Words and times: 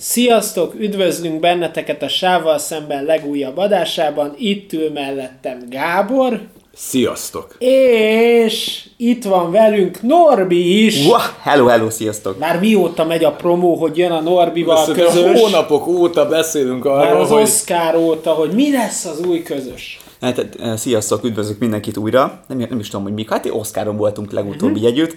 Sziasztok, 0.00 0.74
üdvözlünk 0.78 1.40
benneteket 1.40 2.02
a 2.02 2.08
Sával 2.08 2.58
szemben 2.58 3.04
legújabb 3.04 3.56
adásában. 3.56 4.34
Itt 4.36 4.72
ül 4.72 4.90
mellettem 4.90 5.58
Gábor, 5.70 6.40
Sziasztok! 6.74 7.56
és 7.58 8.84
itt 8.96 9.24
van 9.24 9.50
velünk 9.50 10.02
Norbi 10.02 10.84
is. 10.84 11.06
Wow, 11.06 11.18
hello, 11.40 11.66
hello, 11.66 11.90
sziasztok! 11.90 12.38
Már 12.38 12.60
mióta 12.60 13.04
megy 13.04 13.24
a 13.24 13.32
promó, 13.32 13.74
hogy 13.74 13.96
jön 13.96 14.10
a 14.10 14.20
Norbival 14.20 14.84
Szerintem 14.84 15.06
közös. 15.06 15.40
hónapok 15.40 15.86
óta 15.86 16.28
beszélünk 16.28 16.84
Már 16.84 17.06
arról, 17.06 17.20
az 17.20 17.30
hogy 17.30 17.42
Oscar 17.42 17.96
óta, 17.96 18.30
hogy 18.30 18.50
mi 18.50 18.72
lesz 18.72 19.04
az 19.04 19.20
új 19.20 19.42
közös. 19.42 20.00
Hát, 20.20 20.48
eh, 20.60 20.76
sziasztok, 20.76 21.24
üdvözlök 21.24 21.58
mindenkit 21.58 21.96
újra. 21.96 22.40
Nem, 22.48 22.66
nem 22.70 22.78
is 22.78 22.88
tudom, 22.88 23.04
hogy 23.04 23.14
mikor. 23.14 23.36
Hát 23.36 23.48
Oscaron 23.50 23.96
voltunk 23.96 24.32
legutóbb 24.32 24.76
így 24.76 24.84
együtt. 24.84 25.16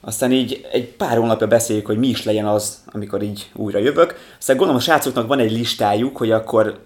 Aztán 0.00 0.32
így 0.32 0.66
egy 0.72 0.88
pár 0.88 1.16
hónapja 1.16 1.46
beszéljük, 1.46 1.86
hogy 1.86 1.98
mi 1.98 2.08
is 2.08 2.24
legyen 2.24 2.46
az, 2.46 2.84
amikor 2.92 3.22
így 3.22 3.50
újra 3.54 3.78
jövök. 3.78 4.14
Aztán 4.38 4.56
gondolom 4.56 4.80
a 4.80 4.84
srácoknak 4.84 5.26
van 5.26 5.38
egy 5.38 5.52
listájuk, 5.52 6.16
hogy 6.16 6.30
akkor 6.30 6.78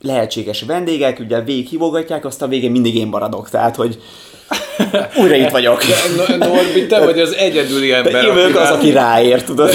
lehetséges 0.00 0.62
vendégek, 0.62 1.18
ugye 1.18 1.40
végighívogatják, 1.42 2.24
aztán 2.24 2.48
a 2.48 2.50
végén 2.50 2.70
mindig 2.70 2.94
én 2.96 3.06
maradok. 3.06 3.50
Tehát, 3.50 3.76
hogy 3.76 4.02
újra 5.20 5.34
itt 5.34 5.50
vagyok. 5.50 5.82
Norbi, 6.38 6.86
te 6.88 7.04
vagy 7.04 7.18
az 7.20 7.34
egyedüli 7.34 7.92
ember, 7.92 8.24
Én 8.24 8.34
vagyok 8.34 8.56
az, 8.56 8.70
aki 8.70 8.90
ráér, 8.90 9.42
tudod. 9.42 9.70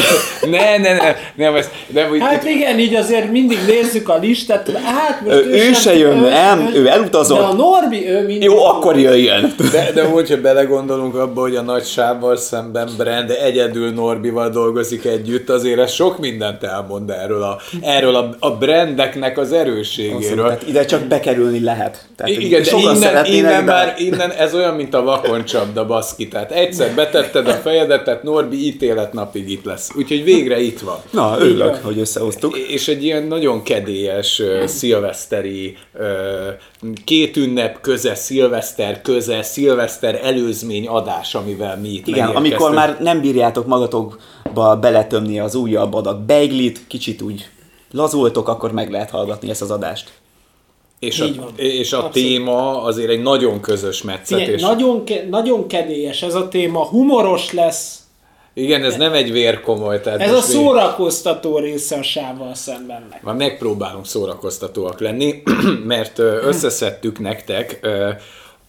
Ne, 0.49 0.77
ne, 0.77 0.94
ne, 0.94 1.16
nem, 1.35 1.55
ez, 1.55 1.70
nem, 1.88 2.11
úgy, 2.11 2.20
Hát 2.21 2.44
igen, 2.44 2.80
így 2.80 2.95
azért 2.95 3.31
mindig 3.31 3.58
nézzük 3.67 4.09
a 4.09 4.17
listát, 4.21 4.66
hogy 4.66 4.75
hát 4.84 5.21
most 5.21 5.35
Ő- 5.35 5.53
ő 5.53 5.73
se 5.73 5.97
jön, 5.97 6.17
nem, 6.17 6.70
ő 6.73 6.88
elutazott. 6.88 7.38
De 7.38 7.44
a 7.44 7.53
Norbi, 7.53 8.09
ő 8.09 8.17
mindig... 8.25 8.44
Jó, 8.44 8.66
akkor 8.66 8.99
jöjjön. 8.99 9.53
de, 9.71 9.91
de 9.94 10.03
hogyha 10.03 10.41
belegondolunk 10.41 11.16
abba, 11.16 11.41
hogy 11.41 11.55
a 11.55 11.61
nagy 11.61 11.85
sávval 11.85 12.38
szemben 12.38 12.89
Brand 12.97 13.30
egyedül 13.44 13.91
Norbival 13.91 14.49
dolgozik 14.49 15.05
együtt, 15.05 15.49
azért 15.49 15.80
ez 15.80 15.91
sok 15.91 16.20
mindent 16.20 16.63
elmond 16.63 17.09
erről 17.09 17.41
a, 17.44 17.59
erről 17.81 18.16
a, 18.16 18.35
a 18.39 18.52
brandeknek 18.52 19.38
az 19.38 19.52
erősségéről. 19.52 20.45
Tehát 20.45 20.67
ide 20.67 20.86
csak 20.86 21.02
bekerülni 21.02 21.59
lehet. 21.64 21.97
Tehát, 22.16 22.31
Igen, 22.31 22.61
de 22.64 22.70
innen, 22.77 23.25
innen, 23.25 23.66
de- 23.66 23.72
már, 23.72 23.94
innen 23.97 24.31
ez 24.31 24.53
olyan, 24.53 24.75
mint 24.75 24.92
a 24.94 25.03
vakoncsapda 25.03 25.86
baszki. 25.86 26.27
Tehát 26.27 26.52
egyszer 26.52 26.95
betetted 26.95 27.47
a 27.47 27.53
fejedet, 27.53 28.03
tehát 28.03 28.23
Norbi 28.23 28.66
ítéletnapig 28.66 29.49
itt 29.49 29.66
lesz. 29.66 29.91
Úgyhogy 29.95 30.23
végre 30.23 30.59
itt 30.61 30.80
van. 30.80 30.97
Na, 31.09 31.36
örülök, 31.39 31.75
hogy 31.75 31.99
összehoztuk. 31.99 32.58
És 32.58 32.88
egy 32.88 33.03
ilyen 33.03 33.23
nagyon 33.23 33.64
kedélyes 33.64 34.39
uh, 34.39 34.66
szilveszteri, 34.66 35.77
uh, 35.94 36.03
két 37.03 37.38
ünnep 37.38 37.81
köze, 37.81 38.16
szilveszter 38.16 39.02
köze, 39.02 39.41
szilveszter 39.41 40.19
előzmény 40.23 40.88
adás, 40.88 41.36
amivel 41.36 41.77
mi 41.77 41.89
itt 41.89 42.08
Igen, 42.08 42.30
amikor 42.30 42.71
már 42.71 42.97
nem 42.99 43.21
bírjátok 43.21 43.67
magatokba 43.67 44.77
beletömni 44.81 45.39
az 45.39 45.55
újabb 45.55 45.94
adag 45.94 46.19
beiglit, 46.19 46.88
kicsit 46.88 47.21
úgy 47.21 47.49
lazultok, 47.91 48.47
akkor 48.47 48.71
meg 48.71 48.91
lehet 48.91 49.09
hallgatni 49.09 49.49
ezt 49.49 49.61
az 49.61 49.71
adást. 49.71 50.11
És 51.05 51.19
a, 51.19 51.25
Így 51.25 51.37
van. 51.37 51.53
és 51.55 51.93
a 51.93 52.05
Abszolút. 52.05 52.13
téma 52.29 52.81
azért 52.83 53.09
egy 53.09 53.21
nagyon 53.21 53.59
közös 53.61 54.01
metszetés. 54.01 54.61
nagyon, 54.61 55.03
ke- 55.05 55.29
nagyon 55.29 55.67
kedélyes 55.67 56.21
ez 56.21 56.35
a 56.35 56.47
téma, 56.47 56.83
humoros 56.85 57.51
lesz. 57.53 57.97
Igen, 58.53 58.83
ez 58.83 58.95
nem 58.97 59.13
egy 59.13 59.31
vérkomoly. 59.31 60.01
Tehát 60.01 60.19
Ez 60.21 60.33
a 60.33 60.41
szórakoztató 60.41 61.57
része 61.57 61.95
a 61.97 62.03
sávval 62.03 62.55
szembennek. 62.55 63.23
Már 63.23 63.35
megpróbálunk 63.35 64.05
szórakoztatóak 64.05 64.99
lenni, 64.99 65.43
mert 65.85 66.19
összeszedtük 66.19 67.19
nektek 67.19 67.87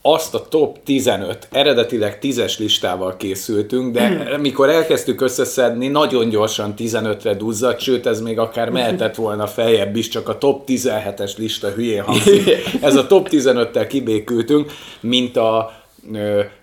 azt 0.06 0.34
a 0.34 0.46
top 0.48 0.78
15, 0.84 1.48
eredetileg 1.50 2.18
10-es 2.22 2.58
listával 2.58 3.16
készültünk, 3.16 3.92
de 3.94 4.36
mikor 4.40 4.68
elkezdtük 4.68 5.20
összeszedni, 5.20 5.88
nagyon 5.88 6.28
gyorsan 6.28 6.74
15-re 6.78 7.34
duzzadt, 7.34 7.80
sőt 7.80 8.06
ez 8.06 8.20
még 8.20 8.38
akár 8.38 8.70
mehetett 8.70 9.14
volna 9.14 9.46
feljebb 9.46 9.96
is, 9.96 10.08
csak 10.08 10.28
a 10.28 10.38
top 10.38 10.62
17-es 10.66 11.36
lista 11.36 11.68
hülyén 11.68 12.02
hangzik. 12.02 12.50
Ez 12.80 12.96
a 12.96 13.06
top 13.06 13.28
15-tel 13.30 13.86
kibékültünk, 13.88 14.72
mint 15.00 15.36
a 15.36 15.72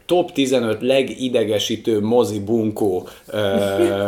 top 0.06 0.31
15 0.31 0.81
legidegesítő 0.81 2.02
mozi 2.02 2.40
bunkó 2.40 3.07
ö, 3.28 3.38
ö, 3.38 4.07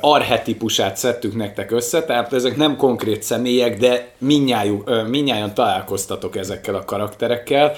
arhetipusát 0.00 0.96
szedtük 0.96 1.36
nektek 1.36 1.70
össze, 1.70 2.04
tehát 2.04 2.32
ezek 2.32 2.56
nem 2.56 2.76
konkrét 2.76 3.22
személyek, 3.22 3.78
de 3.78 4.08
minnyáján 5.08 5.54
találkoztatok 5.54 6.36
ezekkel 6.36 6.74
a 6.74 6.84
karakterekkel, 6.84 7.72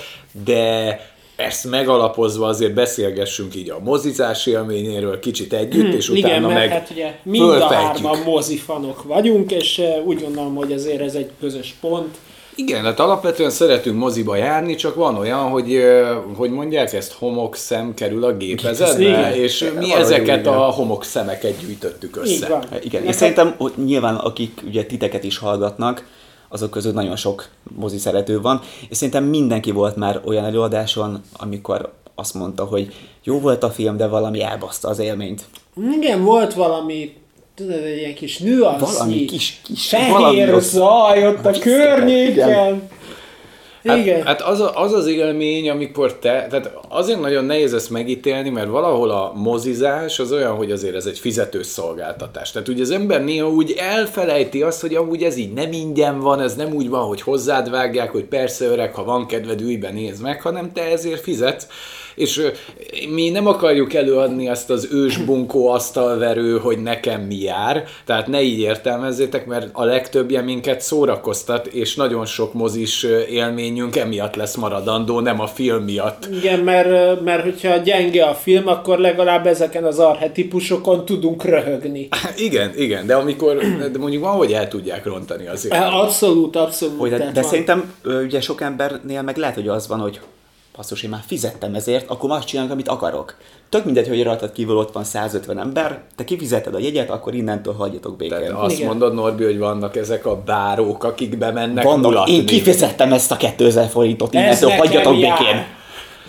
de 0.44 1.00
ezt 1.36 1.70
megalapozva 1.70 2.46
azért 2.46 2.74
beszélgessünk 2.74 3.54
így 3.54 3.70
a 3.70 3.78
mozizás 3.82 4.46
élményéről 4.46 5.18
kicsit 5.18 5.52
együtt, 5.52 5.94
és 5.94 6.08
utána 6.08 6.26
Igen, 6.28 6.42
mert 6.42 6.54
meg 6.54 6.68
hát 6.68 6.90
ugye 6.90 7.14
mind 7.22 7.44
a 7.44 7.48
fölfejtjük. 7.48 7.78
hárman 7.78 8.18
mozifanok 8.24 9.02
vagyunk, 9.02 9.50
és 9.52 9.82
úgy 10.04 10.20
gondolom, 10.20 10.54
hogy 10.54 10.72
azért 10.72 11.00
ez 11.00 11.14
egy 11.14 11.30
közös 11.40 11.74
pont. 11.80 12.18
Igen, 12.56 12.84
hát 12.84 13.00
alapvetően 13.00 13.50
szeretünk 13.50 13.98
moziba 13.98 14.36
járni, 14.36 14.74
csak 14.74 14.94
van 14.94 15.16
olyan, 15.16 15.48
hogy, 15.48 15.82
hogy 16.36 16.50
mondják 16.50 16.92
ezt, 16.92 17.12
homok 17.12 17.56
szem 17.56 17.94
kerül 17.94 18.24
a 18.24 18.36
gépezetbe, 18.36 19.02
Igen. 19.02 19.32
és 19.32 19.60
mi 19.60 19.68
Valahogy 19.68 20.00
ezeket 20.00 20.40
igen. 20.40 20.52
a 20.52 20.70
homok 20.70 21.04
szemeket 21.04 21.58
gyűjtöttük 21.58 22.16
össze. 22.16 22.48
Van. 22.48 22.64
Igen, 22.82 23.04
és 23.04 23.14
szerintem 23.14 23.54
hogy 23.58 23.72
nyilván 23.84 24.14
akik 24.14 24.62
ugye 24.66 24.84
titeket 24.84 25.24
is 25.24 25.38
hallgatnak, 25.38 26.06
azok 26.48 26.70
között 26.70 26.94
nagyon 26.94 27.16
sok 27.16 27.48
mozi 27.76 27.98
szerető 27.98 28.40
van, 28.40 28.60
és 28.88 28.96
szerintem 28.96 29.24
mindenki 29.24 29.70
volt 29.70 29.96
már 29.96 30.20
olyan 30.24 30.44
előadáson, 30.44 31.22
amikor 31.36 31.92
azt 32.14 32.34
mondta, 32.34 32.64
hogy 32.64 32.94
jó 33.22 33.40
volt 33.40 33.62
a 33.62 33.70
film, 33.70 33.96
de 33.96 34.06
valami 34.06 34.42
elbaszta 34.42 34.88
az 34.88 34.98
élményt. 34.98 35.44
Igen, 36.00 36.24
volt 36.24 36.54
valami, 36.54 37.12
tudod, 37.54 37.82
egy 37.84 37.96
ilyen 37.96 38.14
kis 38.14 38.38
nüansznyi, 38.38 38.92
Valami 38.92 39.24
kis- 39.24 39.60
kis- 39.64 39.88
fehér 39.88 40.60
zaj 40.60 41.26
ott 41.26 41.46
a 41.46 41.50
környéken. 41.50 42.90
Igen. 43.82 44.16
Hát, 44.16 44.26
hát 44.26 44.40
az, 44.42 44.60
a, 44.60 44.80
az 44.82 44.92
az 44.92 45.06
élmény, 45.06 45.70
amikor 45.70 46.18
te, 46.18 46.46
tehát 46.50 46.70
azért 46.88 47.20
nagyon 47.20 47.44
nehéz 47.44 47.74
ezt 47.74 47.90
megítélni, 47.90 48.48
mert 48.48 48.68
valahol 48.68 49.10
a 49.10 49.32
mozizás 49.34 50.18
az 50.18 50.32
olyan, 50.32 50.56
hogy 50.56 50.70
azért 50.70 50.94
ez 50.94 51.06
egy 51.06 51.18
fizetős 51.18 51.66
szolgáltatás. 51.66 52.50
Tehát 52.50 52.68
ugye 52.68 52.82
az 52.82 52.90
ember 52.90 53.24
néha 53.24 53.48
úgy 53.48 53.74
elfelejti 53.78 54.62
azt, 54.62 54.80
hogy 54.80 54.94
amúgy 54.94 55.22
ez 55.22 55.36
így 55.36 55.52
nem 55.52 55.72
ingyen 55.72 56.20
van, 56.20 56.40
ez 56.40 56.54
nem 56.54 56.72
úgy 56.74 56.88
van, 56.88 57.06
hogy 57.06 57.20
hozzád 57.20 57.70
vágják, 57.70 58.10
hogy 58.10 58.24
persze 58.24 58.64
öreg, 58.64 58.94
ha 58.94 59.04
van 59.04 59.26
kedved, 59.26 59.60
ülj 59.60 59.76
be, 59.76 59.90
nézd 59.90 60.22
meg, 60.22 60.42
hanem 60.42 60.72
te 60.72 60.82
ezért 60.82 61.22
fizetsz. 61.22 61.66
És 62.14 62.42
mi 63.08 63.30
nem 63.30 63.46
akarjuk 63.46 63.94
előadni 63.94 64.48
azt 64.48 64.70
az 64.70 64.88
ősbunkó 64.92 65.68
asztalverő, 65.68 66.58
hogy 66.58 66.82
nekem 66.82 67.20
mi 67.20 67.40
jár, 67.40 67.84
tehát 68.04 68.26
ne 68.26 68.42
így 68.42 68.58
értelmezzétek, 68.58 69.46
mert 69.46 69.68
a 69.72 69.84
legtöbbje 69.84 70.40
minket 70.40 70.80
szórakoztat, 70.80 71.66
és 71.66 71.94
nagyon 71.94 72.26
sok 72.26 72.52
mozis 72.52 73.02
élményünk 73.30 73.96
emiatt 73.96 74.34
lesz 74.34 74.54
maradandó, 74.54 75.20
nem 75.20 75.40
a 75.40 75.46
film 75.46 75.82
miatt. 75.82 76.28
Igen, 76.42 76.60
mert, 76.60 77.20
mert 77.20 77.42
hogyha 77.42 77.76
gyenge 77.76 78.24
a 78.24 78.34
film, 78.34 78.68
akkor 78.68 78.98
legalább 78.98 79.46
ezeken 79.46 79.84
az 79.84 79.98
arhetipusokon 79.98 81.04
tudunk 81.04 81.44
röhögni. 81.44 82.08
Igen, 82.36 82.72
igen, 82.76 83.06
de 83.06 83.14
amikor, 83.14 83.56
de 83.92 83.98
mondjuk 83.98 84.22
van, 84.22 84.36
hogy 84.36 84.52
el 84.52 84.68
tudják 84.68 85.04
rontani 85.04 85.46
azért. 85.46 85.74
Abszolút, 85.74 86.56
abszolút. 86.56 86.98
Hogy, 86.98 87.10
de 87.10 87.30
de 87.34 87.42
szerintem 87.42 87.94
ugye 88.04 88.40
sok 88.40 88.60
embernél 88.60 89.22
meg 89.22 89.36
lehet, 89.36 89.54
hogy 89.54 89.68
az 89.68 89.88
van, 89.88 89.98
hogy 89.98 90.20
basszus, 90.76 91.02
én 91.02 91.10
már 91.10 91.22
fizettem 91.26 91.74
ezért, 91.74 92.10
akkor 92.10 92.30
azt 92.30 92.46
csinálok, 92.46 92.70
amit 92.72 92.88
akarok. 92.88 93.36
Tök 93.68 93.84
mindegy, 93.84 94.08
hogy 94.08 94.22
rajtad 94.22 94.52
kívül 94.52 94.76
ott 94.76 94.92
van 94.92 95.04
150 95.04 95.58
ember, 95.58 96.02
te 96.16 96.24
kifizeted 96.24 96.74
a 96.74 96.78
jegyet, 96.78 97.10
akkor 97.10 97.34
innentől 97.34 97.74
hagyjatok 97.74 98.16
békén. 98.16 98.38
Tehát 98.38 98.52
azt 98.52 98.74
Igen. 98.74 98.86
mondod, 98.86 99.14
Norbi, 99.14 99.44
hogy 99.44 99.58
vannak 99.58 99.96
ezek 99.96 100.26
a 100.26 100.42
bárók, 100.42 101.04
akik 101.04 101.38
bemennek 101.38 101.84
Vannak, 101.84 102.10
mulatni. 102.10 102.32
én 102.32 102.46
kifizettem 102.46 103.12
ezt 103.12 103.30
a 103.32 103.36
2000 103.36 103.88
forintot, 103.88 104.34
Ez 104.34 104.40
innentől 104.42 104.68
nekem 104.68 104.86
hagyjatok 104.86 105.18
jár. 105.20 105.38
békén. 105.38 105.64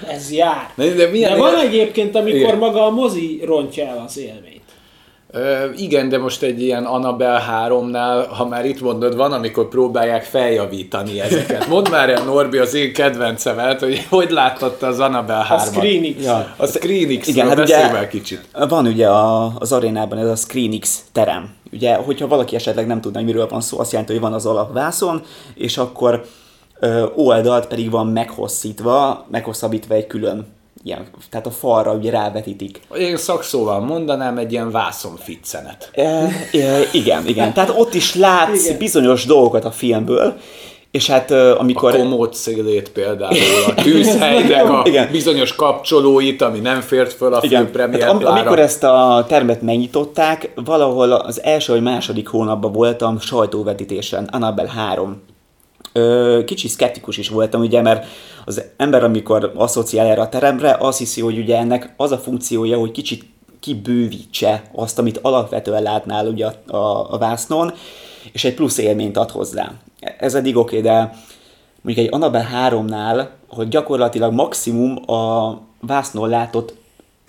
Ez 0.07 0.31
jár. 0.31 0.71
De, 0.75 0.93
de, 0.93 1.07
milyen, 1.07 1.31
De 1.33 1.37
van 1.39 1.55
egyébként, 1.59 2.15
amikor 2.15 2.39
Igen. 2.39 2.57
maga 2.57 2.85
a 2.85 2.89
mozi 2.89 3.41
rontja 3.45 3.87
el 3.87 4.03
az 4.07 4.17
élményt. 4.17 4.54
Ö, 5.37 5.65
igen, 5.75 6.09
de 6.09 6.17
most 6.17 6.41
egy 6.41 6.61
ilyen 6.61 6.83
Annabelle 6.85 7.43
3-nál, 7.67 8.25
ha 8.37 8.47
már 8.47 8.65
itt 8.65 8.81
mondod, 8.81 9.15
van, 9.15 9.31
amikor 9.31 9.67
próbálják 9.67 10.23
feljavítani 10.23 11.21
ezeket. 11.21 11.67
Mondd 11.67 11.89
már 11.89 12.09
el, 12.09 12.23
Norbi, 12.23 12.57
az 12.57 12.73
én 12.73 12.93
kedvencemet, 12.93 13.79
hogy 13.79 14.05
hogy 14.09 14.29
láttad 14.29 14.77
az 14.81 14.99
Annabelle 14.99 15.45
3-at? 15.49 15.55
A 15.55 15.59
Screenix. 15.59 16.23
Ja. 16.23 16.53
A 16.57 16.65
Screenix, 16.65 17.27
Igen, 17.27 17.47
hát 17.47 17.55
beszélj 17.55 17.83
ugye 17.83 17.91
már 17.93 18.07
kicsit. 18.07 18.41
van 18.69 18.85
ugye 18.87 19.07
a, 19.07 19.53
az 19.59 19.71
arénában 19.71 20.17
ez 20.17 20.27
a 20.27 20.35
ScreenX 20.35 21.03
terem. 21.11 21.49
Ugye, 21.73 21.95
hogyha 21.95 22.27
valaki 22.27 22.55
esetleg 22.55 22.87
nem 22.87 23.01
tudna, 23.01 23.17
hogy 23.17 23.27
miről 23.27 23.47
van 23.47 23.61
szó, 23.61 23.79
azt 23.79 23.91
jelenti, 23.91 24.11
hogy 24.13 24.21
van 24.21 24.33
az 24.33 24.45
alapvászon, 24.45 25.21
és 25.55 25.77
akkor 25.77 26.25
ö, 26.79 27.05
oldalt 27.15 27.67
pedig 27.67 27.89
van 27.91 28.07
meghosszítva, 28.07 29.25
meghosszabbítva 29.31 29.93
egy 29.93 30.07
külön 30.07 30.54
ilyen, 30.85 31.05
tehát 31.29 31.45
a 31.45 31.51
falra 31.51 31.93
ugye 31.93 32.11
rávetítik. 32.11 32.79
Én 32.97 33.17
szakszóval 33.17 33.79
mondanám 33.79 34.37
egy 34.37 34.51
ilyen 34.51 34.71
vászonficcenet. 34.71 35.89
E, 35.93 36.01
e, 36.51 36.79
igen, 36.91 37.27
igen. 37.27 37.53
Tehát 37.53 37.73
ott 37.77 37.93
is 37.93 38.15
látsz 38.15 38.65
Igen. 38.65 38.77
bizonyos 38.77 39.25
dolgokat 39.25 39.65
a 39.65 39.71
filmből, 39.71 40.33
És 40.91 41.07
hát 41.09 41.31
amikor... 41.31 41.95
A 41.95 41.97
komód 41.97 42.33
szélét 42.33 42.89
például, 42.91 43.35
a 43.67 43.73
tűzhelynek 43.81 44.69
a 44.69 44.81
Igen. 44.85 45.11
bizonyos 45.11 45.55
kapcsolóit, 45.55 46.41
ami 46.41 46.59
nem 46.59 46.81
fért 46.81 47.13
föl 47.13 47.33
a 47.33 47.39
Igen, 47.41 47.63
főpremiér 47.65 48.01
hát 48.01 48.09
am- 48.11 48.25
amikor 48.25 48.59
ezt 48.59 48.83
a 48.83 49.25
termet 49.27 49.61
megnyitották, 49.61 50.51
valahol 50.55 51.11
az 51.11 51.41
első 51.43 51.73
vagy 51.73 51.81
második 51.81 52.27
hónapban 52.27 52.71
voltam 52.71 53.19
sajtóvetítésen, 53.19 54.29
Annabelle 54.31 54.69
3. 54.69 55.21
Kicsi 56.45 56.67
szkeptikus 56.67 57.17
is 57.17 57.29
voltam, 57.29 57.61
ugye, 57.61 57.81
mert 57.81 58.05
az 58.45 58.63
ember, 58.77 59.03
amikor 59.03 59.51
asszociál 59.55 60.07
erre 60.07 60.21
a 60.21 60.29
teremre, 60.29 60.75
azt 60.79 60.97
hiszi, 60.97 61.21
hogy 61.21 61.37
ugye 61.37 61.57
ennek 61.57 61.93
az 61.97 62.11
a 62.11 62.17
funkciója, 62.17 62.77
hogy 62.77 62.91
kicsit 62.91 63.23
kibővítse 63.59 64.63
azt, 64.73 64.99
amit 64.99 65.19
alapvetően 65.21 65.83
látnál 65.83 66.27
ugye 66.27 66.45
a, 66.45 66.75
a, 66.75 67.13
a 67.13 67.17
vásznon, 67.17 67.73
és 68.31 68.43
egy 68.43 68.53
plusz 68.53 68.77
élményt 68.77 69.17
ad 69.17 69.31
hozzá. 69.31 69.71
Ez 70.17 70.35
eddig 70.35 70.57
oké, 70.57 70.77
okay, 70.77 70.91
de 70.91 71.13
mondjuk 71.81 72.07
egy 72.07 72.13
Annabelle 72.13 72.49
3-nál, 72.69 73.27
hogy 73.47 73.67
gyakorlatilag 73.67 74.33
maximum 74.33 75.09
a 75.11 75.53
vásznon 75.79 76.29
látott 76.29 76.75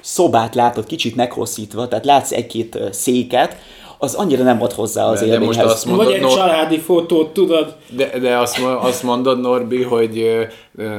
szobát 0.01 0.55
látod 0.55 0.87
kicsit 0.87 1.17
meghosszítva, 1.17 1.89
tehát 1.89 2.05
látsz 2.05 2.33
egy-két 2.33 2.79
széket, 2.91 3.57
az 3.99 4.15
annyira 4.15 4.43
nem 4.43 4.63
ad 4.63 4.73
hozzá 4.73 5.05
az 5.05 5.21
De- 5.21 5.27
de 5.27 5.39
most 5.39 5.43
élményhez. 5.59 5.73
azt 5.73 5.87
mondod, 5.87 6.07
Vagy 6.07 6.15
egy 6.15 6.27
családi 6.27 6.79
fotót, 6.79 7.29
tudod? 7.33 7.75
De, 7.91 8.19
de 8.19 8.37
azt, 8.37 8.59
azt 8.81 9.03
mondod, 9.03 9.41
Norbi, 9.41 9.83
hogy 9.83 10.47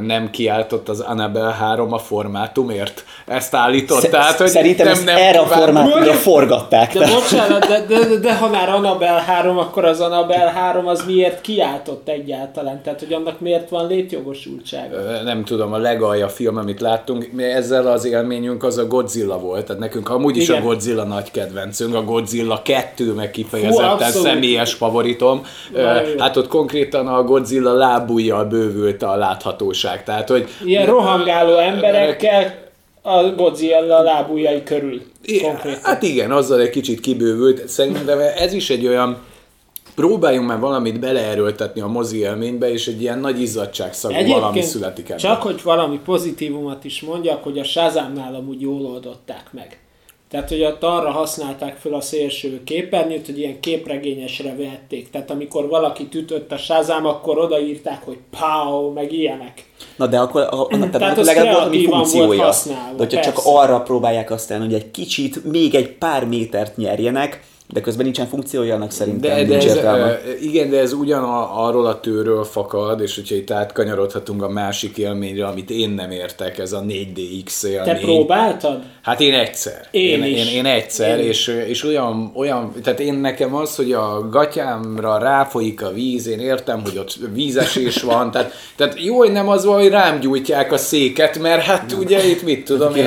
nem 0.02 0.30
kiáltott 0.30 0.90
az 0.90 1.00
Annabelle 1.00 1.52
3 1.54 1.94
a 1.94 1.98
formátumért? 1.98 3.06
Ezt 3.28 3.56
állított? 3.56 4.02
Tehát, 4.02 4.38
hogy 4.38 4.48
Szerintem 4.48 4.86
nem, 4.86 4.96
ezt 4.96 5.06
nem 5.06 5.18
erre 5.18 5.40
a 5.40 5.46
formátumra 5.46 6.14
forgatták. 6.30 6.94
De 6.98 7.08
bocsánat, 7.14 7.68
de, 7.68 7.86
de, 7.88 8.00
de, 8.00 8.16
de 8.16 8.36
ha 8.36 8.50
már 8.50 8.70
Annabelle 8.70 9.22
3, 9.22 9.58
akkor 9.58 9.86
az 9.86 10.00
Annabelle 10.00 10.52
3 10.52 10.88
az 10.88 11.04
miért 11.06 11.42
kiáltott 11.42 12.08
egyáltalán? 12.08 12.82
Tehát, 12.84 13.00
hogy 13.00 13.14
annak 13.14 13.40
miért 13.40 13.70
van 13.70 13.88
létjogosultsága? 13.88 14.96
Ö, 14.96 15.24
nem 15.24 15.44
tudom, 15.44 15.74
a 15.74 15.78
legalja 15.78 16.28
film, 16.30 16.58
amit 16.58 16.82
láttunk, 16.82 17.30
mi 17.32 17.44
ezzel 17.44 17.88
az 17.88 18.06
élményünk 18.06 18.64
az 18.64 18.78
a 18.78 18.88
Godzilla 18.88 19.40
volt, 19.40 19.66
tehát 19.66 19.82
nekünk 19.82 20.10
amúgy 20.10 20.38
is 20.38 20.50
Igen. 20.50 20.62
a 20.62 20.66
Godzilla 20.66 21.04
nagy 21.04 21.32
kedvencünk, 21.32 21.96
a 21.96 22.04
Godzilla 22.04 22.62
2 22.62 23.14
meg 23.14 23.32
kifejezetten 23.32 23.90
abszolút. 23.90 24.28
személyes 24.28 24.74
favoritom. 24.74 25.42
Nagyon. 25.74 26.20
Hát 26.20 26.38
ott 26.38 26.48
konkrétan 26.48 27.08
a 27.08 27.24
Godzilla 27.24 27.74
lábujjal 27.74 28.46
bővült 28.46 29.04
a 29.04 29.16
láthatóság, 29.68 30.04
tehát 30.04 30.30
hogy 30.30 30.48
Ilyen 30.66 30.86
rohangáló 30.86 31.58
emberekkel 31.58 32.66
a 33.02 33.24
Godzilla 33.24 34.02
lábujjai 34.02 34.64
körül. 34.64 35.02
I- 35.24 35.42
Konkrétan. 35.42 35.80
Hát 35.84 36.04
igen, 36.04 36.32
azzal 36.32 36.60
egy 36.60 36.70
kicsit 36.70 37.00
kibővült. 37.00 37.68
Szerintem 37.68 38.20
ez 38.20 38.54
is 38.54 38.70
egy 38.70 38.88
olyan 38.88 39.18
próbáljunk 39.96 40.48
már 40.48 40.60
valamit 40.60 41.00
beleerőltetni 41.00 41.82
a 41.82 41.88
mozi 41.88 42.18
élménybe, 42.18 42.72
és 42.72 42.88
egy 42.88 43.02
ilyen 43.02 43.20
nagy 43.20 43.42
izzadságszagú 43.42 44.28
valami 44.28 44.62
születik 44.62 45.06
ebből. 45.06 45.18
csak 45.18 45.42
hogy 45.42 45.62
valami 45.64 46.00
pozitívumot 46.06 46.84
is 46.84 47.02
mondjak, 47.02 47.44
hogy 47.44 47.60
a 47.60 47.64
Shazamnál 47.64 48.36
amúgy 48.36 48.62
jól 48.62 48.86
oldották 48.86 49.48
meg. 49.52 49.80
Tehát, 50.30 50.50
hogy 50.50 50.64
ott 50.64 50.84
arra 50.84 51.12
használták 51.12 51.76
fel 51.76 51.94
a 51.94 52.02
szélső 52.02 52.64
képernyőt, 52.64 53.26
hogy 53.26 53.40
ilyen 53.40 53.60
képregényesre 53.60 54.56
vették. 54.56 55.10
Tehát 55.10 55.32
amikor 55.32 55.68
valaki 55.68 56.08
ütött 56.14 56.52
a 56.52 56.58
Shazam, 56.58 57.06
akkor 57.06 57.38
odaírták, 57.38 58.04
hogy 58.06 58.18
pow, 58.40 58.94
meg 58.94 59.12
ilyenek. 59.12 59.66
Na 59.96 60.08
de 60.08 60.20
akkor, 60.20 60.42
a, 60.42 60.62
a, 60.62 60.68
tehát, 60.68 60.92
Tehát 60.92 61.26
legalább 61.26 61.54
volt, 61.54 61.66
ami 61.66 61.70
kreatívan 61.70 62.00
volt 62.00 62.10
funkciója. 62.10 62.44
használva, 62.44 62.92
de 62.92 63.04
hogyha 63.04 63.22
csak 63.22 63.34
persze. 63.34 63.50
arra 63.50 63.80
próbálják 63.80 64.32
aztán, 64.32 64.62
hogy 64.62 64.74
egy 64.74 64.92
kicsit, 64.92 65.44
még 65.44 65.76
egy 65.76 65.90
pár 65.90 66.26
métert 66.26 66.78
nyerjenek, 66.78 67.44
de 67.74 67.82
közben 67.82 68.06
nincsen 68.06 68.28
funkciója, 68.28 68.76
annak 68.76 68.92
szerintem 68.92 69.38
De, 69.38 69.44
de 69.44 69.56
ez, 69.56 69.66
értelme. 69.66 70.20
igen, 70.42 70.70
de 70.70 70.80
ez 70.80 70.94
ugyan 70.94 71.24
a, 71.24 71.66
arról 71.68 71.86
a 71.86 72.00
tőről 72.00 72.44
fakad, 72.44 73.02
és 73.02 73.16
hogyha 73.16 73.36
itt 73.36 73.52
átkanyarodhatunk 73.52 74.44
a 74.44 74.50
másik 74.50 74.98
élményre, 74.98 75.46
amit 75.46 75.70
én 75.70 75.90
nem 75.90 76.12
értek, 76.12 76.58
ez 76.58 76.72
a 76.74 76.82
4DX 76.82 77.64
élmény. 77.64 77.84
Te 77.94 78.00
próbáltad? 78.00 78.84
Hát 79.02 79.20
én 79.20 79.34
egyszer. 79.34 79.88
Én 79.92 80.24
én, 80.24 80.36
is. 80.36 80.52
én, 80.52 80.58
én 80.58 80.66
egyszer, 80.66 81.20
Én 81.20 81.26
és, 81.26 81.48
és 81.68 81.84
olyan, 81.84 82.32
olyan, 82.36 82.72
tehát 82.84 83.00
én 83.00 83.14
nekem 83.14 83.56
az, 83.56 83.76
hogy 83.76 83.92
a 83.92 84.30
gatyámra 84.30 85.18
ráfolyik 85.18 85.84
a 85.84 85.92
víz, 85.92 86.28
én 86.28 86.40
értem, 86.40 86.82
hogy 86.84 86.98
ott 86.98 87.16
vízesés 87.34 88.02
van, 88.02 88.32
tehát, 88.32 88.54
tehát 88.76 89.04
jó, 89.04 89.18
hogy 89.18 89.32
nem 89.32 89.50
az 89.50 89.66
van, 89.66 89.80
hogy 89.80 89.90
rám 89.90 90.20
gyújtják 90.20 90.72
a 90.72 90.78
széket, 90.78 91.40
mert 91.40 91.62
hát 91.62 91.92
ugye 92.00 92.28
itt 92.28 92.44
mit 92.44 92.66
tudom 92.66 92.96
én. 92.96 93.04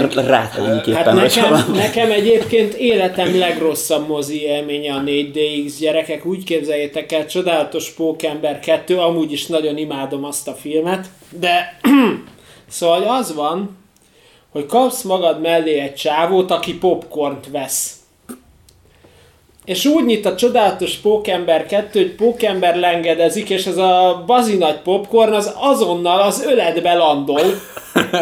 Éppen, 0.86 0.94
Hát 0.94 1.14
nekem, 1.14 1.72
nekem 1.74 2.10
egyébként 2.10 2.74
életem 2.74 3.38
legrosszabb 3.38 4.08
mozi 4.08 4.48
élménye 4.50 4.94
a 4.94 5.02
4DX 5.02 5.72
gyerekek. 5.78 6.26
Úgy 6.26 6.44
képzeljétek 6.44 7.12
el, 7.12 7.26
csodálatos 7.26 7.90
Pókember 7.90 8.60
2, 8.60 8.98
amúgy 8.98 9.32
is 9.32 9.46
nagyon 9.46 9.76
imádom 9.76 10.24
azt 10.24 10.48
a 10.48 10.54
filmet, 10.54 11.06
de 11.38 11.80
szóval 12.68 13.02
az 13.02 13.34
van, 13.34 13.78
hogy 14.50 14.66
kapsz 14.66 15.02
magad 15.02 15.40
mellé 15.40 15.78
egy 15.78 15.94
csávót, 15.94 16.50
aki 16.50 16.78
popcornt 16.78 17.48
vesz. 17.50 17.99
És 19.64 19.84
úgy 19.84 20.04
nyit 20.04 20.26
a 20.26 20.34
csodálatos 20.34 20.96
Pókember 20.96 21.66
2, 21.66 22.00
hogy 22.00 22.14
Pókember 22.14 22.76
lengedezik, 22.76 23.50
és 23.50 23.66
ez 23.66 23.76
a 23.76 24.24
bazi 24.26 24.56
nagy 24.56 24.78
popcorn 24.78 25.32
az 25.32 25.52
azonnal 25.56 26.20
az 26.20 26.44
öletbe 26.46 26.94
landol. 26.94 27.42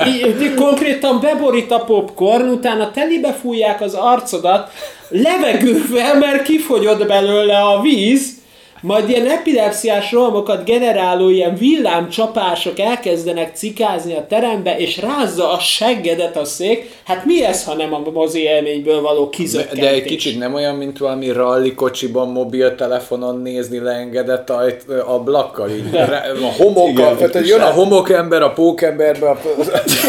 Így 0.06 0.54
konkrétan 0.54 1.20
beborít 1.20 1.70
a 1.70 1.84
popcorn, 1.84 2.48
utána 2.48 2.90
telibe 2.90 3.32
fújják 3.32 3.80
az 3.80 3.94
arcodat, 3.94 4.70
levegővel, 5.08 6.18
mert 6.18 6.42
kifogyott 6.42 7.06
belőle 7.06 7.58
a 7.58 7.80
víz, 7.80 8.37
majd 8.82 9.08
ilyen 9.08 9.26
epilepsziás 9.30 10.12
rohamokat 10.12 10.64
generáló 10.64 11.28
ilyen 11.28 11.54
villámcsapások 11.54 12.78
elkezdenek 12.78 13.50
cikázni 13.56 14.14
a 14.14 14.26
terembe, 14.28 14.76
és 14.78 14.98
rázza 15.00 15.52
a 15.52 15.58
seggedet 15.58 16.36
a 16.36 16.44
szék. 16.44 16.90
Hát 17.04 17.24
mi 17.24 17.44
ez, 17.44 17.64
ha 17.64 17.74
nem 17.74 17.94
a 17.94 18.02
mozi 18.12 18.42
élményből 18.42 19.00
való 19.00 19.24
De, 19.24 19.30
kizökkentés? 19.36 19.80
de 19.80 19.90
egy 19.90 20.02
kicsit 20.04 20.38
nem 20.38 20.54
olyan, 20.54 20.74
mint 20.74 20.98
valami 20.98 21.30
rally 21.32 21.74
kocsiban, 21.74 22.28
mobiltelefonon 22.28 23.40
nézni 23.42 23.78
leengedett 23.78 24.50
ajt, 24.50 24.84
ablakkal, 25.06 25.70
így 25.70 25.90
rá- 25.92 26.26
a 26.26 26.62
homokkal, 26.62 27.14
Igen, 27.16 27.30
tehát 27.30 27.46
jön 27.48 27.60
a 27.60 27.70
homokember 27.70 28.42
a 28.42 28.50
pókemberbe, 28.52 29.28
a 29.30 29.38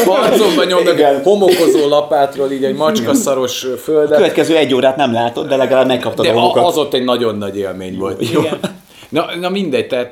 arcomba 0.07 0.63
nyomnak 0.69 1.23
homokozó 1.23 1.87
lapátról, 1.87 2.51
így 2.51 2.63
egy 2.63 2.75
macskaszaros 2.75 3.63
A 3.63 3.77
földet. 3.77 4.15
következő 4.17 4.55
egy 4.55 4.73
órát 4.73 4.95
nem 4.95 5.13
látod, 5.13 5.47
de 5.47 5.55
legalább 5.55 5.87
megkaptad 5.87 6.25
De 6.25 6.31
a 6.31 6.35
a- 6.35 6.39
magukat. 6.39 6.65
az 6.65 6.77
ott 6.77 6.93
egy 6.93 7.03
nagyon 7.03 7.37
nagy 7.37 7.57
élmény 7.57 7.97
volt. 7.97 8.21
Igen. 8.21 8.58
Na, 9.09 9.35
na 9.39 9.49
mindegy, 9.49 9.87
tehát, 9.87 10.09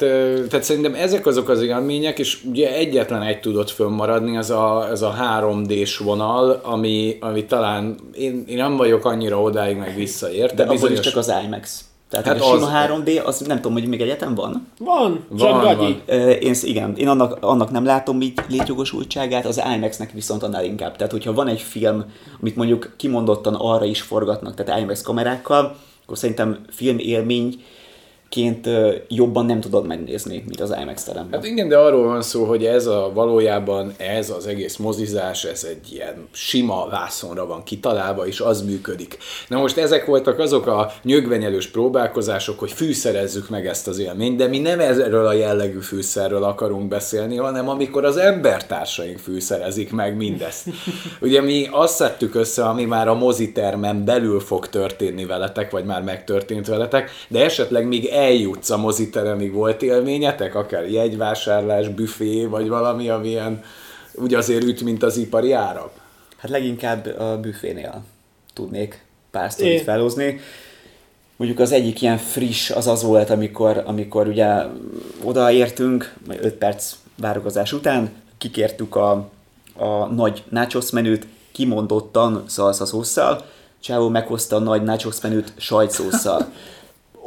tehát 0.50 0.64
szerintem 0.64 0.94
ezek 0.96 1.26
azok 1.26 1.50
az 1.50 1.62
élmények, 1.62 2.20
és 2.20 2.44
ugye 2.50 2.74
egyetlen 2.76 3.22
egy 3.22 3.40
tudott 3.40 3.70
fönnmaradni, 3.70 4.38
az 4.38 4.50
a, 4.50 4.88
ez 4.92 5.02
a 5.02 5.16
3D-s 5.42 5.98
vonal, 5.98 6.60
ami, 6.64 7.18
ami 7.20 7.46
talán 7.46 7.96
én, 8.14 8.44
én 8.48 8.58
nem 8.58 8.78
vagyok 8.78 9.06
annyira 9.06 9.42
odáig 9.42 9.78
meg 9.78 9.96
visszaért, 9.96 10.50
De 10.50 10.56
de, 10.56 10.62
abból 10.62 10.76
is 10.76 10.82
bizonyos... 10.82 11.06
csak 11.06 11.16
az 11.16 11.34
IMAX. 11.46 11.86
Tehát 12.10 12.26
Hát 12.26 12.40
a 12.42 12.44
sima 12.44 12.54
az- 12.54 12.88
3D, 13.04 13.24
az 13.26 13.40
nem 13.40 13.56
tudom, 13.56 13.74
hogy 13.74 13.88
még 13.88 14.02
egyetem 14.02 14.36
van. 14.36 14.68
Van, 14.80 15.26
Van, 15.30 15.62
van. 15.78 16.02
Én, 16.40 16.54
sz- 16.54 16.68
igen, 16.68 16.96
én 16.96 17.08
annak, 17.08 17.38
annak 17.42 17.72
nem 17.72 17.86
látom 17.86 18.22
így 18.22 18.34
létjogosultságát, 18.50 19.46
az 19.46 19.62
IMAX-nek 19.76 20.12
viszont 20.12 20.44
annál 20.44 20.64
inkább. 20.66 20.96
Tehát, 20.96 21.12
hogyha 21.12 21.34
van 21.34 21.48
egy 21.48 21.62
film, 21.62 22.04
amit 22.42 22.56
mondjuk 22.56 22.94
kimondottan 22.98 23.54
arra 23.54 23.86
is 23.86 24.02
forgatnak, 24.02 24.56
tehát 24.56 24.82
IMAX 24.82 25.02
kamerákkal, 25.02 25.76
akkor 26.06 26.18
szerintem 26.18 26.60
film 26.70 26.98
élményként 27.00 27.64
ö, 28.66 28.96
jobban 29.08 29.46
nem 29.46 29.60
tudod 29.60 29.88
megnézni, 29.88 30.44
mint 30.48 30.62
az 30.62 30.76
IMAX 30.82 31.04
teremben. 31.04 31.40
Hát 31.40 31.50
igen, 31.50 31.68
de 31.68 31.78
arról 31.78 32.04
van 32.04 32.22
szó, 32.22 32.44
hogy 32.44 32.66
ez 32.66 32.86
a 32.86 33.12
valójában 33.14 33.94
ez 33.98 34.30
az 34.30 34.48
egész 34.48 34.76
mozizás, 34.76 35.44
ez 35.44 35.64
egy 35.70 35.94
ilyen 35.94 36.28
sima 36.32 36.88
vászonra 36.90 37.46
van 37.46 37.64
kitalálva, 37.64 38.28
és 38.28 38.40
az 38.40 38.62
működik. 38.62 39.18
Na 39.48 39.60
most 39.60 39.78
ezek 39.78 40.06
voltak 40.06 40.40
azok 40.40 40.68
a 40.68 40.92
nyögvenyelős 41.04 41.68
próbálkozások, 41.68 42.60
hogy 42.60 42.72
fűszerezzük 42.72 43.50
meg 43.50 43.68
ezt 43.68 43.88
az 43.88 44.00
élményt, 44.00 44.38
de 44.38 44.48
mi 44.48 44.60
nem 44.60 44.80
erről 44.80 45.28
a 45.28 45.34
jellegű 45.34 45.80
fűszerről 45.80 46.44
akarunk 46.44 46.88
beszélni, 46.88 47.36
hanem 47.36 47.70
amikor 47.70 48.06
az 48.06 48.18
embertársaink 48.18 49.18
fűszerezik 49.18 49.92
meg 49.92 50.16
mindezt. 50.16 50.68
Ugye 51.22 51.42
mi 51.42 51.68
azt 51.72 51.96
szedtük 51.96 52.36
össze, 52.36 52.66
ami 52.66 52.86
már 52.86 53.08
a 53.08 53.14
mozitermen 53.14 54.06
belül 54.06 54.40
fog 54.40 54.70
történni 54.70 55.26
veletek, 55.26 55.72
vagy 55.72 55.86
már 55.86 56.02
megtörtént 56.02 56.68
veletek, 56.68 57.10
de 57.28 57.44
esetleg 57.44 57.88
még 57.88 58.06
eljutsz 58.18 58.70
a 58.70 58.78
moziteremig, 58.78 59.54
volt 59.54 59.82
élményetek, 59.82 60.56
akár 60.56 60.90
jegyvásárlás, 60.90 61.90
büfé, 61.90 62.46
vagy 62.46 62.68
valami, 62.68 63.10
ami 63.10 63.28
ilyen 63.28 63.64
úgy 64.14 64.34
azért 64.34 64.64
üt, 64.64 64.84
mint 64.84 65.04
az 65.04 65.18
ipari 65.18 65.52
árak. 65.52 65.92
Hát 66.38 66.52
leginkább 66.52 67.20
a 67.20 67.40
büfénél 67.40 68.04
tudnék 68.54 69.06
pár 69.32 69.52
sztorit 69.52 69.82
felhozni. 69.82 70.40
Mondjuk 71.36 71.60
az 71.60 71.72
egyik 71.72 72.02
ilyen 72.02 72.18
friss 72.18 72.70
az 72.70 72.88
az 72.88 73.04
volt, 73.04 73.30
amikor, 73.30 73.84
amikor 73.86 74.28
ugye 74.28 74.64
odaértünk, 75.24 76.14
5 76.28 76.54
perc 76.54 76.94
várakozás 77.18 77.74
után, 77.74 78.12
kikértük 78.38 78.96
a, 78.96 79.30
a 79.76 80.06
nagy 80.06 80.44
nachos 80.50 80.90
menüt, 80.90 81.28
kimondottan 81.52 82.44
szalsza 82.48 82.86
szószal, 82.86 83.46
Csávó 83.80 84.10
meghozta 84.10 84.56
a 84.56 84.60
nagy 84.60 84.84
nachos 84.84 85.22
menüt 85.22 85.54
sajtszósszal. 85.58 86.46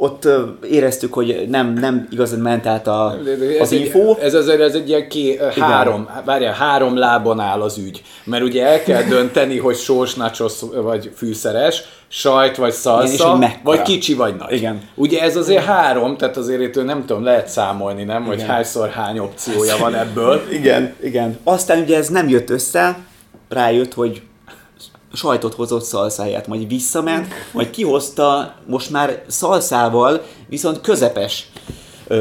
ott 0.01 0.27
éreztük, 0.69 1.13
hogy 1.13 1.45
nem, 1.49 1.73
nem 1.73 2.07
igazán 2.11 2.39
ment 2.39 2.65
át 2.65 2.87
a, 2.87 3.17
ez 3.25 3.61
az 3.61 3.73
egy, 3.73 3.79
info. 3.79 4.15
Ez 4.19 4.33
azért 4.33 4.61
ez 4.61 4.73
egy 4.73 4.89
ilyen 4.89 5.07
ké, 5.07 5.39
három, 5.59 6.09
várjál, 6.25 6.53
három 6.53 6.97
lábon 6.97 7.39
áll 7.39 7.61
az 7.61 7.77
ügy. 7.77 8.01
Mert 8.23 8.43
ugye 8.43 8.65
el 8.65 8.83
kell 8.83 9.03
dönteni, 9.03 9.57
hogy 9.57 9.75
sós, 9.75 10.13
nachos 10.13 10.53
vagy 10.75 11.11
fűszeres, 11.15 11.83
sajt 12.07 12.55
vagy 12.55 12.69
Igen, 12.69 12.81
szalsza, 12.81 13.39
vagy 13.63 13.81
kicsi 13.81 14.13
vagy 14.13 14.35
nagy. 14.35 14.53
Igen. 14.53 14.81
Ugye 14.95 15.21
ez 15.21 15.35
azért 15.35 15.63
három, 15.63 16.17
tehát 16.17 16.37
azért 16.37 16.61
itt 16.61 16.83
nem 16.83 17.05
tudom, 17.05 17.23
lehet 17.23 17.47
számolni, 17.47 18.03
nem? 18.03 18.23
Hogy 18.23 18.35
Igen. 18.35 18.47
hányszor 18.47 18.89
hány 18.89 19.19
opciója 19.19 19.77
van 19.77 19.95
ebből. 19.95 20.41
Igen, 20.51 20.93
igen. 21.03 21.39
Aztán 21.43 21.81
ugye 21.81 21.97
ez 21.97 22.09
nem 22.09 22.29
jött 22.29 22.49
össze, 22.49 22.97
rájött, 23.49 23.93
hogy 23.93 24.21
sajtot 25.13 25.53
hozott 25.53 25.83
szalszáját, 25.83 26.47
majd 26.47 26.67
visszament, 26.67 27.27
majd 27.53 27.69
kihozta 27.69 28.55
most 28.65 28.89
már 28.89 29.23
szalszával, 29.27 30.21
viszont 30.47 30.81
közepes 30.81 31.49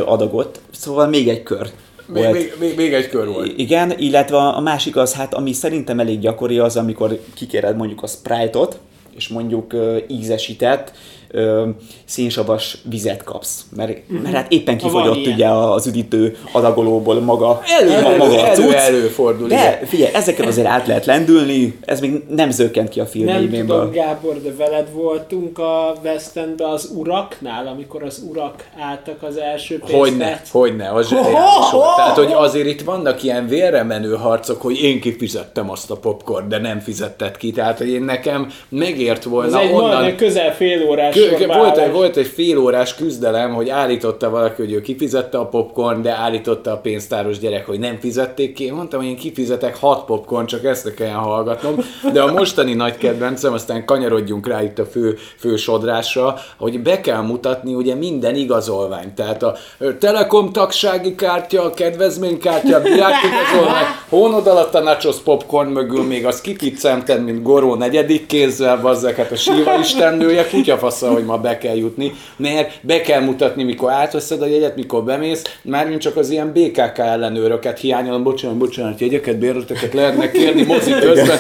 adagot, 0.04 0.60
szóval 0.70 1.06
még 1.06 1.28
egy 1.28 1.42
kör 1.42 1.70
Még, 2.06 2.22
volt. 2.22 2.32
még, 2.34 2.52
még, 2.58 2.76
még 2.76 2.92
egy 2.92 3.08
kör 3.08 3.26
volt. 3.26 3.52
Igen, 3.56 3.98
illetve 3.98 4.36
a 4.36 4.60
másik 4.60 4.96
az, 4.96 5.14
hát 5.14 5.34
ami 5.34 5.52
szerintem 5.52 6.00
elég 6.00 6.20
gyakori 6.20 6.58
az, 6.58 6.76
amikor 6.76 7.20
kikéred 7.34 7.76
mondjuk 7.76 8.02
a 8.02 8.06
Sprite-ot, 8.06 8.78
és 9.10 9.28
mondjuk 9.28 9.74
ízesített 10.08 10.92
ö, 11.30 11.68
szénsavas 12.04 12.76
vizet 12.90 13.22
kapsz. 13.24 13.64
Mert, 13.76 13.98
mert 14.22 14.34
hát 14.34 14.52
éppen 14.52 14.78
kifogyott 14.78 15.26
ugye 15.26 15.48
az 15.48 15.86
üdítő 15.86 16.36
adagolóból 16.52 17.20
maga, 17.20 17.60
Elő, 17.80 17.90
elő, 17.92 18.16
maga 18.16 18.46
elő, 18.46 18.62
cucc. 18.62 18.74
előfordul, 18.74 19.48
De 19.48 19.54
igen. 19.54 19.86
figyelj, 19.86 20.14
ezeket 20.14 20.46
azért 20.46 20.66
át 20.66 20.86
lehet 20.86 21.04
lendülni, 21.06 21.78
ez 21.84 22.00
még 22.00 22.22
nem 22.28 22.50
zökkent 22.50 22.88
ki 22.88 23.00
a 23.00 23.06
Nem 23.12 23.48
film 23.50 23.66
tudom, 23.66 23.90
Gábor, 23.90 24.42
de 24.42 24.54
veled 24.56 24.92
voltunk 24.92 25.58
a 25.58 25.94
West 26.04 26.36
Endbe 26.36 26.68
az 26.68 26.90
uraknál, 26.96 27.66
amikor 27.66 28.02
az 28.02 28.22
urak 28.30 28.64
álltak 28.78 29.22
az 29.22 29.36
első 29.36 29.78
Hogyne, 29.90 29.98
pénztárc. 30.26 30.50
hogyne, 30.50 30.90
az 30.90 31.08
zseniális 31.08 31.70
volt. 31.72 31.96
Tehát, 31.96 32.16
hogy 32.16 32.32
azért 32.32 32.66
itt 32.66 32.80
vannak 32.82 33.22
ilyen 33.22 33.46
vérre 33.48 33.82
menő 33.82 34.14
harcok, 34.14 34.62
hogy 34.62 34.82
én 34.82 35.00
kifizettem 35.00 35.70
azt 35.70 35.90
a 35.90 35.96
popcorn, 35.96 36.48
de 36.48 36.58
nem 36.58 36.78
fizetted 36.78 37.36
ki. 37.36 37.50
Tehát, 37.50 37.78
hogy 37.78 37.88
én 37.88 38.02
nekem 38.02 38.50
megért 38.68 39.18
Ez 39.18 39.24
volna 39.24 39.60
egy 39.60 39.72
onnan... 39.72 40.16
közel 40.16 40.54
fél 40.54 40.88
órás 40.88 41.14
Kö- 41.28 41.54
volt, 41.54 41.78
egy, 41.78 41.92
volt 41.92 42.16
egy 42.16 42.26
fél 42.26 42.58
órás 42.58 42.94
küzdelem, 42.94 43.54
hogy 43.54 43.68
állította 43.68 44.30
valaki, 44.30 44.62
hogy 44.62 44.72
ő 44.72 44.80
kifizette 44.80 45.38
a 45.38 45.46
popcorn, 45.46 46.02
de 46.02 46.10
állította 46.10 46.72
a 46.72 46.76
pénztáros 46.76 47.38
gyerek, 47.38 47.66
hogy 47.66 47.78
nem 47.78 47.98
fizették 48.00 48.54
ki. 48.54 48.70
Mondtam, 48.70 49.00
hogy 49.00 49.08
én 49.08 49.16
kifizetek 49.16 49.76
hat 49.76 50.04
popcorn, 50.04 50.46
csak 50.46 50.64
ezt 50.64 50.84
ne 50.84 50.94
kelljen 50.94 51.14
hallgatnom. 51.16 51.74
De 52.12 52.22
a 52.22 52.32
mostani 52.32 52.74
nagy 52.74 52.96
kedvencem, 52.96 53.52
aztán 53.52 53.84
kanyarodjunk 53.84 54.46
rá 54.46 54.62
itt 54.62 54.78
a 54.78 54.84
fő, 54.84 55.18
fő 55.38 55.56
sodrásra, 55.56 56.34
hogy 56.58 56.80
be 56.82 57.00
kell 57.00 57.20
mutatni 57.20 57.74
ugye 57.74 57.94
minden 57.94 58.34
igazolványt. 58.34 59.14
Tehát 59.14 59.42
a 59.42 59.56
Telekom 59.98 60.52
tagsági 60.52 61.14
kártya, 61.14 61.62
a 61.62 61.70
kedvezménykártya, 61.70 62.76
a 62.76 62.80
diák 62.80 63.14
igazolvány, 63.24 63.84
hónod 64.08 64.46
alatt 64.46 64.74
a 64.74 64.80
nachos 64.80 65.16
popcorn 65.16 65.68
mögül 65.68 66.02
még 66.04 66.26
az 66.26 66.40
kipiccented, 66.40 67.24
mint 67.24 67.42
Goró 67.42 67.74
negyedik 67.74 68.26
kézzel, 68.26 68.80
bazzeket 68.80 69.30
a 69.30 69.36
síva 69.36 69.78
istennője, 69.78 70.46
kutyafasza, 70.48 71.09
hogy 71.12 71.24
ma 71.24 71.38
be 71.38 71.58
kell 71.58 71.76
jutni, 71.76 72.12
mert 72.36 72.78
be 72.80 73.00
kell 73.00 73.20
mutatni, 73.20 73.62
mikor 73.62 73.90
átveszed 73.90 74.42
a 74.42 74.46
jegyet, 74.46 74.76
mikor 74.76 75.04
bemész, 75.04 75.42
már 75.62 75.88
mint 75.88 76.00
csak 76.00 76.16
az 76.16 76.30
ilyen 76.30 76.52
BKK 76.52 76.98
ellenőröket 76.98 77.78
hiányolom, 77.78 78.22
bocsánat, 78.22 78.56
bocsánat, 78.56 79.00
jegyeket, 79.00 79.38
bérleteket 79.38 79.94
lehetne 79.94 80.30
kérni 80.30 80.62
mozi 80.62 80.90
közben, 80.90 81.38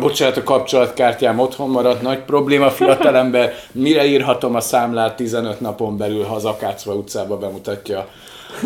bocsánat, 0.00 0.36
a 0.36 0.42
kapcsolatkártyám 0.42 1.38
otthon 1.38 1.70
maradt, 1.70 2.02
nagy 2.02 2.18
probléma, 2.18 2.70
fiatalember, 2.70 3.52
mire 3.72 4.04
írhatom 4.04 4.54
a 4.54 4.60
számlát 4.60 5.16
15 5.16 5.60
napon 5.60 5.96
belül, 5.96 6.22
ha 6.22 6.34
az 6.34 6.44
Akácva 6.44 6.94
utcába 6.94 7.36
bemutatja. 7.36 8.08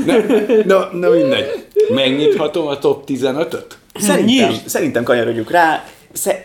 Ne, 0.07 0.17
na, 0.65 0.89
na 0.93 1.09
mindegy. 1.09 1.67
Megnyithatom 1.95 2.67
a 2.67 2.79
top 2.79 3.05
15-öt? 3.07 3.79
Szerintem, 3.95 4.49
Nyisd! 4.49 4.69
szerintem 4.69 5.03
kanyarodjuk 5.03 5.51
rá. 5.51 5.85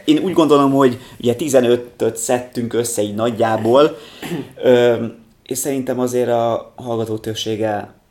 Én 0.05 0.17
úgy 0.17 0.33
gondolom, 0.33 0.71
hogy 0.71 0.99
ugye 1.19 1.35
15-öt 1.37 2.17
szedtünk 2.17 2.73
össze 2.73 3.01
így 3.01 3.15
nagyjából, 3.15 3.97
és 5.43 5.57
szerintem 5.57 5.99
azért 5.99 6.29
a 6.29 6.73
hallgató 6.75 7.19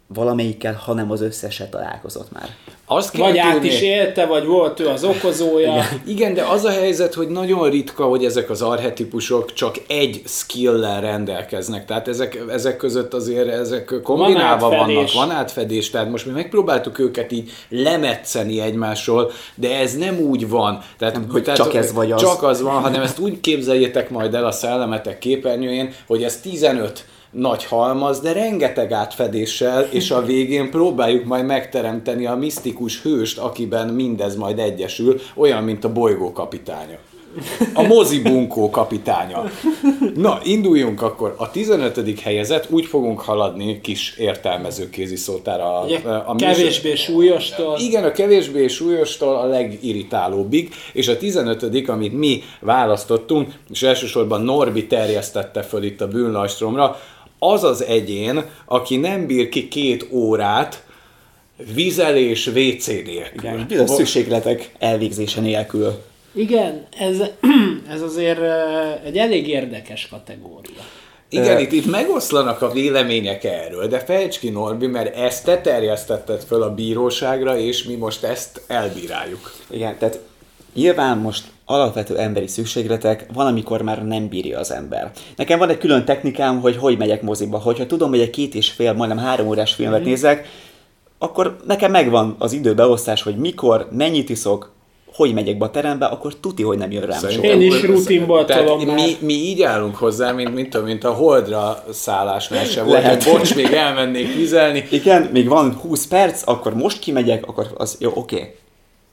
valamelyikkel, 0.06 0.74
hanem 0.84 1.10
az 1.10 1.20
összeset 1.20 1.70
találkozott 1.70 2.32
már. 2.32 2.48
Azt 2.86 3.10
kell 3.10 3.26
Vagy 3.26 3.38
át 3.38 3.52
tudni- 3.52 3.68
is 3.68 3.80
élte, 3.80 4.26
vagy 4.26 4.44
volt 4.46 4.80
ő 4.80 4.88
az 4.88 5.04
okozója. 5.04 5.72
Igen, 6.06 6.34
de 6.34 6.42
az 6.42 6.64
a 6.64 6.70
helyzet, 6.70 7.14
hogy 7.14 7.28
nagyon 7.28 7.70
ritka, 7.70 8.04
hogy 8.04 8.24
ezek 8.24 8.50
az 8.50 8.62
arhetipusok 8.62 9.52
csak 9.52 9.74
egy 9.86 10.22
skill-lel 10.24 11.00
rendelkeznek. 11.00 11.84
Tehát 11.84 12.08
ezek, 12.08 12.42
ezek 12.48 12.76
között 12.76 13.14
azért 13.14 13.48
ezek 13.48 13.94
kombinálva 14.02 14.68
Van 14.68 14.78
vannak, 14.78 15.12
van 15.12 15.30
átfedés. 15.30 15.90
Tehát 15.90 16.10
most 16.10 16.26
mi 16.26 16.32
megpróbáltuk 16.32 16.98
őket 16.98 17.32
így 17.32 17.50
lemetszeni 17.68 18.60
egymásról, 18.60 19.30
de 19.54 19.78
ez 19.78 19.96
nem 19.96 20.18
úgy 20.18 20.48
van. 20.48 20.82
Tehát, 20.98 21.18
hogy 21.30 21.42
csak 21.42 21.74
ez 21.74 21.92
vagy 21.92 22.12
az. 22.12 22.20
Csak 22.20 22.42
az 22.42 22.62
van, 22.62 22.80
hanem 22.82 23.02
ezt 23.02 23.18
úgy 23.18 23.40
képzeljétek 23.40 24.10
majd 24.10 24.34
el 24.34 24.46
a 24.46 24.52
szellemetek 24.52 25.18
képernyőjén, 25.18 25.92
hogy 26.06 26.22
ez 26.22 26.40
15 26.40 27.04
nagy 27.34 27.64
halmaz, 27.64 28.20
de 28.20 28.32
rengeteg 28.32 28.92
átfedéssel, 28.92 29.82
és 29.90 30.10
a 30.10 30.22
végén 30.24 30.70
próbáljuk 30.70 31.24
majd 31.24 31.46
megteremteni 31.46 32.26
a 32.26 32.34
misztikus 32.34 33.02
hőst, 33.02 33.38
akiben 33.38 33.88
mindez 33.88 34.36
majd 34.36 34.58
egyesül, 34.58 35.20
olyan, 35.36 35.62
mint 35.64 35.84
a 35.84 35.92
bolygó 35.92 36.32
kapitánya. 36.32 36.98
A 37.74 37.82
mozi 37.82 38.20
bunkó 38.22 38.70
kapitánya. 38.70 39.50
Na, 40.14 40.38
induljunk 40.42 41.02
akkor. 41.02 41.34
A 41.38 41.50
15. 41.50 42.20
helyezett, 42.20 42.66
úgy 42.70 42.86
fogunk 42.86 43.20
haladni 43.20 43.80
kis 43.80 44.14
értelmező 44.18 44.90
kéziszótára. 44.90 45.64
a- 45.80 45.82
a 46.26 46.32
műsor- 46.32 46.38
kevésbé 46.38 46.94
súlyostól. 46.94 47.76
igen, 47.78 48.04
a 48.04 48.12
kevésbé 48.12 48.66
súlyostól 48.66 49.36
a 49.36 49.44
legirritálóbbig, 49.46 50.74
és 50.92 51.08
a 51.08 51.16
15 51.16 51.88
amit 51.88 52.18
mi 52.18 52.42
választottunk, 52.60 53.52
és 53.70 53.82
elsősorban 53.82 54.40
Norbi 54.42 54.86
terjesztette 54.86 55.62
föl 55.62 55.82
itt 55.82 56.00
a 56.00 56.08
bűnlajstromra, 56.08 56.96
az 57.52 57.64
az 57.64 57.84
egyén, 57.84 58.44
aki 58.64 58.96
nem 58.96 59.26
bír 59.26 59.48
ki 59.48 59.68
két 59.68 60.06
órát 60.10 60.84
vizelés 61.74 62.46
WC 62.46 62.86
nélkül. 62.86 63.38
Igen, 63.38 63.66
bizonyos 63.68 63.90
szükségletek 63.90 64.70
elvégzése 64.78 65.40
nélkül. 65.40 66.02
Igen, 66.32 66.86
ez, 66.98 67.16
ez 67.94 68.02
azért 68.02 68.40
eh, 68.40 69.00
egy 69.04 69.16
elég 69.16 69.48
érdekes 69.48 70.08
kategória. 70.08 70.82
Igen, 71.28 71.58
itt, 71.58 71.72
itt 71.72 71.90
megoszlanak 71.90 72.62
a 72.62 72.70
vélemények 72.70 73.44
erről, 73.44 73.86
de 73.86 73.98
fejtsd 73.98 74.38
ki 74.38 74.50
Norbi, 74.50 74.86
mert 74.86 75.16
ezt 75.16 75.44
te 75.44 75.60
terjesztetted 75.60 76.42
föl 76.42 76.62
a 76.62 76.74
bíróságra, 76.74 77.58
és 77.58 77.84
mi 77.84 77.94
most 77.94 78.24
ezt 78.24 78.60
elbíráljuk. 78.66 79.52
Igen, 79.70 79.98
tehát 79.98 80.20
nyilván 80.74 81.18
most 81.18 81.44
alapvető 81.64 82.18
emberi 82.18 82.46
szükségletek 82.46 83.26
van, 83.34 83.46
amikor 83.46 83.82
már 83.82 84.06
nem 84.06 84.28
bírja 84.28 84.58
az 84.58 84.72
ember. 84.72 85.10
Nekem 85.36 85.58
van 85.58 85.68
egy 85.68 85.78
külön 85.78 86.04
technikám, 86.04 86.60
hogy 86.60 86.76
hogy 86.76 86.98
megyek 86.98 87.22
moziba. 87.22 87.58
Hogyha 87.58 87.86
tudom, 87.86 88.08
hogy 88.10 88.20
egy 88.20 88.30
két 88.30 88.54
és 88.54 88.70
fél, 88.70 88.92
majdnem 88.92 89.18
három 89.24 89.46
órás 89.46 89.72
filmet 89.74 90.00
Mhm. 90.00 90.08
nézek, 90.08 90.48
akkor 91.18 91.56
nekem 91.66 91.90
megvan 91.90 92.34
az 92.38 92.52
időbeosztás, 92.52 93.22
hogy 93.22 93.36
mikor, 93.36 93.88
mennyit 93.92 94.28
iszok, 94.30 94.72
hogy 95.14 95.34
megyek 95.34 95.58
be 95.58 95.64
a 95.64 95.70
terembe, 95.70 96.06
akkor 96.06 96.34
tuti, 96.36 96.62
hogy 96.62 96.78
nem 96.78 96.90
jön 96.90 97.06
rám 97.06 97.18
Szerintem-. 97.18 97.60
Én 97.60 97.72
is 97.72 97.80
Tehát 98.46 98.64
tolom 98.64 98.88
mi, 98.94 99.16
mi 99.20 99.32
így 99.32 99.62
állunk 99.62 99.96
hozzá, 99.96 100.32
mint, 100.32 100.54
mint, 100.54 100.74
a- 100.74 100.82
mint 100.82 101.04
a 101.04 101.10
holdra 101.12 101.84
szállásnál 101.90 102.64
se 102.64 102.82
volt, 102.82 103.02
Lehet. 103.02 103.22
hogy 103.24 103.32
bocs, 103.32 103.54
még 103.54 103.72
elmennék 103.72 104.34
vizelni. 104.34 104.84
Igen, 104.90 105.28
még 105.32 105.48
van 105.48 105.72
20 105.74 106.06
perc, 106.06 106.42
akkor 106.44 106.74
most 106.74 106.98
kimegyek, 106.98 107.46
akkor 107.46 107.66
az 107.76 107.96
jó, 108.00 108.10
oké. 108.14 108.54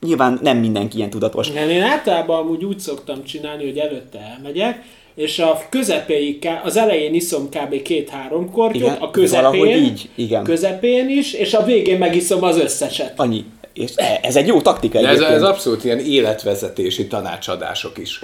Nyilván 0.06 0.38
nem 0.42 0.56
mindenki 0.56 0.96
ilyen 0.96 1.10
tudatos. 1.10 1.48
Igen, 1.48 1.70
én 1.70 1.82
általában 1.82 2.38
amúgy 2.38 2.64
úgy 2.64 2.78
szoktam 2.78 3.24
csinálni, 3.24 3.64
hogy 3.64 3.78
előtte 3.78 4.18
elmegyek, 4.36 4.82
és 5.14 5.38
a 5.38 5.60
közepéig, 5.70 6.48
az 6.64 6.76
elején 6.76 7.14
iszom 7.14 7.48
kb. 7.48 7.82
két-három 7.82 8.50
kortyot, 8.50 8.82
Igen, 8.82 8.96
a 9.00 9.10
közepén, 9.10 9.84
így, 9.84 10.08
igen. 10.14 10.44
közepén 10.44 11.08
is, 11.08 11.32
és 11.32 11.54
a 11.54 11.64
végén 11.64 11.98
megiszom 11.98 12.42
az 12.42 12.58
összeset. 12.58 13.12
Annyi. 13.16 13.44
És 13.74 13.90
ez 14.22 14.36
egy 14.36 14.46
jó 14.46 14.60
taktika 14.60 15.00
De 15.00 15.08
ez, 15.08 15.20
ez 15.20 15.42
abszolút 15.42 15.84
ilyen 15.84 15.98
életvezetési 15.98 17.06
tanácsadások 17.06 17.98
is. 17.98 18.20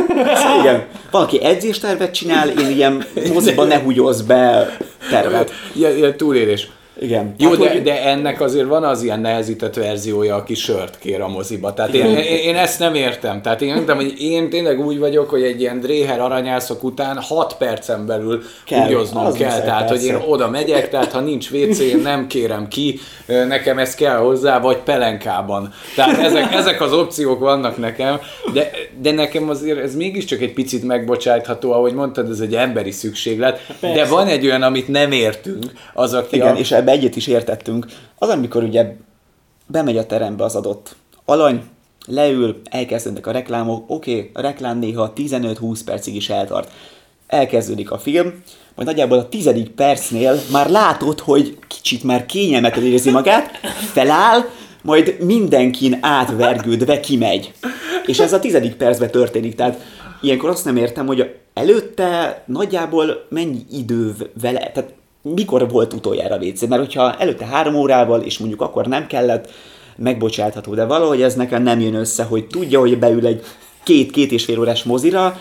Igen. 0.60 0.86
Valaki 1.10 1.42
edzéstervet 1.42 2.14
csinál, 2.14 2.48
én 2.48 2.70
ilyen 2.70 3.04
moziban 3.32 3.66
ne 3.66 3.78
húgyozz 3.78 4.20
be 4.20 4.76
tervet. 5.10 5.50
Ilyen, 5.74 5.96
ilyen 5.96 6.16
túlélés. 6.16 6.68
Igen. 7.00 7.34
Jó, 7.38 7.48
Hát, 7.48 7.58
de, 7.58 7.70
hogy- 7.70 7.82
de 7.82 8.02
ennek 8.04 8.40
azért 8.40 8.66
van 8.66 8.84
az 8.84 9.02
ilyen 9.02 9.20
nehezített 9.20 9.74
verziója, 9.74 10.34
aki 10.36 10.54
sört 10.54 10.98
kér 10.98 11.20
a 11.20 11.28
moziba. 11.28 11.74
Tehát 11.74 11.94
én, 11.94 12.06
én, 12.06 12.22
én 12.24 12.56
ezt 12.56 12.78
nem 12.78 12.94
értem. 12.94 13.42
Tehát 13.42 13.62
én 13.62 13.76
értem, 13.76 13.96
hogy 13.96 14.14
én 14.22 14.50
tényleg 14.50 14.80
úgy 14.86 14.98
vagyok, 14.98 15.30
hogy 15.30 15.42
egy 15.42 15.60
ilyen 15.60 15.80
dréher 15.80 16.20
aranyászok 16.20 16.84
után 16.84 17.18
6 17.20 17.54
percen 17.58 18.06
belül 18.06 18.42
Kell. 18.64 18.88
kell. 19.38 19.60
Tehát, 19.60 19.88
hogy 19.88 20.04
én 20.04 20.12
persze. 20.12 20.28
oda 20.28 20.50
megyek, 20.50 20.90
tehát 20.90 21.12
ha 21.12 21.20
nincs 21.20 21.50
WC, 21.50 21.78
én 21.78 21.98
nem 21.98 22.26
kérem 22.26 22.68
ki, 22.68 22.98
nekem 23.26 23.78
ez 23.78 23.94
kell 23.94 24.16
hozzá, 24.16 24.60
vagy 24.60 24.76
pelenkában. 24.76 25.72
Tehát 25.96 26.18
ezek, 26.18 26.52
ezek 26.54 26.80
az 26.80 26.92
opciók 26.92 27.38
vannak 27.38 27.76
nekem, 27.76 28.20
de, 28.52 28.70
de 29.00 29.10
nekem 29.12 29.48
azért 29.48 29.78
ez 29.78 29.94
mégiscsak 29.94 30.40
egy 30.40 30.52
picit 30.52 30.84
megbocsátható, 30.84 31.72
ahogy 31.72 31.92
mondtad, 31.94 32.30
ez 32.30 32.40
egy 32.40 32.54
emberi 32.54 32.90
szükséglet, 32.90 33.60
de 33.80 33.92
Persze. 33.92 34.12
van 34.12 34.26
egy 34.26 34.46
olyan, 34.46 34.62
amit 34.62 34.88
nem 34.88 35.12
értünk, 35.12 35.64
az, 35.94 36.14
aki 36.14 36.36
Igen, 36.36 36.54
a... 36.54 36.58
és 36.58 36.70
ebbe 36.88 36.96
egyet 36.96 37.16
is 37.16 37.26
értettünk. 37.26 37.86
Az, 38.18 38.28
amikor 38.28 38.62
ugye 38.62 38.94
bemegy 39.66 39.96
a 39.96 40.06
terembe 40.06 40.44
az 40.44 40.54
adott 40.54 40.96
alany, 41.24 41.62
leül, 42.06 42.60
elkezdődnek 42.70 43.26
a 43.26 43.30
reklámok, 43.30 43.84
oké, 43.90 44.16
okay, 44.16 44.30
a 44.32 44.40
reklám 44.40 44.78
néha 44.78 45.12
15-20 45.16 45.80
percig 45.84 46.14
is 46.14 46.28
eltart. 46.28 46.70
Elkezdődik 47.26 47.90
a 47.90 47.98
film, 47.98 48.42
majd 48.74 48.88
nagyjából 48.88 49.18
a 49.18 49.28
tizedik 49.28 49.68
percnél 49.68 50.40
már 50.52 50.70
látod, 50.70 51.20
hogy 51.20 51.58
kicsit 51.66 52.04
már 52.04 52.26
kényelmetlen 52.26 52.84
érzi 52.84 53.10
magát, 53.10 53.50
feláll, 53.92 54.44
majd 54.82 55.16
mindenkin 55.20 55.98
átvergődve 56.00 57.00
kimegy. 57.00 57.52
És 58.06 58.18
ez 58.18 58.32
a 58.32 58.38
tizedik 58.38 58.74
percben 58.74 59.10
történik, 59.10 59.54
tehát 59.54 59.80
ilyenkor 60.20 60.50
azt 60.50 60.64
nem 60.64 60.76
értem, 60.76 61.06
hogy 61.06 61.34
előtte 61.54 62.42
nagyjából 62.46 63.26
mennyi 63.28 63.60
idő 63.70 64.14
vele, 64.40 64.70
tehát 64.70 64.97
mikor 65.22 65.68
volt 65.70 65.92
utoljára 65.92 66.36
WC? 66.36 66.66
Mert 66.66 66.80
hogyha 66.80 67.16
előtte 67.16 67.46
három 67.46 67.74
órával, 67.74 68.20
és 68.20 68.38
mondjuk 68.38 68.60
akkor 68.60 68.86
nem 68.86 69.06
kellett, 69.06 69.50
megbocsátható, 69.98 70.74
de 70.74 70.84
valahogy 70.84 71.22
ez 71.22 71.34
nekem 71.34 71.62
nem 71.62 71.80
jön 71.80 71.94
össze, 71.94 72.22
hogy 72.22 72.46
tudja, 72.46 72.80
hogy 72.80 72.98
beül 72.98 73.26
egy 73.26 73.42
két-két 73.82 74.32
és 74.32 74.44
fél 74.44 74.58
órás 74.58 74.82
mozira, 74.82 75.36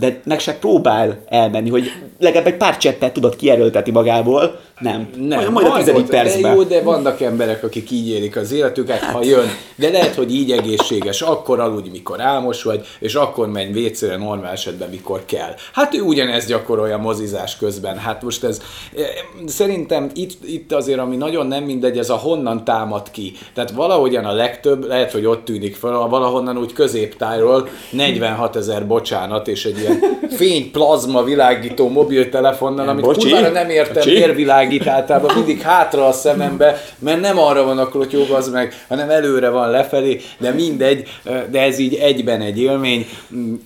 de 0.00 0.20
meg 0.24 0.40
se 0.40 0.54
próbál 0.54 1.18
elmenni, 1.28 1.70
hogy 1.70 1.92
legalább 2.18 2.46
egy 2.46 2.56
pár 2.56 2.76
cseppet 2.76 3.12
tudod 3.12 3.36
kierőltetni 3.36 3.92
magából. 3.92 4.60
Nem. 4.80 5.08
Nem, 5.16 5.38
majd, 5.38 5.50
majd 5.50 5.66
a 5.66 5.76
tizedik 5.76 6.06
de 6.06 6.10
percben. 6.10 6.54
jó, 6.54 6.62
de 6.62 6.82
vannak 6.82 7.20
emberek, 7.20 7.64
akik 7.64 7.90
így 7.90 8.08
élik 8.08 8.36
az 8.36 8.52
életüket, 8.52 9.00
ha 9.02 9.24
jön. 9.24 9.46
De 9.76 9.90
lehet, 9.90 10.14
hogy 10.14 10.34
így 10.34 10.52
egészséges, 10.52 11.20
akkor 11.22 11.60
aludj, 11.60 11.88
mikor 11.88 12.20
álmos 12.20 12.62
vagy, 12.62 12.86
és 12.98 13.14
akkor 13.14 13.48
menj 13.48 13.72
vécére 13.72 14.16
normál 14.16 14.52
esetben, 14.52 14.88
mikor 14.88 15.24
kell. 15.24 15.54
Hát 15.72 15.94
ő 15.94 16.00
ugyanezt 16.00 16.48
gyakorolja 16.48 16.98
mozizás 16.98 17.56
közben. 17.56 17.98
Hát 17.98 18.22
most 18.22 18.44
ez 18.44 18.60
eh, 18.96 19.04
szerintem 19.46 20.10
itt, 20.14 20.44
itt 20.44 20.72
azért, 20.72 20.98
ami 20.98 21.16
nagyon 21.16 21.46
nem 21.46 21.64
mindegy, 21.64 21.98
ez 21.98 22.10
a 22.10 22.16
honnan 22.16 22.64
támad 22.64 23.10
ki. 23.10 23.32
Tehát 23.54 23.70
valahogyan 23.70 24.24
a 24.24 24.32
legtöbb, 24.32 24.86
lehet, 24.86 25.12
hogy 25.12 25.24
ott 25.24 25.44
tűnik 25.44 25.76
fel, 25.76 25.90
valahonnan 25.92 26.58
úgy 26.58 26.72
középtájról 26.72 27.68
46 27.90 28.56
ezer 28.56 28.86
bocsánat, 28.86 29.48
és 29.48 29.64
egy 29.64 29.78
ilyen 29.78 29.89
fény 30.30 30.70
plazma 30.70 31.22
világító 31.24 31.88
mobiltelefonnal, 31.88 32.88
amit 32.88 33.04
Bocsi, 33.04 33.20
kurvára 33.20 33.48
nem 33.52 33.70
értem, 33.70 33.94
bocsi. 33.94 34.10
miért 34.12 34.34
világít 34.34 34.86
általában 34.86 35.30
mindig 35.34 35.60
hátra 35.60 36.06
a 36.06 36.12
szemembe, 36.12 36.82
mert 36.98 37.20
nem 37.20 37.38
arra 37.38 37.64
van 37.64 37.78
a 37.78 37.88
klotyó, 37.88 38.24
az 38.34 38.48
meg, 38.48 38.84
hanem 38.88 39.10
előre 39.10 39.48
van 39.48 39.70
lefelé, 39.70 40.20
de 40.38 40.50
mindegy, 40.50 41.08
de 41.50 41.60
ez 41.60 41.78
így 41.78 41.94
egyben 41.94 42.40
egy 42.40 42.60
élmény. 42.60 43.06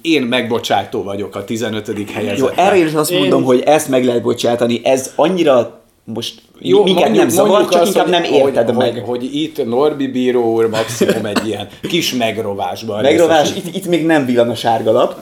Én 0.03 0.23
megbocsátó 0.23 1.03
vagyok 1.03 1.37
a 1.37 1.45
15. 1.45 1.89
Jó, 1.97 2.05
helyezetben. 2.15 2.55
erre 2.67 2.77
is 2.77 2.93
azt 2.93 3.11
Én- 3.11 3.19
mondom, 3.19 3.43
hogy 3.45 3.61
ezt 3.67 3.89
meg 3.89 4.05
lehet 4.05 4.23
bocsátani. 4.23 4.81
Ez 4.85 5.13
annyira 5.17 5.83
most 6.05 6.43
jó, 6.59 6.83
minket 6.83 7.13
nem 7.13 7.29
zavar, 7.29 7.69
csak 7.69 7.87
inkább 7.87 8.09
nem 8.09 8.25
érted 8.25 8.67
hogy, 8.67 8.77
meg. 8.77 8.93
Hogy, 8.93 9.03
hogy 9.05 9.35
itt 9.35 9.65
Norbi 9.67 10.07
bíró 10.07 10.53
úr 10.53 10.69
maximum 10.69 11.27
egy 11.27 11.47
ilyen 11.47 11.69
kis 11.89 12.15
megrovásban. 12.15 13.03
Megrovás, 13.03 13.51
itt, 13.57 13.75
itt 13.75 13.87
még 13.87 14.07
nem 14.07 14.27
villan 14.27 14.51
a 14.51 14.55
sárga 14.55 14.93
lap. 14.93 15.17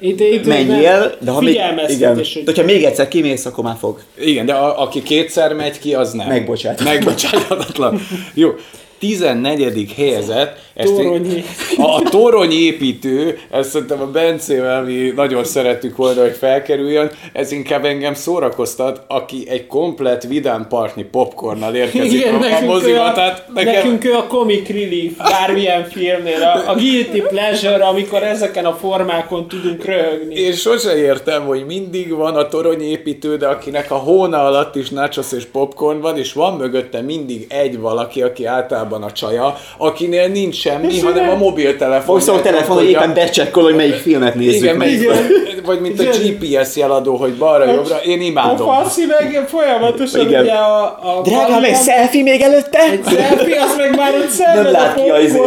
Itt, 0.00 0.20
itt 0.20 0.46
Menjél, 0.46 1.16
de 1.20 1.30
ha 1.30 1.40
még, 1.40 1.60
igen, 1.88 2.14
de 2.14 2.22
hogy 2.44 2.56
ha 2.56 2.64
még 2.64 2.84
egyszer 2.84 3.08
kimész, 3.08 3.46
akkor 3.46 3.64
már 3.64 3.76
fog. 3.78 4.00
Igen, 4.20 4.46
de 4.46 4.52
a, 4.52 4.82
aki 4.82 5.02
kétszer 5.02 5.52
megy 5.52 5.78
ki, 5.78 5.94
az 5.94 6.12
nem. 6.12 6.28
Megbocsát. 6.28 6.84
Megbocsáthatatlan. 6.84 8.00
Jó. 8.34 8.50
14. 8.98 9.92
helyezett. 9.96 10.67
Ezt 10.78 10.90
én- 10.90 10.96
Torony. 10.96 11.44
A, 11.76 11.94
a 11.94 12.02
toronyépítő, 12.02 13.38
ezt 13.50 13.70
szerintem 13.70 14.00
a 14.00 14.06
Bencével 14.06 14.82
mi 14.82 15.12
nagyon 15.16 15.44
szerettük 15.44 15.96
volna, 15.96 16.20
hogy 16.20 16.36
felkerüljön, 16.36 17.10
ez 17.32 17.52
inkább 17.52 17.84
engem 17.84 18.14
szórakoztat, 18.14 19.04
aki 19.08 19.44
egy 19.48 19.66
komplet 19.66 20.26
vidám 20.26 20.66
partni 20.68 21.02
popcornnal 21.02 21.74
érkezik 21.74 22.12
Igen, 22.12 22.34
a, 22.34 22.38
nekünk, 22.38 22.62
ő 22.62 22.66
moziba, 22.66 23.04
a, 23.04 23.12
tehát 23.12 23.44
nekem... 23.54 23.74
nekünk 23.74 24.04
ő 24.04 24.14
a 24.14 24.26
comic 24.26 24.68
relief 24.68 25.12
bármilyen 25.16 25.84
filmnél, 25.84 26.42
a, 26.42 26.70
a 26.70 26.74
guilty 26.74 27.20
pleasure, 27.28 27.84
amikor 27.84 28.22
ezeken 28.22 28.64
a 28.64 28.72
formákon 28.72 29.48
tudunk 29.48 29.84
röhögni. 29.84 30.34
Én 30.34 30.52
sose 30.52 30.96
értem, 30.96 31.46
hogy 31.46 31.66
mindig 31.66 32.14
van 32.14 32.36
a 32.36 32.48
toronyépítő, 32.48 33.36
de 33.36 33.46
akinek 33.46 33.90
a 33.90 33.96
hóna 33.96 34.44
alatt 34.44 34.76
is 34.76 34.88
nachos 34.88 35.32
és 35.32 35.44
popcorn 35.44 36.00
van, 36.00 36.18
és 36.18 36.32
van 36.32 36.56
mögötte 36.56 37.00
mindig 37.00 37.46
egy 37.48 37.78
valaki, 37.78 38.22
aki 38.22 38.44
általában 38.44 39.02
a 39.02 39.12
csaja, 39.12 39.56
akinél 39.78 40.28
nincs 40.28 40.66
semmi, 40.70 40.94
És 40.94 41.02
hanem 41.02 41.28
a 41.28 41.34
mobiltelefon. 41.36 42.20
Fogsz 42.20 42.28
a 42.28 42.40
telefon, 42.40 42.76
hogy 42.76 42.88
éppen 42.90 43.14
becsekkol, 43.14 43.62
hogy 43.62 43.74
melyik 43.74 43.94
filmet 43.94 44.34
nézzük 44.34 44.62
igen, 44.62 44.76
meg. 44.76 44.90
Igen. 44.90 45.16
vagy 45.64 45.80
mint 45.80 46.00
a 46.00 46.02
Igen. 46.02 46.36
GPS 46.38 46.76
jeladó, 46.76 47.16
hogy 47.16 47.34
balra-jobbra, 47.34 47.96
én 48.04 48.20
A 48.20 48.22
imádom. 48.22 48.66
faszi 48.66 49.04
meg 49.06 49.44
folyamatosan 49.48 50.20
Igen. 50.20 50.42
ugye 50.42 50.52
a... 50.52 50.82
a 50.84 51.20
Drágám, 51.22 51.64
egy 51.64 51.76
selfie 51.76 52.22
még 52.22 52.40
előtte? 52.40 52.78
Egy 52.78 53.00
selfie, 53.08 53.62
az 53.62 53.76
meg 53.76 53.96
már 53.96 54.14
ott 54.14 54.28
szenved 54.28 54.62
Nem 54.62 54.72
lát 54.72 54.94
ki 54.94 55.10
a 55.10 55.18
izé, 55.20 55.38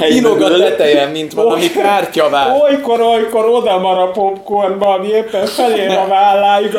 helyi 0.00 0.16
inog 0.16 0.40
a 0.42 0.48
mögül. 0.48 0.58
tetejen, 0.64 1.10
mint 1.10 1.32
valami 1.32 1.70
kártyavár. 1.70 2.60
Olykor, 2.62 3.00
olykor 3.00 3.44
oda 3.48 3.78
mar 3.78 3.98
a 3.98 4.10
popcornba, 4.10 4.86
ami 4.94 5.08
éppen 5.08 5.46
felér 5.46 5.90
a 5.90 6.06
válláig, 6.08 6.76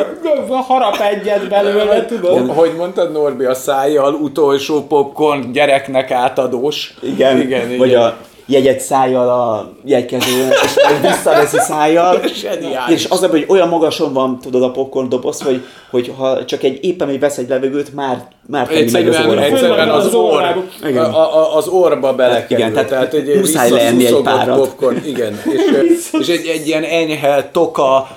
harap 0.48 0.96
egyet 1.00 1.48
belőle, 1.48 2.04
tudod? 2.04 2.50
Hogy 2.50 2.72
mondtad 2.76 3.12
Norbi, 3.12 3.44
a 3.44 3.54
szájjal 3.54 4.14
utolsó 4.14 4.82
popcorn 4.86 5.52
gyereknek 5.52 6.10
átadós. 6.10 6.94
Igen, 7.02 7.40
igen, 7.40 7.53
vagy 7.78 7.88
igen. 7.88 8.02
a 8.02 8.16
jegyet 8.46 8.80
szájjal 8.80 9.28
a 9.28 9.72
jegykezőn, 9.84 10.50
és 10.64 10.74
majd 10.88 11.00
visszaveszi 11.00 11.58
szájjal. 11.58 12.20
Zseniális. 12.42 13.04
És 13.04 13.10
az, 13.10 13.22
a 13.22 13.28
hogy 13.28 13.44
olyan 13.48 13.68
magason 13.68 14.12
van, 14.12 14.38
tudod, 14.38 14.62
a 14.62 14.70
popcorn 14.70 15.08
doboz, 15.08 15.42
hogy, 15.42 15.64
hogy 15.90 16.12
ha 16.16 16.44
csak 16.44 16.62
egy 16.62 16.84
éppen 16.84 17.08
egy 17.08 17.20
vesz 17.20 17.38
egy 17.38 17.48
levegőt, 17.48 17.94
már, 17.94 18.28
már 18.46 18.68
megy 18.70 18.84
az 18.86 18.94
Egyszerűen, 18.94 19.38
egyszerűen 19.38 19.88
az, 19.88 20.06
Az 20.06 20.14
orr. 20.14 20.44
Igen. 20.86 21.04
a, 21.04 21.36
a, 21.36 21.56
az 21.56 21.68
orba 21.68 22.14
belekerül. 22.14 22.58
igen, 22.58 22.72
tehát 22.72 22.88
tehát 22.88 23.14
egy 23.14 23.36
muszáj 23.38 23.70
leenni 23.70 24.06
egy 24.06 24.22
párat. 24.22 24.56
popcorn, 24.58 25.04
igen. 25.06 25.40
És, 25.44 25.60
és 26.20 26.28
egy, 26.28 26.46
egy 26.46 26.66
ilyen 26.66 26.82
enyhe 26.82 27.48
toka, 27.52 28.08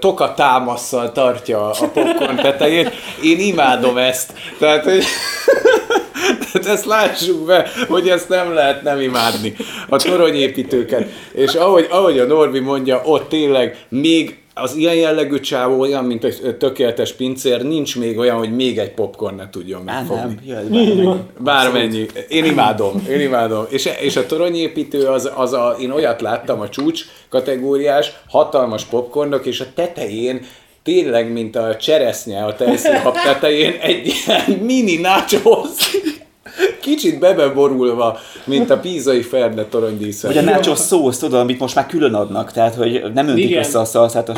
toka 0.00 0.34
támasszal 0.34 1.12
tartja 1.12 1.70
a 1.70 1.88
popcorn 1.92 2.36
tetejét. 2.36 2.90
Én 3.22 3.38
imádom 3.38 3.96
ezt. 3.96 4.32
Tehát, 4.58 4.84
hogy 4.84 5.04
Tehát 6.52 6.68
ezt 6.68 6.84
lássuk 6.84 7.46
be, 7.46 7.66
hogy 7.88 8.08
ezt 8.08 8.28
nem 8.28 8.54
lehet 8.54 8.82
nem 8.82 9.00
imádni. 9.00 9.56
A 9.88 9.96
toronyépítőket. 9.96 11.08
És 11.32 11.54
ahogy, 11.54 11.86
ahogy 11.90 12.18
a 12.18 12.24
Norbi 12.24 12.58
mondja, 12.60 13.00
ott 13.04 13.28
tényleg 13.28 13.76
még 13.88 14.38
az 14.58 14.74
ilyen 14.74 14.94
jellegű 14.94 15.40
csávó 15.40 15.80
olyan, 15.80 16.04
mint 16.04 16.24
egy 16.24 16.56
tökéletes 16.58 17.12
pincér, 17.12 17.62
nincs 17.62 17.96
még 17.96 18.18
olyan, 18.18 18.36
hogy 18.36 18.54
még 18.54 18.78
egy 18.78 18.90
popcorn 18.90 19.34
ne 19.34 19.50
tudjon 19.50 19.88
Á, 19.88 19.94
megfogni. 19.94 20.22
nem, 20.22 20.38
jöhet 20.46 20.68
bármelyik. 20.68 21.32
Bármennyi. 21.38 22.06
Én 22.28 22.44
imádom, 22.44 23.06
én 23.10 23.20
imádom. 23.20 23.64
És, 23.68 23.90
és 24.00 24.16
a 24.16 24.26
toronyépítő 24.26 25.06
az, 25.06 25.30
az 25.34 25.52
a, 25.52 25.76
én 25.80 25.90
olyat 25.90 26.20
láttam, 26.20 26.60
a 26.60 26.68
csúcs 26.68 27.04
kategóriás, 27.28 28.12
hatalmas 28.28 28.84
popcornok, 28.84 29.46
és 29.46 29.60
a 29.60 29.66
tetején 29.74 30.46
tényleg, 30.82 31.32
mint 31.32 31.56
a 31.56 31.76
cseresznye 31.76 32.44
a 32.44 32.54
tejszínhab 32.54 33.14
tetején, 33.24 33.76
egy 33.80 34.06
ilyen 34.06 34.60
mini 34.60 34.96
nachos, 34.96 35.85
kicsit 36.86 37.18
bebeborulva, 37.18 38.18
mint 38.44 38.70
a 38.70 38.78
pízai 38.78 39.22
ferde 39.22 39.64
toronydíszel. 39.64 40.32
Vagy 40.32 40.38
a 40.38 40.50
nachos 40.50 40.78
szósz, 40.78 41.18
tudod, 41.18 41.40
amit 41.40 41.58
most 41.58 41.74
már 41.74 41.86
külön 41.86 42.14
adnak, 42.14 42.52
tehát 42.52 42.74
hogy 42.74 43.02
nem 43.14 43.28
öntik 43.28 43.44
Igen. 43.44 43.58
össze 43.62 43.78
a 43.78 43.84
szalszát 43.84 44.28
a 44.28 44.34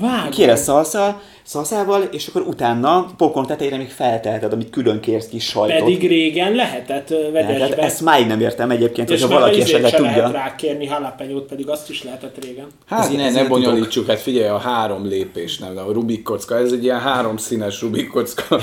Vágom. 0.00 0.30
Kéresz 0.30 0.62
szalszal, 0.62 1.20
szalszával, 1.42 2.02
és 2.02 2.26
akkor 2.26 2.42
utána 2.42 3.06
popcorn 3.16 3.46
tetejére 3.46 3.76
még 3.76 3.90
felteheted, 3.90 4.52
amit 4.52 4.70
külön 4.70 5.00
kérsz 5.00 5.28
kis 5.28 5.44
sajtot. 5.44 5.78
Pedig 5.78 6.08
régen 6.08 6.52
lehetett 6.52 7.10
ö, 7.10 7.30
Tehát 7.32 7.32
vegyesbe. 7.48 7.82
ezt 7.82 8.00
máig 8.00 8.26
nem 8.26 8.40
értem 8.40 8.70
egyébként, 8.70 9.10
és 9.10 9.20
hogyha 9.20 9.38
valaki 9.38 9.60
esetleg 9.60 9.90
se 9.90 10.00
lehet 10.00 10.22
tudja. 10.22 10.30
rá 10.38 10.54
kérni 10.54 10.84
jalapenyót, 10.84 11.46
pedig 11.48 11.68
azt 11.68 11.90
is 11.90 12.02
lehetett 12.02 12.44
régen. 12.44 12.66
Hát 12.86 13.04
Ez- 13.04 13.16
ne, 13.16 13.24
ez 13.24 13.34
ne 13.34 13.44
bonyolítsuk, 13.44 14.06
hát 14.06 14.20
figyelj, 14.20 14.48
a 14.48 14.58
három 14.58 15.06
lépés, 15.08 15.58
nem, 15.58 15.78
a 15.78 15.92
Rubik 15.92 16.22
kocka, 16.22 16.58
ez 16.58 16.72
egy 16.72 16.84
ilyen 16.84 17.00
három 17.00 17.36
színes 17.36 17.80
Rubik 17.80 18.08
kocka. 18.08 18.60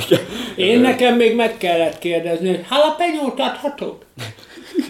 Én 0.55 0.79
nekem 0.79 1.15
még 1.15 1.35
meg 1.35 1.57
kellett 1.57 1.99
kérdezni, 1.99 2.47
hogy 2.47 2.65
jalapenyót 2.71 3.39
adhatok? 3.39 3.97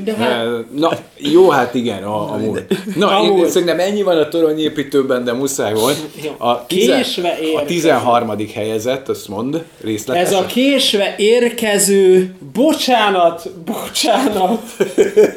De 0.03 0.13
hát, 0.13 0.45
Na, 0.75 0.91
jó, 1.17 1.49
hát 1.49 1.73
igen, 1.73 2.03
a, 2.03 2.33
amúgy. 2.33 2.65
Na, 2.95 3.19
én, 3.23 3.29
Amúgy. 3.29 3.47
szerintem 3.47 3.79
ennyi 3.79 4.01
van 4.03 4.17
a 4.17 4.27
toronyépítőben, 4.27 5.23
de 5.23 5.33
muszáj 5.33 5.73
volt. 5.73 5.97
A, 6.37 6.65
tizen, 6.65 6.97
Késve 6.97 7.29
a 7.29 7.41
érkező. 7.41 7.65
13. 7.65 8.35
helyezett, 8.53 9.09
azt 9.09 9.27
mond 9.27 9.63
részletesen. 9.81 10.25
ez 10.25 10.33
a 10.43 10.45
késve 10.45 11.15
érkező, 11.17 12.35
bocsánat, 12.53 13.49
bocsánat, 13.65 14.61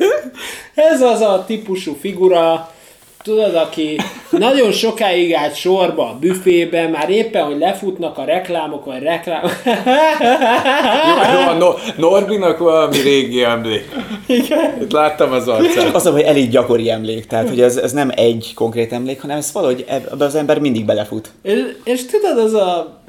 ez 0.91 1.03
az 1.03 1.21
a 1.21 1.45
típusú 1.47 1.97
figura, 2.01 2.71
tudod, 3.27 3.55
aki 3.55 3.99
nagyon 4.31 4.73
sokáig 4.73 5.35
állt 5.35 5.55
sorba 5.55 6.09
a 6.09 6.17
büfébe, 6.21 6.89
már 6.89 7.11
éppen, 7.11 7.45
hogy 7.45 7.59
lefutnak 7.59 8.19
a 8.19 8.25
reklámok, 8.25 8.85
vagy 8.85 9.03
reklám... 9.03 9.43
Jó, 11.09 11.41
jó, 11.41 11.49
a 11.49 11.53
no, 11.53 11.73
Norbinak 11.97 12.59
valami 12.59 13.01
régi 13.01 13.43
emlék. 13.43 13.89
Igen. 14.27 14.81
Itt 14.81 14.93
láttam 14.93 15.33
az 15.33 15.49
arcát. 15.49 15.95
Az, 15.95 16.07
hogy 16.07 16.21
elég 16.21 16.51
gyakori 16.51 16.91
emlék, 16.91 17.27
tehát 17.27 17.49
hogy 17.49 17.61
ez, 17.61 17.77
ez 17.77 17.93
nem 17.93 18.11
egy 18.15 18.53
konkrét 18.55 18.93
emlék, 18.93 19.21
hanem 19.21 19.37
ez 19.37 19.53
valahogy 19.53 19.85
ebbe 19.89 20.25
az 20.25 20.35
ember 20.35 20.59
mindig 20.59 20.85
belefut. 20.85 21.31
És, 21.43 21.61
és 21.85 22.07
tudod, 22.07 22.39
az 22.39 22.55
a, 22.55 23.01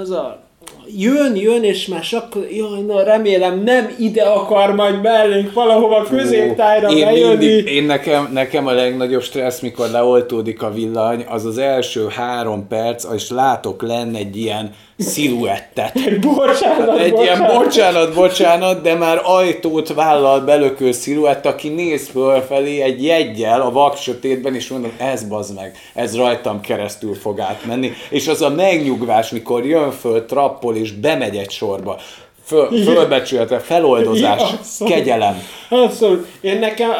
az 0.00 0.10
a 0.10 0.42
jön, 0.88 1.36
jön, 1.36 1.62
és 1.62 1.86
már 1.86 2.04
akkor, 2.10 2.46
jaj, 2.50 2.80
na 2.80 3.02
remélem 3.02 3.62
nem 3.62 3.94
ide 3.98 4.22
akar 4.22 4.74
majd 4.74 5.02
mellénk 5.02 5.52
valahova 5.52 6.02
középtájra 6.02 6.88
én, 6.90 7.04
bejönni. 7.04 7.46
mindig, 7.46 7.66
én 7.74 7.84
nekem, 7.84 8.30
nekem 8.32 8.66
a 8.66 8.72
legnagyobb 8.72 9.22
stressz, 9.22 9.60
mikor 9.60 9.88
leoltódik 9.90 10.62
a 10.62 10.70
villany, 10.72 11.24
az 11.28 11.44
az 11.44 11.58
első 11.58 12.06
három 12.08 12.68
perc, 12.68 13.06
és 13.14 13.30
látok 13.30 13.82
lenne 13.82 14.18
egy 14.18 14.36
ilyen 14.36 14.70
sziluettet. 14.98 16.20
Bocsánat, 16.20 16.98
Egy 16.98 17.18
ilyen 17.18 17.38
bocsánat. 17.38 17.64
bocsánat, 17.64 18.14
bocsánat, 18.14 18.82
de 18.82 18.94
már 18.94 19.20
ajtót 19.24 19.94
vállal 19.94 20.40
belökő 20.40 20.92
sziluett, 20.92 21.46
aki 21.46 21.68
néz 21.68 22.08
fölfelé 22.08 22.80
egy 22.80 23.04
jeggyel 23.04 23.60
a 23.60 23.70
vak 23.72 23.96
sötétben, 23.96 24.54
és 24.54 24.68
mondom, 24.68 24.92
ez 24.98 25.22
bazd 25.24 25.54
meg, 25.54 25.76
ez 25.94 26.16
rajtam 26.16 26.60
keresztül 26.60 27.14
fog 27.14 27.40
átmenni. 27.40 27.92
És 28.10 28.28
az 28.28 28.42
a 28.42 28.50
megnyugvás, 28.50 29.30
mikor 29.30 29.66
jön 29.66 29.90
föl, 29.90 30.24
trappol, 30.24 30.75
és 30.76 30.92
bemegy 30.92 31.36
egy 31.36 31.50
sorba. 31.50 32.00
Föl, 32.44 32.82
fölbecsülete, 32.84 33.58
feloldozás, 33.58 34.42
abszolút. 34.52 34.92
kegyelem. 34.92 35.42
Abszolút. 35.68 36.26
Én 36.40 36.58
nekem 36.58 36.90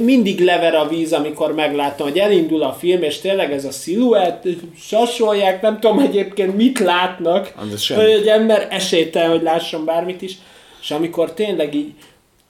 mindig 0.00 0.40
lever 0.40 0.74
a 0.74 0.88
víz, 0.88 1.12
amikor 1.12 1.54
meglátom, 1.54 2.08
hogy 2.08 2.18
elindul 2.18 2.62
a 2.62 2.72
film, 2.72 3.02
és 3.02 3.18
tényleg 3.18 3.52
ez 3.52 3.64
a 3.64 3.70
sziluett, 3.70 4.42
sasolják, 4.80 5.62
nem 5.62 5.80
tudom 5.80 5.98
egyébként 5.98 6.56
mit 6.56 6.78
látnak, 6.78 7.52
Hát 7.56 7.96
hogy 7.96 8.10
egy 8.10 8.26
ember 8.26 8.66
esélytelen, 8.70 9.30
hogy 9.30 9.42
lásson 9.42 9.84
bármit 9.84 10.22
is, 10.22 10.32
és 10.82 10.90
amikor 10.90 11.34
tényleg 11.34 11.74
így 11.74 11.92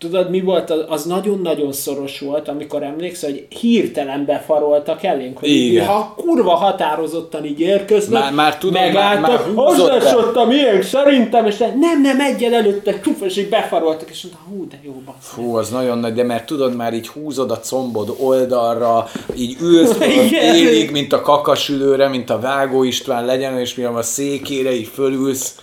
Tudod, 0.00 0.30
mi 0.30 0.40
volt? 0.40 0.70
Az, 0.70 0.84
az 0.88 1.04
nagyon-nagyon 1.04 1.72
szoros 1.72 2.20
volt, 2.20 2.48
amikor 2.48 2.82
emlékszel, 2.82 3.30
hogy 3.30 3.46
hirtelen 3.60 4.24
befaroltak 4.24 5.02
elénk, 5.02 5.38
hogy 5.38 5.48
Igen. 5.48 5.86
ha 5.86 6.14
kurva 6.16 6.54
határozottan 6.54 7.44
így 7.44 7.60
érkeznek, 7.60 8.22
Már- 8.22 8.34
már 8.34 8.58
tudom, 8.58 8.82
megálltak, 8.82 10.36
a 10.36 10.44
miénk, 10.44 10.82
szerintem, 10.82 11.46
és 11.46 11.56
nem, 11.56 12.00
nem, 12.02 12.20
egyen 12.20 12.52
előtte, 12.52 13.00
csuf, 13.00 13.20
és 13.22 13.36
így 13.36 13.48
befaroltak, 13.48 14.10
és 14.10 14.22
mondta, 14.22 14.40
hú, 14.48 14.68
de 14.68 14.80
jó, 14.82 15.02
basz. 15.06 15.14
Fú, 15.20 15.56
az 15.56 15.70
nagyon 15.70 15.98
nagy, 15.98 16.14
de 16.14 16.22
mert 16.22 16.46
tudod, 16.46 16.76
már 16.76 16.94
így 16.94 17.08
húzod 17.08 17.50
a 17.50 17.60
combod 17.60 18.14
oldalra, 18.18 19.08
így 19.36 19.56
ülsz 19.60 19.96
félig, 20.30 20.90
mint 20.90 21.12
a 21.12 21.20
kakasülőre, 21.20 22.08
mint 22.08 22.30
a 22.30 22.38
Vágó 22.38 22.82
István 22.82 23.24
legyen, 23.24 23.58
és 23.58 23.74
mi 23.74 23.84
a 23.84 24.02
székére 24.02 24.72
így 24.72 24.90
fölülsz. 24.94 25.54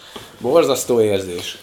Borzasztó 0.41 1.01
érzés. 1.01 1.57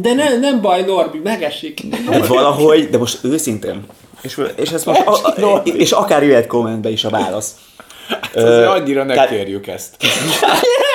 De 0.00 0.14
ne, 0.14 0.36
nem 0.36 0.60
baj, 0.60 0.82
Norbi, 0.82 1.18
megesik. 1.18 1.80
De 2.08 2.18
valahogy, 2.26 2.88
de 2.90 2.98
most 2.98 3.18
őszintén, 3.22 3.84
és, 4.20 4.40
és 4.56 4.70
ez 4.70 4.84
most, 4.84 5.00
a, 5.00 5.54
a, 5.54 5.62
és 5.64 5.92
akár 5.92 6.22
jöhet 6.22 6.46
kommentbe 6.46 6.90
is 6.90 7.04
a 7.04 7.10
válasz. 7.10 7.54
Azért 8.34 8.66
annyira 8.66 9.04
ne 9.04 9.14
tehát- 9.14 9.28
kérjük 9.28 9.66
ezt. 9.66 9.96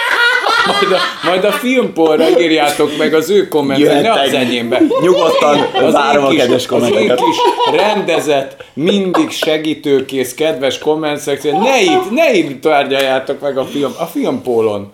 Majd 0.66 0.92
a, 0.94 1.28
majd 1.28 1.44
a 1.44 1.52
filmpolra 1.52 2.40
írjátok 2.40 2.98
meg 2.98 3.14
az 3.14 3.30
ő 3.30 3.48
kommentet, 3.48 4.02
ne 4.02 4.12
az 4.12 4.34
enyémbe. 4.34 4.82
Nyugodtan 5.02 5.60
Az 5.74 5.94
várom 5.94 6.24
a 6.26 6.30
kedves 6.30 6.56
Az 6.56 6.62
én 6.62 6.68
kommenteket. 6.68 7.18
kis 7.18 7.36
rendezett, 7.72 8.64
mindig 8.74 9.30
segítőkész, 9.30 10.34
kedves 10.34 10.78
komment 10.78 11.20
szekció. 11.20 11.62
Ne 11.62 11.82
itt, 11.82 12.12
ne 12.12 12.34
itt 12.34 12.62
tárgyaljátok 12.62 13.42
meg 13.42 13.58
a 13.58 13.66
film, 13.66 13.92
a 14.00 14.06
filmpólon. 14.06 14.92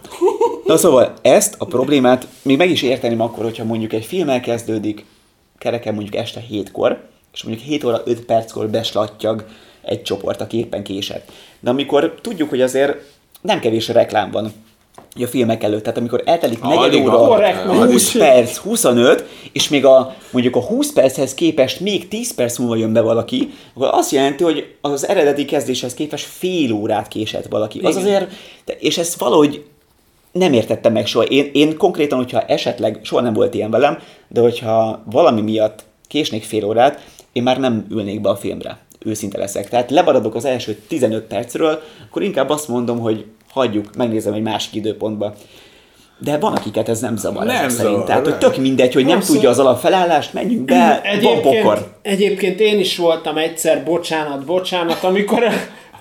Na 0.65 0.77
szóval 0.77 1.13
ezt 1.21 1.55
a 1.57 1.65
problémát 1.65 2.27
még 2.41 2.57
meg 2.57 2.69
is 2.69 2.81
érteném 2.81 3.21
akkor, 3.21 3.43
hogyha 3.43 3.63
mondjuk 3.63 3.93
egy 3.93 4.05
film 4.05 4.29
elkezdődik, 4.29 5.05
kereken 5.57 5.93
mondjuk 5.93 6.15
este 6.15 6.41
7-kor, 6.51 6.99
és 7.33 7.43
mondjuk 7.43 7.67
7 7.67 7.83
óra 7.83 8.01
5 8.05 8.25
perckor 8.25 8.67
beslattyag 8.69 9.45
egy 9.81 10.01
csoport, 10.01 10.41
aki 10.41 10.57
éppen 10.57 10.83
késett. 10.83 11.31
De 11.59 11.69
amikor 11.69 12.13
tudjuk, 12.21 12.49
hogy 12.49 12.61
azért 12.61 12.95
nem 13.41 13.59
kevés 13.59 13.87
reklám 13.87 14.31
van 14.31 14.51
így 15.17 15.23
a 15.23 15.27
filmek 15.27 15.63
előtt, 15.63 15.83
tehát 15.83 15.97
amikor 15.97 16.21
eltelik 16.25 16.61
negyed 16.61 16.77
Alig 16.77 17.05
óra. 17.05 17.17
Korrekt, 17.17 17.61
20 17.61 18.11
perc, 18.11 18.57
25, 18.57 19.25
és 19.51 19.69
még 19.69 19.85
a, 19.85 20.15
mondjuk 20.31 20.55
a 20.55 20.61
20 20.61 20.93
perchez 20.93 21.33
képest 21.33 21.79
még 21.79 22.07
10 22.07 22.33
perc 22.35 22.57
múlva 22.57 22.75
jön 22.75 22.93
be 22.93 23.01
valaki, 23.01 23.49
akkor 23.75 23.89
azt 23.91 24.11
jelenti, 24.11 24.43
hogy 24.43 24.75
az 24.81 25.07
eredeti 25.07 25.45
kezdéshez 25.45 25.93
képest 25.93 26.25
fél 26.25 26.71
órát 26.73 27.07
késett 27.07 27.45
valaki. 27.49 27.79
Az 27.79 27.95
Igen. 27.95 28.07
azért, 28.07 28.31
de- 28.65 28.77
és 28.79 28.97
ezt 28.97 29.19
valahogy 29.19 29.63
nem 30.31 30.53
értettem 30.53 30.93
meg 30.93 31.05
soha. 31.05 31.25
Én, 31.25 31.49
én 31.53 31.77
konkrétan, 31.77 32.17
hogyha 32.17 32.41
esetleg, 32.41 32.99
soha 33.03 33.21
nem 33.21 33.33
volt 33.33 33.53
ilyen 33.53 33.71
velem, 33.71 33.99
de 34.27 34.41
hogyha 34.41 35.03
valami 35.11 35.41
miatt 35.41 35.83
késnék 36.07 36.43
fél 36.43 36.65
órát, 36.65 37.01
én 37.31 37.43
már 37.43 37.59
nem 37.59 37.85
ülnék 37.89 38.21
be 38.21 38.29
a 38.29 38.35
filmre. 38.35 38.79
Őszinte 38.99 39.37
leszek. 39.37 39.69
Tehát 39.69 39.91
lemaradok 39.91 40.35
az 40.35 40.45
első 40.45 40.81
15 40.87 41.23
percről, 41.23 41.81
akkor 42.07 42.23
inkább 42.23 42.49
azt 42.49 42.67
mondom, 42.67 42.99
hogy 42.99 43.25
hagyjuk, 43.57 43.95
megnézem 43.97 44.33
egy 44.33 44.41
másik 44.41 44.73
időpontba. 44.75 45.33
De 46.19 46.37
van, 46.37 46.53
akiket 46.53 46.89
ez 46.89 46.99
nem 46.99 47.17
zavar 47.17 47.45
Nem 47.45 47.55
ezek 47.55 47.69
szerint. 47.69 47.91
zavar, 47.91 48.03
Tehát, 48.05 48.23
hogy 48.25 48.37
tök 48.37 48.57
mindegy, 48.57 48.93
hogy 48.93 49.05
nem 49.05 49.15
Abszolút. 49.17 49.35
tudja 49.35 49.49
az 49.49 49.59
alapfelállást, 49.59 50.33
menjünk 50.33 50.65
be, 50.65 51.01
van 51.03 51.11
Egyébként, 51.13 51.41
pokor. 51.41 51.91
egyébként 52.01 52.59
én 52.59 52.79
is 52.79 52.97
voltam 52.97 53.37
egyszer, 53.37 53.83
bocsánat, 53.83 54.45
bocsánat, 54.45 55.03
amikor 55.03 55.43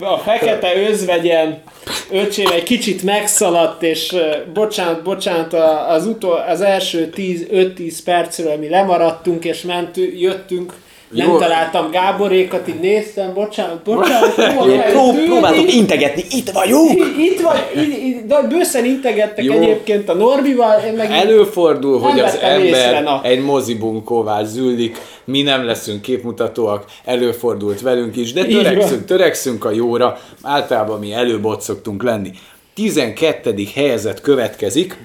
a, 0.00 0.16
fekete 0.18 0.76
özvegyen 0.88 1.62
öcsém 2.10 2.46
egy 2.54 2.62
kicsit 2.62 3.02
megszaladt, 3.02 3.82
és 3.82 4.12
ö, 4.12 4.36
bocsánat, 4.54 5.02
bocsánat, 5.02 5.52
a- 5.52 5.90
az, 5.90 6.06
utol, 6.06 6.44
az 6.48 6.60
első 6.60 7.08
10, 7.10 7.46
5-10 7.52 7.98
percről 8.04 8.56
mi 8.56 8.68
lemaradtunk, 8.68 9.44
és 9.44 9.62
mentünk, 9.62 10.20
jöttünk, 10.20 10.72
nem 11.08 11.28
Jó. 11.28 11.38
találtam 11.38 11.90
Gáborékat, 11.90 12.68
így 12.68 12.80
néztem, 12.80 13.34
bocsánat, 13.34 13.82
bocsánat, 13.82 14.34
hol 14.56 14.70
Jó, 14.70 14.76
pró- 14.78 15.06
mentünk? 15.06 15.30
próbáltok 15.30 15.72
integetni, 15.72 16.24
itt 16.30 16.50
vagyunk! 16.50 16.92
Itt 17.18 17.40
vagy, 17.40 17.58
itt, 17.74 17.96
itt, 17.96 18.26
de 18.26 18.42
bőszen 18.48 18.84
integettek 18.84 19.44
Jó. 19.44 19.52
egyébként 19.52 20.08
a 20.08 20.14
Norbival, 20.14 20.80
én 20.86 20.92
meg 20.92 21.10
Előfordul, 21.10 22.00
hogy 22.00 22.20
az 22.20 22.38
ember 22.40 23.02
na. 23.02 23.20
egy 23.22 23.42
mozibunkóvá 23.42 24.42
züllik, 24.44 24.98
mi 25.24 25.42
nem 25.42 25.64
leszünk 25.64 26.02
képmutatóak, 26.02 26.84
előfordult 27.04 27.80
velünk 27.80 28.16
is, 28.16 28.32
de 28.32 28.44
törekszünk, 28.44 29.04
törekszünk 29.04 29.64
a 29.64 29.70
jóra, 29.70 30.18
általában 30.42 30.98
mi 30.98 31.12
előbb 31.12 31.44
ott 31.44 31.60
szoktunk 31.60 32.02
lenni. 32.02 32.30
12. 32.74 33.54
helyezett 33.74 34.20
következik, 34.20 34.96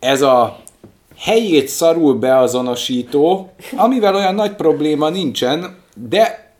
ez 0.00 0.22
a 0.22 0.58
helyét 1.20 1.68
szarul 1.68 2.14
beazonosító, 2.14 3.52
amivel 3.76 4.14
olyan 4.14 4.34
nagy 4.34 4.54
probléma 4.54 5.08
nincsen, 5.08 5.78
de 5.94 6.52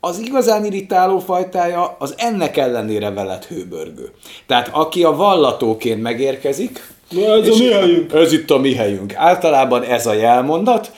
az 0.00 0.18
igazán 0.18 0.64
irritáló 0.64 1.18
fajtája 1.18 1.96
az 1.98 2.14
ennek 2.16 2.56
ellenére 2.56 3.10
veled 3.10 3.44
hőbörgő. 3.44 4.10
Tehát 4.46 4.68
aki 4.72 5.04
a 5.04 5.16
vallatóként 5.16 6.02
megérkezik, 6.02 6.96
Ez 7.10 7.48
a 7.48 7.56
mi 7.58 7.72
helyünk. 7.72 8.12
ez 8.12 8.32
itt 8.32 8.50
a 8.50 8.58
mi 8.58 8.74
helyünk. 8.74 9.14
Általában 9.16 9.82
ez 9.82 10.06
a 10.06 10.12
jelmondat, 10.12 10.92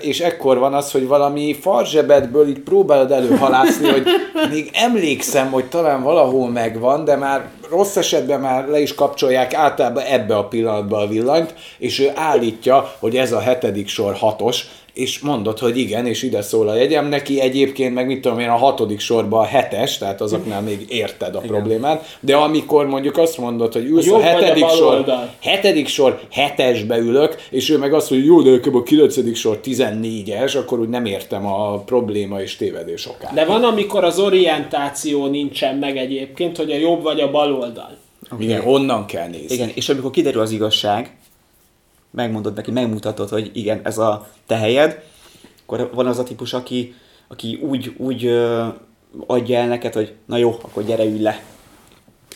és 0.00 0.20
ekkor 0.20 0.58
van 0.58 0.74
az, 0.74 0.90
hogy 0.90 1.06
valami 1.06 1.56
farzsebedből 1.60 2.48
így 2.48 2.58
próbálod 2.58 3.10
előhalászni, 3.10 3.88
hogy 3.88 4.06
még 4.50 4.70
emlékszem, 4.72 5.50
hogy 5.50 5.64
talán 5.64 6.02
valahol 6.02 6.50
megvan, 6.50 7.04
de 7.04 7.16
már 7.16 7.48
rossz 7.70 7.96
esetben 7.96 8.40
már 8.40 8.68
le 8.68 8.80
is 8.80 8.94
kapcsolják 8.94 9.54
általában 9.54 10.02
ebbe 10.02 10.36
a 10.36 10.48
pillanatban 10.48 11.02
a 11.02 11.08
villanyt, 11.08 11.54
és 11.78 12.00
ő 12.00 12.10
állítja, 12.14 12.94
hogy 12.98 13.16
ez 13.16 13.32
a 13.32 13.40
hetedik 13.40 13.88
sor 13.88 14.14
hatos, 14.14 14.66
és 14.94 15.18
mondod, 15.18 15.58
hogy 15.58 15.78
igen, 15.78 16.06
és 16.06 16.22
ide 16.22 16.42
szól 16.42 16.68
a 16.68 16.74
jegyem, 16.74 17.06
neki 17.06 17.40
egyébként 17.40 17.94
meg 17.94 18.06
mit 18.06 18.20
tudom 18.20 18.38
én, 18.38 18.48
a 18.48 18.56
hatodik 18.56 19.00
sorban 19.00 19.40
a 19.40 19.46
hetes, 19.46 19.98
tehát 19.98 20.20
azoknál 20.20 20.60
még 20.60 20.86
érted 20.88 21.34
a 21.34 21.38
problémát, 21.38 22.16
de 22.20 22.36
amikor 22.36 22.86
mondjuk 22.86 23.18
azt 23.18 23.38
mondod, 23.38 23.72
hogy 23.72 23.84
ülsz 23.84 24.10
a 24.10 24.16
a 24.16 24.20
hetedik 24.20 24.64
bal 24.64 24.76
sor, 24.76 24.94
oldal. 24.94 25.34
hetedik 25.40 25.88
sor 25.88 26.20
hetesbe 26.30 26.98
ülök, 26.98 27.36
és 27.50 27.70
ő 27.70 27.78
meg 27.78 27.94
azt 27.94 28.10
mondja, 28.10 28.28
jó, 28.28 28.42
de 28.42 28.60
a 28.72 28.82
kilencedik 28.82 29.36
sor 29.36 29.60
14-es, 29.64 30.58
akkor 30.58 30.80
úgy 30.80 30.88
nem 30.88 31.04
értem 31.04 31.46
a 31.46 31.78
probléma 31.78 32.40
és 32.40 32.56
tévedés 32.56 33.06
okát. 33.06 33.34
De 33.34 33.44
van, 33.44 33.64
amikor 33.64 34.04
az 34.04 34.18
orientáció 34.18 35.26
nincsen 35.26 35.76
meg 35.76 35.96
egyébként, 35.96 36.56
hogy 36.56 36.70
a 36.70 36.76
jobb 36.76 37.02
vagy 37.02 37.20
a 37.20 37.30
bal 37.30 37.52
oldal. 37.52 37.96
Igen, 38.38 38.60
honnan 38.60 39.06
kell 39.06 39.28
nézni. 39.28 39.54
Igen, 39.54 39.70
és 39.74 39.88
amikor 39.88 40.10
kiderül 40.10 40.40
az 40.40 40.50
igazság, 40.50 41.10
megmondod 42.12 42.54
neki, 42.54 42.70
megmutatod, 42.70 43.28
hogy 43.28 43.50
igen, 43.54 43.80
ez 43.84 43.98
a 43.98 44.26
te 44.46 44.56
helyed, 44.56 45.02
akkor 45.66 45.90
van 45.94 46.06
az 46.06 46.18
a 46.18 46.22
típus, 46.22 46.52
aki, 46.52 46.94
aki 47.28 47.58
úgy, 47.62 47.94
úgy 47.96 48.26
ö, 48.26 48.64
adja 49.26 49.58
el 49.58 49.66
neked, 49.66 49.92
hogy 49.92 50.12
na 50.26 50.36
jó, 50.36 50.58
akkor 50.62 50.84
gyere 50.84 51.04
ülj 51.04 51.20
le. 51.22 51.42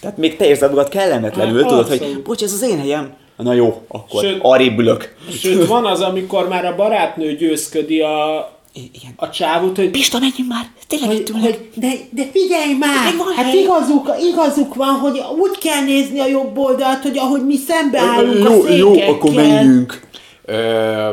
Tehát 0.00 0.16
még 0.16 0.36
te 0.36 0.46
érzed 0.46 0.68
magad 0.70 0.88
kellemetlenül, 0.88 1.60
Hát, 1.60 1.68
tudod, 1.68 1.86
hogy 1.88 1.98
abszolút. 1.98 2.22
bocs, 2.22 2.42
ez 2.42 2.52
az 2.52 2.62
én 2.62 2.78
helyem. 2.78 3.14
Na 3.36 3.52
jó, 3.52 3.82
akkor 3.88 4.22
Sőt- 4.22 4.38
arrébb 4.42 4.78
ülök. 4.78 5.14
Sőt, 5.30 5.66
van 5.66 5.84
az, 5.86 6.00
amikor 6.00 6.48
már 6.48 6.64
a 6.64 6.74
barátnő 6.74 7.34
győzködi 7.34 8.00
a, 8.00 8.50
Igen. 8.76 9.12
a 9.16 9.30
csávut, 9.30 9.76
hogy 9.76 9.90
Pista, 9.90 10.18
menjünk 10.18 10.48
már! 10.48 10.70
Tényleg 10.86 11.08
hogy, 11.08 11.18
itt 11.18 11.28
ülnek. 11.28 11.42
hogy 11.44 11.68
de, 11.74 11.90
de 12.10 12.22
figyelj 12.32 12.74
már! 12.78 13.16
Van 13.16 13.34
Hát 13.36 13.44
hely. 13.44 13.58
igazuk, 13.58 14.10
igazuk 14.32 14.74
van, 14.74 14.94
hogy 14.94 15.18
úgy 15.40 15.58
kell 15.58 15.84
nézni 15.84 16.18
a 16.20 16.26
jobb 16.26 16.58
oldalt, 16.58 17.02
hogy 17.02 17.18
ahogy 17.18 17.46
mi 17.46 17.56
szembeállunk 17.56 18.48
a 18.48 18.52
Jó, 18.52 18.60
székekkel. 18.62 18.76
jó, 18.76 19.12
akkor 19.12 19.32
menjünk. 19.32 20.00
Ö, 20.44 21.10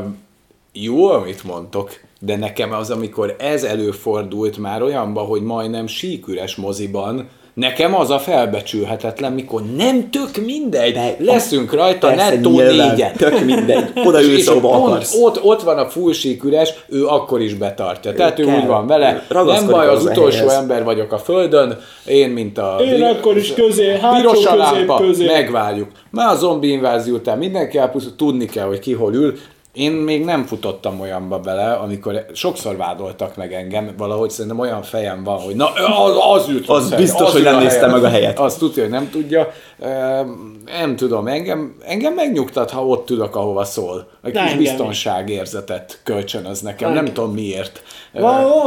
jó, 0.74 1.08
amit 1.08 1.44
mondtok, 1.44 1.92
de 2.20 2.38
nekem 2.38 2.72
az, 2.72 2.90
amikor 2.90 3.36
ez 3.40 3.64
előfordult 3.64 4.58
már 4.58 4.82
olyanba, 4.82 5.22
hogy 5.22 5.42
majdnem 5.42 5.88
síküres 5.88 6.56
moziban, 6.56 7.30
Nekem 7.54 7.96
az 7.96 8.10
a 8.10 8.20
felbecsülhetetlen, 8.20 9.32
mikor 9.34 9.62
nem 9.78 10.10
tök 10.10 10.46
mindegy, 10.46 10.94
De- 10.94 11.16
leszünk 11.20 11.74
rajta 11.74 12.08
Persze, 12.08 12.30
nettó 12.36 12.50
négyen. 12.60 13.14
tök 13.18 13.40
mindegy. 13.46 13.92
Oda 14.06 14.20
És- 14.22 14.28
ülsz, 14.28 14.40
és 14.40 14.46
pont 14.62 14.64
akarsz. 14.66 15.16
Ott, 15.22 15.44
ott 15.44 15.62
van 15.62 15.78
a 15.78 15.86
full 15.90 16.14
síküres, 16.14 16.74
ő 16.90 17.06
akkor 17.06 17.42
is 17.42 17.54
betartja. 17.54 18.14
Tehát 18.14 18.40
ő 18.40 18.46
kell. 18.46 18.60
úgy 18.60 18.68
van 18.68 18.88
vele, 18.88 19.26
nem 19.30 19.68
baj, 19.68 19.88
az 19.88 19.98
hozzá 20.00 20.12
utolsó 20.12 20.38
ehhez. 20.38 20.54
ember 20.54 20.84
vagyok 20.84 21.12
a 21.12 21.18
földön, 21.18 21.78
én, 22.06 22.30
mint 22.30 22.58
a... 22.58 22.78
Én 22.82 23.04
akkor 23.04 23.38
is 23.38 23.54
közé, 23.54 23.98
hátsó 23.98 24.30
Piros 24.30 24.46
a 24.46 24.56
lámpa, 24.56 24.98
közé. 24.98 25.26
megvárjuk. 25.26 25.88
Már 26.12 26.34
a 26.34 26.36
zombi 26.36 26.72
invázió 26.72 27.16
után 27.16 27.38
mindenki 27.38 27.78
elpusztult, 27.78 28.16
tudni 28.16 28.46
kell, 28.46 28.66
hogy 28.66 28.80
ki 28.80 28.94
hol 28.94 29.14
ül. 29.14 29.34
Én 29.74 29.92
még 29.92 30.24
nem 30.24 30.46
futottam 30.46 31.00
olyanba 31.00 31.40
bele, 31.40 31.74
amikor 31.74 32.26
sokszor 32.34 32.78
vádoltak 32.78 33.36
meg 33.36 33.54
engem, 33.54 33.94
valahogy 33.98 34.30
szerintem 34.30 34.60
olyan 34.60 34.82
fejem 34.82 35.24
van, 35.24 35.40
hogy 35.40 35.56
na, 35.56 35.74
az, 35.74 36.42
az 36.42 36.50
ült 36.50 36.70
Az 36.70 36.82
hozzá, 36.82 36.98
biztos, 36.98 37.32
hogy 37.32 37.42
ül 37.42 37.52
nem 37.52 37.60
nézte 37.60 37.88
meg 37.88 38.04
a 38.04 38.08
helyet. 38.08 38.40
Azt 38.40 38.60
tudja, 38.60 38.84
hogy 38.84 38.92
nem 38.92 39.10
tudja. 39.10 39.52
Ehm, 39.80 40.30
Nem 40.66 40.96
tudom, 40.96 41.28
engem, 41.28 41.76
engem 41.86 42.14
megnyugtat, 42.14 42.72
ha 42.72 42.86
ott 42.86 43.10
ülök, 43.10 43.36
ahova 43.36 43.64
szól. 43.64 44.08
Egy 44.24 44.32
De 44.32 44.40
kis 44.40 44.52
engem 44.52 44.58
biztonságérzetet 44.58 46.00
kölcsönöz 46.04 46.62
nekem, 46.62 46.94
nem 46.94 47.06
tudom 47.06 47.34
miért. 47.34 47.82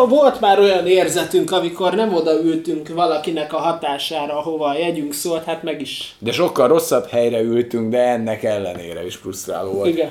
Volt 0.09 0.41
már 0.41 0.59
olyan 0.59 0.87
érzetünk, 0.87 1.53
amikor 1.53 1.95
nem 1.95 2.15
odaültünk 2.15 2.89
valakinek 2.89 3.53
a 3.53 3.59
hatására, 3.59 4.39
ahova 4.39 4.67
a 4.67 4.79
jegyünk 4.79 5.13
szólt, 5.13 5.45
hát 5.45 5.63
meg 5.63 5.81
is. 5.81 6.17
De 6.19 6.33
sokkal 6.33 6.69
rosszabb 6.69 7.07
helyre 7.09 7.41
ültünk, 7.41 7.91
de 7.91 7.99
ennek 7.99 8.43
ellenére 8.43 9.07
is 9.07 9.17
frusztráló 9.17 9.71
volt. 9.71 9.89
Igen. 9.89 10.11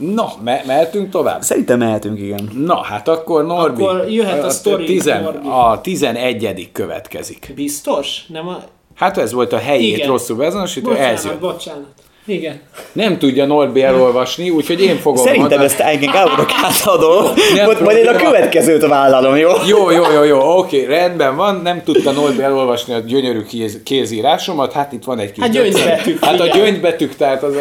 Na, 0.00 0.32
me- 0.42 0.66
mehetünk 0.66 1.10
tovább? 1.10 1.42
Szerintem 1.42 1.78
mehetünk, 1.78 2.18
igen. 2.18 2.50
Na, 2.54 2.82
hát 2.82 3.08
akkor 3.08 3.46
Norbi. 3.46 3.82
Akkor 3.82 4.10
jöhet 4.10 4.44
a 4.44 4.50
sztori, 4.50 4.84
tizen, 4.84 5.22
Norbi. 5.22 5.48
A 5.48 5.80
tizenegyedik 5.82 6.72
következik. 6.72 7.52
Biztos? 7.54 8.24
Nem 8.28 8.48
a... 8.48 8.58
Hát 8.94 9.18
ez 9.18 9.32
volt 9.32 9.52
a 9.52 9.58
helyét 9.58 9.96
Igen. 9.96 10.08
rosszul 10.08 10.36
beazonosítva, 10.36 10.96
ez 10.96 10.96
Bocsánat, 11.24 11.24
jött. 11.24 11.40
bocsánat. 11.40 11.86
Igen. 12.26 12.60
Nem 12.92 13.18
tudja 13.18 13.46
Norbi 13.46 13.82
elolvasni, 13.82 14.50
úgyhogy 14.50 14.82
én 14.82 14.96
fogom 14.96 15.24
Szerintem 15.24 15.40
mondani. 15.40 15.64
ezt 15.64 15.80
engem 15.80 16.12
Gábornak 16.12 16.50
átadom, 16.64 17.24
Nem 17.54 17.64
majd, 17.64 17.82
majd 17.82 17.96
én 17.96 18.06
a 18.06 18.16
következőt 18.16 18.86
vállalom, 18.86 19.36
jó? 19.36 19.50
Jó, 19.66 19.90
jó, 19.90 20.02
jó, 20.12 20.22
jó, 20.22 20.58
oké, 20.58 20.84
rendben 20.84 21.36
van, 21.36 21.60
nem 21.62 21.82
tudta 21.84 22.10
Norbi 22.10 22.42
elolvasni 22.42 22.94
a 22.94 22.98
gyönyörű 22.98 23.42
kéz, 23.42 23.80
kézírásomat, 23.84 24.72
hát 24.72 24.92
itt 24.92 25.04
van 25.04 25.18
egy 25.18 25.32
kis... 25.32 25.42
Hát 25.42 25.52
gyöngybetűk, 25.52 26.24
Hát 26.24 26.40
a 26.40 26.46
gyöngybetűk, 26.46 27.16
tehát 27.16 27.42
az 27.42 27.54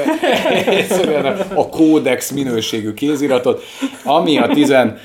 egyszerűen 0.65 1.25
a, 1.55 1.59
a 1.59 1.69
kódex 1.69 2.31
minőségű 2.31 2.93
kéziratot, 2.93 3.63
ami 4.03 4.37
a 4.37 4.47
tizen, 4.47 4.99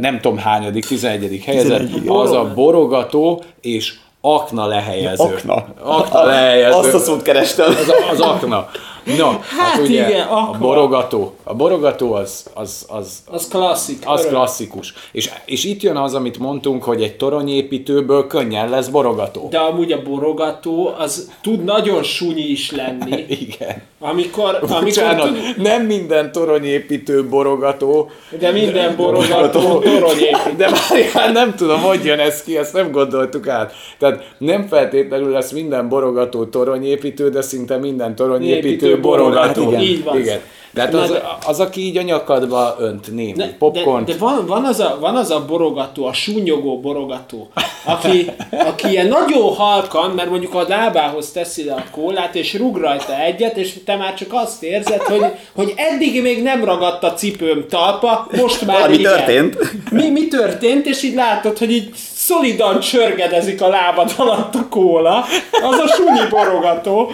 nem 0.00 0.20
tudom 0.20 0.38
hányadik, 0.38 0.86
tizenegyedik 0.86 1.44
helyezett, 1.44 1.78
11, 1.92 2.08
az 2.08 2.32
a 2.32 2.52
borogató 2.54 3.42
és 3.60 3.94
akna 4.20 4.66
lehelyező. 4.66 5.24
Akna. 5.24 5.64
Akna 5.82 6.24
lehelyező. 6.24 6.78
Azt 6.78 6.94
a 6.94 6.98
szót 6.98 7.22
kerestem. 7.22 7.66
Az, 7.68 7.92
az 8.10 8.20
akna. 8.20 8.68
Na, 9.18 9.30
hát, 9.58 9.68
Hát 9.70 9.78
ugye 9.78 10.08
igen, 10.08 10.26
a 10.26 10.36
akna. 10.38 10.58
borogató. 10.58 11.34
A 11.42 11.54
borogató 11.54 12.12
az, 12.12 12.46
az, 12.54 12.86
az, 12.88 13.18
Az 13.26 13.48
klasszik. 13.48 14.02
az 14.04 14.26
klasszikus. 14.26 14.94
És, 15.12 15.30
és 15.44 15.64
itt 15.64 15.82
jön 15.82 15.96
az, 15.96 16.14
amit 16.14 16.38
mondtunk, 16.38 16.82
hogy 16.84 17.02
egy 17.02 17.16
toronyépítőből 17.16 18.26
könnyen 18.26 18.68
lesz 18.70 18.88
borogató. 18.88 19.48
De 19.50 19.58
amúgy 19.58 19.92
a 19.92 20.02
borogató 20.02 20.94
az 20.98 21.30
tud 21.42 21.64
nagyon 21.64 22.02
sunyi 22.02 22.42
is 22.50 22.70
lenni. 22.70 23.24
Igen. 23.48 23.82
Amikor, 24.02 24.58
amikor 24.60 24.82
Bocsánat, 24.82 25.26
tud, 25.26 25.36
nem 25.62 25.82
minden 25.82 26.32
toronyépítő 26.32 27.24
borogató, 27.28 28.10
de 28.38 28.50
minden 28.50 28.96
borogató 28.96 29.78
toronyépít. 29.78 30.56
de 30.56 30.70
már 31.14 31.32
nem 31.32 31.54
tudom, 31.54 31.80
hogy 31.80 32.04
jön 32.04 32.18
ez 32.18 32.42
ki, 32.42 32.56
ezt 32.56 32.72
nem 32.72 32.90
gondoltuk 32.90 33.48
át. 33.48 33.72
Tehát 33.98 34.34
nem 34.38 34.66
feltétlenül 34.66 35.30
lesz 35.30 35.50
minden 35.50 35.88
borogató 35.88 36.44
toronyépítő, 36.44 37.28
de 37.30 37.42
szinte 37.42 37.76
minden 37.76 38.14
toronyépítő 38.14 38.99
Borogató. 39.00 39.62
borogató, 39.64 39.82
így 39.82 40.04
van. 40.04 40.18
Igen. 40.18 40.40
Tehát 40.74 40.92
Na 40.92 41.00
az, 41.00 41.10
de- 41.10 41.22
az, 41.46 41.60
aki 41.60 41.80
így 41.80 41.96
a 41.96 42.02
nyakadba 42.02 42.76
önt 42.78 43.14
némi 43.14 43.32
De, 43.32 43.56
popcornt, 43.58 44.06
de, 44.06 44.12
de 44.12 44.18
van, 44.18 44.46
van, 44.46 44.64
az 44.64 44.80
a, 44.80 44.96
van 45.00 45.16
az 45.16 45.30
a 45.30 45.44
borogató, 45.44 46.06
a 46.06 46.12
súnyogó 46.12 46.80
borogató, 46.80 47.48
aki, 47.84 48.30
aki 48.50 48.88
ilyen 48.88 49.06
nagyon 49.06 49.54
halkan, 49.54 50.10
mert 50.10 50.30
mondjuk 50.30 50.54
a 50.54 50.64
lábához 50.68 51.30
teszi 51.30 51.64
le 51.64 51.72
a 51.72 51.84
kólát, 51.90 52.34
és 52.34 52.54
rug 52.54 52.76
rajta 52.76 53.20
egyet, 53.20 53.56
és 53.56 53.74
te 53.84 53.96
már 53.96 54.14
csak 54.14 54.28
azt 54.32 54.62
érzed, 54.62 55.00
hogy, 55.00 55.24
hogy 55.54 55.72
eddig 55.76 56.22
még 56.22 56.42
nem 56.42 56.64
ragadt 56.64 57.02
a 57.04 57.12
cipőm 57.12 57.64
talpa, 57.68 58.26
most 58.36 58.66
már 58.66 58.76
Valami 58.76 58.98
igen. 58.98 59.12
történt. 59.16 59.56
Mi, 59.90 60.10
mi 60.10 60.28
történt, 60.28 60.86
és 60.86 61.02
így 61.02 61.14
látod, 61.14 61.58
hogy 61.58 61.70
így 61.70 61.90
szolidan 62.14 62.80
csörgedezik 62.80 63.62
a 63.62 63.68
lábad 63.68 64.14
alatt 64.16 64.54
a 64.54 64.66
kóla. 64.68 65.24
Az 65.62 65.78
a 65.78 65.86
sunyi 65.86 66.28
borogató. 66.30 67.10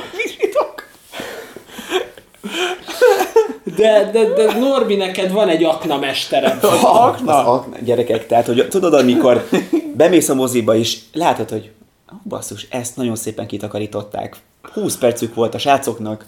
De, 3.76 4.10
de, 4.12 4.32
de 4.32 4.58
Norbi, 4.58 4.96
neked 4.96 5.32
van 5.32 5.48
egy 5.48 5.64
akna 5.64 5.98
mesterem. 5.98 6.58
az 6.62 6.82
akna, 6.82 7.38
Az 7.38 7.46
akna, 7.46 7.76
gyerekek, 7.84 8.26
tehát, 8.26 8.46
hogy 8.46 8.68
tudod, 8.68 8.94
amikor 8.94 9.48
bemész 9.96 10.28
a 10.28 10.34
moziba 10.34 10.74
és 10.74 10.98
látod, 11.12 11.50
hogy 11.50 11.70
oh, 12.12 12.18
basszus, 12.28 12.66
ezt 12.70 12.96
nagyon 12.96 13.16
szépen 13.16 13.46
kitakarították. 13.46 14.36
20 14.72 14.96
percük 14.96 15.34
volt 15.34 15.54
a 15.54 15.58
srácoknak, 15.58 16.24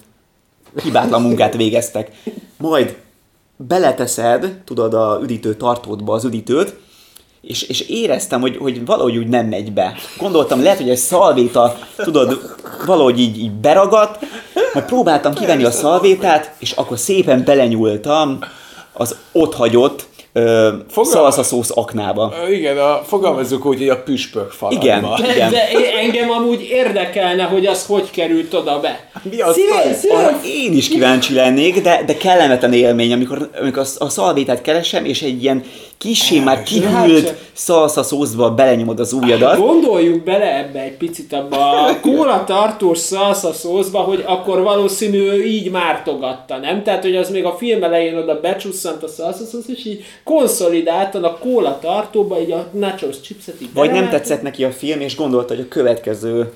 hibátlan 0.83 1.21
munkát 1.21 1.55
végeztek. 1.55 2.11
Majd 2.57 2.97
beleteszed, 3.55 4.61
tudod, 4.65 4.93
a 4.93 5.19
üdítő 5.23 5.55
tartódba 5.55 6.13
az 6.13 6.23
üdítőt, 6.23 6.75
és, 7.41 7.61
és 7.61 7.81
éreztem, 7.81 8.41
hogy, 8.41 8.57
hogy 8.57 8.85
valahogy 8.85 9.17
úgy 9.17 9.27
nem 9.27 9.45
megy 9.45 9.73
be. 9.73 9.95
Gondoltam, 10.17 10.63
lehet, 10.63 10.77
hogy 10.77 10.89
egy 10.89 10.97
szalvéta, 10.97 11.77
tudod, 11.95 12.55
valahogy 12.85 13.19
így, 13.19 13.39
így 13.39 13.51
beragadt, 13.51 14.25
majd 14.73 14.85
próbáltam 14.85 15.33
kivenni 15.33 15.63
a 15.63 15.71
szalvétát, 15.71 16.53
és 16.59 16.71
akkor 16.71 16.99
szépen 16.99 17.43
belenyúltam 17.43 18.39
az 18.93 19.15
ott 19.31 19.55
hagyott 19.55 20.01
ö, 20.01 20.08
Fogal- 20.33 21.05
szalszaszósz 21.11 21.71
aknába. 21.75 22.33
igen, 22.51 22.77
a, 22.77 23.01
fogalmazzuk 23.05 23.65
úgy, 23.65 23.77
hogy 23.77 23.89
a 23.89 24.03
püspök 24.03 24.51
faladba. 24.51 24.81
Igen. 24.85 25.01
De, 25.01 25.49
de 25.51 25.97
engem 26.01 26.29
amúgy 26.31 26.61
érdekelne, 26.71 27.43
hogy 27.43 27.65
az 27.65 27.85
hogy 27.85 28.11
került 28.11 28.53
oda 28.53 28.79
be. 28.79 29.09
Mi 29.31 29.41
az 29.41 29.53
Szíve- 29.55 29.83
baj? 29.83 29.93
szíve- 29.93 30.15
Arra 30.17 30.39
én 30.45 30.73
is 30.73 30.87
kíváncsi 30.87 31.33
lennék, 31.33 31.81
de, 31.81 32.03
de 32.05 32.17
kellemetlen 32.17 32.73
élmény, 32.73 33.13
amikor, 33.13 33.49
amikor 33.59 33.83
a, 33.99 34.03
a 34.05 34.09
szalvétát 34.09 34.61
keresem, 34.61 35.05
és 35.05 35.21
egy 35.21 35.43
ilyen 35.43 35.63
kissé 35.97 36.39
már 36.39 36.63
kihűlt 36.63 37.25
hát- 37.27 37.37
szalsza 37.53 38.03
szószba 38.03 38.51
belenyomod 38.51 38.99
az 38.99 39.13
ujjadat. 39.13 39.57
Gondoljunk 39.57 40.23
bele 40.23 40.57
ebbe 40.57 40.79
egy 40.79 40.97
picit 40.97 41.33
abba 41.33 41.83
a 41.85 41.99
kóla 42.01 42.43
tartós 42.43 42.97
szalsza 42.97 43.53
szószba, 43.53 43.99
hogy 43.99 44.23
akkor 44.27 44.61
valószínű 44.61 45.17
ő 45.29 45.45
így 45.45 45.71
mártogatta, 45.71 46.57
nem? 46.57 46.83
Tehát, 46.83 47.03
hogy 47.03 47.15
az 47.15 47.29
még 47.29 47.45
a 47.45 47.55
film 47.59 47.83
elején 47.83 48.17
oda 48.17 48.39
becsusszant 48.39 49.03
a 49.03 49.07
szalsza 49.07 49.45
szósz, 49.45 49.67
és 49.67 49.85
így 49.85 50.03
konszolidáltan 50.23 51.23
a 51.23 51.37
kóla 51.37 51.79
tartóba, 51.79 52.39
így 52.39 52.51
a 52.51 52.69
nachos 52.71 53.21
chipset 53.21 53.61
így 53.61 53.73
Vagy 53.73 53.91
nem 53.91 54.09
tetszett 54.09 54.41
neki 54.41 54.63
a 54.63 54.71
film, 54.71 54.99
és 54.99 55.15
gondolta, 55.15 55.55
hogy 55.55 55.63
a 55.63 55.67
következő 55.67 56.51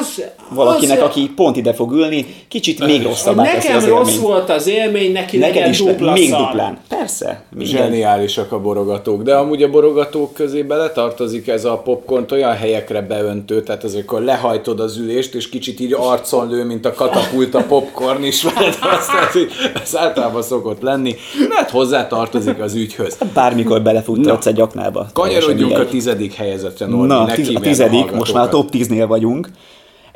Az, 0.00 0.22
valakinek, 0.50 0.98
az, 0.98 1.04
aki 1.04 1.30
pont 1.36 1.56
ide 1.56 1.72
fog 1.72 1.92
ülni, 1.92 2.26
kicsit 2.48 2.84
még 2.86 3.02
rosszabbá 3.02 3.42
teszi 3.42 3.56
Nekem 3.56 3.76
az 3.76 3.86
rossz 3.86 4.06
élményt. 4.08 4.20
volt 4.20 4.50
az 4.50 4.66
élmény, 4.66 5.12
neki 5.12 5.36
Neked 5.38 5.68
is 5.68 5.78
dupla 5.78 6.12
még 6.12 6.28
szar. 6.28 6.40
duplán. 6.40 6.78
Persze. 6.88 7.42
minden. 7.50 7.76
Zseniálisak 7.76 8.52
a 8.52 8.60
borogatók, 8.60 9.22
de 9.22 9.34
amúgy 9.34 9.62
a 9.62 9.70
borogatók 9.70 10.34
közé 10.34 10.62
beletartozik 10.62 11.48
ez 11.48 11.64
a 11.64 11.76
popcorn 11.78 12.24
olyan 12.32 12.54
helyekre 12.54 13.00
beöntő, 13.02 13.62
tehát 13.62 13.84
az, 13.84 13.94
amikor 13.94 14.22
lehajtod 14.22 14.80
az 14.80 14.96
ülést, 14.96 15.34
és 15.34 15.48
kicsit 15.48 15.80
így 15.80 15.92
arcon 15.98 16.48
lő, 16.48 16.64
mint 16.64 16.86
a 16.86 16.92
katapult 16.92 17.54
a 17.54 17.62
popcorn 17.62 18.22
is 18.24 18.42
veled, 18.42 18.78
azt, 18.98 19.10
tehát, 19.10 19.34
ez 19.82 19.96
általában 19.96 20.42
szokott 20.42 20.82
lenni, 20.82 21.14
mert 21.48 21.70
hozzá 21.70 22.06
tartozik 22.06 22.60
az 22.60 22.74
ügyhöz. 22.74 23.18
Bármikor 23.34 23.82
belefuttatsz 23.82 24.46
egy 24.46 24.60
aknába. 24.60 25.06
Kanyarodjunk 25.12 25.78
a 25.78 25.86
tizedik 25.86 26.34
helyezetre, 26.34 26.86
Norbi, 26.86 27.06
Na, 27.06 27.24
ne 27.24 27.34
tiz, 27.34 27.50
a 27.54 27.60
tizedik, 27.60 28.10
most 28.10 28.32
már 28.32 28.44
a 28.44 28.48
top 28.48 28.68
10-nél 28.72 29.04
vagyunk. 29.08 29.48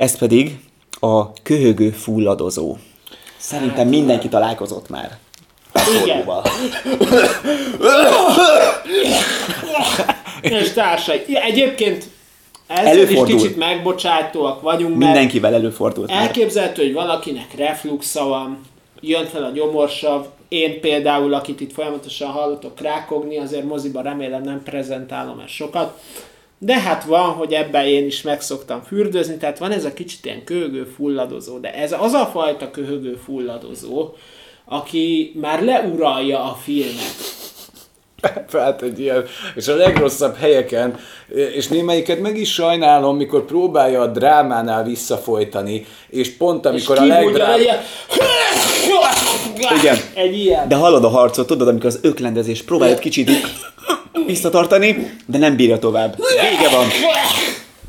Ez 0.02 0.18
pedig 0.18 0.58
a 1.00 1.32
köhögő 1.32 1.90
fulladozó. 1.90 2.76
Szerintem 3.36 3.88
mindenki 3.88 4.28
találkozott 4.28 4.88
már. 4.88 5.18
fordulóval. 5.72 6.44
És 10.40 10.72
társai. 10.72 11.22
Egyébként 11.34 12.04
ezzel 12.66 13.08
is 13.08 13.20
kicsit 13.24 13.56
megbocsátóak 13.56 14.60
vagyunk, 14.60 14.96
mert 14.96 15.12
Mindenkivel 15.12 15.54
előfordult 15.54 16.10
már. 16.10 16.20
elképzelhető, 16.20 16.82
hogy 16.82 16.92
valakinek 16.92 17.54
refluxa 17.56 18.24
van, 18.24 18.60
jön 19.00 19.26
fel 19.26 19.44
a 19.44 19.50
gyomorsav, 19.50 20.26
én 20.48 20.80
például, 20.80 21.34
akit 21.34 21.60
itt 21.60 21.72
folyamatosan 21.72 22.30
hallotok 22.30 22.80
rákogni, 22.80 23.38
azért 23.38 23.64
moziba 23.64 24.00
remélem 24.00 24.42
nem 24.42 24.62
prezentálom 24.62 25.38
ezt 25.38 25.54
sokat, 25.54 26.00
de 26.64 26.80
hát 26.80 27.04
van, 27.04 27.30
hogy 27.30 27.52
ebben 27.52 27.86
én 27.86 28.06
is 28.06 28.22
megszoktam 28.22 28.82
fürdőzni, 28.82 29.36
tehát 29.36 29.58
van 29.58 29.70
ez 29.70 29.84
a 29.84 29.92
kicsit 29.92 30.24
ilyen 30.24 30.44
köhögő 30.44 30.84
fulladozó, 30.96 31.58
de 31.58 31.74
ez 31.74 31.92
az 31.92 32.12
a 32.12 32.26
fajta 32.32 32.70
köhögő 32.70 33.18
fulladozó, 33.24 34.14
aki 34.64 35.32
már 35.40 35.62
leuralja 35.62 36.44
a 36.44 36.58
filmet. 36.62 37.14
Hát 38.52 38.82
egy 38.82 39.00
ilyen, 39.00 39.24
és 39.54 39.68
a 39.68 39.76
legrosszabb 39.76 40.36
helyeken, 40.36 40.98
és 41.54 41.68
némelyiket 41.68 42.20
meg 42.20 42.36
is 42.36 42.52
sajnálom, 42.52 43.16
mikor 43.16 43.44
próbálja 43.44 44.00
a 44.00 44.06
drámánál 44.06 44.84
visszafolytani, 44.84 45.86
és 46.08 46.30
pont 46.30 46.66
amikor 46.66 46.98
a 46.98 47.00
kibújja 47.00 47.20
legdrámább... 47.20 47.58
ilyen... 47.58 47.78
Igen. 49.80 49.96
Egy 50.14 50.38
ilyen. 50.38 50.68
De 50.68 50.74
hallod 50.74 51.04
a 51.04 51.08
harcot, 51.08 51.46
tudod, 51.46 51.68
amikor 51.68 51.86
az 51.86 51.98
öklendezés 52.02 52.62
próbálod 52.62 52.98
kicsit 52.98 53.30
visszatartani, 54.26 55.10
de 55.26 55.38
nem 55.38 55.56
bírja 55.56 55.78
tovább. 55.78 56.16
Vége 56.16 56.76
van, 56.76 56.86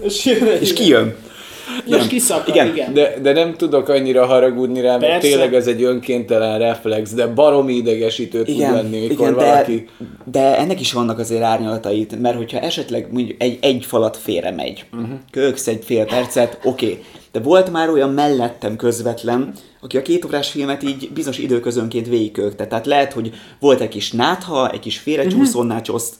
És, 0.06 0.26
jön 0.26 0.48
és 0.62 0.74
kijön. 0.74 1.16
És 1.86 2.08
kiszakad, 2.08 2.48
Igen. 2.56 2.68
igen. 2.68 2.94
De, 2.94 3.14
de 3.22 3.34
nem 3.34 3.56
tudok 3.56 3.90
annyira 3.90 4.26
haragudni 4.26 4.82
rá, 4.82 4.90
mert 4.98 5.02
Persze. 5.12 5.28
tényleg 5.28 5.54
ez 5.56 5.68
egy 5.68 5.84
önkéntelen 5.84 6.60
reflex, 6.60 7.12
de 7.14 7.28
baromi 7.28 7.74
idegesítő 7.74 8.38
tud 8.44 8.56
Igen, 8.56 8.74
lenni, 8.74 9.00
mikor 9.00 9.12
igen 9.28 9.38
de, 9.38 9.46
valaki... 9.46 9.90
de 10.32 10.58
ennek 10.58 10.80
is 10.80 10.94
vannak 10.94 11.20
azért 11.20 11.42
árnyalatait, 11.42 12.22
mert 12.22 12.38
hogyha 12.38 12.60
esetleg 12.60 13.08
mondjuk 13.12 13.42
egy, 13.42 13.58
egy 13.62 13.86
falat 13.86 14.18
félre 14.18 14.52
megy, 14.52 14.86
Mhm. 14.92 15.02
uh-huh. 15.02 15.18
köksz 15.32 15.68
egy 15.68 15.84
fél 15.86 16.06
percet, 16.06 16.58
oké. 16.64 16.86
Okay. 16.86 17.04
De 17.32 17.40
volt 17.40 17.72
már 17.72 17.90
olyan 17.90 18.10
mellettem 18.10 18.76
közvetlen, 18.76 19.54
aki 19.82 19.98
a 19.98 20.02
két 20.02 20.26
órás 20.26 20.50
filmet 20.50 20.84
így 20.84 21.10
bizonyos 21.14 21.38
időközönként 21.38 22.08
végigkökte. 22.08 22.68
Tehát 22.68 22.86
lehet, 22.86 23.14
hogy 23.14 23.32
volt 23.60 23.82
egy 23.82 23.88
kis 23.90 24.12
nátha, 24.12 24.70
egy 24.72 24.80
kis 24.80 24.98
félrecsúszó 24.98 25.60
Mhm. 25.60 25.68
nácsoszt 25.68 26.14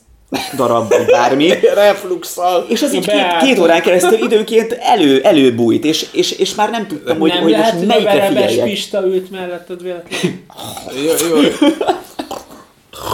darab, 0.56 0.88
vagy 0.88 1.06
bármi, 1.06 1.48
Refluxal! 1.74 2.66
és 2.68 2.82
az 2.82 2.94
így 2.94 3.06
két, 3.06 3.36
két 3.42 3.58
órán 3.58 3.82
keresztül 3.82 4.18
időnként 4.18 4.72
elő, 4.72 5.20
előbújt, 5.22 5.84
és, 5.84 6.06
és, 6.12 6.32
és 6.32 6.54
már 6.54 6.70
nem 6.70 6.86
tudtam, 6.86 7.18
hogy, 7.18 7.30
nem 7.30 7.42
hogy 7.42 7.50
lehet, 7.50 7.74
most 7.74 7.86
melyikre 7.86 8.26
figyeljek. 8.26 8.64
Pista 8.64 9.06
ült 9.06 9.30
melletted 9.30 9.82
véletlenül. 9.82 10.38
Jó, 11.04 11.36
jó. 11.36 11.68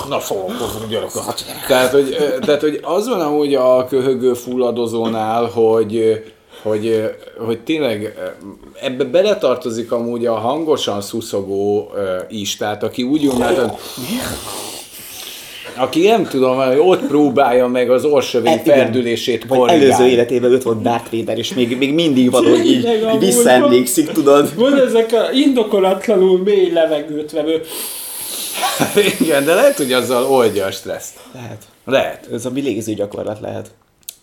Na 0.08 0.20
foglalkozunk 0.20 0.90
gyerekek. 0.90 1.22
Tehát 1.68 1.90
hogy, 1.90 2.16
tehát, 2.40 2.60
hogy 2.60 2.80
az 2.82 3.08
van 3.08 3.20
amúgy 3.20 3.54
a 3.54 3.86
köhögő 3.86 4.34
fulladozónál, 4.34 5.44
hogy 5.44 6.22
hogy, 6.62 7.10
hogy 7.46 7.60
tényleg 7.60 8.14
ebbe 8.80 9.04
beletartozik 9.04 9.92
amúgy 9.92 10.26
a 10.26 10.34
hangosan 10.34 11.00
szuszogó 11.00 11.90
is, 12.28 12.56
tehát 12.56 12.82
aki 12.82 13.02
úgy 13.02 13.26
unnád, 13.26 13.72
aki 15.74 16.06
nem 16.06 16.24
tudom, 16.24 16.56
hogy 16.56 16.78
ott 16.78 17.06
próbálja 17.06 17.66
meg 17.66 17.90
az 17.90 18.04
orsövény 18.04 18.52
E, 18.52 18.58
ferdülését 18.64 19.46
korrigálni. 19.46 19.84
előző 19.84 20.06
életében 20.06 20.50
őt 20.50 20.62
volt 20.62 20.82
Darth 20.82 21.10
Vader, 21.16 21.38
és 21.38 21.54
még, 21.54 21.76
még 21.78 21.94
mindig 21.94 22.30
valahogy 22.30 22.66
így, 22.66 22.88
így 23.14 23.18
visszaemlékszik, 23.18 24.10
tudod? 24.12 24.54
Van 24.54 24.80
ezek 24.80 25.12
a 25.12 25.32
indokolatlanul 25.32 26.38
mély 26.38 26.70
levegőt 26.72 27.30
vevő. 27.32 27.62
Igen, 29.20 29.44
de 29.44 29.54
lehet, 29.54 29.76
hogy 29.76 29.92
azzal 29.92 30.24
oldja 30.24 30.66
a 30.66 30.70
stresszt. 30.70 31.14
Lehet. 31.34 31.62
Lehet. 31.86 32.28
Ez 32.32 32.44
a 32.46 32.50
mi 32.50 32.60
légző 32.60 32.94
gyakorlat 32.94 33.40
lehet. 33.40 33.70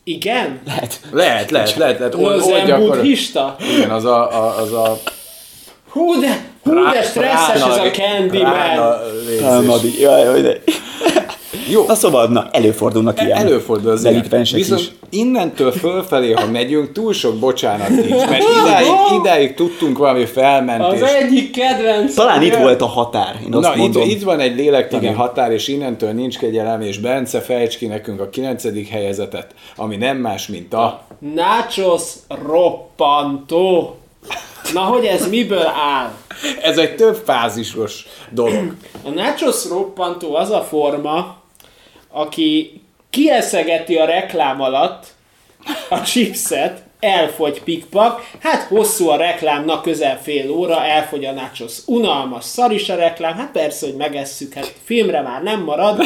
Igen? 0.03 0.59
Lehet. 0.65 0.99
Lehet, 1.11 1.51
lehet, 1.51 1.75
lehet, 1.75 1.97
lehet. 1.99 2.15
Old, 2.15 2.39
Az 2.41 2.51
gyakor... 2.65 2.95
buddhista? 2.95 3.55
Igen, 3.77 3.89
az 3.89 4.05
a, 4.05 4.43
a, 4.43 4.61
az 4.61 4.71
a 4.73 4.97
Hú, 5.89 6.19
de, 6.19 6.45
hú, 6.63 6.73
de 6.91 7.01
stresszes 7.01 7.55
ez 7.55 7.61
a 7.77 7.91
Candyman. 7.91 8.53
rána. 8.53 8.97
Támadi. 9.39 10.01
Jaj, 10.01 10.21
jaj, 10.23 10.41
de... 10.41 10.61
Jó, 11.69 11.85
Na 11.87 11.95
szóval, 11.95 12.27
na, 12.27 12.47
előfordulnak 12.51 13.21
ilyen. 13.21 13.37
előfordul 13.37 13.91
az 13.91 14.05
ilyen. 14.05 14.25
Viszont 14.53 14.81
is. 14.81 14.91
innentől 15.09 15.71
fölfelé, 15.71 16.31
ha 16.31 16.45
megyünk, 16.45 16.91
túl 16.91 17.13
sok 17.13 17.35
bocsánat 17.39 17.89
nincs, 17.89 18.09
mert 18.09 18.43
idáig, 18.63 18.87
idáig 19.19 19.53
tudtunk 19.53 19.97
valami 19.97 20.23
Az 20.23 20.29
felmentést. 20.29 21.03
egyik 21.03 21.51
kedvenc. 21.51 22.13
Talán 22.13 22.41
itt 22.41 22.55
volt 22.55 22.81
a 22.81 22.85
határ, 22.85 23.39
én 23.45 23.53
azt 23.53 23.67
Na, 23.67 23.71
itt, 23.73 23.77
mondom. 23.79 24.09
itt 24.09 24.23
van 24.23 24.39
egy 24.39 24.55
lélektani 24.55 25.03
Igen. 25.03 25.15
határ, 25.15 25.51
és 25.51 25.67
innentől 25.67 26.11
nincs 26.11 26.37
kegyelem, 26.37 26.81
és 26.81 26.99
Bence 26.99 27.41
fejts 27.41 27.77
ki 27.77 27.85
nekünk 27.85 28.19
a 28.19 28.29
kilencedik 28.29 28.87
helyezetet, 28.89 29.47
ami 29.75 29.95
nem 29.95 30.17
más, 30.17 30.47
mint 30.47 30.73
a... 30.73 31.01
Nachos 31.35 32.01
roppantó. 32.45 33.95
Na, 34.73 34.79
hogy 34.79 35.05
ez 35.05 35.29
miből 35.29 35.65
áll? 35.65 36.11
Ez 36.61 36.77
egy 36.77 36.95
több 36.95 37.21
fázisos 37.25 38.05
dolog. 38.29 38.73
A 39.05 39.09
nachos 39.09 39.67
roppantó 39.69 40.35
az 40.35 40.49
a 40.49 40.61
forma, 40.61 41.35
aki 42.17 42.81
kieszegeti 43.09 43.95
a 43.95 44.05
reklám 44.05 44.61
alatt 44.61 45.05
a 45.89 46.01
chipset, 46.01 46.81
elfogy 46.99 47.63
pikpak, 47.63 48.29
hát 48.39 48.61
hosszú 48.61 49.07
a 49.07 49.15
reklám, 49.15 49.65
na 49.65 49.81
közel 49.81 50.21
fél 50.21 50.51
óra, 50.51 50.85
elfogy 50.85 51.25
a 51.25 51.31
nachos. 51.31 51.77
Unalmas, 51.85 52.43
szar 52.43 52.71
is 52.71 52.89
a 52.89 52.95
reklám, 52.95 53.33
hát 53.33 53.51
persze, 53.51 53.85
hogy 53.85 53.95
megesszük, 53.95 54.53
hát 54.53 54.73
filmre 54.83 55.21
már 55.21 55.43
nem 55.43 55.63
marad, 55.63 56.01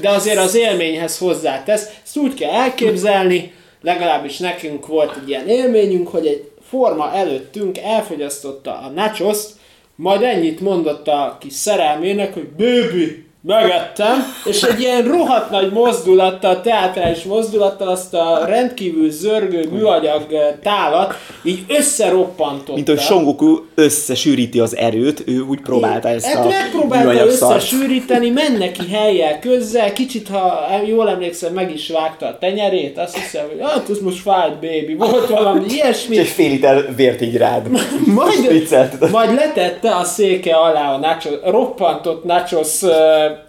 de 0.00 0.08
azért 0.08 0.38
az 0.38 0.54
élményhez 0.54 1.18
hozzátesz. 1.18 1.88
Ezt 2.04 2.16
úgy 2.16 2.34
kell 2.34 2.50
elképzelni, 2.50 3.52
legalábbis 3.82 4.38
nekünk 4.38 4.86
volt 4.86 5.16
egy 5.22 5.28
ilyen 5.28 5.48
élményünk, 5.48 6.08
hogy 6.08 6.26
egy 6.26 6.50
forma 6.68 7.12
előttünk 7.12 7.78
elfogyasztotta 7.78 8.78
a 8.78 8.88
nachoszt, 8.88 9.50
majd 9.96 10.22
ennyit 10.22 10.60
mondott 10.60 11.08
a 11.08 11.36
kis 11.40 11.52
szerelmének, 11.52 12.34
hogy 12.34 12.48
baby, 12.48 13.25
megettem, 13.46 14.34
és 14.44 14.62
egy 14.62 14.80
ilyen 14.80 15.02
rohadt 15.02 15.50
nagy 15.50 15.72
mozdulattal, 15.72 16.60
teátrális 16.60 17.22
mozdulattal 17.22 17.88
azt 17.88 18.14
a 18.14 18.44
rendkívül 18.46 19.10
zörgő 19.10 19.68
műanyag 19.70 20.26
tálat 20.62 21.14
így 21.42 21.64
összeroppantotta. 21.68 22.74
Mint 22.74 22.88
hogy 22.88 23.00
Son 23.00 23.24
Goku 23.24 23.58
összesűríti 23.74 24.60
az 24.60 24.76
erőt, 24.76 25.22
ő 25.26 25.40
úgy 25.40 25.60
próbálta 25.60 26.08
ezt 26.08 26.26
Hát 26.26 26.44
a 26.44 26.48
megpróbálta 26.48 27.26
összesűríteni, 27.26 28.30
menne 28.30 28.58
neki 28.58 28.88
helyjel 28.90 29.38
közzel, 29.38 29.92
kicsit, 29.92 30.28
ha 30.28 30.66
jól 30.86 31.08
emlékszem, 31.08 31.52
meg 31.52 31.72
is 31.72 31.88
vágta 31.88 32.26
a 32.26 32.38
tenyerét, 32.38 32.98
azt 32.98 33.16
hiszem, 33.16 33.46
hogy 33.46 33.58
hát 33.60 33.90
ez 33.90 33.98
most 33.98 34.20
fájt, 34.20 34.54
baby, 34.54 34.94
volt 34.98 35.28
valami 35.28 35.64
ilyesmi. 35.74 36.16
És 36.16 36.30
fél 36.30 36.48
liter 36.48 36.94
vért 36.96 37.20
így 37.20 37.36
rád. 37.36 37.68
Majd, 38.06 39.10
majd 39.10 39.34
letette 39.34 39.94
a 39.94 40.04
széke 40.04 40.54
alá 40.54 40.92
a 40.92 40.98
nachos, 40.98 41.32
roppantott 41.44 42.24
nachos 42.24 42.82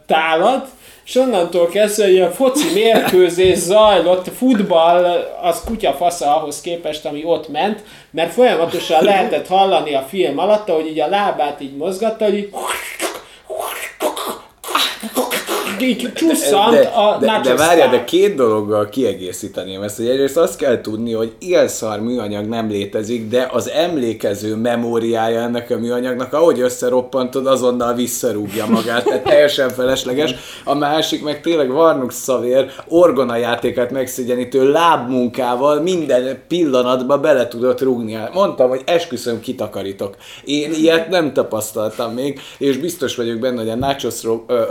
tálat, 0.08 0.68
és 1.06 1.16
onnantól 1.16 1.68
kezdve 1.68 2.04
egy 2.04 2.14
ilyen 2.14 2.32
foci 2.32 2.74
mérkőzés 2.74 3.58
zajlott, 3.58 4.30
futball 4.38 5.06
az 5.42 5.62
kutya 5.66 5.94
fasza 5.94 6.36
ahhoz 6.36 6.62
képest, 6.62 7.06
ami 7.06 7.24
ott 7.24 7.50
ment, 7.50 7.84
mert 8.12 8.34
folyamatosan 8.34 9.04
lehetett 9.04 9.48
hallani 9.48 9.94
a 9.94 10.06
film 10.10 10.38
alatt, 10.38 10.70
hogy 10.70 10.88
így 10.88 11.00
a 11.00 11.08
lábát 11.08 11.62
így 11.62 11.76
mozgatta, 11.76 12.26
hogy 12.26 12.38
így 12.38 12.50
így 15.82 16.14
csusszant 16.14 16.72
de, 16.72 16.88
a 16.88 17.18
de, 17.20 17.40
de 17.44 17.56
várjál, 17.56 17.90
tál. 17.90 17.98
de 17.98 18.04
két 18.04 18.36
dologgal 18.36 18.90
kiegészíteném 18.90 19.82
ezt, 19.82 19.98
hogy 19.98 20.08
egyrészt 20.08 20.38
azt 20.38 20.58
kell 20.58 20.82
tudni, 20.82 21.14
hogy 21.14 21.32
élszar 21.40 22.00
műanyag 22.00 22.46
nem 22.46 22.70
létezik, 22.70 23.30
de 23.30 23.50
az 23.52 23.70
emlékező 23.70 24.56
memóriája 24.56 25.40
ennek 25.40 25.70
a 25.72 25.78
műanyagnak, 25.78 26.34
ahogy 26.34 26.60
összeroppantod, 26.60 27.48
azonnal 27.48 27.94
visszarúgja 27.94 28.66
magát, 28.66 29.04
tehát 29.04 29.24
teljesen 29.24 29.70
felesleges. 29.70 30.36
A 30.64 30.74
másik 30.74 31.24
meg 31.24 31.42
tényleg 31.42 31.72
Varnuk 31.72 32.12
Szavér 32.12 32.72
orgona 32.88 33.36
játékát 33.36 33.92
megszégyenítő 33.92 34.72
lábmunkával 34.72 35.82
minden 35.82 36.42
pillanatba 36.48 37.18
bele 37.18 37.48
tudott 37.48 37.82
rúgni. 37.82 38.18
Mondtam, 38.34 38.70
hogy 38.70 38.82
esküszöm 38.86 39.40
kitakarítok. 39.40 40.16
Én 40.44 40.74
ilyet 40.74 41.10
nem 41.10 41.34
tapasztaltam 41.34 42.14
még, 42.14 42.40
és 42.58 42.78
biztos 42.78 43.16
vagyok 43.16 43.40
benne, 43.40 43.60
hogy 43.60 43.70
a 43.70 43.76
nachos 43.76 44.22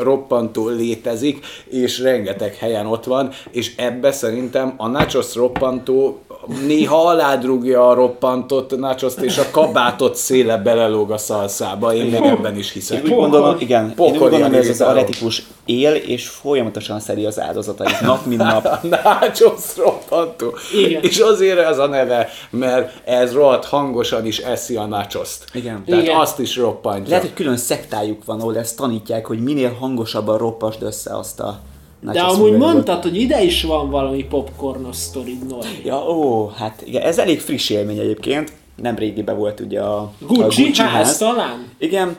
roppantó 0.01 0.69
létezik, 0.97 1.47
és 1.71 1.99
rengeteg 1.99 2.55
helyen 2.55 2.87
ott 2.87 3.05
van, 3.05 3.33
és 3.51 3.73
ebbe 3.77 4.13
szerintem 4.13 4.75
a 4.77 4.87
nachos 4.87 5.35
roppantó 5.35 6.21
néha 6.67 7.07
aládrugja 7.07 7.89
a 7.89 7.95
roppantott 7.95 8.79
nachoszt, 8.79 9.21
és 9.21 9.39
a 9.39 9.51
kabátot 9.51 10.15
széle 10.15 10.57
belelóg 10.57 11.11
a 11.11 11.19
szalszába. 11.19 11.95
Én 11.95 12.05
még 12.05 12.23
ebben 12.23 12.57
is 12.57 12.73
hiszek. 12.73 13.05
Úgy 13.05 13.15
gondolom, 13.15 13.57
igen, 13.59 13.85
én 13.85 13.95
úgy 13.97 14.19
gondolom, 14.19 14.49
hogy 14.49 14.55
ez 14.55 14.69
az 14.69 14.81
aretikus 14.81 15.43
él, 15.65 15.93
és 15.95 16.29
folyamatosan 16.29 17.01
szedi 17.01 17.25
az 17.25 17.41
áldozatait, 17.41 18.01
nap 18.01 18.27
mint 18.27 18.43
nap. 18.43 18.83
Nachos 19.05 19.77
roppantó. 19.77 20.55
Igen. 20.75 21.03
És 21.03 21.19
azért 21.19 21.59
ez 21.59 21.79
a 21.79 21.87
neve, 21.87 22.29
mert 22.51 23.07
ez 23.09 23.33
rohadt 23.33 23.65
hangosan 23.65 24.27
is 24.27 24.39
eszi 24.39 24.77
a 24.77 24.87
nachoszt. 24.87 25.45
Igen. 25.53 25.85
Tehát 25.87 26.03
Igen. 26.03 26.17
azt 26.17 26.39
is 26.39 26.57
roppantja. 26.57 27.09
Lehet, 27.09 27.23
hogy 27.23 27.35
külön 27.35 27.57
szektájuk 27.57 28.25
van, 28.25 28.41
ahol 28.41 28.59
ezt 28.59 28.77
tanítják, 28.77 29.27
hogy 29.27 29.43
minél 29.43 29.77
hangosabban 29.81 30.39
roppasd 30.39 30.83
össze 30.83 31.17
azt 31.17 31.41
a 31.41 31.61
De 32.01 32.13
nachos 32.13 32.37
amúgy 32.37 32.51
művelőt. 32.51 32.73
mondtad, 32.73 33.03
hogy 33.03 33.21
ide 33.21 33.43
is 33.43 33.63
van 33.63 33.91
valami 33.91 34.25
popcornos 34.25 34.97
sztorid, 34.97 35.47
Norbi. 35.47 35.81
Ja, 35.85 36.09
ó, 36.09 36.49
hát 36.49 36.83
igen, 36.85 37.03
ez 37.03 37.18
elég 37.18 37.41
friss 37.41 37.70
élmény 37.70 37.99
egyébként. 37.99 38.53
Nem 38.77 38.97
régiben 38.97 39.37
volt 39.37 39.61
ugye 39.61 39.81
a 39.81 40.12
Gucci, 40.20 40.70
a 40.79 40.83
ház, 40.83 41.16
talán? 41.18 41.66
Igen. 41.79 42.16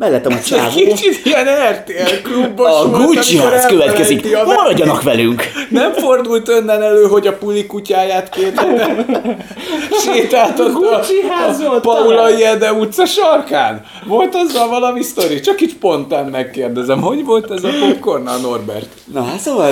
Mellettem 0.00 0.32
a 0.32 0.40
csávó. 0.40 0.70
Kicsit 0.70 1.24
ilyen 1.26 1.46
RTL 1.72 2.28
klubos 2.28 2.68
A 2.70 2.88
Gucci 2.90 3.36
ház 3.38 3.66
következik. 3.66 4.36
a- 4.36 4.44
Maradjanak 4.44 5.02
velünk! 5.02 5.42
Nem 5.70 5.92
fordult 5.92 6.48
önnen 6.48 6.82
elő, 6.82 7.04
hogy 7.04 7.26
a 7.26 7.36
puli 7.36 7.66
kutyáját 7.66 8.28
két 8.28 8.60
ház 11.28 11.60
a 11.60 11.68
volt 11.68 11.80
Paula. 11.82 12.28
Jede 12.28 12.72
utca 12.72 13.04
sarkán? 13.06 13.84
Volt 14.06 14.34
azzal 14.34 14.68
valami 14.68 15.02
sztori? 15.02 15.40
Csak 15.40 15.60
így 15.60 15.70
spontán 15.70 16.26
megkérdezem, 16.26 17.00
hogy 17.00 17.24
volt 17.24 17.50
ez 17.50 17.64
a 17.64 17.70
popcornnal, 17.80 18.38
Norbert? 18.38 18.88
Na 19.12 19.22
hát 19.22 19.38
szóval, 19.38 19.70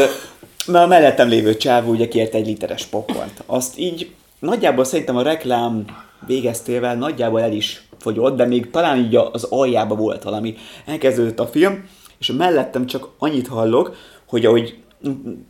mert 0.66 0.84
a 0.84 0.88
mellettem 0.88 1.28
lévő 1.28 1.56
csávó 1.56 1.90
ugye 1.90 2.08
kért 2.08 2.34
egy 2.34 2.46
literes 2.46 2.84
popcornt. 2.84 3.42
Azt 3.46 3.78
így 3.78 4.10
nagyjából 4.38 4.84
szerintem 4.84 5.16
a 5.16 5.22
reklám 5.22 5.84
végeztével 6.26 6.94
nagyjából 6.94 7.40
el 7.40 7.52
is 7.52 7.82
fogyott, 7.98 8.36
de 8.36 8.44
még 8.44 8.70
talán 8.70 8.98
így 8.98 9.16
az 9.32 9.44
aljába 9.44 9.94
volt 9.94 10.22
valami. 10.22 10.54
Elkezdődött 10.86 11.40
a 11.40 11.46
film, 11.46 11.84
és 12.18 12.32
mellettem 12.32 12.86
csak 12.86 13.08
annyit 13.18 13.48
hallok, 13.48 13.96
hogy 14.28 14.46
ahogy, 14.46 14.76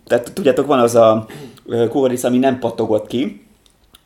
tehát 0.07 0.33
tudjátok, 0.33 0.67
van 0.67 0.79
az 0.79 0.95
a 0.95 1.27
kukorica, 1.67 2.29
ami 2.29 2.39
nem 2.39 2.59
pattogott 2.59 3.07
ki, 3.07 3.47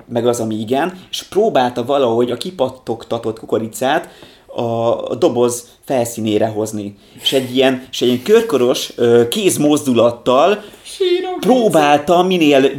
meg 0.06 0.26
az, 0.26 0.40
ami 0.40 0.54
igen, 0.54 0.98
és 1.10 1.22
próbálta 1.22 1.84
valahogy 1.84 2.30
a 2.30 2.36
kipattogtatott 2.36 3.38
kukoricát 3.38 4.08
a 4.46 5.14
doboz 5.14 5.68
felszínére 5.84 6.46
hozni. 6.46 6.96
És 7.22 7.32
egy 7.32 7.56
ilyen, 7.56 7.86
és 7.90 8.02
egy 8.02 8.08
ilyen 8.08 8.22
körkoros 8.22 8.92
kézmozdulattal 9.28 10.62
Sírok. 10.82 11.40
próbálta 11.40 12.22
minél 12.22 12.70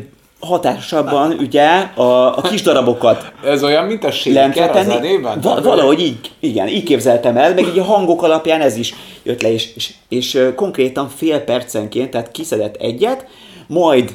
hatásabban 0.46 1.32
ugye 1.40 1.68
a, 1.96 2.38
a 2.38 2.42
kis 2.42 2.62
darabokat 2.62 3.32
Ez 3.46 3.64
olyan, 3.64 3.86
mint 3.86 4.04
a 4.04 4.12
séker 4.12 4.76
a 4.76 4.84
zenében? 4.84 5.40
Va- 5.42 5.64
valahogy 5.64 6.00
így, 6.00 6.32
igen, 6.40 6.68
így 6.68 6.84
képzeltem 6.84 7.38
el, 7.38 7.54
meg 7.54 7.68
így 7.68 7.80
a 7.80 7.84
hangok 7.84 8.24
alapján 8.24 8.62
ez 8.62 8.76
is 8.78 8.94
jött 9.24 9.42
le, 9.42 9.52
és, 9.52 9.70
és, 9.76 9.94
és 10.10 10.40
konkrétan 10.56 11.10
fél 11.10 11.40
percenként, 11.40 12.10
tehát 12.10 12.32
kiszedett 12.32 12.76
egyet, 12.76 13.26
majd 13.68 14.14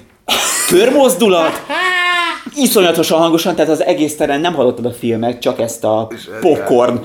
körmozdulat, 0.68 1.52
iszonyatosan 2.56 3.18
hangosan, 3.18 3.54
tehát 3.54 3.70
az 3.70 3.84
egész 3.84 4.16
teren 4.16 4.40
nem 4.40 4.54
hallottad 4.54 4.84
a 4.84 4.92
filmet, 4.92 5.40
csak 5.40 5.60
ezt 5.60 5.84
a 5.84 6.08
popcorn 6.40 7.00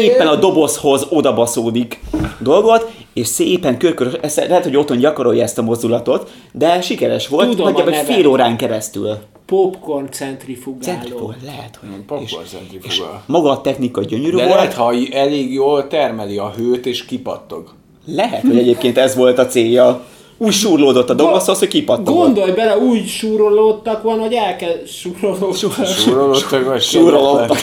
éppen 0.00 0.26
a 0.26 0.36
dobozhoz 0.36 1.06
odabaszódik 1.10 2.00
dolgot, 2.38 2.90
és 3.12 3.26
szépen 3.26 3.78
körkörös, 3.78 4.12
ezt 4.20 4.36
lehet, 4.36 4.64
hogy 4.64 4.76
otthon 4.76 4.98
gyakorolja 4.98 5.42
ezt 5.42 5.58
a 5.58 5.62
mozdulatot, 5.62 6.30
de 6.52 6.80
sikeres 6.80 7.28
volt, 7.28 7.48
Tudom 7.48 7.72
nagyjából 7.72 7.92
fél 7.92 8.26
órán 8.26 8.56
keresztül. 8.56 9.16
Popcorn 9.46 10.06
centrifugáló. 10.10 10.82
Centrifugál, 10.98 11.36
lehet, 11.44 11.76
hogy 11.80 11.88
Popcorn 12.06 12.44
centrifuga. 12.46 13.22
maga 13.26 13.50
a 13.50 13.60
technika 13.60 14.02
gyönyörű 14.04 14.36
De 14.36 14.42
volt. 14.44 14.54
lehet, 14.54 14.74
ha 14.74 14.92
elég 15.12 15.52
jól 15.52 15.86
termeli 15.86 16.38
a 16.38 16.52
hőt 16.56 16.86
és 16.86 17.04
kipattog. 17.04 17.68
Lehet, 18.06 18.42
hogy 18.42 18.58
egyébként 18.58 18.98
ez 18.98 19.14
volt 19.16 19.38
a 19.38 19.46
célja. 19.46 20.04
Úgy 20.42 20.52
súrlódott 20.52 21.10
a 21.10 21.14
dobozhoz, 21.14 21.58
hogy 21.58 21.68
kipattogott. 21.68 22.24
Gondolj 22.24 22.50
bele, 22.50 22.78
úgy 22.78 23.06
súrolódtak 23.06 24.02
van, 24.02 24.18
hogy 24.18 24.32
elkezd 24.32 24.86
súrolódtak. 24.86 25.86
Súrolódtak 25.86 26.64
vagy 26.64 26.82
Súrolódtak. 26.82 27.58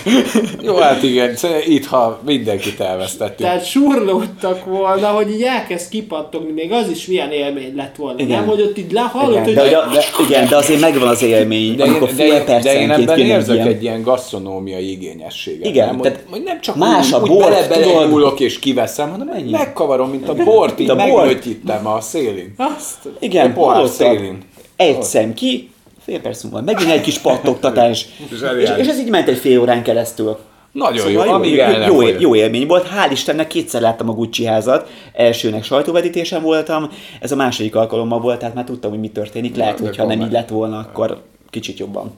Jó, 0.61 0.75
hát 0.75 1.03
igen, 1.03 1.35
itt 1.65 1.85
ha 1.85 2.19
mindenkit 2.25 2.79
elvesztettük. 2.79 3.37
Tehát 3.37 3.65
súrlódtak 3.65 4.65
volna, 4.65 5.07
hogy 5.07 5.31
így 5.31 5.41
elkezd 5.41 5.89
kipattogni, 5.89 6.51
még 6.51 6.71
az 6.71 6.89
is 6.89 7.05
milyen 7.05 7.31
élmény 7.31 7.75
lett 7.75 7.95
volna, 7.95 8.19
Igen. 8.19 8.39
nem? 8.39 8.47
Hogy 8.47 8.61
ott 8.61 8.77
így 8.77 8.91
lehallott, 8.91 9.31
Igen, 9.31 9.43
hogy 9.43 9.53
de, 9.53 9.61
de, 9.69 9.87
de, 9.93 10.03
igen, 10.27 10.47
de 10.49 10.55
azért 10.55 10.79
megvan 10.79 11.07
az 11.07 11.23
élmény, 11.23 11.75
De 11.75 11.83
amikor 11.83 12.09
én, 12.09 12.15
fél 12.15 12.43
de, 12.43 12.59
de 12.59 12.81
én 12.81 12.91
ebben 12.91 13.19
érzek 13.19 13.55
ilyen. 13.55 13.67
egy 13.67 13.83
ilyen 13.83 14.01
gasztronómiai 14.01 14.91
igényességet. 14.91 15.65
Igen, 15.65 15.87
nem? 15.87 16.01
tehát 16.01 16.23
hogy, 16.29 16.43
nem 16.43 16.61
csak 16.61 16.75
más 16.75 17.11
a 17.11 17.19
úgy, 17.19 17.27
bort, 17.27 17.61
úgy 17.61 17.67
bele, 17.67 18.07
bele 18.07 18.31
és 18.37 18.59
kiveszem, 18.59 19.09
hanem 19.09 19.29
Ennyi. 19.29 19.51
megkavarom, 19.51 20.09
mint 20.09 20.29
a 20.29 20.33
bort, 20.33 20.79
így 20.79 20.89
a 20.89 20.95
bort. 20.95 21.25
megnötyítem 21.25 21.87
a 21.87 22.01
szélén. 22.01 22.53
Azt, 22.75 23.09
Igen, 23.19 23.53
pohár 23.53 23.87
szélén. 23.87 24.43
Egy 24.75 25.03
szem 25.03 25.33
ki, 25.33 25.71
fél 26.05 26.21
perc 26.21 26.43
múlva 26.43 26.61
megint 26.61 26.91
egy 26.91 27.01
kis 27.01 27.17
pattogtatás. 27.17 28.05
és, 28.61 28.69
és 28.77 28.87
ez 28.87 28.99
így 28.99 29.09
ment 29.09 29.27
egy 29.27 29.37
fél 29.37 29.59
órán 29.59 29.83
keresztül. 29.83 30.37
Nagyon 30.71 31.11
jó, 31.11 31.19
Szóval 31.19 31.35
amíg 31.35 31.57
el 31.57 31.79
nem 31.79 31.91
jó, 31.91 32.01
jó 32.01 32.35
élmény 32.35 32.67
volt. 32.67 32.87
Hál' 32.87 33.11
Istennek 33.11 33.47
kétszer 33.47 33.81
láttam 33.81 34.09
a 34.09 34.13
Gucci 34.13 34.45
házat. 34.45 34.89
Elsőnek 35.13 35.63
sajtóvetítésen 35.63 36.41
voltam, 36.41 36.89
ez 37.21 37.31
a 37.31 37.35
második 37.35 37.75
alkalommal 37.75 38.19
volt, 38.19 38.39
tehát 38.39 38.55
már 38.55 38.63
tudtam, 38.63 38.89
hogy 38.89 38.99
mi 38.99 39.09
történik. 39.09 39.55
Lehet, 39.55 39.79
de 39.79 39.85
hogyha 39.85 40.05
nem 40.05 40.21
így 40.21 40.31
lett 40.31 40.49
volna, 40.49 40.77
akkor 40.77 41.21
kicsit 41.49 41.79
jobban 41.79 42.15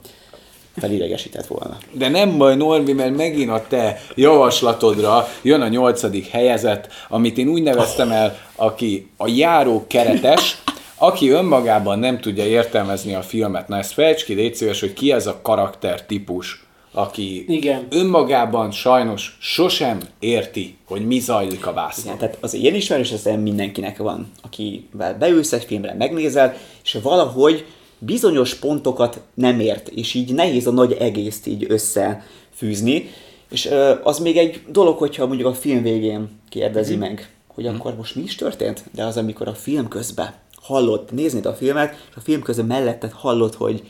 felidegesített 0.76 1.46
volna. 1.46 1.78
De 1.92 2.08
nem 2.08 2.38
baj, 2.38 2.56
Norbi, 2.56 2.92
mert 2.92 3.16
megint 3.16 3.50
a 3.50 3.64
te 3.68 4.00
javaslatodra 4.14 5.28
jön 5.42 5.60
a 5.60 5.68
nyolcadik 5.68 6.26
helyezett, 6.26 6.88
amit 7.08 7.38
én 7.38 7.48
úgy 7.48 7.62
neveztem 7.62 8.10
el, 8.10 8.38
aki 8.56 9.10
a 9.16 9.28
járó 9.28 9.84
keretes, 9.86 10.62
aki 10.96 11.30
önmagában 11.30 11.98
nem 11.98 12.20
tudja 12.20 12.46
értelmezni 12.46 13.14
a 13.14 13.22
filmet. 13.22 13.68
Na 13.68 13.76
ezt 13.76 13.92
fejtsd 13.92 14.24
ki, 14.24 14.34
légy 14.34 14.54
szíves, 14.54 14.80
hogy 14.80 14.92
ki 14.92 15.12
ez 15.12 15.26
a 15.26 15.40
karakter 15.42 16.06
típus, 16.06 16.64
aki 16.92 17.44
Igen. 17.48 17.86
önmagában 17.90 18.70
sajnos 18.70 19.36
sosem 19.40 20.00
érti, 20.18 20.76
hogy 20.84 21.06
mi 21.06 21.18
zajlik 21.18 21.66
a 21.66 21.72
vásznon. 21.72 22.06
Igen, 22.06 22.18
tehát 22.18 22.38
az 22.40 22.54
ilyen 22.54 22.74
ismerős, 22.74 23.10
ez 23.10 23.22
nem 23.22 23.40
mindenkinek 23.40 23.98
van, 23.98 24.32
akivel 24.42 25.14
beülsz 25.18 25.52
egy 25.52 25.64
filmre, 25.64 25.94
megnézel, 25.94 26.54
és 26.84 26.98
valahogy 27.02 27.64
bizonyos 28.00 28.54
pontokat 28.54 29.20
nem 29.34 29.60
ért, 29.60 29.88
és 29.88 30.14
így 30.14 30.34
nehéz 30.34 30.66
a 30.66 30.70
nagy 30.70 30.92
egészt 30.92 31.46
így 31.46 31.66
összefűzni, 31.68 33.10
és 33.50 33.70
az 34.02 34.18
még 34.18 34.36
egy 34.36 34.62
dolog, 34.68 34.98
hogyha 34.98 35.26
mondjuk 35.26 35.48
a 35.48 35.54
film 35.54 35.82
végén 35.82 36.40
kérdezi 36.48 36.92
Mhm. 36.92 37.00
meg, 37.00 37.34
hogy 37.46 37.66
akkor 37.66 37.96
most 37.96 38.14
mi 38.14 38.22
is 38.22 38.34
történt, 38.34 38.84
de 38.94 39.04
az, 39.04 39.16
amikor 39.16 39.48
a 39.48 39.54
film 39.54 39.88
közben 39.88 40.34
hallott, 40.54 41.10
néznéd 41.10 41.46
a 41.46 41.54
filmet, 41.54 42.06
és 42.10 42.16
a 42.16 42.20
film 42.20 42.42
közben 42.42 42.66
melletted 42.66 43.10
hallott, 43.12 43.54
hogy 43.54 43.82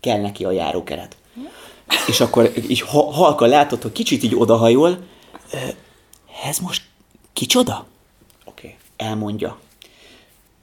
kell 0.00 0.20
neki 0.20 0.44
a 0.44 0.50
járókeret. 0.50 1.16
És 2.06 2.20
akkor 2.20 2.52
így 2.68 2.80
ha- 2.80 3.12
halkan 3.12 3.48
látod, 3.48 3.82
hogy 3.82 3.92
kicsit 3.92 4.22
így 4.22 4.34
odahajol, 4.34 4.98
ez 6.44 6.58
most 6.58 6.82
kicsoda? 7.32 7.86
Oké, 8.44 8.66
okay. 8.66 8.76
elmondja. 9.08 9.58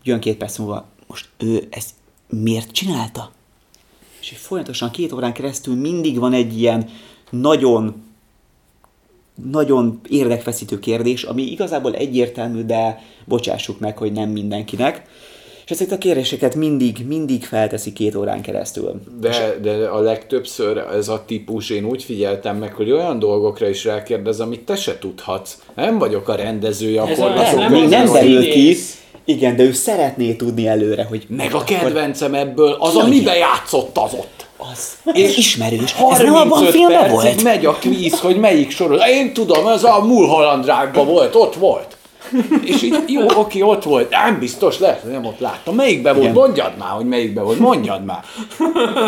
Jön 0.04 0.20
két 0.20 0.38
perc 0.38 0.58
múlva, 0.58 0.86
most 1.08 1.30
ő 1.38 1.68
ezt 1.70 1.90
miért 2.30 2.72
csinálta? 2.72 3.32
És 4.22 4.38
folyamatosan 4.38 4.92
két 4.92 5.12
órán 5.12 5.34
keresztül 5.34 5.76
mindig 5.76 6.20
van 6.20 6.34
egy 6.34 6.60
ilyen 6.60 6.90
nagyon 7.30 8.06
nagyon 9.52 10.00
érdekfeszítő 10.10 10.80
kérdés, 10.80 11.24
ami 11.24 11.42
igazából 11.42 11.94
egyértelmű, 11.94 12.64
de 12.64 13.04
bocsássuk 13.26 13.80
meg, 13.80 13.98
hogy 13.98 14.12
nem 14.12 14.30
mindenkinek. 14.30 15.06
És 15.66 15.74
ezeket 15.74 15.94
a 15.94 15.98
kérdéseket 15.98 16.56
mindig, 16.56 17.06
mindig 17.08 17.44
felteszi 17.44 17.94
két 17.94 18.16
órán 18.16 18.42
keresztül. 18.42 19.02
De, 19.20 19.58
de 19.62 19.72
a 19.72 20.00
legtöbbször 20.00 20.78
ez 20.78 21.08
a 21.08 21.24
típus, 21.26 21.70
én 21.70 21.86
úgy 21.86 22.04
figyeltem 22.04 22.58
meg, 22.58 22.74
hogy 22.74 22.92
olyan 22.92 23.20
dolgokra 23.20 23.70
is 23.70 23.86
rákérdez, 23.86 24.40
amit 24.40 24.62
te 24.62 24.76
se 24.76 24.98
tudhatsz. 25.00 25.58
Nem 25.76 25.98
vagyok 25.98 26.28
a 26.28 26.36
rendezője 26.36 27.02
a 27.02 27.10
Ez 27.10 27.18
Nem, 27.56 27.72
még 27.72 27.90
derül 27.90 28.50
ki. 28.50 28.76
Igen, 29.30 29.56
de 29.56 29.64
ő 29.64 29.72
szeretné 29.72 30.34
tudni 30.34 30.68
előre, 30.68 31.04
hogy 31.04 31.26
Meg 31.30 31.54
a 31.54 31.64
kedvencem 31.64 32.34
ebből, 32.34 32.76
az 32.80 32.96
a 32.96 33.04
Ki 33.04 33.10
mibe 33.10 33.36
játszott 33.36 33.98
az 33.98 34.14
ott. 34.14 34.46
az, 34.58 34.98
ez 35.06 35.38
ismerős. 35.38 35.96
Ez 36.12 36.18
nem 36.18 36.36
abban 36.36 36.52
a 36.52 36.56
35 36.56 36.74
filmben 36.74 37.12
volt? 37.12 37.44
megy 37.44 37.66
a 37.66 37.74
kvíz, 37.74 38.20
hogy 38.20 38.38
melyik 38.38 38.72
sorol. 38.72 38.98
Én 38.98 39.34
tudom, 39.34 39.68
ez 39.68 39.84
a 39.84 40.00
Mulholland 40.06 40.66
volt, 40.94 41.36
ott 41.36 41.56
volt. 41.56 41.97
És 42.64 42.82
így, 42.84 42.96
jó, 43.08 43.22
oké, 43.36 43.62
ott 43.62 43.84
volt. 43.84 44.10
Nem 44.10 44.40
biztos, 44.40 44.80
lehet, 44.80 45.02
hogy 45.02 45.12
nem 45.12 45.26
ott 45.26 45.40
láttam. 45.40 45.76
Melyikben 45.76 46.14
volt? 46.14 46.26
Igen. 46.30 46.38
Mondjad 46.38 46.72
már, 46.78 46.90
hogy 46.90 47.06
melyikben 47.06 47.44
volt. 47.44 47.60
Mondjad 47.60 48.06
már. 48.06 48.24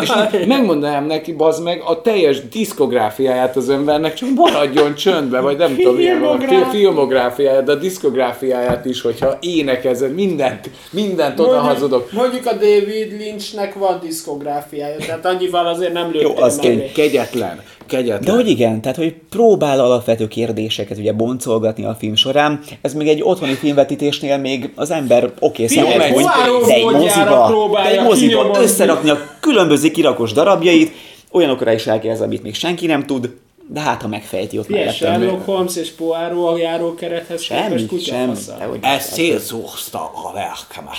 És 0.00 0.10
így 0.40 0.46
megmondanám 0.46 1.06
neki, 1.06 1.32
bazd 1.32 1.62
meg, 1.62 1.82
a 1.86 2.00
teljes 2.00 2.48
diszkográfiáját 2.48 3.56
az 3.56 3.68
embernek, 3.68 4.14
csak 4.14 4.28
maradjon 4.34 4.94
csöndbe, 4.94 5.40
vagy 5.40 5.56
nem 5.56 5.76
tudom, 5.76 5.94
milyen 5.94 6.20
van, 6.20 6.38
Filmográf- 6.38 6.70
fi- 6.70 6.78
filmográfiáját, 6.80 7.64
de 7.64 7.72
a 7.72 7.74
diszkográfiáját 7.74 8.84
is, 8.84 9.00
hogyha 9.00 9.36
énekezed, 9.40 10.14
mindent, 10.14 10.70
mindent 10.90 11.40
oda 11.40 11.58
hazudok. 11.58 12.12
mondjuk 12.12 12.46
a 12.46 12.52
David 12.52 13.12
Lynchnek 13.18 13.74
van 13.74 14.00
diszkográfiája, 14.02 14.96
tehát 14.96 15.26
annyival 15.26 15.66
azért 15.66 15.92
nem 15.92 16.10
lőttem 16.12 16.30
Jó, 16.30 16.42
az 16.42 16.56
mellé. 16.56 16.90
Kegyetlen, 16.94 17.62
kegyetlen. 17.90 18.20
De 18.20 18.32
hogy 18.32 18.48
igen, 18.48 18.80
tehát 18.80 18.96
hogy 18.96 19.14
próbál 19.30 19.80
alapvető 19.80 20.28
kérdéseket 20.28 20.98
ugye 20.98 21.12
boncolgatni 21.12 21.84
a 21.84 21.96
film 21.98 22.14
során, 22.14 22.60
ez 22.80 22.94
még 22.94 23.08
egy 23.08 23.22
otthoni 23.22 23.54
filmvetítésnél 23.54 24.38
még 24.38 24.72
az 24.74 24.90
ember 24.90 25.24
oké, 25.24 25.64
okay, 25.64 25.66
szemet 25.66 26.12
hogy 26.12 26.24
de 26.66 26.74
egy 26.74 26.84
moziba, 26.84 27.70
de 27.72 27.90
egy 27.90 28.02
moziba 28.02 28.50
összerakni 28.60 29.10
a 29.10 29.18
különböző 29.40 29.90
kirakos 29.90 30.32
darabjait, 30.32 30.92
olyanokra 31.30 31.72
is 31.72 31.86
elkezd, 31.86 32.22
amit 32.22 32.42
még 32.42 32.54
senki 32.54 32.86
nem 32.86 33.06
tud, 33.06 33.30
de 33.72 33.80
hát 33.80 34.02
ha 34.02 34.08
megfejti 34.08 34.58
ott 34.58 34.68
Ilyen 34.68 34.84
mellettem. 34.84 35.20
Sherlock 35.20 35.44
Holmes 35.44 35.76
és 35.76 35.90
Poirot 35.90 36.52
a 36.52 36.56
járókerethez 36.58 37.42
Semmi, 37.42 37.86
képest 37.86 38.06
semmi. 38.06 38.32
Ez 38.80 39.04
szélszózta 39.04 39.98
a 39.98 40.32
lelkemet. 40.34 40.98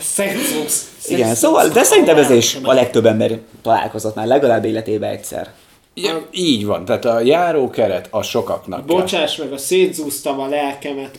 Szexusz. 0.00 0.92
igen, 1.06 1.34
szóval, 1.34 1.68
de 1.68 1.82
szerintem 1.82 2.16
ez 2.16 2.30
is 2.30 2.58
a 2.62 2.72
legtöbb 2.72 3.06
ember 3.06 3.38
találkozott 3.62 4.14
már 4.14 4.26
legalább 4.26 4.64
életében 4.64 5.10
egyszer. 5.10 5.50
Ja, 5.94 6.28
így 6.30 6.66
van, 6.66 6.84
tehát 6.84 7.04
a 7.04 7.20
járókeret 7.20 8.08
a 8.10 8.22
sokaknak 8.22 8.86
kell. 8.86 8.96
Bocsáss 8.96 9.36
meg, 9.36 9.52
a 9.52 9.56
szétzúztam 9.58 10.40
a 10.40 10.48
lelkemet. 10.48 11.18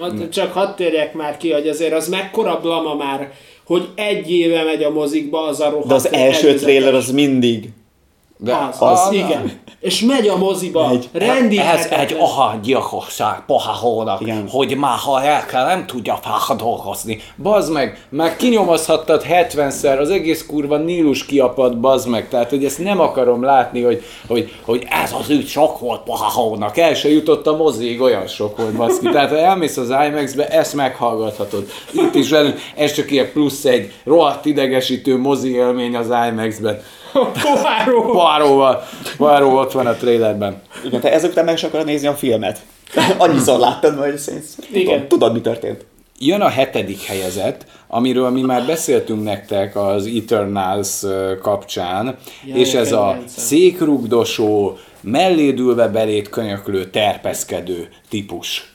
Hát 0.00 0.28
Csak 0.30 0.52
hadd 0.52 0.76
térjek 0.76 1.14
már 1.14 1.36
ki, 1.36 1.52
hogy 1.52 1.68
azért 1.68 1.92
az 1.92 2.08
mekkora 2.08 2.60
blama 2.60 2.94
már, 2.94 3.32
hogy 3.64 3.88
egy 3.94 4.30
éve 4.30 4.62
megy 4.62 4.82
a 4.82 4.90
mozikba 4.90 5.46
az 5.46 5.60
a 5.60 5.70
rohadt 5.70 5.88
De 5.88 5.94
az 5.94 6.12
első 6.12 6.46
előzetes. 6.46 6.60
trailer 6.60 6.94
az 6.94 7.10
mindig 7.10 7.70
De 8.44 8.54
Az, 8.54 8.76
az- 8.78 9.00
az, 9.06 9.12
igen. 9.12 9.60
És 9.80 10.00
megy 10.00 10.28
a 10.28 10.36
moziba. 10.36 10.90
Rendi 11.12 11.58
Ez 11.58 11.86
egy 11.90 12.16
ahangyilkosság 12.20 13.42
pohahónak, 13.46 14.20
Igen. 14.20 14.48
hogy 14.48 14.76
már 14.76 14.98
ha 14.98 15.22
el 15.22 15.44
kell, 15.46 15.66
nem 15.66 15.86
tudja 15.86 16.20
feldolgozni. 16.22 17.20
Bazd 17.42 17.72
meg, 17.72 18.06
már 18.08 18.36
kinyomozhattad 18.36 19.24
70-szer, 19.28 19.98
az 19.98 20.10
egész 20.10 20.46
kurva 20.46 20.76
Nílus 20.76 21.26
kiapad, 21.26 21.78
bazd 21.78 22.08
meg. 22.08 22.28
Tehát, 22.28 22.50
hogy 22.50 22.64
ezt 22.64 22.78
nem 22.78 23.00
akarom 23.00 23.42
látni, 23.42 23.82
hogy, 23.82 24.02
hogy, 24.26 24.52
hogy 24.64 24.86
ez 25.02 25.12
az 25.20 25.30
ügy 25.30 25.46
sok 25.48 25.78
volt 25.78 26.00
pohahónak. 26.00 26.76
El 26.78 26.94
se 26.94 27.08
jutott 27.08 27.46
a 27.46 27.56
moziig, 27.56 28.00
olyan 28.00 28.26
sok 28.26 28.56
volt, 28.56 28.72
baszki. 28.76 29.08
Tehát, 29.10 29.30
ha 29.30 29.36
elmész 29.38 29.76
az 29.76 29.88
IMAX-be, 29.88 30.48
ezt 30.48 30.74
meghallgathatod. 30.74 31.66
Itt 31.92 32.14
is 32.14 32.30
velünk, 32.30 32.58
ez 32.76 32.92
csak 32.92 33.10
ilyen 33.10 33.32
plusz 33.32 33.64
egy 33.64 33.92
rohadt 34.04 34.44
idegesítő 34.44 35.18
mozi 35.18 35.54
élmény 35.54 35.96
az 35.96 36.06
IMAX-ben. 36.28 36.80
Poirot. 37.12 38.12
Poiróval, 38.12 38.82
Poiró 39.16 39.58
ott 39.58 39.72
van 39.72 39.86
a 39.86 39.92
trailerben. 39.92 40.62
Igen, 40.84 41.00
te 41.00 41.12
ezek 41.12 41.30
után 41.30 41.44
meg 41.44 41.54
is 41.54 41.62
akarod 41.62 41.86
nézni 41.86 42.06
a 42.06 42.14
filmet. 42.14 42.60
Annyiszor 43.18 43.58
láttad, 43.58 43.98
hogy 43.98 44.16
szerint 44.18 44.44
Igen. 44.72 45.08
tudod, 45.08 45.32
mi 45.32 45.40
történt. 45.40 45.84
Jön 46.18 46.40
a 46.40 46.48
hetedik 46.48 47.02
helyezett, 47.02 47.66
amiről 47.88 48.30
mi 48.30 48.40
már 48.40 48.66
beszéltünk 48.66 49.22
nektek 49.22 49.76
az 49.76 50.06
Eternals 50.06 51.02
kapcsán, 51.42 52.16
Jaj, 52.46 52.58
és 52.58 52.74
ez 52.74 52.92
a 52.92 53.18
székrugdosó, 53.26 54.76
mellédülve 55.00 55.88
belét 55.88 56.28
könyöklő, 56.28 56.90
terpeszkedő 56.90 57.88
típus. 58.08 58.71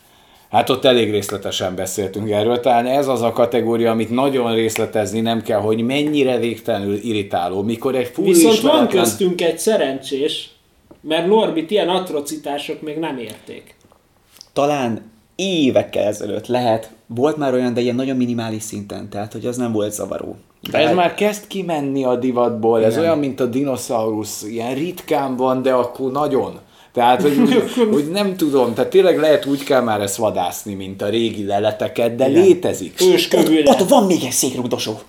Hát 0.58 0.70
ott 0.70 0.86
elég 0.86 1.12
részletesen 1.12 1.76
beszéltünk 1.76 2.30
erről, 2.30 2.60
talán 2.60 2.86
ez 2.86 3.08
az 3.08 3.22
a 3.22 3.32
kategória, 3.32 3.92
amit 3.92 4.10
nagyon 4.10 4.54
részletezni 4.54 5.20
nem 5.20 5.42
kell, 5.42 5.60
hogy 5.60 5.82
mennyire 5.82 6.38
végtelenül 6.38 6.96
irritáló. 6.96 7.62
Mikor 7.62 7.96
egy 7.96 8.08
full 8.08 8.26
Viszont 8.26 8.60
van 8.60 8.72
ismeretlen- 8.72 9.04
köztünk 9.04 9.42
egy 9.42 9.60
szerencsés, 9.60 10.50
mert 11.02 11.28
Norbit 11.28 11.72
ilyen 11.72 11.90
atrocitások 11.90 12.82
még 12.82 12.98
nem 12.98 13.18
érték. 13.18 13.76
Talán 14.54 15.12
évekkel 15.36 16.04
ezelőtt 16.04 16.48
lehet, 16.48 16.92
volt 17.06 17.38
már 17.38 17.54
olyan, 17.54 17.74
de 17.74 17.82
ilyen 17.82 17.96
nagyon 17.96 18.18
minimális 18.18 18.64
szinten, 18.64 19.10
tehát 19.10 19.34
hogy 19.34 19.46
az 19.46 19.58
nem 19.58 19.72
volt 19.72 19.94
zavaró. 19.94 20.36
De 20.72 20.78
ez 20.78 20.96
már 20.96 21.14
kezd 21.14 21.48
kimenni 21.48 22.04
a 22.04 22.16
divatból, 22.16 22.84
ez 22.84 22.92
Igen. 22.92 23.04
olyan, 23.04 23.20
mint 23.20 23.40
a 23.40 23.46
dinoszaurusz, 23.46 24.44
ilyen 24.44 24.74
ritkán 24.74 25.36
van, 25.36 25.62
de 25.62 25.72
akkor 25.74 26.12
nagyon. 26.12 26.60
Tehát, 26.98 27.22
hogy, 27.22 27.64
hogy 27.94 28.10
nem 28.12 28.36
tudom, 28.36 28.74
tehát 28.74 28.90
tényleg 28.90 29.20
lehet 29.20 29.46
úgy 29.46 29.64
kell 29.64 29.82
már 29.82 30.02
ezt 30.02 30.16
vadászni, 30.16 30.74
mint 30.74 31.02
a 31.02 31.10
régi 31.10 31.46
leleteket, 31.46 32.16
de 32.16 32.30
Igen. 32.30 32.42
létezik. 32.42 33.02
Őskövüle. 33.02 33.72
Ott 33.72 33.90
van 33.90 34.06
még 34.06 34.24
egy 34.24 34.32
székrugdosó. 34.32 35.00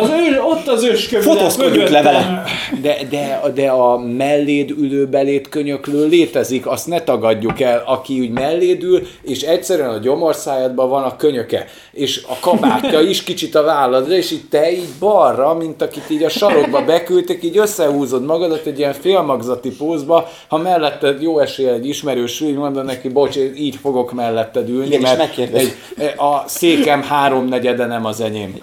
Az 0.00 0.08
ő, 0.08 0.40
ott 0.40 0.66
az 0.66 0.84
őskövüle. 0.84 1.32
Fotózkodjunk 1.32 1.88
le 1.88 2.02
vele. 2.02 2.44
De, 2.82 2.96
de, 3.10 3.40
de 3.54 3.68
a 3.68 3.98
melléd 3.98 4.70
ülő 4.70 5.06
belét 5.06 5.48
könyöklő 5.48 6.06
létezik, 6.06 6.66
azt 6.66 6.86
ne 6.86 7.00
tagadjuk 7.00 7.60
el, 7.60 7.82
aki 7.86 8.20
úgy 8.20 8.30
melléd 8.30 8.82
ül, 8.82 9.06
és 9.22 9.42
egyszerűen 9.42 9.90
a 9.90 9.98
gyomorszájadban 9.98 10.88
van 10.88 11.02
a 11.02 11.16
könyöke, 11.16 11.66
és 11.92 12.22
a 12.28 12.36
kabátja 12.40 13.00
is 13.00 13.22
kicsit 13.22 13.54
a 13.54 13.62
válladra, 13.62 14.14
és 14.14 14.30
így 14.30 14.48
te 14.50 14.72
így 14.72 14.88
balra, 14.98 15.54
mint 15.54 15.82
akit 15.82 16.10
így 16.10 16.22
a 16.22 16.28
sarokba 16.28 16.84
beküldtek, 16.84 17.44
így 17.44 17.58
összehúzod 17.58 18.24
magadat 18.24 18.66
egy 18.66 18.78
ilyen 18.78 18.92
félmagzati 18.92 19.70
pózba, 19.70 20.28
ha 20.48 20.58
melletted 20.58 21.22
jó 21.22 21.38
esélye 21.38 21.72
egy 21.72 21.88
ismerős 21.88 22.40
így 22.40 22.56
mondod 22.56 22.84
neki, 22.84 23.08
bocs, 23.08 23.36
én 23.36 23.54
így 23.56 23.76
fogok 23.82 24.12
melletted 24.12 24.68
ülni, 24.68 24.86
Igen, 24.86 25.00
mert 25.00 25.38
egy, 25.38 25.74
a 26.16 26.48
székem 26.48 27.02
háromnegyede 27.02 27.86
nem 27.86 28.04
az 28.04 28.20
enyém. 28.20 28.58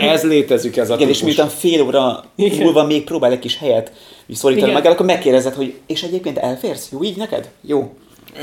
Ez 0.00 0.22
létezik, 0.22 0.76
ez 0.76 0.90
a 0.90 0.94
Igen, 0.94 1.08
és 1.08 1.18
típus. 1.18 1.34
miután 1.34 1.56
fél 1.56 1.82
óra 1.82 2.24
Igen. 2.36 2.58
múlva 2.58 2.84
még 2.84 3.04
próbál 3.04 3.32
egy 3.32 3.38
kis 3.38 3.58
helyet 3.58 3.92
szorítani 4.32 4.72
meg, 4.72 4.86
akkor 4.86 5.06
megkérdezed, 5.06 5.54
hogy 5.54 5.74
és 5.86 6.02
egyébként 6.02 6.38
elférsz? 6.38 6.88
Jó 6.92 7.04
így 7.04 7.16
neked? 7.16 7.48
Jó. 7.66 7.92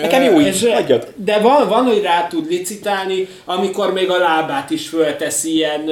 Nekem 0.02 0.24
jó 0.24 0.40
így, 0.40 0.46
És, 0.48 0.66
hagyjad. 0.74 1.08
de 1.16 1.40
van, 1.40 1.68
van, 1.68 1.84
hogy 1.86 2.02
rá 2.02 2.28
tud 2.28 2.50
licitálni, 2.50 3.28
amikor 3.46 3.94
még 3.94 4.10
a 4.10 4.18
lábát 4.18 4.70
is 4.70 4.88
fölteszi 4.88 5.54
ilyen 5.56 5.90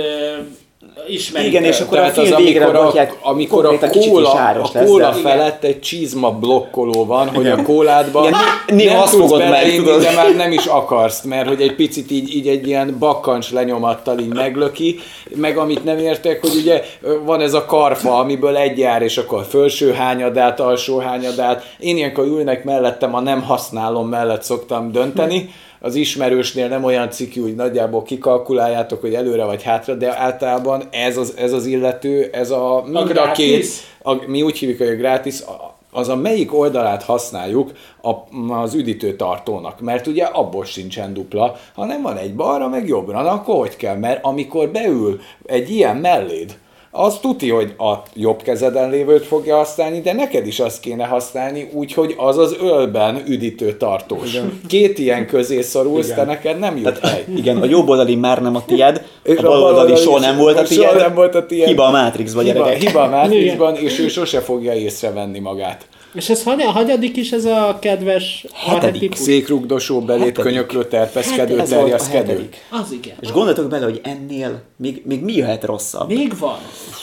ismerik. 1.08 1.48
Igen, 1.48 1.64
és 1.64 1.80
akkor 1.80 1.98
a 1.98 2.02
Tehát 2.02 2.18
az, 2.18 2.28
film 2.28 2.44
végre 2.44 2.66
a, 2.66 2.72
rakják, 2.72 3.18
amikor 3.22 3.66
a 3.66 3.90
kóla, 3.90 4.32
a 4.32 4.72
kóla 4.86 5.14
felett 5.14 5.64
egy 5.64 5.80
csizma 5.80 6.32
blokkoló 6.32 7.06
van, 7.06 7.30
hogy 7.30 7.48
a 7.48 7.62
kóládban 7.62 8.24
Igen, 8.28 8.40
né- 8.68 8.78
néha 8.78 8.94
nem 8.94 9.02
azt 9.02 9.16
fogod 9.16 9.50
meg, 9.50 9.76
tudod. 9.76 10.02
de 10.02 10.12
már 10.16 10.36
nem 10.36 10.52
is 10.52 10.66
akarsz, 10.66 11.22
mert 11.24 11.48
hogy 11.48 11.62
egy 11.62 11.76
picit 11.76 12.12
így, 12.12 12.36
így 12.36 12.48
egy 12.48 12.68
ilyen 12.68 12.96
bakkancs 13.00 13.52
lenyomattal 13.52 14.20
így 14.20 14.34
meglöki, 14.34 15.00
meg 15.36 15.58
amit 15.58 15.84
nem 15.84 15.98
értek, 15.98 16.42
hogy 16.42 16.56
ugye 16.56 16.84
van 17.26 17.42
ez 17.42 17.54
a 17.54 17.66
karfa, 17.66 18.20
amiből 18.20 18.58
egy 18.58 18.78
jár, 18.78 19.02
és 19.02 19.18
akkor 19.18 19.46
felső 19.50 19.92
hányadát, 19.92 20.60
alsó 20.60 20.98
hányadát. 20.98 21.76
Én 21.80 21.98
ilyenkor 21.98 22.26
ülnek 22.26 22.64
mellettem, 22.64 23.16
a 23.16 23.20
nem 23.20 23.44
használom 23.44 24.10
mellett 24.10 24.44
szoktam 24.44 24.92
dönteni, 24.92 25.50
az 25.86 25.96
ismerősnél 25.96 26.68
nem 26.68 26.84
olyan 26.84 27.10
ciki, 27.12 27.40
hogy 27.40 27.56
nagyjából 27.56 28.04
kikalkuláljátok, 28.04 29.02
hogy 29.02 29.14
előre 29.14 29.44
vagy 29.46 29.64
hátra, 29.64 29.94
de 29.94 30.18
általában 30.20 30.84
ez 30.92 31.18
az, 31.18 31.34
ez 31.38 31.52
az 31.54 31.66
illető, 31.66 32.30
ez 32.32 32.50
a 32.52 32.82
mind 32.84 32.96
a, 32.96 33.04
gratis? 33.04 33.46
két, 33.46 33.66
a, 34.04 34.14
mi 34.28 34.42
úgy 34.42 34.58
hívjuk, 34.58 34.78
hogy 34.78 34.88
a 34.88 34.96
gratis, 34.96 35.42
a- 35.42 35.72
az 35.96 36.10
a 36.10 36.16
melyik 36.16 36.54
oldalát 36.54 37.04
használjuk 37.04 37.72
a, 38.02 38.12
az 38.54 38.74
üdítőtartónak, 38.74 39.80
mert 39.82 40.08
ugye 40.08 40.24
abból 40.24 40.66
sincsen 40.66 41.14
dupla, 41.14 41.56
hanem 41.76 42.02
van 42.02 42.18
egy 42.18 42.36
balra, 42.36 42.68
meg 42.68 42.88
jobbra, 42.88 43.22
na 43.22 43.32
akkor 43.32 43.56
hogy 43.56 43.76
kell, 43.76 43.96
mert 43.98 44.24
amikor 44.26 44.70
beül 44.70 45.20
egy 45.46 45.70
ilyen 45.70 45.98
melléd, 45.98 46.58
az 46.96 47.18
tuti, 47.22 47.50
hogy 47.50 47.74
a 47.78 47.94
jobb 48.14 48.42
kezeden 48.42 48.90
lévőt 48.90 49.26
fogja 49.26 49.56
használni, 49.56 50.02
de 50.02 50.14
neked 50.14 50.48
is 50.48 50.60
azt 50.60 50.80
kéne 50.80 51.06
használni, 51.06 51.70
úgyhogy 51.74 52.14
az 52.18 52.38
az 52.38 52.56
ölben 52.62 53.24
üdítő 53.28 53.78
tartós. 53.78 54.38
Két 54.68 55.00
ilyen 55.00 55.28
közé 55.28 55.62
szorulsz, 55.62 56.08
te 56.14 56.24
neked 56.24 56.60
nem 56.60 56.78
jut 56.78 57.00
hely. 57.00 57.26
Igen, 57.36 57.58
a 57.58 57.66
jobb 57.66 57.90
oldali 57.90 58.16
már 58.16 58.42
nem 58.42 58.56
a 58.56 58.66
tied, 58.66 59.06
És 59.24 59.38
a 59.38 59.42
bal 59.42 59.64
oldali 59.64 59.96
soha 59.96 60.20
nem 60.20 60.38
volt 60.38 60.58
a 60.60 60.66
soha 60.66 60.90
tied. 60.90 61.02
nem 61.02 61.14
volt 61.14 61.36
a 61.36 61.46
tied. 61.46 61.68
Hiba 61.68 61.86
a 61.86 61.92
Matrixba, 61.92 62.42
Hiba, 62.42 62.54
gyerekek. 62.60 62.82
hiba 62.82 63.02
a 63.02 63.10
Matrixban, 63.18 63.76
és 63.76 64.00
ő 64.00 64.08
sose 64.08 64.40
fogja 64.40 64.74
észrevenni 64.74 65.40
magát. 65.40 65.86
És 66.14 66.30
ez 66.30 66.44
hagy, 66.44 66.64
hagyadik 66.64 67.18
is 67.18 67.32
ez 67.32 67.46
a 67.46 67.78
kedves 67.82 68.46
Hetedik. 68.54 69.16
Székrugdosó, 69.16 70.02
belét, 70.02 70.24
Hetedik. 70.24 70.44
könyöklő, 70.52 70.86
terpeszkedő, 70.86 71.58
Hát 71.58 71.70
terjeszkedő. 71.70 72.50
Az 72.70 72.92
igen. 72.92 73.16
És 73.20 73.32
gondoltok 73.32 73.68
bele, 73.68 73.84
hogy 73.84 74.02
ennél 74.04 74.62
még, 74.78 75.02
még 75.06 75.24
mi 75.24 75.34
jöhet 75.34 75.64
rosszabb? 75.64 76.08
Még 76.08 76.38
van. 76.40 76.58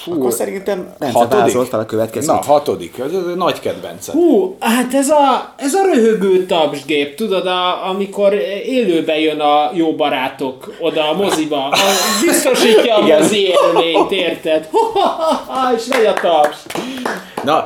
Akkor 0.07 0.33
szerintem 0.33 0.95
nem 0.99 1.13
Hatodik? 1.13 1.57
fel 1.57 1.81
a 1.81 1.87
következőt. 1.87 2.29
Na, 2.29 2.41
hatodik. 2.53 2.99
Ez, 2.99 3.13
ez 3.13 3.35
nagy 3.37 3.61
kedvencem. 3.61 4.15
Hú, 4.15 4.57
hát 4.61 4.95
ez 4.95 5.09
a, 5.09 5.55
ez 5.57 5.75
a 5.75 5.83
röhögő 5.95 6.47
tapsgép, 6.47 7.15
tudod, 7.17 7.47
a, 7.47 7.89
amikor 7.89 8.35
élőbe 8.65 9.19
jön 9.19 9.41
a 9.41 9.71
jó 9.75 9.95
barátok 9.95 10.75
oda 10.81 11.09
a 11.11 11.13
moziba, 11.13 11.69
a, 11.69 11.77
biztosítja 12.27 12.97
a 12.97 13.05
Igen. 13.05 13.23
mozi 13.23 13.47
élményt, 13.49 14.11
érted? 14.11 14.69
és 15.77 15.85
megy 15.87 16.07
a 16.07 16.13
taps. 16.13 16.57
Na, 17.45 17.65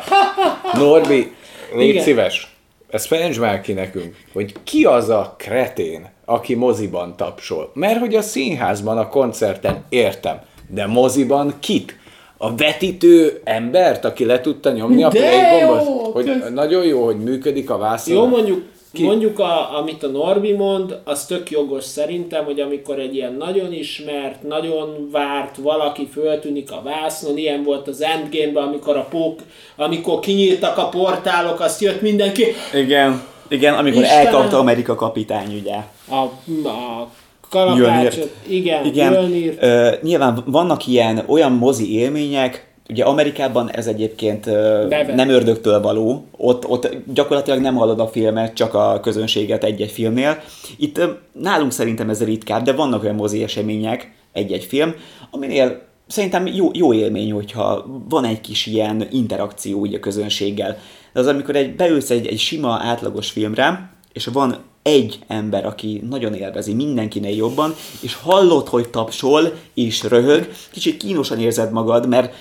Norbi, 0.74 1.33
légy 1.76 1.88
Igen. 1.88 2.02
szíves. 2.02 2.56
ezt 2.90 3.06
fejtsd 3.06 3.40
már 3.40 3.60
ki 3.60 3.72
nekünk, 3.72 4.16
hogy 4.32 4.54
ki 4.64 4.84
az 4.84 5.08
a 5.08 5.34
kretén, 5.38 6.08
aki 6.24 6.54
moziban 6.54 7.16
tapsol. 7.16 7.70
Mert 7.74 7.98
hogy 7.98 8.14
a 8.14 8.22
színházban, 8.22 8.98
a 8.98 9.08
koncerten 9.08 9.84
értem, 9.88 10.38
de 10.68 10.86
moziban 10.86 11.54
kit? 11.60 11.96
A 12.36 12.54
vetítő 12.54 13.40
embert, 13.44 14.04
aki 14.04 14.24
le 14.24 14.40
tudta 14.40 14.70
nyomni 14.72 15.02
a 15.02 15.08
De 15.08 15.18
play 15.18 15.60
gombot? 15.60 15.84
jó, 15.86 16.10
Hogy 16.12 16.24
kösz- 16.24 16.50
nagyon 16.54 16.84
jó, 16.84 17.04
hogy 17.04 17.18
működik 17.18 17.70
a 17.70 17.78
vászon. 17.78 18.14
Jó, 18.14 18.26
mondjuk, 18.26 18.64
Ki? 18.94 19.02
mondjuk 19.02 19.38
a, 19.38 19.78
amit 19.78 20.02
a 20.02 20.08
Norbi 20.08 20.52
mond, 20.52 20.98
az 21.04 21.26
tök 21.26 21.50
jogos 21.50 21.84
szerintem, 21.84 22.44
hogy 22.44 22.60
amikor 22.60 22.98
egy 22.98 23.14
ilyen 23.14 23.32
nagyon 23.32 23.72
ismert, 23.72 24.42
nagyon 24.42 25.08
várt 25.12 25.56
valaki 25.56 26.08
föltűnik 26.12 26.72
a 26.72 26.82
vásznon, 26.84 27.36
ilyen 27.36 27.62
volt 27.62 27.88
az 27.88 28.02
Endgame-ben, 28.02 28.62
amikor 28.62 28.96
a 28.96 29.06
pók, 29.10 29.40
amikor 29.76 30.20
kinyíltak 30.20 30.78
a 30.78 30.88
portálok, 30.88 31.60
azt 31.60 31.80
jött 31.80 32.00
mindenki, 32.00 32.44
Igen. 32.74 33.22
Igen, 33.48 33.74
amikor 33.74 34.02
Istenem! 34.02 34.26
elkapta 34.26 34.58
Amerika 34.58 34.94
kapitány, 34.94 35.58
ugye. 35.60 35.74
a, 36.08 36.22
a 36.68 37.08
kalapácsot, 37.50 38.30
igen, 38.48 38.84
Igen, 38.84 39.12
ö, 39.60 39.90
nyilván 40.02 40.42
vannak 40.46 40.86
ilyen 40.86 41.24
olyan 41.26 41.52
mozi 41.52 41.98
élmények, 41.98 42.73
ugye 42.88 43.04
Amerikában 43.04 43.70
ez 43.70 43.86
egyébként 43.86 44.44
Bevett. 44.44 45.14
nem 45.14 45.28
ördögtől 45.28 45.80
való, 45.80 46.24
ott, 46.36 46.68
ott 46.68 46.96
gyakorlatilag 47.12 47.60
nem 47.60 47.74
hallod 47.74 48.00
a 48.00 48.08
filmet, 48.08 48.54
csak 48.54 48.74
a 48.74 49.00
közönséget 49.02 49.64
egy-egy 49.64 49.90
filmnél. 49.90 50.42
Itt 50.76 51.00
nálunk 51.32 51.72
szerintem 51.72 52.10
ez 52.10 52.24
ritkább, 52.24 52.64
de 52.64 52.72
vannak 52.72 53.02
olyan 53.02 53.14
mozi 53.14 53.42
események, 53.42 54.12
egy-egy 54.32 54.64
film, 54.64 54.94
aminél 55.30 55.82
szerintem 56.06 56.46
jó, 56.46 56.70
jó 56.72 56.92
élmény, 56.92 57.32
hogyha 57.32 57.86
van 58.08 58.24
egy 58.24 58.40
kis 58.40 58.66
ilyen 58.66 59.06
interakció 59.10 59.78
úgy 59.78 59.94
a 59.94 60.00
közönséggel. 60.00 60.78
De 61.12 61.20
az, 61.20 61.26
amikor 61.26 61.56
egy, 61.56 61.76
beülsz 61.76 62.10
egy, 62.10 62.26
egy 62.26 62.38
sima, 62.38 62.78
átlagos 62.82 63.30
filmre, 63.30 63.90
és 64.12 64.26
van 64.26 64.56
egy 64.82 65.18
ember, 65.26 65.66
aki 65.66 66.02
nagyon 66.08 66.34
élvezi 66.34 66.74
mindenkinél 66.74 67.36
jobban, 67.36 67.74
és 68.00 68.14
hallod, 68.14 68.68
hogy 68.68 68.88
tapsol 68.88 69.52
és 69.74 70.02
röhög, 70.02 70.48
kicsit 70.70 70.96
kínosan 70.96 71.38
érzed 71.38 71.72
magad, 71.72 72.08
mert 72.08 72.34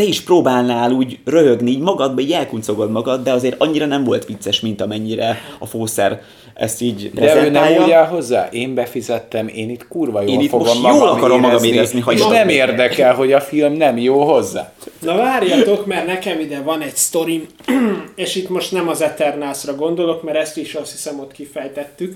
te 0.00 0.06
is 0.06 0.20
próbálnál 0.20 0.92
úgy 0.92 1.18
röhögni, 1.24 1.70
így 1.70 1.80
magadba, 1.80 2.20
így 2.20 2.32
elkuncogod 2.32 2.90
magad, 2.90 3.22
de 3.22 3.32
azért 3.32 3.60
annyira 3.60 3.86
nem 3.86 4.04
volt 4.04 4.24
vicces, 4.24 4.60
mint 4.60 4.80
amennyire 4.80 5.38
a 5.58 5.66
fószer 5.66 6.22
ezt 6.54 6.80
így 6.80 7.10
De 7.14 7.44
ő 7.44 7.50
nem 7.50 7.82
úgy 7.82 7.90
áll 7.90 8.06
hozzá, 8.06 8.48
én 8.52 8.74
befizettem, 8.74 9.48
én 9.48 9.70
itt 9.70 9.88
kurva 9.88 10.20
jól 10.20 10.30
Én 10.30 10.40
itt 10.40 10.48
fogom 10.48 10.66
most 10.66 10.80
magam 10.80 10.98
jól 10.98 11.08
akarom 11.08 11.40
magam 11.40 11.64
érezni, 11.64 11.98
érezni, 11.98 12.24
és 12.24 12.26
nem 12.26 12.48
érdekel, 12.48 13.14
hogy 13.14 13.32
a 13.32 13.40
film 13.40 13.72
nem 13.72 13.98
jó 13.98 14.24
hozzá. 14.24 14.72
Na 15.00 15.16
várjatok, 15.16 15.86
mert 15.86 16.06
nekem 16.06 16.40
ide 16.40 16.60
van 16.60 16.82
egy 16.82 16.96
sztorim, 16.96 17.46
és 18.14 18.34
itt 18.34 18.48
most 18.48 18.72
nem 18.72 18.88
az 18.88 19.02
Eternalsra 19.02 19.74
gondolok, 19.74 20.22
mert 20.22 20.38
ezt 20.38 20.56
is 20.56 20.74
azt 20.74 20.90
hiszem 20.90 21.20
ott 21.20 21.32
kifejtettük, 21.32 22.14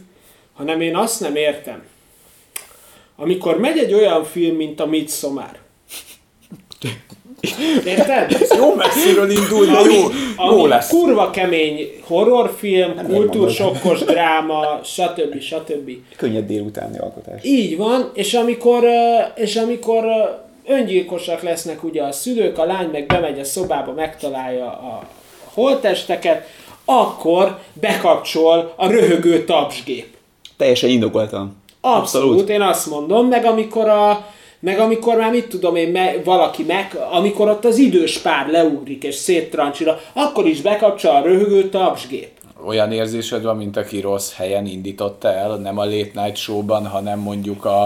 hanem 0.54 0.80
én 0.80 0.96
azt 0.96 1.20
nem 1.20 1.36
értem. 1.36 1.82
Amikor 3.16 3.58
megy 3.58 3.78
egy 3.78 3.94
olyan 3.94 4.24
film, 4.24 4.56
mint 4.56 4.80
a 4.80 4.86
Midsommar. 4.86 5.58
Érted? 7.86 8.36
Jó 8.56 8.74
messziről 8.74 9.30
indul, 9.30 9.66
de 9.66 9.72
Ami, 9.78 9.94
jó, 9.94 10.00
jó 10.38 10.58
ami 10.60 10.68
lesz. 10.68 10.88
kurva 10.88 11.30
kemény 11.30 11.90
horrorfilm, 12.06 12.92
mondod. 12.94 13.14
kultúrsokkos 13.16 14.00
dráma, 14.00 14.80
stb. 14.84 15.40
stb. 15.40 15.90
Könnyed 16.16 16.46
délutáni 16.46 16.98
alkotás. 16.98 17.44
Így 17.44 17.76
van, 17.76 18.10
és 18.14 18.34
amikor, 18.34 18.84
és 19.34 19.56
amikor 19.56 20.04
öngyilkosak 20.66 21.42
lesznek 21.42 21.84
ugye 21.84 22.02
a 22.02 22.12
szülők, 22.12 22.58
a 22.58 22.64
lány 22.64 22.88
meg 22.92 23.06
bemegy 23.06 23.38
a 23.38 23.44
szobába, 23.44 23.92
megtalálja 23.92 24.66
a 24.66 25.02
holtesteket, 25.54 26.46
akkor 26.84 27.58
bekapcsol 27.72 28.72
a 28.76 28.88
röhögő 28.90 29.44
tapsgép. 29.44 30.06
Teljesen 30.56 30.90
indokoltam. 30.90 31.62
Abszolút, 31.80 32.28
Abszolút. 32.30 32.48
én 32.48 32.60
azt 32.60 32.86
mondom, 32.90 33.26
meg 33.28 33.44
amikor 33.44 33.88
a 33.88 34.26
meg 34.64 34.78
amikor 34.78 35.16
már 35.16 35.30
mit 35.30 35.46
tudom 35.48 35.76
én, 35.76 35.88
me, 35.88 36.14
valaki 36.24 36.62
meg, 36.62 36.96
amikor 37.12 37.48
ott 37.48 37.64
az 37.64 37.78
idős 37.78 38.18
pár 38.18 38.48
leugrik 38.50 39.02
és 39.04 39.14
széttrancsira, 39.14 40.00
akkor 40.12 40.46
is 40.46 40.60
bekapcsol 40.60 41.10
a 41.10 41.22
röhögő 41.22 41.68
tapsgép. 41.68 42.28
Olyan 42.66 42.92
érzésed 42.92 43.42
van, 43.42 43.56
mint 43.56 43.76
aki 43.76 44.00
rossz 44.00 44.32
helyen 44.36 44.66
indította 44.66 45.32
el, 45.32 45.56
nem 45.56 45.78
a 45.78 45.84
Late 45.84 46.22
Night 46.22 46.36
Show-ban, 46.36 46.86
hanem 46.86 47.18
mondjuk 47.18 47.64
a, 47.64 47.82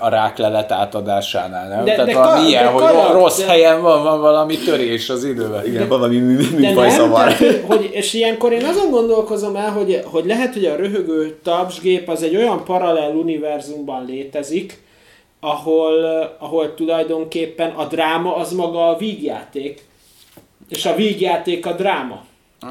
a 0.00 0.08
ráklelet 0.08 0.72
átadásánál, 0.72 1.68
nem? 1.68 1.84
De- 1.84 1.90
Tehát 1.94 2.06
de 2.06 2.14
valami 2.14 2.38
ka- 2.40 2.48
ilyen, 2.48 2.64
de 2.64 2.70
hogy 2.70 2.82
karakter- 2.82 3.12
rossz 3.12 3.44
helyen 3.46 3.82
van, 3.82 4.02
van 4.02 4.20
valami 4.20 4.56
törés 4.56 5.08
az 5.08 5.24
időben. 5.24 5.66
Igen, 5.66 5.88
valami 5.88 6.18
De 6.18 6.56
műfajszavar. 6.56 7.18
tehát, 7.20 7.36
hogy, 7.38 7.62
hogy, 7.66 7.88
és 7.92 8.14
ilyenkor 8.14 8.52
én 8.52 8.64
azon 8.64 8.90
gondolkozom 8.90 9.56
el, 9.56 9.70
hogy, 9.70 10.00
hogy 10.04 10.24
lehet, 10.26 10.52
hogy 10.54 10.64
a 10.64 10.76
röhögő 10.76 11.38
tapsgép 11.42 12.08
az 12.08 12.22
egy 12.22 12.36
olyan 12.36 12.64
paralel 12.64 13.10
univerzumban 13.14 14.04
létezik, 14.06 14.86
ahol, 15.40 16.06
eh, 16.06 16.28
ahol 16.38 16.74
tulajdonképpen 16.74 17.70
a 17.70 17.84
dráma 17.84 18.36
az 18.36 18.52
maga 18.52 18.88
a 18.88 18.96
vígjáték, 18.96 19.86
és 20.68 20.86
a 20.86 20.94
vígjáték 20.94 21.66
a 21.66 21.72
dráma. 21.72 22.24
És 22.60 22.66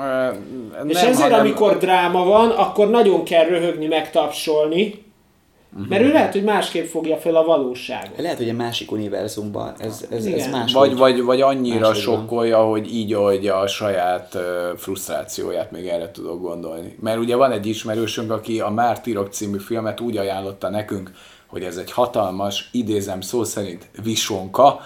nem, 0.74 0.88
ezért, 0.88 1.18
hanem- 1.18 1.40
amikor 1.40 1.78
dráma 1.78 2.24
van, 2.24 2.50
akkor 2.50 2.90
nagyon 2.90 3.24
kell 3.24 3.46
röhögni, 3.46 3.86
meg 3.88 4.12
tapsolni, 4.12 5.06
mert 5.90 6.02
ő 6.02 6.12
lehet, 6.12 6.34
hogy 6.34 6.44
másképp 6.44 6.86
fogja 6.86 7.18
fel 7.18 7.36
a 7.36 7.44
valóságot. 7.44 8.18
Lehet, 8.18 8.38
hogy 8.38 8.50
a 8.50 8.54
másik 8.54 8.92
univerzumban 8.92 9.74
ez, 9.80 10.06
ez, 10.12 10.26
ez 10.26 10.52
más. 10.52 10.74
Vagy, 10.74 10.98
vagy, 10.98 11.22
vagy 11.22 11.42
annyira 11.42 11.80
máshogy 11.80 12.06
van. 12.06 12.16
sokkolja, 12.16 12.58
hogy 12.64 12.94
így 12.94 13.14
oldja 13.14 13.56
a 13.56 13.68
saját 13.68 14.36
ö, 14.36 14.72
frusztrációját, 14.78 15.72
még 15.72 15.88
erre 15.88 16.12
tudok 16.12 16.42
gondolni. 16.42 16.98
Mert 17.02 17.18
ugye 17.18 17.36
van 17.36 17.52
egy 17.52 17.66
ismerősünk, 17.66 18.32
aki 18.32 18.60
a 18.60 18.70
Mártírok 18.70 19.32
című 19.32 19.58
filmet 19.58 20.00
úgy 20.00 20.18
ajánlotta 20.18 20.70
nekünk, 20.70 21.12
hogy 21.48 21.64
ez 21.64 21.78
egy 21.78 21.92
hatalmas, 21.92 22.70
idézem 22.72 23.22
szó 23.22 23.44
szerint, 23.44 23.90
visonka, 24.04 24.82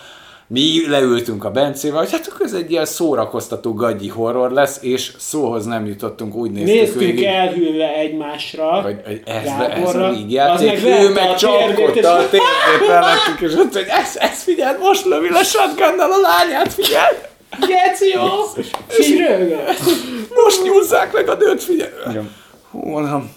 mi 0.47 0.88
leültünk 0.88 1.43
a 1.43 1.51
Bencével, 1.51 1.99
hogy 1.99 2.12
hát 2.12 2.28
akkor 2.28 2.45
ez 2.45 2.53
egy 2.53 2.72
ilyen 2.72 2.86
szórakoztató 2.86 3.74
gagyi 3.74 4.07
horror 4.07 4.51
lesz, 4.51 4.80
és 4.82 5.12
szóhoz 5.18 5.66
nem 5.66 5.86
jutottunk, 5.86 6.36
úgy 6.36 6.51
néztük 6.51 6.74
Néztünk 6.74 6.99
végig, 6.99 7.24
elhűlve 7.24 7.95
egymásra. 7.95 8.82
hogy, 8.82 9.01
hogy 9.05 9.22
ez, 9.26 9.36
ez 9.36 9.57
Gáborra. 9.57 10.05
a 10.05 10.07
Az 10.07 10.16
vígjáték, 10.16 10.84
meg 10.84 11.01
ő 11.01 11.09
meg 11.09 11.36
csapkodta 11.36 12.14
a 12.14 12.30
térdét 12.30 12.88
mellettük, 12.88 13.39
és 13.39 13.53
ott, 13.53 13.74
hogy 13.74 13.88
ez, 13.88 14.16
ez 14.18 14.43
figyeld, 14.43 14.80
most 14.80 15.05
lövi 15.05 15.30
le 15.30 15.43
shotgunnal 15.43 16.12
a 16.12 16.20
lányát, 16.22 16.74
figyeld! 16.74 17.30
Geci, 17.59 18.09
jó! 18.14 18.24
És. 18.97 19.07
Most 20.43 20.64
nyúzzák 20.64 21.14
meg 21.14 21.30
a 21.30 21.36
dőt, 21.36 21.64
figyelj! 21.64 21.91
Igen. 22.09 22.32
Hú, 22.72 22.80
mondom, 22.80 23.32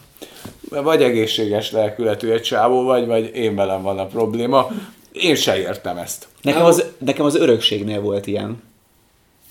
vagy 0.82 1.02
egészséges 1.02 1.70
lelkületű 1.70 2.30
egy 2.30 2.42
csávó 2.42 2.82
vagy, 2.82 3.06
vagy 3.06 3.30
én 3.34 3.54
velem 3.54 3.82
van 3.82 3.98
a 3.98 4.06
probléma. 4.06 4.70
Én 5.12 5.34
se 5.34 5.58
értem 5.58 5.96
ezt. 5.96 6.28
Nekem 6.42 6.64
az, 6.64 6.84
nekem 6.98 7.24
az 7.24 7.36
örökségnél 7.36 8.00
volt 8.00 8.26
ilyen. 8.26 8.62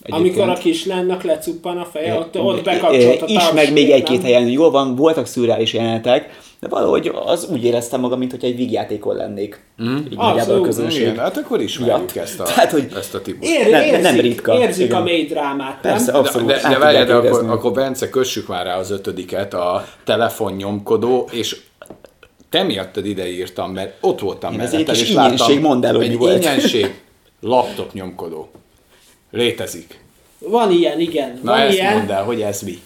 Amikor 0.10 0.50
a 0.50 0.54
kislánynak 0.54 1.24
lecuppan 1.24 1.78
a 1.78 1.86
feje, 1.86 2.18
ott, 2.18 2.40
ott 2.40 2.58
Ö, 2.58 2.62
bekapcsolt 2.62 3.22
a 3.22 3.26
Is, 3.28 3.52
meg 3.54 3.74
még 3.74 3.92
egy-két 3.92 4.22
helyen 4.22 4.50
jól 4.50 4.72
van, 4.72 4.96
voltak 4.96 5.26
szürreális 5.26 5.74
jelenetek, 5.74 6.40
de 6.64 6.70
valahogy 6.70 7.11
az 7.26 7.47
úgy 7.51 7.64
éreztem 7.64 7.99
magam, 7.99 8.20
mint 8.20 8.32
hogy 8.32 8.43
egy 8.43 8.55
vígjátékon 8.55 9.16
lennék. 9.16 9.59
Mm. 9.84 9.95
Így 9.95 10.03
nagyjából 10.03 10.30
a 10.36 10.39
Abszolút. 10.39 10.66
közönség. 10.66 11.01
Igen, 11.01 11.18
hát 11.18 11.38
akkor 11.38 11.61
ismerjük 11.61 12.14
Ja. 12.16 12.22
ezt 12.22 12.39
a, 12.39 12.43
Tehát, 12.43 12.72
hogy- 12.72 12.91
ezt 12.97 13.14
a 13.16 13.22
típust. 13.22 13.51
Ér, 13.51 13.70
Nem- 13.70 13.82
érzik, 13.84 14.01
nem 14.01 14.20
ritka. 14.20 14.59
Érzik 14.59 14.86
Igen. 14.86 14.99
a 15.01 15.03
mély 15.03 15.26
drámát, 15.26 15.80
Persze, 15.82 16.11
abszolút. 16.11 16.47
De, 16.47 16.70
de 16.70 16.78
várjál, 16.78 17.05
de 17.05 17.14
akkor, 17.14 17.49
akkor 17.49 17.72
Bence, 17.72 18.09
kössük 18.09 18.47
már 18.47 18.66
rá 18.66 18.78
az 18.78 18.91
ötödiket, 18.91 19.53
a 19.53 19.86
telefonnyomkodó, 20.05 21.30
és 21.32 21.57
te 22.49 22.64
miattad 22.64 23.05
ide 23.05 23.28
írtam, 23.32 23.72
mert 23.72 23.93
ott 24.01 24.20
voltam 24.20 24.59
kis 24.86 25.01
és 25.01 25.14
láttam, 25.14 25.59
mondd 25.59 25.86
el, 25.86 25.95
hogy 25.95 26.05
egy 26.05 26.18
volt. 26.18 26.36
ingyensség, 26.36 27.01
laptop 27.41 27.93
nyomkodó. 27.93 28.49
Létezik. 29.32 30.01
Van 30.39 30.72
ilyen, 30.72 30.99
igen. 30.99 31.39
Na 31.43 31.51
van 31.51 31.59
ezt 31.59 31.74
ilyen. 31.74 31.97
mondd 31.97 32.11
el, 32.11 32.24
hogy 32.24 32.41
ez 32.41 32.61
mi. 32.61 32.80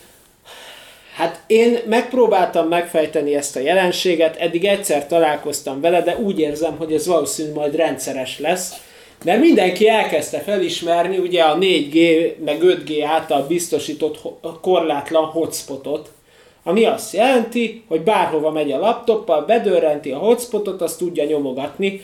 Hát 1.18 1.42
én 1.48 1.78
megpróbáltam 1.86 2.68
megfejteni 2.68 3.36
ezt 3.36 3.56
a 3.56 3.60
jelenséget, 3.60 4.36
eddig 4.36 4.66
egyszer 4.66 5.08
találkoztam 5.08 5.82
vele, 5.82 6.02
de 6.02 6.18
úgy 6.18 6.40
érzem, 6.40 6.78
hogy 6.78 6.94
ez 6.94 7.08
valószínűleg 7.08 7.58
majd 7.58 7.76
rendszeres 7.76 8.40
lesz, 8.40 8.74
mert 9.24 9.40
mindenki 9.40 9.88
elkezdte 9.88 10.40
felismerni 10.40 11.18
ugye 11.18 11.44
a 11.44 11.58
4G 11.58 12.32
meg 12.46 12.58
5G 12.62 13.04
által 13.08 13.46
biztosított 13.48 14.20
korlátlan 14.62 15.26
hotspotot, 15.26 16.12
ami 16.64 16.86
azt 16.86 17.14
jelenti, 17.14 17.84
hogy 17.88 18.02
bárhova 18.02 18.52
megy 18.52 18.72
a 18.72 18.80
laptoppal, 18.80 19.46
bedörrenti 19.46 20.12
a 20.12 20.18
hotspotot, 20.18 20.82
azt 20.82 20.98
tudja 20.98 21.24
nyomogatni, 21.24 22.02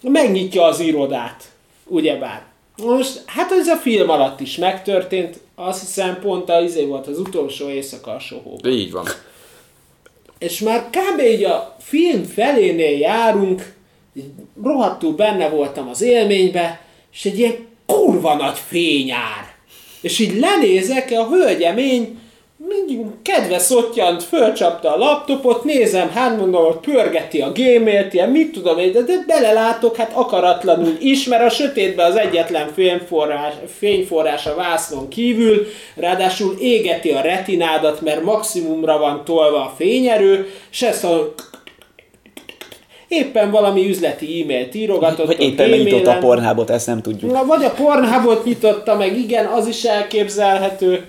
megnyitja 0.00 0.64
az 0.64 0.80
irodát, 0.80 1.44
ugyebár. 1.86 2.42
Most, 2.76 3.22
hát 3.26 3.52
ez 3.52 3.68
a 3.68 3.76
film 3.76 4.10
alatt 4.10 4.40
is 4.40 4.56
megtörtént, 4.56 5.44
azt 5.58 5.80
hiszem 5.80 6.20
pont 6.20 6.50
az 6.50 6.64
izé 6.64 6.84
volt 6.84 7.06
az 7.06 7.18
utolsó 7.18 7.68
éjszaka 7.68 8.10
a 8.10 8.18
sohóban. 8.18 8.72
Így 8.72 8.92
van. 8.92 9.06
És 10.38 10.60
már 10.60 10.90
kb. 10.90 11.20
így 11.20 11.44
a 11.44 11.76
film 11.80 12.24
felénél 12.24 12.98
járunk, 12.98 13.74
így 14.14 14.30
rohadtul 14.62 15.12
benne 15.12 15.48
voltam 15.48 15.88
az 15.88 16.00
élménybe, 16.00 16.80
és 17.12 17.24
egy 17.24 17.38
ilyen 17.38 17.66
kurva 17.86 18.34
nagy 18.34 18.58
fényár. 18.58 19.54
És 20.00 20.18
így 20.18 20.38
lenézek, 20.38 21.10
a 21.10 21.28
hölgyemény, 21.28 22.18
kedve 23.22 23.58
szottyant, 23.58 24.22
fölcsapta 24.22 24.94
a 24.94 24.98
laptopot, 24.98 25.64
nézem, 25.64 26.10
hát 26.10 26.38
mondom, 26.38 26.64
hogy 26.64 26.76
pörgeti 26.76 27.40
a 27.40 27.52
gmail 27.52 28.08
ilyen 28.10 28.28
mit 28.28 28.52
tudom 28.52 28.78
én, 28.78 28.92
de, 28.92 29.00
de 29.00 29.24
belelátok, 29.26 29.96
hát 29.96 30.12
akaratlanul 30.14 30.96
is, 31.00 31.24
mert 31.26 31.44
a 31.44 31.48
sötétben 31.48 32.10
az 32.10 32.16
egyetlen 32.16 32.72
fényforrás, 32.74 33.54
fényforrás 33.78 34.46
a 34.46 34.54
vásznon 34.54 35.08
kívül, 35.08 35.66
ráadásul 35.94 36.56
égeti 36.60 37.10
a 37.10 37.20
retinádat, 37.20 38.00
mert 38.00 38.22
maximumra 38.22 38.98
van 38.98 39.22
tolva 39.24 39.60
a 39.60 39.74
fényerő, 39.76 40.50
se 40.70 40.92
szó, 40.92 41.34
éppen 43.08 43.50
valami 43.50 43.88
üzleti 43.88 44.42
e-mailt 44.42 44.74
írogatott. 44.74 45.26
Vagy 45.26 45.40
éppen 45.40 45.70
megnyitott 45.70 46.06
a 46.06 46.18
pornhábot, 46.18 46.70
ezt 46.70 46.86
nem 46.86 47.02
tudjuk. 47.02 47.32
Na, 47.32 47.44
vagy 47.44 47.64
a 47.64 47.70
pornhábot 47.70 48.44
nyitotta 48.44 48.96
meg, 48.96 49.16
igen, 49.18 49.46
az 49.46 49.66
is 49.66 49.84
elképzelhető. 49.84 51.04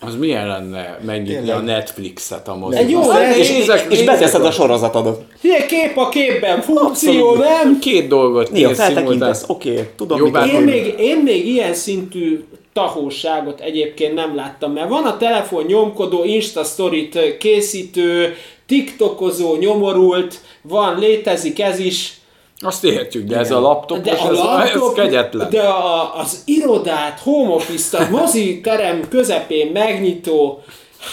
Az 0.00 0.16
milyen 0.16 0.46
lenne 0.46 0.98
megnyitni 1.06 1.34
Tényleg. 1.34 1.56
a 1.56 1.60
Netflixet 1.60 2.48
a 2.48 2.52
Egy 2.52 2.58
moziban? 2.58 2.88
jó, 2.88 3.08
Hát 3.10 3.36
És, 3.36 3.50
nézek- 3.50 3.92
és 3.92 4.04
beteszed 4.04 4.44
a 4.44 4.50
sorozatodot. 4.50 5.22
Ilyen 5.40 5.66
kép 5.66 5.96
a 5.96 6.08
képben, 6.08 6.60
funkció, 6.60 7.28
Abszolút. 7.28 7.38
nem? 7.44 7.78
Két 7.78 8.08
dolgot 8.08 8.50
Néha 8.50 8.74
feltekintesz, 8.74 9.44
oké, 9.46 9.88
tudom, 9.96 10.18
Jó. 10.18 10.26
Én 10.26 10.60
még, 10.62 10.94
én 10.98 11.16
még 11.18 11.46
ilyen 11.46 11.74
szintű 11.74 12.44
tahóságot 12.72 13.60
egyébként 13.60 14.14
nem 14.14 14.34
láttam, 14.34 14.72
mert 14.72 14.88
van 14.88 15.04
a 15.04 15.16
telefon 15.16 15.64
nyomkodó, 15.64 16.24
Insta 16.24 16.64
Story-t 16.64 17.36
készítő, 17.38 18.34
TikTokozó, 18.66 19.56
nyomorult, 19.56 20.40
van, 20.62 20.98
létezik 20.98 21.60
ez 21.60 21.78
is, 21.78 22.12
Azt 22.60 22.84
értjük, 22.84 23.26
de 23.26 23.36
ez 23.36 23.50
a 23.50 23.60
laptop, 23.60 24.00
de 24.00 24.12
ez, 24.12 24.18
a 24.20 24.30
ez 24.30 24.38
laptop, 24.38 24.94
kegyetlen. 24.94 25.50
de 25.50 25.60
a, 25.60 26.18
az 26.18 26.42
irodát, 26.44 27.20
home 27.20 27.54
office 27.54 28.08
mozi 28.10 28.60
terem 28.60 29.08
közepén 29.08 29.72
megnyitó, 29.72 30.62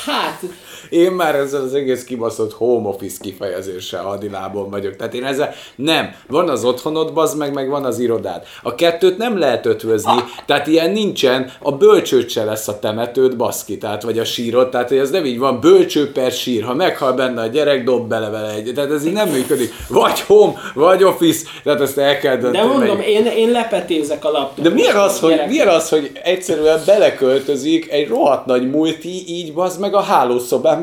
hát 0.06 0.42
Én 0.96 1.12
már 1.12 1.36
ezzel 1.36 1.62
az 1.62 1.74
egész 1.74 2.04
kibaszott 2.04 2.54
home 2.54 2.88
office 2.88 3.18
kifejezéssel 3.22 4.04
hadilábon 4.04 4.70
vagyok. 4.70 4.96
Tehát 4.96 5.14
én 5.14 5.26
ezzel 5.26 5.54
nem. 5.76 6.16
Van 6.28 6.50
az 6.50 6.64
otthonod, 6.64 7.14
bazd 7.14 7.38
meg, 7.38 7.54
meg 7.54 7.70
van 7.70 7.86
az 7.86 8.00
irodád. 8.00 8.44
A 8.64 8.76
kettőt 8.76 9.18
nem 9.18 9.38
lehet 9.38 9.66
ötvözni, 9.66 10.24
tehát 10.46 10.68
ilyen 10.68 10.92
nincsen, 10.92 11.52
a 11.62 11.72
bölcsőt 11.72 12.30
se 12.30 12.44
lesz 12.44 12.68
a 12.68 12.80
temetőd, 12.80 13.36
baszki, 13.36 13.78
tehát 13.78 14.04
vagy 14.04 14.20
a 14.20 14.26
sírod, 14.26 14.70
tehát 14.70 14.90
hogy 14.90 14.98
ez 14.98 15.10
nem 15.10 15.26
így 15.26 15.40
van, 15.40 15.60
bölcső 15.60 16.12
per 16.12 16.32
sír, 16.32 16.64
ha 16.64 16.74
meghal 16.74 17.14
benne 17.14 17.42
a 17.42 17.48
gyerek, 17.48 17.84
dob 17.84 18.08
bele 18.08 18.30
vele 18.30 18.50
egy. 18.50 18.72
Tehát 18.76 18.92
ez 18.92 19.06
így 19.06 19.14
nem 19.14 19.30
működik. 19.30 19.74
Vagy 19.90 20.22
home, 20.22 20.54
vagy 20.74 21.04
office, 21.04 21.46
tehát 21.64 21.82
ezt 21.82 21.98
el 21.98 22.18
kell 22.18 22.36
de 22.36 22.42
dönteni. 22.42 22.68
mondom, 22.68 22.98
melyik. 22.98 23.18
én, 23.18 23.26
én 23.26 23.52
lepetézek 23.52 24.26
a 24.26 24.32
laptopot. 24.32 24.64
De 24.64 24.70
milyen 24.70 24.96
az, 24.96 25.20
hogy, 25.20 25.42
milyen 25.48 25.68
az, 25.68 25.90
hogy 25.90 26.12
egyszerűen 26.24 26.82
beleköltözik 26.86 27.92
egy 27.92 28.08
rohadt 28.08 28.46
nagy 28.46 28.70
multi, 28.70 29.24
így 29.28 29.54
bazd 29.54 29.80
meg 29.80 29.96
a 29.96 30.00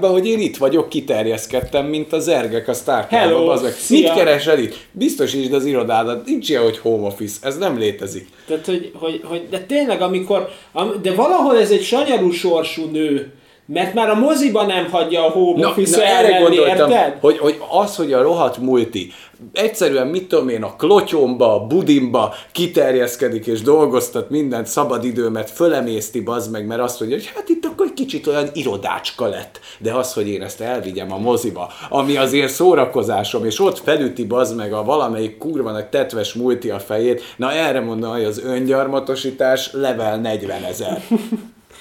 hálószobámba, 0.02 0.08
hogy 0.08 0.26
én 0.26 0.38
itt 0.40 0.56
vagyok, 0.56 0.88
kiterjeszkedtem, 0.88 1.86
mint 1.86 2.12
az 2.12 2.28
ergek 2.28 2.68
a 2.68 2.72
Starkában, 2.74 3.44
bazd 3.46 3.62
meg. 3.62 3.72
szia. 3.72 3.98
Mit 3.98 4.12
keresel 4.24 4.58
itt? 4.58 4.74
Biztosítsd 4.92 5.52
az 5.52 5.64
irodádat, 5.64 6.26
nincs 6.26 6.48
ilyen, 6.48 6.62
hogy 6.62 6.78
home 6.78 7.06
office, 7.06 7.36
ez 7.42 7.58
nem 7.58 7.78
létezik. 7.78 8.28
Tehát, 8.46 8.66
hogy, 8.66 8.90
hogy, 8.94 9.20
hogy, 9.24 9.46
de 9.50 9.58
tényleg, 9.60 10.00
amikor, 10.00 10.48
am- 10.72 11.02
de 11.02 11.14
valahol 11.14 11.58
ez 11.58 11.70
egy 11.70 11.82
sanyarú 11.82 12.30
sorsú 12.30 12.84
nő, 12.90 13.32
mert 13.66 13.94
már 13.94 14.08
a 14.08 14.14
moziba 14.14 14.66
nem 14.66 14.90
hagyja 14.90 15.26
a 15.26 15.30
home 15.30 15.66
office 15.66 16.02
erre 16.02 16.34
elmenni, 16.34 16.56
gondoltam, 16.56 16.90
érted? 16.90 17.18
hogy, 17.20 17.38
hogy 17.38 17.60
az, 17.70 17.96
hogy 17.96 18.12
a 18.12 18.22
rohadt 18.22 18.58
multi 18.58 19.12
egyszerűen, 19.52 20.06
mit 20.06 20.28
tudom 20.28 20.48
én, 20.48 20.62
a 20.62 20.76
klotyomba, 20.76 21.54
a 21.54 21.66
budimba 21.66 22.34
kiterjeszkedik 22.52 23.46
és 23.46 23.60
dolgoztat 23.60 24.30
mindent, 24.30 24.66
szabadidőmet 24.66 25.50
fölemészti, 25.50 26.20
bazd 26.20 26.50
meg, 26.50 26.66
mert 26.66 26.80
azt 26.80 27.00
mondja, 27.00 27.18
hogy 27.18 27.30
hát 27.34 27.48
itt 27.48 27.64
akkor 27.64 27.86
egy 27.86 27.94
kicsit 27.94 28.26
olyan 28.26 28.48
irodácska 28.52 29.26
lett. 29.26 29.60
De 29.78 29.94
az, 29.94 30.12
hogy 30.12 30.28
én 30.28 30.42
ezt 30.42 30.60
elvigyem 30.60 31.12
a 31.12 31.18
moziba, 31.18 31.72
ami 31.88 32.16
azért 32.16 32.52
szórakozásom, 32.52 33.44
és 33.44 33.60
ott 33.60 33.78
felüti 33.78 34.24
bazd 34.24 34.56
meg 34.56 34.72
a 34.72 34.84
valamelyik 34.84 35.38
kurva 35.38 35.70
nagy 35.70 35.86
tetves 35.86 36.32
multi 36.32 36.70
a 36.70 36.78
fejét, 36.78 37.22
na 37.36 37.52
erre 37.52 37.80
mondom, 37.80 38.12
hogy 38.12 38.24
az 38.24 38.42
öngyarmatosítás 38.44 39.72
level 39.72 40.20
40 40.20 40.62
ezer. 40.64 41.02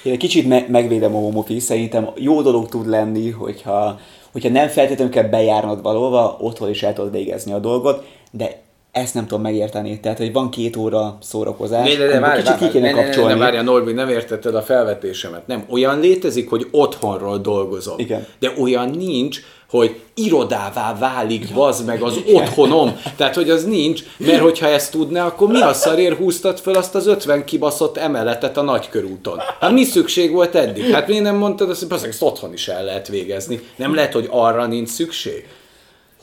Én 0.04 0.12
egy 0.12 0.18
kicsit 0.18 0.48
me- 0.48 0.68
megvédem 0.68 1.16
a 1.16 1.20
home 1.20 1.38
office, 1.38 1.66
szerintem 1.66 2.10
jó 2.16 2.42
dolog 2.42 2.68
tud 2.68 2.88
lenni, 2.88 3.30
hogyha, 3.30 4.00
hogyha 4.32 4.50
nem 4.50 4.68
feltétlenül 4.68 5.14
kell 5.14 5.28
bejárnod 5.30 5.82
valóva, 5.82 6.38
otthon 6.40 6.70
is 6.70 6.84
el 6.84 6.94
tudod 6.94 7.12
végezni 7.12 7.52
a 7.52 7.60
dolgot, 7.60 8.06
de 8.32 8.62
ezt 8.92 9.14
nem 9.14 9.28
tudom 9.28 9.42
megérteni. 9.42 10.00
Tehát, 10.00 10.18
hogy 10.18 10.34
van 10.34 10.50
két 10.50 10.76
óra 10.76 11.18
szórakozás, 11.22 11.98
Ne, 11.98 12.06
ne, 12.06 12.14
ne, 12.14 12.20
várj, 12.20 12.42
kicsit 12.42 12.58
ki 12.58 12.70
kéne 12.70 12.90
ne, 12.90 12.96
ne, 12.96 13.00
ne, 13.00 13.04
kapcsolni. 13.04 13.34
ne, 13.34 13.40
várjál, 13.40 13.64
Norbi, 13.64 13.92
nem 13.92 14.10
értetted 14.10 14.56
a 14.56 14.62
felvetésemet. 14.62 15.48
Nem, 15.48 15.66
olyan 15.70 16.00
létezik, 16.00 16.50
hogy 16.50 16.68
otthonról 16.72 17.38
dolgozom. 17.38 18.00
Igen. 18.00 18.28
De 18.40 18.54
olyan 18.62 18.90
nincs, 18.90 19.40
hogy 19.70 20.00
irodává 20.14 20.98
válik, 21.00 21.54
bazd 21.54 21.86
meg 21.86 22.02
az 22.02 22.20
otthonom. 22.34 23.00
Tehát, 23.16 23.36
hogy 23.36 23.50
az 23.50 23.66
nincs, 23.66 24.04
mert 24.18 24.40
hogyha 24.40 24.68
ezt 24.68 24.92
tudná, 24.92 25.26
akkor 25.26 25.48
mi 25.48 25.62
a 25.62 25.74
szarért 25.74 26.18
húztad 26.18 26.60
fel 26.60 26.74
azt 26.74 26.96
az 26.96 27.08
50 27.08 27.46
kibaszott 27.46 27.98
emeletet 27.98 28.58
a 28.58 28.62
nagykörúton? 28.62 29.40
Hát 29.60 29.72
mi 29.72 29.84
szükség 29.84 30.32
volt 30.32 30.56
eddig? 30.56 30.92
Hát 30.92 31.08
miért 31.08 31.24
nem 31.24 31.36
mondtad 31.36 31.70
azt, 31.70 31.86
hogy 31.90 32.10
ezt 32.10 32.22
otthon 32.22 32.54
is 32.54 32.68
el 32.68 32.84
lehet 32.84 33.08
végezni? 33.08 33.60
Nem 33.76 33.96
lehet, 33.96 34.14
hogy 34.14 34.28
arra 34.32 34.66
nincs 34.66 34.90
szükség? 34.90 35.46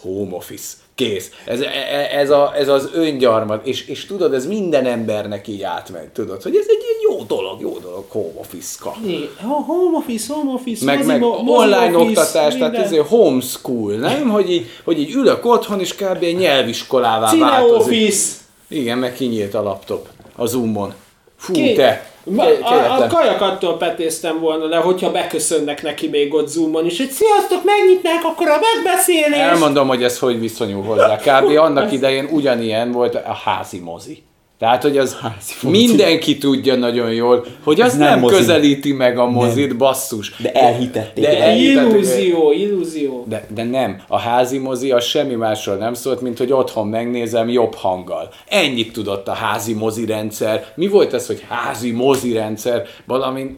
home 0.02 0.34
office. 0.34 0.76
Kész. 0.98 1.30
Ez, 1.44 1.60
e- 1.60 2.08
ez, 2.12 2.30
a, 2.30 2.52
ez 2.56 2.68
az 2.68 2.90
öngyarmat, 2.94 3.66
és, 3.66 3.86
és 3.86 4.06
tudod, 4.06 4.34
ez 4.34 4.46
minden 4.46 4.86
embernek 4.86 5.48
így 5.48 5.62
átmegy, 5.62 6.08
tudod, 6.08 6.42
hogy 6.42 6.56
ez 6.56 6.66
egy 6.68 6.82
ilyen 6.82 7.16
jó 7.18 7.24
dolog, 7.24 7.60
jó 7.60 7.78
dolog, 7.78 8.04
home 8.08 8.32
office-ka. 8.34 8.96
Home 9.42 9.96
office, 9.96 10.32
home 10.34 10.52
office, 10.52 10.84
Meg, 10.84 11.06
meg 11.06 11.22
online 11.22 11.96
office, 11.96 12.20
oktatás, 12.20 12.54
tehát 12.54 12.72
minden. 12.72 13.00
ez 13.00 13.06
homeschool, 13.08 13.92
nem? 13.92 14.28
Hogy 14.28 14.50
így, 14.50 14.66
hogy 14.84 14.98
így 15.00 15.12
ülök 15.14 15.44
otthon, 15.46 15.80
és 15.80 15.94
kb. 15.94 16.22
egy 16.22 16.36
nyelviskolává 16.36 17.28
Cine 17.28 17.44
változik. 17.44 17.80
office. 17.80 18.36
Igen, 18.68 18.98
meg 18.98 19.14
kinyílt 19.14 19.54
a 19.54 19.62
laptop 19.62 20.08
a 20.36 20.46
Zoomon. 20.46 20.94
Fú, 21.36 21.52
Ki- 21.52 21.72
te! 21.74 22.10
A, 22.36 23.02
a 23.02 23.06
kajakattól 23.06 23.76
petéztem 23.76 24.40
volna 24.40 24.66
le, 24.66 24.76
hogyha 24.76 25.10
beköszönnek 25.10 25.82
neki 25.82 26.08
még 26.08 26.34
ott 26.34 26.48
zoomon 26.48 26.86
is, 26.86 26.98
hogy 26.98 27.10
sziasztok, 27.10 27.64
megnyitnák 27.64 28.24
akkor 28.24 28.48
a 28.48 28.58
megbeszélést. 28.60 29.40
Elmondom, 29.40 29.88
hogy 29.88 30.02
ez 30.02 30.18
hogy 30.18 30.40
viszonyul 30.40 30.82
hozzá. 30.82 31.16
Kb. 31.16 31.56
annak 31.56 31.92
idején 31.92 32.28
ugyanilyen 32.30 32.92
volt 32.92 33.14
a 33.14 33.34
házi 33.44 33.78
mozi. 33.78 34.22
Tehát, 34.58 34.82
hogy 34.82 34.98
az 34.98 35.16
mozi. 35.62 35.76
mindenki 35.86 36.38
tudja 36.38 36.74
nagyon 36.74 37.12
jól, 37.12 37.44
hogy 37.64 37.80
az 37.80 37.88
Ez 37.92 37.96
nem, 37.96 38.20
nem 38.20 38.28
közelíti 38.28 38.92
meg 38.92 39.18
a 39.18 39.26
mozit, 39.26 39.76
basszus. 39.76 40.36
De 40.38 40.52
elhitették. 40.52 41.24
De 41.24 41.30
De 41.30 41.42
el- 41.42 41.56
Illúzió, 41.56 42.52
illúzió. 42.52 43.24
De, 43.28 43.46
de 43.54 43.64
nem, 43.64 44.00
a 44.08 44.18
házi 44.18 44.58
mozi 44.58 44.90
az 44.90 45.04
semmi 45.04 45.34
másról 45.34 45.76
nem 45.76 45.94
szólt, 45.94 46.20
mint 46.20 46.38
hogy 46.38 46.52
otthon 46.52 46.86
megnézem 46.86 47.48
jobb 47.48 47.74
hanggal. 47.74 48.28
Ennyit 48.48 48.92
tudott 48.92 49.28
a 49.28 49.32
házi 49.32 49.74
mozi 49.74 50.06
rendszer. 50.06 50.66
Mi 50.74 50.86
volt 50.88 51.14
ez, 51.14 51.26
hogy 51.26 51.44
házi 51.48 51.90
mozi 51.90 52.32
rendszer? 52.32 52.86
Valami 53.06 53.56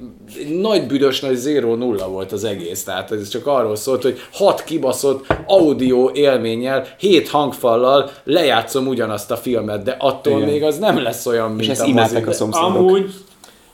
nagy 0.61 0.86
büdös 0.86 1.20
nagy 1.20 1.38
0-0 1.44 2.05
volt 2.11 2.32
az 2.32 2.44
egész. 2.44 2.84
Tehát 2.84 3.11
ez 3.12 3.28
csak 3.28 3.46
arról 3.46 3.76
szólt, 3.76 4.03
hogy 4.03 4.18
hat 4.32 4.64
kibaszott 4.64 5.26
audio 5.46 6.11
élménnyel, 6.14 6.86
hét 6.98 7.28
hangfallal 7.28 8.11
lejátszom 8.24 8.86
ugyanazt 8.86 9.30
a 9.30 9.36
filmet, 9.36 9.82
de 9.82 9.96
attól 9.98 10.36
Igen. 10.38 10.48
még 10.48 10.62
az 10.62 10.78
nem 10.78 10.89
lesz 10.99 11.26
olyan, 11.26 11.49
mint 11.49 11.61
és 11.61 11.68
ezt 11.68 11.80
a 11.80 11.86
imádták 11.86 12.26
a 12.26 12.32
szomszédok. 12.32 12.68
Amúgy, 12.68 13.12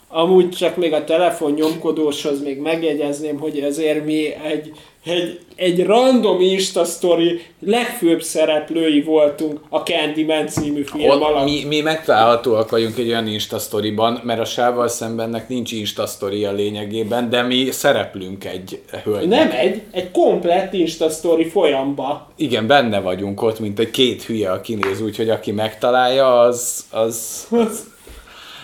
amúgy 0.09 0.51
csak 0.51 0.77
még 0.77 0.93
a 0.93 1.05
telefon 1.05 1.53
nyomkodóshoz 1.53 2.43
még 2.43 2.59
megjegyezném, 2.59 3.39
hogy 3.39 3.59
ezért 3.59 4.05
mi 4.05 4.35
egy, 4.35 4.73
egy, 5.07 5.41
egy 5.57 5.85
random 5.85 6.41
Insta 6.41 6.85
story 6.85 7.41
legfőbb 7.61 8.23
szereplői 8.23 9.03
voltunk 9.03 9.61
a 9.69 9.79
Candyman 9.79 10.47
című 10.47 10.83
film 10.83 11.11
Ott 11.11 11.23
alatt. 11.23 11.45
mi, 11.45 11.65
mi 11.65 11.81
megtalálhatóak 11.81 12.71
vagyunk 12.71 12.99
egy 12.99 13.09
olyan 13.09 13.27
Insta 13.27 13.59
sztoriban, 13.59 14.21
mert 14.25 14.41
a 14.41 14.45
sával 14.45 14.89
szembennek 14.89 15.49
nincs 15.49 15.73
Insta 15.73 16.07
sztori 16.07 16.45
a 16.45 16.53
lényegében, 16.53 17.31
de 17.31 17.43
mi 17.43 17.71
szereplünk 17.71 18.45
egy 18.45 18.83
hölgynek. 19.05 19.39
Nem 19.39 19.59
egy, 19.59 19.83
egy 19.91 20.11
komplett 20.11 20.73
Insta 20.73 21.09
story 21.09 21.49
folyamba. 21.49 22.31
Igen, 22.37 22.67
benne 22.67 23.01
vagyunk 23.01 23.43
ott, 23.43 23.59
mint 23.61 23.79
egy 23.79 23.91
két 23.91 24.23
hülye, 24.23 24.51
aki 24.51 24.75
néz, 24.75 25.01
úgyhogy 25.01 25.31
aki 25.31 25.53
megtalálja, 25.53 26.41
az... 26.41 26.85
az... 26.91 27.47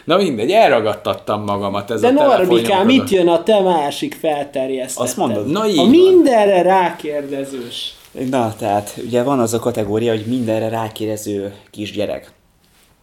Na 0.04 0.16
mindegy, 0.16 0.50
elragadtattam 0.50 1.42
magamat 1.44 1.90
ez 1.90 2.00
De 2.00 2.06
a 2.06 2.14
telefonnyomkodó. 2.14 2.84
mit 2.84 3.10
jön 3.10 3.28
a 3.28 3.42
te 3.42 3.60
másik 3.60 4.14
felterjesztetted? 4.20 5.06
Azt 5.08 5.16
mondod? 5.16 5.46
Na 5.46 5.66
így 5.68 5.78
A 5.78 5.80
van. 5.82 5.90
mindenre 5.90 6.62
rákérdezős. 6.62 7.94
Na, 8.30 8.54
tehát 8.58 8.94
ugye 9.06 9.22
van 9.22 9.40
az 9.40 9.54
a 9.54 9.58
kategória, 9.58 10.12
hogy 10.12 10.24
mindenre 10.26 10.68
rákérdező 10.68 11.54
kisgyerek. 11.70 12.32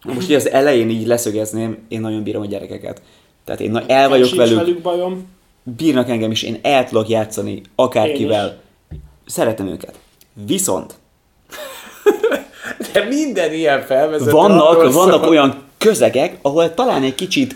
Most 0.05 0.27
ugye 0.27 0.35
az 0.35 0.49
elején 0.49 0.89
így 0.89 1.07
leszögezném, 1.07 1.77
én 1.87 1.99
nagyon 2.01 2.23
bírom 2.23 2.41
a 2.41 2.45
gyerekeket. 2.45 3.01
Tehát 3.45 3.61
én 3.61 3.83
el 3.87 4.09
vagyok 4.09 4.25
Sincs 4.27 4.39
velük, 4.39 4.57
velük 4.57 4.81
bajom. 4.81 5.27
bírnak 5.63 6.09
engem 6.09 6.31
is, 6.31 6.43
én 6.43 6.59
el 6.61 6.85
tudok 6.85 7.09
játszani 7.09 7.61
akárkivel. 7.75 8.57
Szeretem 9.25 9.67
őket. 9.67 9.99
Viszont 10.45 10.93
De 12.93 13.03
minden 13.03 13.53
ilyen 13.53 13.81
felvezető 13.81 14.31
vannak, 14.31 14.93
vannak 14.93 15.29
olyan 15.29 15.63
közegek, 15.79 16.37
ahol 16.41 16.73
talán 16.73 17.03
egy 17.03 17.15
kicsit 17.15 17.55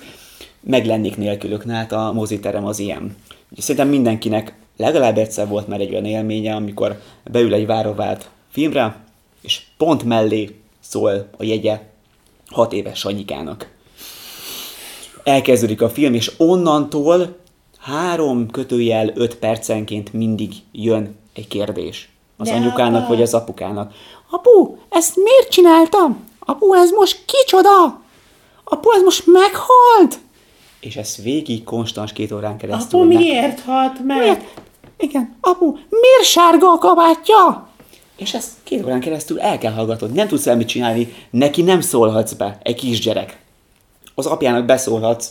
meglennék 0.59 1.17
nélkülük, 1.17 1.63
hát 1.69 1.91
a 1.91 2.11
moziterem 2.11 2.65
az 2.65 2.79
ilyen. 2.79 3.17
Szerintem 3.57 3.87
mindenkinek 3.87 4.53
legalább 4.77 5.17
egyszer 5.17 5.47
volt 5.47 5.67
már 5.67 5.79
egy 5.79 5.91
olyan 5.91 6.05
élménye, 6.05 6.55
amikor 6.55 7.01
beül 7.31 7.53
egy 7.53 7.65
várovált 7.65 8.29
filmre, 8.51 9.03
és 9.41 9.61
pont 9.77 10.03
mellé 10.03 10.59
szól 10.79 11.29
a 11.37 11.43
jegye 11.43 11.81
hat 12.47 12.73
éves 12.73 12.99
Sanyikának. 12.99 13.71
Elkezdődik 15.23 15.81
a 15.81 15.89
film, 15.89 16.13
és 16.13 16.31
onnantól 16.37 17.35
három 17.79 18.49
kötőjel 18.49 19.11
öt 19.15 19.35
percenként 19.35 20.13
mindig 20.13 20.53
jön 20.71 21.15
egy 21.33 21.47
kérdés. 21.47 22.09
Az 22.37 22.47
De 22.47 22.55
anyukának 22.55 23.01
apa. 23.01 23.13
vagy 23.13 23.21
az 23.21 23.33
apukának. 23.33 23.93
Apu, 24.29 24.75
ezt 24.89 25.15
miért 25.15 25.49
csináltam? 25.49 26.23
Apu, 26.39 26.73
ez 26.73 26.91
most 26.91 27.23
kicsoda? 27.25 28.02
Apu, 28.63 28.91
ez 28.91 29.01
most 29.01 29.23
meghalt? 29.25 30.19
És 30.79 30.95
ez 30.95 31.15
végig 31.23 31.63
konstans 31.63 32.13
két 32.13 32.31
órán 32.31 32.57
keresztül. 32.57 32.99
Apu 32.99 33.07
meg- 33.07 33.17
miért 33.17 33.59
halt 33.59 34.05
meg? 34.05 34.17
Miért? 34.17 34.61
Igen, 34.97 35.35
apu, 35.41 35.65
miért 35.89 36.23
sárga 36.23 36.71
a 36.71 36.77
kabátja? 36.77 37.67
És 38.17 38.33
ezt 38.33 38.49
két 38.63 38.85
órán 38.85 38.99
keresztül 38.99 39.39
el 39.39 39.57
kell 39.57 39.71
hallgatod, 39.73 40.11
nem 40.11 40.27
tudsz 40.27 40.47
el 40.47 40.55
mit 40.55 40.67
csinálni, 40.67 41.13
neki 41.29 41.61
nem 41.61 41.81
szólhatsz 41.81 42.33
be, 42.33 42.57
egy 42.63 42.75
kisgyerek. 42.75 43.41
Az 44.15 44.25
apjának 44.25 44.65
beszólhatsz, 44.65 45.29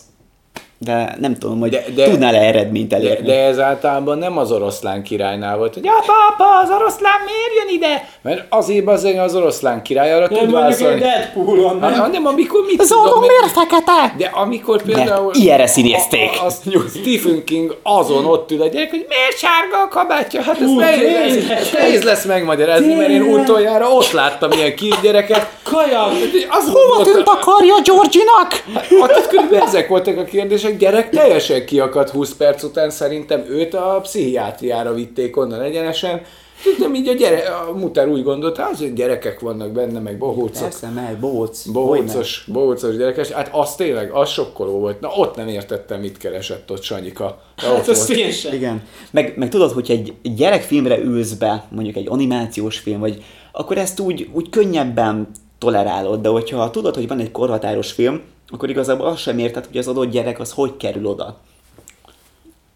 de 0.84 1.16
nem 1.20 1.34
tudom, 1.38 1.60
hogy 1.60 1.70
De- 1.70 1.84
de, 1.86 1.92
de- 1.94 2.04
de, 2.04 2.10
tudnál-e 2.10 2.38
eredményt 2.40 2.88
De, 2.88 2.96
elérni. 2.96 3.26
de 3.26 3.40
ez 3.44 3.58
általában 3.58 4.18
nem 4.18 4.38
az 4.38 4.52
oroszlán 4.52 5.02
királynál 5.02 5.56
volt, 5.56 5.74
hogy 5.74 5.86
apa, 5.86 6.12
apa, 6.32 6.58
az 6.62 6.70
oroszlán 6.80 7.12
miért 7.24 7.64
jön 7.64 7.74
ide? 7.76 8.08
Mert 8.22 8.44
azért 8.48 8.86
az, 8.88 9.04
az 9.18 9.34
oroszlán 9.34 9.82
király 9.82 10.12
arra 10.12 10.26
Nem 10.30 10.38
tud 10.42 10.52
válaszolni. 10.52 11.00
Deadpoolon, 11.00 11.80
Ha- 11.80 11.88
nem? 11.90 12.00
Hanem 12.00 12.26
amikor 12.26 12.60
mit 12.66 12.80
Az 12.80 12.88
tudom 12.88 13.18
miért 13.20 13.52
fekete? 13.52 14.14
De 14.18 14.30
amikor 14.34 14.82
például... 14.82 15.32
ilyenre 15.34 15.66
színezték. 15.66 16.30
A, 16.40 16.44
a, 16.44 16.46
a 16.46 16.88
Stephen 16.88 17.44
King 17.44 17.76
azon 17.82 18.24
ott 18.24 18.50
ül 18.50 18.62
a 18.62 18.66
gyerek, 18.68 18.90
hogy 18.90 19.06
miért 19.08 19.38
sárga 19.38 19.82
a 19.84 19.88
kabátja? 19.88 20.42
Hát 20.42 20.60
ez 20.60 20.70
nehéz, 20.70 21.48
lesz, 21.48 21.72
nehéz 21.72 22.02
lesz 22.02 22.24
megmagyarázni, 22.24 22.94
mert 22.94 23.08
én 23.10 23.22
utoljára 23.22 23.88
ott 23.90 24.10
láttam 24.10 24.50
ilyen 24.52 24.74
kisgyereket. 24.74 25.46
Kajak! 25.62 26.10
Az 26.48 26.70
Hova 26.72 27.04
tűnt 27.04 27.26
a 27.28 27.38
karja 27.40 27.74
Georginak? 27.84 28.64
Hát 29.00 29.26
körülbelül 29.28 29.66
ezek 29.66 29.88
voltak 29.88 30.18
a 30.18 30.24
kérdések, 30.24 30.71
gyerek 30.78 31.10
teljesen 31.10 31.64
kiakadt 31.64 32.10
20 32.10 32.34
perc 32.34 32.62
után, 32.62 32.90
szerintem 32.90 33.44
őt 33.48 33.74
a 33.74 33.98
pszichiátriára 34.02 34.94
vitték 34.94 35.36
onnan 35.36 35.60
egyenesen. 35.60 36.22
Tudtam 36.62 36.94
így 36.94 37.08
a, 37.08 37.12
gyere, 37.12 37.38
a 37.48 37.72
muter 37.72 38.08
úgy 38.08 38.22
gondolta, 38.22 38.68
az, 38.72 38.78
hogy 38.78 38.92
gyerekek 38.92 39.40
vannak 39.40 39.70
benne, 39.70 39.98
meg 39.98 40.18
bohócok. 40.18 40.62
Persze, 40.62 40.88
meg, 40.88 41.18
bóc. 41.20 41.66
Bohócos, 41.66 42.44
bohócos 42.52 42.96
gyerekes, 42.96 43.30
hát 43.30 43.48
az 43.52 43.74
tényleg, 43.74 44.10
az 44.10 44.28
sokkoló 44.28 44.78
volt. 44.78 45.00
Na 45.00 45.08
ott 45.08 45.36
nem 45.36 45.48
értettem, 45.48 46.00
mit 46.00 46.16
keresett 46.16 46.70
ott 46.70 46.82
Sanyika. 46.82 47.42
De 47.60 47.66
Hát 47.66 47.86
volt. 47.86 48.08
én 48.08 48.30
sem. 48.30 48.52
Igen. 48.54 48.82
Meg, 49.10 49.34
meg 49.36 49.48
tudod, 49.48 49.72
hogy 49.72 49.90
egy 49.90 50.34
gyerekfilmre 50.34 50.98
ülsz 50.98 51.32
be, 51.32 51.64
mondjuk 51.70 51.96
egy 51.96 52.06
animációs 52.08 52.78
film, 52.78 53.00
vagy 53.00 53.24
akkor 53.52 53.78
ezt 53.78 54.00
úgy, 54.00 54.28
úgy 54.32 54.48
könnyebben 54.48 55.28
tolerálod, 55.58 56.20
de 56.20 56.28
hogyha 56.28 56.70
tudod, 56.70 56.94
hogy 56.94 57.08
van 57.08 57.18
egy 57.20 57.30
korhatáros 57.30 57.92
film, 57.92 58.20
akkor 58.52 58.70
igazából 58.70 59.06
azt 59.06 59.20
sem 59.22 59.38
érted, 59.38 59.66
hogy 59.66 59.76
az 59.76 59.88
adott 59.88 60.10
gyerek 60.10 60.40
az 60.40 60.52
hogy 60.52 60.76
kerül 60.76 61.06
oda. 61.06 61.38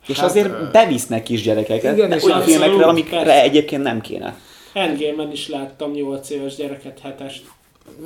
És 0.07 0.17
Hát, 0.19 0.29
azért 0.31 0.71
bevisznek 0.73 1.23
kisgyerekeket, 1.23 1.97
igen, 1.97 2.09
de 2.09 2.17
és 2.17 2.23
olyan 2.25 2.41
filmekre, 2.43 2.85
amikre 2.85 3.17
persze. 3.17 3.43
egyébként 3.43 3.83
nem 3.83 4.01
kéne. 4.01 4.37
Endgame-en 4.73 5.33
is 5.33 5.49
láttam 5.49 5.91
8 5.91 6.31
éves 6.31 6.55
gyereket, 6.57 6.99
hetest. 7.03 7.45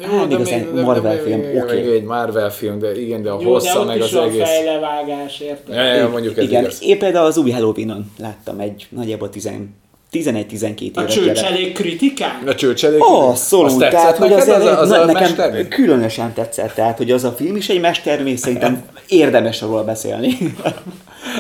Hát, 0.00 0.28
még 0.28 0.38
az 0.38 0.48
egy 0.48 0.72
Marvel 0.72 1.16
film, 1.18 1.38
igen, 1.40 1.62
oké. 1.62 1.78
igen, 1.78 1.92
egy 1.92 2.02
Marvel 2.02 2.50
film, 2.50 2.78
de 2.78 3.00
igen, 3.00 3.22
de 3.22 3.30
a 3.30 3.32
Jó, 3.32 3.38
de 3.38 3.44
hossza 3.44 3.80
ott 3.80 3.86
meg 3.86 3.96
is 3.96 4.02
az 4.02 4.12
van 4.12 4.28
egész. 4.28 4.42
fejlevágás, 4.42 5.40
érted? 5.40 5.74
Ja, 5.74 5.82
ja, 5.94 6.08
mondjuk 6.08 6.36
ez 6.36 6.44
Igen, 6.44 6.62
igaz. 6.62 6.82
én 6.82 6.98
például 6.98 7.26
az 7.26 7.36
új 7.36 7.50
Halloween-on 7.50 8.12
láttam 8.18 8.58
egy 8.60 8.86
nagyjából 8.90 9.28
10 9.30 9.46
11-12 10.12 10.94
A 10.94 11.00
éves 11.00 11.14
gyerek. 11.14 11.34
csőcselék 11.34 11.72
kritikán? 11.74 12.42
A 12.46 12.54
csőcselék? 12.54 13.00
Abszolút, 13.02 13.66
Azt 13.70 13.78
tehát 13.78 14.16
hogy 14.16 14.32
az 14.32 14.48
a, 14.48 14.80
az 14.80 14.88
na, 14.88 15.00
a 15.00 15.04
nekem 15.04 15.22
mestermű? 15.22 15.62
különösen 15.68 16.32
tetszett, 16.32 16.74
tehát 16.74 16.96
hogy 16.96 17.10
az 17.10 17.24
a 17.24 17.30
film 17.32 17.56
is 17.56 17.68
egy 17.68 17.80
mestermű, 17.80 18.36
szerintem 18.36 18.82
érdemes 19.08 19.60
róla 19.60 19.84
beszélni. 19.84 20.36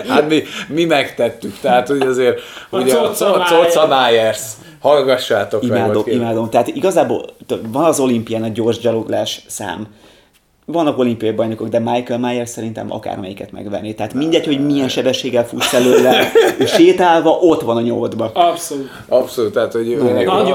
Hát 0.08 0.28
mi, 0.28 0.42
mi 0.68 0.84
megtettük, 0.84 1.58
tehát 1.60 1.88
hogy 1.88 2.00
azért 2.00 2.40
A 2.70 2.78
ugye 2.78 2.94
a 2.94 3.10
Coca 3.48 3.86
Myers. 3.86 4.40
Hallgassátok 4.80 5.62
meg. 5.62 5.70
imádom, 5.78 5.96
ott 5.96 6.04
kérem. 6.04 6.20
imádom. 6.20 6.50
Tehát 6.50 6.68
igazából 6.68 7.24
van 7.68 7.84
az 7.84 8.00
olimpián 8.00 8.42
a 8.42 8.48
gyors 8.48 8.78
gyaloglás 8.78 9.42
szám. 9.46 9.86
Vannak 10.72 10.98
olimpiai 10.98 11.32
bajnokok, 11.32 11.68
de 11.68 11.78
Michael 11.78 12.18
Myers 12.18 12.50
szerintem 12.50 12.92
akármelyiket 12.92 13.52
megvenni. 13.52 13.94
Tehát 13.94 14.14
mindegy, 14.14 14.46
hogy 14.46 14.66
milyen 14.66 14.88
sebességgel 14.88 15.46
futsz 15.46 15.72
előle, 15.72 16.32
ő 16.58 16.66
sétálva 16.66 17.30
ott 17.30 17.60
van 17.60 17.76
a 17.76 17.80
nyolcba. 17.80 18.30
Abszolút. 18.34 18.90
Abszolút, 19.08 19.52
tehát 19.52 19.72
hogy 19.72 19.94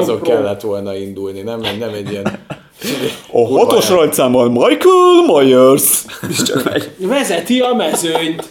pro. 0.05 0.21
kellett 0.21 0.61
volna 0.61 0.95
indulni, 0.95 1.41
nem, 1.41 1.59
nem 1.79 1.93
egy 1.93 2.11
ilyen... 2.11 2.39
A 3.31 3.47
hatos 3.57 3.89
rajtszámmal 3.89 4.49
Michael 4.49 5.25
Myers. 5.27 6.05
És 6.29 6.41
csak. 6.41 6.89
Vezeti 6.97 7.59
a 7.59 7.73
mezőnyt. 7.73 8.47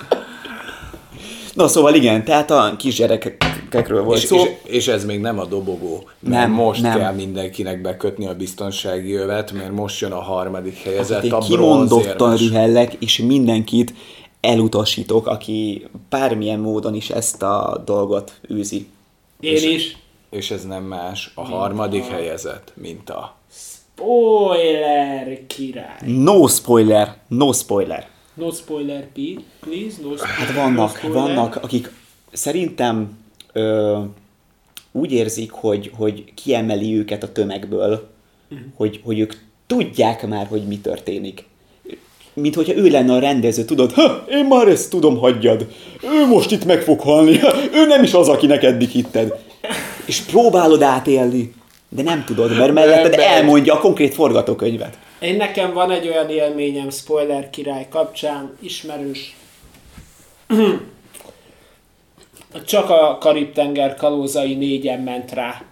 Na 1.54 1.68
szóval 1.68 1.94
igen, 1.94 2.24
tehát 2.24 2.50
a 2.50 2.74
kisgyerekekről 2.78 4.02
volt 4.02 4.18
És, 4.18 4.24
szó. 4.24 4.36
és, 4.36 4.50
és 4.62 4.88
ez 4.88 5.04
még 5.04 5.20
nem 5.20 5.38
a 5.38 5.44
dobogó, 5.44 6.08
mert 6.20 6.46
Nem, 6.46 6.50
most 6.50 6.82
nem. 6.82 6.98
kell 6.98 7.12
mindenkinek 7.12 7.82
bekötni 7.82 8.26
a 8.26 8.34
biztonsági 8.34 9.08
jövet, 9.08 9.52
mert 9.52 9.72
most 9.72 10.00
jön 10.00 10.12
a 10.12 10.20
harmadik 10.20 10.76
helyezett, 10.76 11.22
Én 11.22 11.32
a 11.32 11.38
kimondottan 11.38 12.36
rühellek, 12.36 12.92
és 12.92 13.18
mindenkit 13.18 13.94
elutasítok, 14.40 15.26
aki 15.26 15.86
bármilyen 16.08 16.58
módon 16.60 16.94
is 16.94 17.10
ezt 17.10 17.42
a 17.42 17.82
dolgot 17.84 18.32
űzi. 18.52 18.88
Én 19.40 19.70
is. 19.70 19.96
És 20.30 20.50
ez 20.50 20.64
nem 20.64 20.82
más, 20.82 21.32
a 21.34 21.44
harmadik 21.44 22.04
helyezett, 22.04 22.72
mint 22.74 23.10
a... 23.10 23.34
Spoiler 23.96 25.46
király. 25.46 25.98
No 26.06 26.46
spoiler, 26.46 27.16
no 27.28 27.52
spoiler. 27.52 28.08
No 28.34 28.50
spoiler, 28.50 29.06
please. 29.64 29.96
No 30.02 30.16
spoiler. 30.16 30.26
Hát 30.26 30.54
no 30.54 30.60
vannak, 30.60 30.96
spoiler. 30.96 31.22
vannak, 31.22 31.56
akik 31.56 31.90
szerintem 32.32 33.18
ö, 33.52 33.98
úgy 34.92 35.12
érzik, 35.12 35.50
hogy, 35.50 35.90
hogy 35.96 36.24
kiemeli 36.34 36.96
őket 36.96 37.22
a 37.22 37.32
tömegből, 37.32 38.08
hogy, 38.74 39.00
hogy 39.04 39.18
ők 39.18 39.32
tudják 39.66 40.26
már, 40.26 40.46
hogy 40.46 40.66
mi 40.66 40.78
történik. 40.78 41.44
Mint 42.32 42.54
hogyha 42.54 42.74
ő 42.74 42.88
lenne 42.88 43.12
a 43.12 43.18
rendező, 43.18 43.64
tudod, 43.64 43.92
ha, 43.92 44.24
én 44.30 44.44
már 44.44 44.68
ezt 44.68 44.90
tudom, 44.90 45.18
hagyjad. 45.18 45.66
Ő 46.02 46.26
most 46.26 46.50
itt 46.50 46.64
meg 46.64 46.82
fog 46.82 47.00
halni, 47.00 47.38
ha, 47.38 47.54
ő 47.78 47.86
nem 47.86 48.02
is 48.02 48.14
az, 48.14 48.28
akinek 48.28 48.62
eddig 48.62 48.88
hitted. 48.88 49.38
És 50.06 50.20
próbálod 50.20 50.82
átélni, 50.82 51.54
de 51.88 52.02
nem 52.02 52.24
tudod, 52.24 52.56
mert 52.56 52.72
melletted 52.72 53.14
elmondja 53.14 53.74
a 53.74 53.78
konkrét 53.78 54.14
forgatókönyvet. 54.14 54.98
Én 55.24 55.36
nekem 55.36 55.72
van 55.72 55.90
egy 55.90 56.08
olyan 56.08 56.30
élményem 56.30 56.90
spoiler 56.90 57.50
király 57.50 57.88
kapcsán, 57.88 58.56
ismerős. 58.60 59.36
Csak 62.66 62.90
a 62.90 63.18
Karib-tenger 63.20 63.94
kalózai 63.94 64.54
négyen 64.54 65.00
ment 65.00 65.32
rá. 65.32 65.62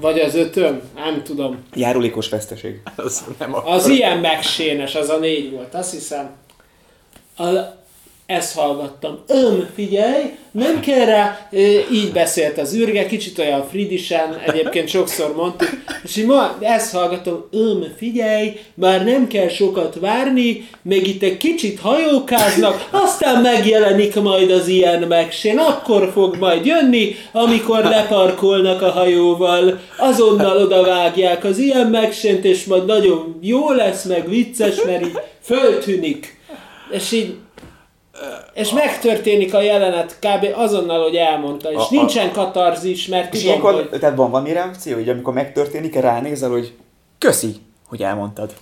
Vagy 0.00 0.18
az 0.18 0.34
ötöm? 0.34 0.82
Nem 0.94 1.22
tudom. 1.22 1.64
Járulékos 1.74 2.28
veszteség. 2.28 2.80
Az 2.96 3.24
nem 3.38 3.54
a... 3.54 3.64
Az 3.64 3.88
ilyen 3.88 4.18
megsénes, 4.18 4.94
az 4.94 5.08
a 5.08 5.18
négy 5.18 5.50
volt, 5.50 5.74
azt 5.74 5.92
hiszem. 5.92 6.30
A, 7.36 7.44
ezt 8.32 8.54
hallgattam. 8.54 9.18
Öm, 9.26 9.68
figyelj, 9.74 10.22
nem 10.50 10.80
kell 10.80 11.04
rá, 11.04 11.48
így 11.92 12.12
beszélt 12.12 12.58
az 12.58 12.74
űrge, 12.74 13.06
kicsit 13.06 13.38
olyan 13.38 13.68
fridisen, 13.68 14.38
egyébként 14.46 14.88
sokszor 14.88 15.36
mondtuk, 15.36 15.70
és 16.04 16.16
így 16.16 16.26
ma 16.26 16.56
ezt 16.60 16.94
hallgatom, 16.94 17.44
öm, 17.50 17.84
figyelj, 17.96 18.52
már 18.74 19.04
nem 19.04 19.26
kell 19.26 19.48
sokat 19.48 19.96
várni, 20.00 20.68
még 20.82 21.06
itt 21.06 21.22
egy 21.22 21.36
kicsit 21.36 21.80
hajókáznak, 21.80 22.88
aztán 22.90 23.42
megjelenik 23.42 24.14
majd 24.14 24.50
az 24.50 24.68
ilyen 24.68 25.02
megsén, 25.02 25.58
akkor 25.58 26.10
fog 26.12 26.36
majd 26.36 26.66
jönni, 26.66 27.16
amikor 27.32 27.84
leparkolnak 27.84 28.82
a 28.82 28.90
hajóval, 28.90 29.80
azonnal 29.98 30.56
odavágják 30.56 31.44
az 31.44 31.58
ilyen 31.58 31.86
megsént, 31.86 32.44
és 32.44 32.64
majd 32.64 32.84
nagyon 32.84 33.38
jó 33.40 33.70
lesz, 33.70 34.04
meg 34.04 34.28
vicces, 34.28 34.82
mert 34.84 35.06
így 35.06 35.18
föltűnik. 35.42 36.40
És 36.90 37.12
így 37.12 37.34
és 38.54 38.70
megtörténik 38.70 39.54
a 39.54 39.60
jelenet 39.60 40.18
kb. 40.20 40.46
azonnal, 40.54 41.02
hogy 41.02 41.14
elmondta, 41.16 41.70
és 41.70 41.76
A- 41.76 41.80
a- 41.80 41.86
nincsen 41.90 42.32
katarzis, 42.32 43.06
mert 43.06 43.34
És 43.34 43.40
tudom, 43.40 43.46
ilyenkor, 43.46 43.88
hogy... 43.90 44.00
tehát 44.00 44.16
van 44.16 44.30
valami 44.30 44.52
reakció, 44.52 44.94
hogy 44.94 45.08
amikor 45.08 45.32
megtörténik, 45.32 45.94
ránézel, 45.94 46.50
hogy 46.50 46.72
köszi, 47.18 47.54
hogy 47.88 48.02
elmondtad. 48.02 48.52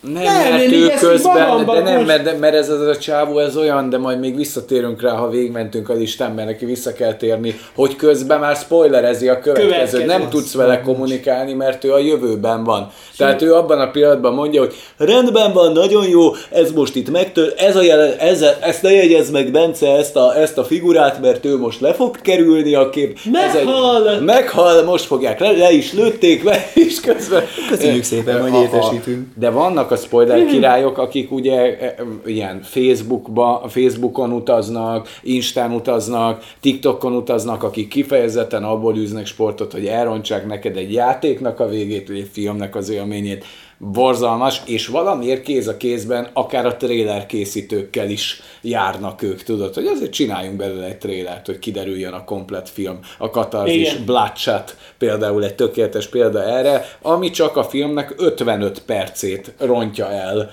Nem, 0.00 0.22
Nem, 0.22 0.50
mert 0.50 0.72
ő 0.72 0.92
közben, 1.00 1.66
de 1.66 1.80
nem, 1.80 2.04
mert, 2.04 2.38
mert 2.38 2.54
ez 2.54 2.68
az 2.68 2.80
a 2.80 2.96
csávó, 2.96 3.38
ez 3.38 3.56
olyan, 3.56 3.90
de 3.90 3.98
majd 3.98 4.18
még 4.20 4.36
visszatérünk 4.36 5.02
rá, 5.02 5.12
ha 5.12 5.28
végigmentünk 5.30 5.88
a 5.88 5.92
listán, 5.94 6.32
mert 6.32 6.48
neki 6.48 6.64
vissza 6.64 6.92
kell 6.92 7.14
térni, 7.14 7.54
hogy 7.74 7.96
közben 7.96 8.40
már 8.40 8.56
spoilerezi 8.56 9.28
a 9.28 9.38
következőt. 9.38 9.70
Következő. 9.72 10.04
Nem 10.04 10.28
tudsz 10.28 10.54
vele 10.54 10.80
kommunikálni, 10.80 11.52
mert 11.52 11.84
ő 11.84 11.92
a 11.92 11.98
jövőben 11.98 12.64
van. 12.64 12.90
Tehát 13.16 13.42
ő 13.42 13.54
abban 13.54 13.80
a 13.80 13.90
pillanatban 13.90 14.34
mondja, 14.34 14.60
hogy 14.60 14.74
rendben 14.96 15.52
van, 15.52 15.72
nagyon 15.72 16.08
jó, 16.08 16.30
ez 16.50 16.72
most 16.72 16.94
itt 16.94 17.10
megtör, 17.10 17.52
ez 17.56 17.76
a 17.76 17.82
jelen, 17.82 18.12
ez, 18.18 18.44
ezt 18.60 18.82
ne 18.82 18.92
jegyezd 18.92 19.32
meg, 19.32 19.50
Bence, 19.50 19.96
ezt 19.96 20.16
a, 20.16 20.38
ezt 20.38 20.58
a 20.58 20.64
figurát, 20.64 21.20
mert 21.20 21.44
ő 21.44 21.56
most 21.58 21.80
le 21.80 21.94
fog 21.94 22.20
kerülni 22.20 22.74
a 22.74 22.90
kép. 22.90 23.18
Ez 23.32 23.54
egy- 23.54 23.64
Meghal! 23.64 24.18
meghal, 24.20 24.82
most 24.82 25.04
fogják, 25.04 25.40
le, 25.40 25.50
le 25.50 25.72
is 25.72 25.92
lőtték, 25.92 26.42
le 26.48 26.70
is 26.74 27.00
közben. 27.00 27.42
Köszönjük 27.70 28.04
szépen, 28.04 28.40
hogy 28.50 28.60
értesítünk. 28.62 29.26
De 29.34 29.50
vannak 29.50 29.87
a 29.90 29.96
spoiler 29.96 30.46
királyok, 30.46 30.98
akik 30.98 31.32
ugye 31.32 31.60
e, 31.60 31.84
e, 31.84 31.94
ilyen 32.26 32.62
Facebookba, 32.62 33.64
Facebookon 33.68 34.32
utaznak, 34.32 35.08
Instán 35.22 35.72
utaznak, 35.72 36.44
TikTokon 36.60 37.12
utaznak, 37.12 37.62
akik 37.62 37.88
kifejezetten 37.88 38.64
abból 38.64 38.96
űznek 38.96 39.26
sportot, 39.26 39.72
hogy 39.72 39.86
elrontsák 39.86 40.46
neked 40.46 40.76
egy 40.76 40.92
játéknak 40.92 41.60
a 41.60 41.68
végét, 41.68 42.08
vagy 42.08 42.18
egy 42.18 42.30
filmnek 42.32 42.76
az 42.76 42.88
élményét. 42.88 43.44
Borzalmas, 43.80 44.60
és 44.66 44.86
valamiért 44.86 45.42
kéz 45.42 45.68
a 45.68 45.76
kézben 45.76 46.28
akár 46.32 46.66
a 46.66 46.76
trailer 46.76 47.26
készítőkkel 47.26 48.10
is 48.10 48.40
járnak 48.60 49.22
ők, 49.22 49.42
tudod, 49.42 49.74
hogy 49.74 49.86
azért 49.86 50.12
csináljunk 50.12 50.56
belőle 50.56 50.86
egy 50.86 50.98
trailert, 50.98 51.46
hogy 51.46 51.58
kiderüljön 51.58 52.12
a 52.12 52.24
komplet 52.24 52.68
film, 52.68 52.98
a 53.18 53.30
katarzis. 53.30 53.94
Bloodshot 53.94 54.76
például 54.98 55.44
egy 55.44 55.54
tökéletes 55.54 56.06
példa 56.06 56.42
erre, 56.42 56.84
ami 57.02 57.30
csak 57.30 57.56
a 57.56 57.64
filmnek 57.64 58.14
55 58.16 58.82
percét 58.82 59.52
rontja 59.58 60.10
el, 60.10 60.50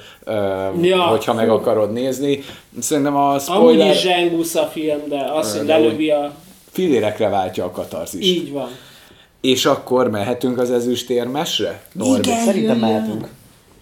ja, 0.82 1.01
hogyha 1.01 1.34
meg 1.34 1.49
akarod 1.49 1.91
nézni. 1.91 2.43
Szerintem 2.80 3.15
a 3.15 3.30
Amúgy 3.30 3.41
spoiler 3.41 3.93
is 3.93 4.01
zsengusz 4.01 4.55
a 4.55 4.65
film, 4.65 4.99
de 5.07 5.32
az, 5.34 5.57
hogy 5.57 5.67
lelövi 5.67 6.09
a... 6.09 6.34
filérekre 6.71 7.30
váltja 7.30 7.65
a 7.65 7.71
katarzis. 7.71 8.26
Így 8.26 8.51
van. 8.51 8.69
És 9.46 9.66
akkor 9.66 10.10
mehetünk 10.10 10.60
az 10.60 10.72
ezüstérmesre? 10.72 11.82
Norbi? 11.91 12.30
Szerintem 12.46 12.78
mehetünk. 12.78 13.28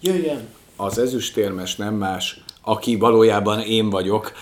Jöjjön. 0.00 0.40
Az 0.76 0.98
ezüstérmes 0.98 1.76
nem 1.76 1.94
más, 1.94 2.40
aki 2.62 2.96
valójában 2.96 3.60
én 3.60 3.90
vagyok. 3.90 4.32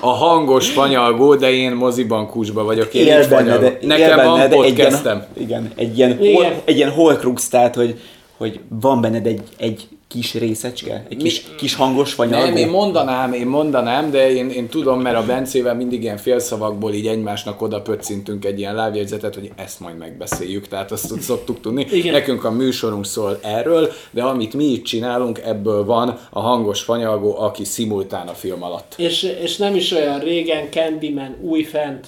A 0.00 0.08
hangos 0.08 0.70
fanyalgó, 0.70 1.34
de 1.34 1.50
én 1.50 1.72
moziban 1.72 2.26
kusba 2.26 2.64
vagyok. 2.64 2.94
Én 2.94 3.06
Él 3.06 3.28
benne, 3.28 3.78
Nekem 3.80 4.24
van 4.24 4.38
de 4.38 4.44
egy 4.48 4.50
podcastem. 4.74 5.26
ilyen, 5.34 5.46
igen, 5.48 5.72
egy 5.76 5.96
ilyen, 5.98 6.22
Igen. 6.22 6.34
hol, 6.34 6.62
egy 6.64 6.76
ilyen 6.76 6.90
holkrux, 6.90 7.48
tehát, 7.48 7.74
hogy, 7.74 8.00
hogy 8.36 8.60
van 8.68 9.00
benned 9.00 9.26
egy, 9.26 9.42
egy 9.56 9.88
kis 10.08 10.34
részecske, 10.34 11.06
egy 11.08 11.16
kis, 11.16 11.44
kis 11.56 11.74
hangos 11.74 12.12
fanyalgó. 12.12 12.46
Nem, 12.46 12.56
én 12.56 12.68
mondanám, 12.68 13.32
én 13.32 13.46
mondanám, 13.46 14.10
de 14.10 14.30
én, 14.30 14.50
én 14.50 14.68
tudom, 14.68 15.00
mert 15.00 15.16
a 15.16 15.24
Bencével 15.24 15.74
mindig 15.74 16.02
ilyen 16.02 16.16
félszavakból 16.16 16.92
így 16.92 17.06
egymásnak 17.06 17.62
oda 17.62 17.80
pöccintünk 17.80 18.44
egy 18.44 18.58
ilyen 18.58 18.74
lábjegyzetet, 18.74 19.34
hogy 19.34 19.52
ezt 19.56 19.80
majd 19.80 19.96
megbeszéljük, 19.96 20.68
tehát 20.68 20.92
azt 20.92 21.20
szoktuk 21.20 21.60
tudni. 21.60 21.86
Igen. 21.90 22.12
Nekünk 22.12 22.44
a 22.44 22.50
műsorunk 22.50 23.06
szól 23.06 23.38
erről, 23.42 23.92
de 24.10 24.22
amit 24.22 24.54
mi 24.54 24.64
itt 24.64 24.84
csinálunk, 24.84 25.38
ebből 25.38 25.84
van 25.84 26.18
a 26.30 26.40
hangos 26.40 26.82
fanyalgó, 26.82 27.38
aki 27.38 27.64
szimultán 27.64 28.28
a 28.28 28.34
film 28.34 28.62
alatt. 28.62 28.94
És, 28.96 29.22
és 29.42 29.56
nem 29.56 29.74
is 29.74 29.92
olyan 29.92 30.18
régen 30.18 30.70
Candyman 30.70 31.36
újfent. 31.40 32.06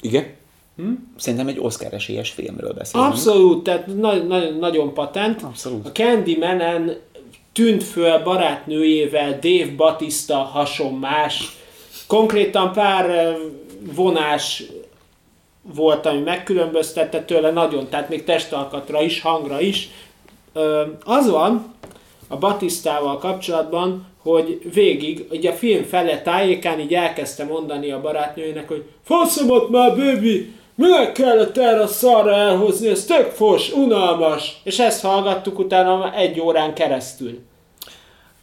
Igen? 0.00 0.37
Szerintem 1.16 1.48
egy 1.48 1.58
Oscar 1.58 1.92
esélyes 1.92 2.30
filmről 2.30 2.72
beszélünk. 2.72 3.10
Abszolút, 3.10 3.62
tehát 3.62 3.86
na- 3.86 4.22
na- 4.22 4.50
nagyon 4.50 4.94
patent. 4.94 5.42
Abszolút. 5.42 5.86
A 5.86 5.92
Candyman-en 5.92 6.96
tűnt 7.52 7.84
föl 7.84 8.22
barátnőjével 8.22 9.38
Dave 9.40 9.74
Batista 9.76 10.36
hasonmás. 10.36 11.56
Konkrétan 12.06 12.72
pár 12.72 13.36
vonás 13.94 14.62
volt, 15.74 16.06
ami 16.06 16.20
megkülönböztette 16.20 17.22
tőle 17.24 17.50
nagyon, 17.50 17.88
tehát 17.88 18.08
még 18.08 18.24
testalkatra 18.24 19.02
is, 19.02 19.20
hangra 19.20 19.60
is. 19.60 19.88
Az 21.04 21.30
van 21.30 21.74
a 22.28 22.36
Batistával 22.36 23.18
kapcsolatban, 23.18 24.06
hogy 24.22 24.60
végig, 24.74 25.26
ugye 25.30 25.50
a 25.50 25.54
film 25.54 25.82
fele 25.82 26.22
tájékán 26.22 26.80
így 26.80 26.94
elkezdte 26.94 27.44
mondani 27.44 27.90
a 27.90 28.00
barátnőjének, 28.00 28.68
hogy 28.68 28.84
faszomat 29.04 29.68
már, 29.68 29.96
baby, 29.96 30.52
minek 30.78 31.12
kellett 31.12 31.58
erre 31.58 31.80
a 31.80 31.86
szarra 31.86 32.34
elhozni, 32.34 32.88
ez 32.88 33.04
tök 33.04 33.30
fos, 33.30 33.72
unalmas. 33.72 34.60
És 34.64 34.78
ezt 34.78 35.02
hallgattuk 35.02 35.58
utána 35.58 36.14
egy 36.14 36.40
órán 36.40 36.74
keresztül. 36.74 37.38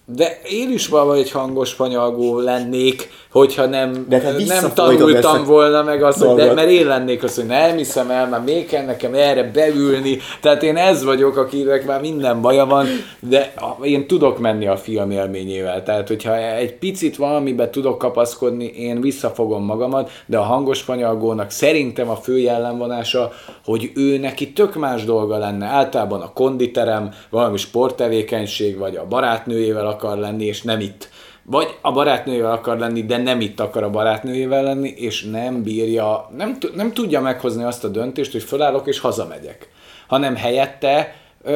De 0.06 0.40
én 0.50 0.72
is 0.72 0.88
valahogy 0.88 1.20
egy 1.20 1.32
hangos 1.32 1.74
fanyalgó 1.74 2.40
lennék, 2.40 3.10
hogyha 3.38 3.66
nem, 3.66 4.06
De 4.10 4.20
te 4.20 4.32
nem 4.48 4.72
tanultam 4.74 5.44
volna 5.44 5.84
meg 5.84 6.04
azt, 6.04 6.24
hogy 6.24 6.36
de, 6.36 6.54
mert 6.54 6.70
én 6.70 6.88
lennék 6.88 7.24
az, 7.24 7.36
hogy 7.36 7.46
nem 7.46 7.78
hiszem 7.78 8.10
el, 8.10 8.28
már 8.28 8.44
még 8.44 8.68
kell 8.68 8.86
nekem 8.86 9.14
erre 9.14 9.44
beülni. 9.44 10.18
Tehát 10.42 10.64
én 10.64 10.78
ez 10.78 11.04
vagyok, 11.04 11.38
akinek 11.38 11.86
már 11.86 12.02
minden 12.02 12.42
baja 12.42 12.66
van, 12.66 12.86
de 13.20 13.54
én 13.82 14.08
tudok 14.08 14.40
menni 14.40 14.68
a 14.68 14.78
film 14.78 15.12
élményével. 15.12 15.84
Tehát, 15.84 16.08
hogyha 16.08 16.38
egy 16.38 16.74
picit 16.74 17.16
valamibe 17.16 17.70
tudok 17.70 17.98
kapaszkodni, 17.98 18.66
én 18.66 19.02
visszafogom 19.02 19.64
magamat, 19.64 20.12
de 20.26 20.38
a 20.38 20.44
hangos 20.44 20.82
fanyalgónak 20.82 21.50
szerintem 21.50 22.10
a 22.10 22.16
fő 22.16 22.38
jellemvonása, 22.38 23.32
hogy 23.66 23.92
ő 23.96 24.18
neki 24.18 24.54
tök 24.54 24.76
más 24.76 25.04
dolga 25.04 25.38
lenne. 25.38 25.66
Általában 25.66 26.22
a 26.22 26.34
konditerem, 26.34 27.10
valami 27.30 27.58
sporttevékenység, 27.58 28.78
vagy 28.78 28.96
a 28.96 29.06
barátnőjével 29.10 29.88
akar 29.88 30.18
lenni, 30.18 30.46
és 30.46 30.62
nem 30.62 30.80
itt. 30.80 31.10
Vagy 31.48 31.78
a 31.82 31.92
barátnőjével 31.92 32.52
akar 32.52 32.78
lenni, 32.78 33.06
de 33.06 33.18
nem 33.18 33.42
itt 33.42 33.60
akar 33.60 33.84
a 33.84 33.90
barátnőjével 33.90 34.64
lenni, 34.64 34.90
és 34.90 35.24
nem 35.24 35.64
bírja, 35.64 36.30
nem, 36.38 36.58
nem 36.76 36.94
tudja 36.94 37.22
meghozni 37.22 37.64
azt 37.64 37.84
a 37.84 37.88
döntést, 37.88 38.32
hogy 38.32 38.44
fölállok 38.44 38.88
és 38.88 39.00
hazamegyek. 39.00 39.70
Hanem 40.08 40.36
helyette 40.36 41.16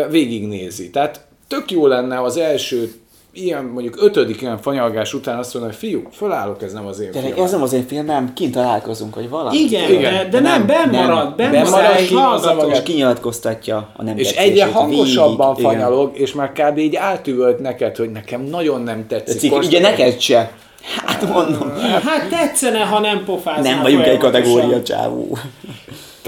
végignézi. 0.10 0.90
Tehát 0.90 1.26
tök 1.48 1.72
jó 1.72 1.88
lenne 1.88 2.22
az 2.22 2.38
első 2.38 2.92
ilyen 3.34 3.66
mondjuk 3.66 3.96
ötödik 4.02 4.42
ilyen 4.42 4.58
fanyalgás 4.58 5.14
után 5.14 5.38
azt 5.38 5.54
mondani, 5.54 5.76
hogy 5.80 5.90
fiú, 5.90 6.08
fölállok, 6.12 6.62
ez 6.62 6.74
nem 6.74 6.86
az 6.86 7.00
én 7.00 7.12
Tényleg 7.12 7.38
ez 7.40 7.52
nem 7.52 7.62
az 7.62 7.74
én 7.74 7.86
filmem, 7.88 8.34
kint 8.34 8.54
találkozunk, 8.54 9.16
vagy 9.16 9.30
valami. 9.30 9.58
Igen, 9.58 9.92
Igen. 9.92 10.14
de, 10.14 10.28
de 10.30 10.40
nem, 10.40 10.66
benn 10.66 10.90
nem, 10.90 11.06
marad, 11.06 11.36
benn 11.36 11.52
benn 11.52 11.70
marad, 11.70 12.56
marad, 12.56 12.72
és 12.72 12.84
kinyilatkoztatja 12.84 13.90
a 13.96 14.04
nem 14.04 14.18
És 14.18 14.32
egyre 14.32 14.66
hangosabban 14.66 15.56
végig. 15.56 15.72
Igen. 15.72 15.80
fanyalog, 15.82 16.18
és 16.18 16.34
már 16.34 16.52
kb. 16.52 16.78
így 16.78 16.96
átüvölt 16.96 17.60
neked, 17.60 17.96
hogy 17.96 18.12
nekem 18.12 18.42
nagyon 18.42 18.82
nem 18.82 19.08
tetszik. 19.08 19.52
Most- 19.52 19.68
ugye 19.68 19.80
neked 19.80 20.20
se. 20.20 20.52
Hát 21.06 21.34
mondom, 21.34 21.74
Hát 21.80 22.30
tetszene, 22.30 22.80
ha 22.80 23.00
nem 23.00 23.24
pofáznál 23.26 23.74
nem 23.74 23.82
vagyunk 23.82 24.06
egy 24.06 24.18
kategória 24.18 24.84
csávó. 24.84 25.38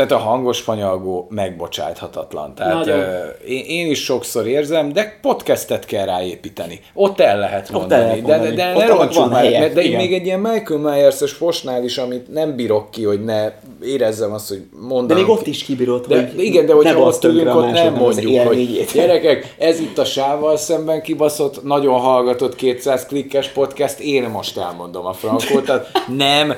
Tehát 0.08 0.24
a 0.26 0.28
hangos 0.28 0.60
fanyalgó 0.62 1.28
megbocsáthatatlan. 1.30 2.56
Tehát 2.56 2.74
Nagyon. 2.74 3.04
én, 3.48 3.64
én 3.68 3.90
is 3.90 4.04
sokszor 4.04 4.48
érzem, 4.48 4.94
de 4.94 5.18
podcastet 5.22 5.86
kell 5.86 6.06
ráépíteni. 6.06 6.80
Ott 6.94 7.20
el 7.20 7.40
lehet 7.40 7.72
mondani. 7.72 8.02
el 8.02 8.08
lehet 8.08 8.24
de, 8.26 8.32
de, 8.32 8.38
mondani. 8.38 8.56
de 8.56 8.70
Ott 8.72 8.76
ne 8.78 8.84
annak 8.84 8.98
roncsuk 8.98 9.22
van 9.22 9.30
már, 9.30 9.44
helye. 9.44 9.70
de 9.70 9.82
Igen. 9.82 10.00
még 10.02 10.14
egy 10.14 10.26
ilyen 10.26 10.40
Michael 10.40 10.80
Myers-es 10.80 11.32
fosnál 11.32 11.84
is, 11.84 11.98
amit 11.98 12.34
nem 12.34 12.56
bírok 12.56 12.92
ki, 12.92 13.04
hogy 13.04 13.24
ne 13.24 13.52
érezzem 13.84 14.34
azt, 14.34 14.48
hogy 14.48 14.58
De 14.58 14.78
mondanám. 14.88 15.24
még 15.24 15.32
ott 15.32 15.48
is 15.48 15.64
kibírod, 15.64 16.06
de, 16.08 16.16
hogy 16.16 16.44
igen, 16.44 16.66
de 16.66 16.74
hogyha 16.74 17.00
ott 17.00 17.24
ülünk, 17.24 17.56
ott 17.56 17.72
nem 17.72 17.94
mondjuk, 17.94 18.42
hogy 18.48 18.86
gyerekek, 18.94 19.56
ez 19.58 19.80
itt 19.80 19.98
a 19.98 20.06
sávval 20.06 20.58
szemben 20.58 21.02
kibaszott, 21.02 21.64
nagyon 21.64 22.00
hallgatott 22.00 22.56
200 22.56 23.06
klikkes 23.06 23.48
podcast, 23.48 24.00
én 24.00 24.24
most 24.24 24.58
elmondom 24.58 25.06
a 25.06 25.14
frankót, 25.14 25.66
tehát 25.66 25.88
nem, 26.18 26.54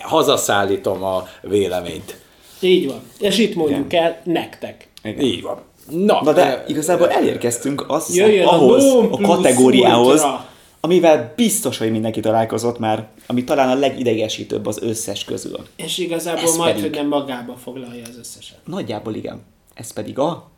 hazaszállítom 0.00 1.04
a 1.04 1.26
véleményt. 1.42 2.18
Így 2.60 2.86
van. 2.86 3.00
És 3.18 3.38
itt 3.38 3.54
mondjuk 3.54 3.92
el 3.92 4.20
nektek. 4.24 4.88
Igen. 5.02 5.20
Így 5.24 5.42
van. 5.42 5.60
Na, 5.90 6.20
Na 6.22 6.32
de 6.32 6.64
igazából 6.68 7.10
elérkeztünk 7.10 7.84
azt 7.88 8.06
hiszem, 8.06 8.46
a 8.48 8.52
ahhoz, 8.52 8.84
a 8.84 9.06
plus 9.16 9.26
kategóriához, 9.28 10.12
ultra. 10.12 10.48
amivel 10.80 11.32
biztos, 11.36 11.78
hogy 11.78 11.90
mindenki 11.90 12.20
találkozott 12.20 12.78
már, 12.78 13.06
ami 13.26 13.44
talán 13.44 13.68
a 13.68 13.74
legidegesítőbb 13.78 14.66
az 14.66 14.82
összes 14.82 15.24
közül. 15.24 15.58
És 15.76 15.98
igazából 15.98 16.42
Ez 16.42 16.56
majd, 16.56 16.74
pedig. 16.74 16.88
hogy 16.88 16.98
nem 16.98 17.08
magába 17.08 17.56
foglalja 17.62 18.02
az 18.08 18.18
összeset. 18.18 18.58
Nagyjából 18.66 19.14
igen. 19.14 19.42
Ez 19.74 19.92
pedig 19.92 20.18
a... 20.18 20.50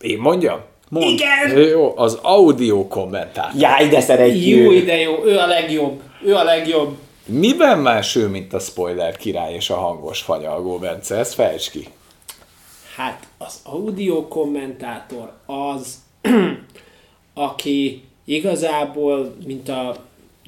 én 0.00 0.18
mondjam? 0.18 0.60
Mond. 0.88 1.04
Igen! 1.10 1.58
Jó, 1.68 1.92
az 1.96 2.18
audio 2.22 2.88
kommentár. 2.88 3.52
Jaj, 3.58 3.88
de 3.88 4.00
szeretjük! 4.00 4.72
Jó, 4.72 4.80
de 4.80 4.96
jó. 4.96 5.24
Ő 5.24 5.38
a 5.38 5.46
legjobb. 5.46 6.02
Ő 6.24 6.34
a 6.34 6.44
legjobb. 6.44 6.96
Miben 7.32 7.78
más 7.78 8.16
ő, 8.16 8.28
mint 8.28 8.52
a 8.52 8.58
spoiler 8.58 9.16
király 9.16 9.54
és 9.54 9.70
a 9.70 9.76
hangos 9.76 10.20
fanyalgó, 10.20 10.78
Bence? 10.78 11.16
Ezt 11.16 11.34
fejtsd 11.34 11.70
ki. 11.70 11.88
Hát 12.96 13.26
az 13.38 13.60
audio 13.64 14.28
kommentátor 14.28 15.32
az, 15.46 15.98
aki 17.34 18.02
igazából, 18.24 19.34
mint 19.46 19.68
a 19.68 19.96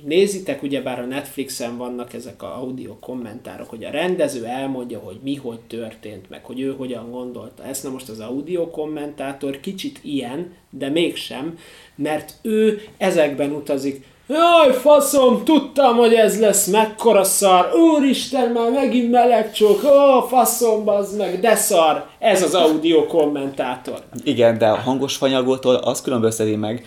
nézitek, 0.04 0.62
ugyebár 0.62 1.00
a 1.00 1.04
Netflixen 1.04 1.76
vannak 1.76 2.12
ezek 2.12 2.42
a 2.42 2.56
audio 2.56 2.98
kommentárok, 2.98 3.68
hogy 3.68 3.84
a 3.84 3.90
rendező 3.90 4.44
elmondja, 4.44 4.98
hogy 4.98 5.18
mi 5.22 5.34
hogy 5.34 5.60
történt, 5.60 6.30
meg 6.30 6.44
hogy 6.44 6.60
ő 6.60 6.74
hogyan 6.74 7.10
gondolta 7.10 7.64
ezt. 7.64 7.82
Na 7.82 7.90
most 7.90 8.08
az 8.08 8.20
audio 8.20 8.70
kommentátor 8.70 9.60
kicsit 9.60 9.98
ilyen, 10.02 10.54
de 10.70 10.88
mégsem, 10.88 11.58
mert 11.94 12.34
ő 12.42 12.80
ezekben 12.96 13.50
utazik. 13.50 14.10
Jaj, 14.32 14.72
faszom, 14.80 15.44
tudtam, 15.44 15.96
hogy 15.96 16.12
ez 16.14 16.40
lesz, 16.40 16.66
mekkora 16.66 17.24
szar, 17.24 17.70
úristen, 17.96 18.48
már 18.50 18.70
megint 18.70 19.10
melegcsók, 19.10 19.84
ó, 19.84 20.20
faszom, 20.28 20.84
bazd 20.84 21.16
meg, 21.18 21.40
de 21.40 21.54
szar, 21.54 22.04
ez 22.18 22.42
az 22.42 22.54
audio 22.54 23.06
kommentátor. 23.06 23.98
Igen, 24.24 24.58
de 24.58 24.66
a 24.66 24.76
hangos 24.76 25.16
fanyagótól 25.16 25.74
azt 25.74 26.02
különbözteti 26.02 26.56
meg, 26.56 26.86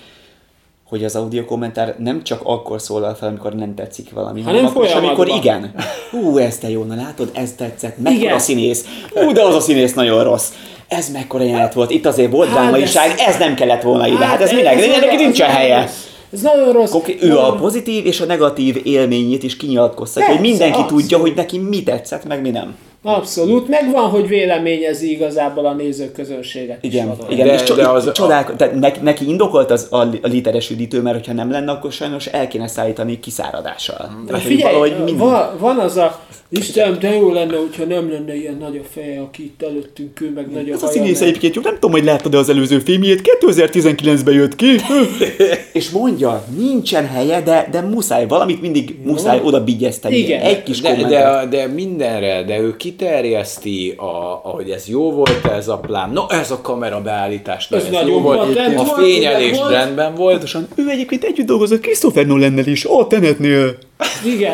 hogy 0.89 1.03
az 1.03 1.15
audio 1.15 1.45
kommentár 1.45 1.95
nem 1.97 2.23
csak 2.23 2.39
akkor 2.43 2.81
szólal 2.81 3.13
fel, 3.15 3.27
amikor 3.27 3.53
nem 3.53 3.75
tetszik 3.75 4.11
valami, 4.11 4.41
Hanem 4.41 4.65
akkor 4.65 4.85
is, 4.85 4.91
amikor 4.93 5.27
igen. 5.27 5.73
Hú, 6.11 6.37
ez 6.37 6.57
te 6.57 6.69
jó, 6.69 6.83
na 6.83 6.95
látod, 6.95 7.29
ez 7.33 7.51
tetszett, 7.57 7.97
mekkora 7.97 8.23
Igen. 8.23 8.39
színész. 8.39 8.85
Hú, 9.13 9.31
de 9.31 9.41
az 9.43 9.55
a 9.55 9.59
színész 9.59 9.93
nagyon 9.93 10.23
rossz. 10.23 10.47
Ez 10.87 11.09
mekkora 11.11 11.43
jelenet 11.43 11.73
volt, 11.73 11.91
itt 11.91 12.05
azért 12.05 12.31
volt 12.31 12.49
Hát 12.49 12.57
drámaiság, 12.57 13.13
ez- 13.17 13.37
nem 13.37 13.55
kellett 13.55 13.81
volna 13.81 14.07
ide, 14.07 14.25
hát 14.25 14.41
ez 14.41 14.51
minek, 14.51 14.75
nagyon- 14.75 14.99
neki 14.99 15.15
nincsen 15.15 15.49
helye. 15.49 15.81
rossz. 15.81 16.03
Ez 16.31 16.41
nagyon 16.41 16.71
rossz. 16.71 16.91
Konkrét, 16.91 17.23
ő 17.23 17.37
a 17.37 17.55
pozitív 17.55 18.05
és 18.05 18.21
a 18.21 18.25
negatív 18.25 18.81
élményét 18.83 19.43
is 19.43 19.57
kinyilatkoztatja, 19.57 20.31
hogy 20.31 20.41
mindenki 20.41 20.79
abszolút. 20.79 21.01
tudja, 21.01 21.17
hogy 21.17 21.33
neki 21.35 21.57
mi 21.57 21.83
tetszett, 21.83 22.25
meg 22.25 22.41
mi 22.41 22.49
nem. 22.49 22.75
Abszolút, 23.07 23.67
megvan, 23.67 24.09
hogy 24.09 24.27
véleményezi 24.27 25.11
igazából 25.11 25.65
a 25.65 25.73
nézőközönséget 25.73 26.77
is 26.83 26.93
Igen, 26.93 27.07
vadon. 27.07 27.31
igen 27.31 27.47
De- 27.47 27.53
és 27.53 27.63
cso- 27.63 27.77
de 27.77 27.87
az- 27.87 28.11
csodálko- 28.11 28.55
tehát 28.55 28.79
neki, 28.79 28.99
neki 29.03 29.27
indokolt 29.29 29.71
az 29.71 29.87
a, 29.89 29.97
a 29.97 30.07
literes 30.21 30.69
üdítő, 30.69 31.01
mert 31.01 31.15
hogyha 31.15 31.33
nem 31.33 31.51
lenne, 31.51 31.71
akkor 31.71 31.91
sajnos 31.91 32.25
el 32.25 32.47
kéne 32.47 32.67
szállítani 32.67 33.19
kiszáradással. 33.19 33.97
Tehát, 33.97 34.41
hogy 34.43 34.51
Figyelj, 34.51 34.73
valahogy 34.73 35.03
mind... 35.03 35.17
van, 35.19 35.49
van 35.59 35.77
az 35.79 35.97
a, 35.97 36.19
Isten, 36.49 36.97
de 36.99 37.13
jó 37.15 37.31
lenne, 37.31 37.55
hogyha 37.57 37.83
nem 37.83 38.11
lenne 38.11 38.35
ilyen 38.35 38.57
nagy 38.59 38.81
a 38.83 38.87
feje, 38.93 39.19
aki 39.21 39.43
itt 39.43 39.61
előttünk 39.63 40.19
ül, 40.21 40.31
meg 40.35 40.51
nagy 40.51 40.69
a 40.69 40.73
Ez 40.73 40.83
a 40.83 40.87
színész 40.87 41.19
meg- 41.19 41.29
egyébként, 41.29 41.55
jó, 41.55 41.61
nem 41.61 41.73
tudom, 41.73 41.91
hogy 41.91 42.03
láttad 42.03 42.33
az 42.35 42.49
előző 42.49 42.79
filmjét, 42.79 43.21
2019-ben 43.41 44.33
jött 44.33 44.55
ki. 44.55 44.65
és 45.73 45.89
mondja, 45.89 46.43
nincsen 46.57 47.07
helye, 47.07 47.41
de, 47.41 47.67
de 47.71 47.81
muszáj, 47.81 48.27
valamit 48.27 48.61
mindig 48.61 48.95
muszáj 49.03 49.39
oda 49.43 49.63
bigyezteni. 49.63 50.15
Igen. 50.17 50.41
Egy 50.41 50.63
kis 50.63 50.81
De, 50.81 50.89
kommentet. 50.93 51.49
de, 51.49 51.57
de 51.57 51.67
mindenre, 51.67 52.43
de 52.43 52.59
ő 52.59 52.75
kiterjeszti, 52.97 53.93
a, 53.97 54.41
ahogy 54.43 54.69
ez 54.69 54.87
jó 54.87 55.11
volt 55.11 55.45
ez 55.45 55.67
a 55.67 55.77
plán. 55.77 56.09
No, 56.09 56.25
ez 56.29 56.51
a 56.51 56.61
kamerabeállítás, 56.61 57.67
na, 57.67 57.77
Ez 57.77 57.83
ez, 57.83 57.91
nagyon 57.91 58.09
jó 58.09 58.19
volt. 58.21 58.39
patent 58.53 58.79
A 58.79 58.83
volt, 58.83 59.01
fényelés 59.01 59.57
volt. 59.57 59.71
rendben 59.71 60.15
volt. 60.15 60.31
Pontosan, 60.31 60.67
ő 60.75 60.89
egyébként 60.89 61.23
együtt 61.23 61.45
dolgozott 61.45 61.81
Christopher 61.81 62.25
Nolannel 62.25 62.67
is, 62.67 62.85
a 62.85 63.07
Tenetnél. 63.07 63.77
Igen. 64.25 64.53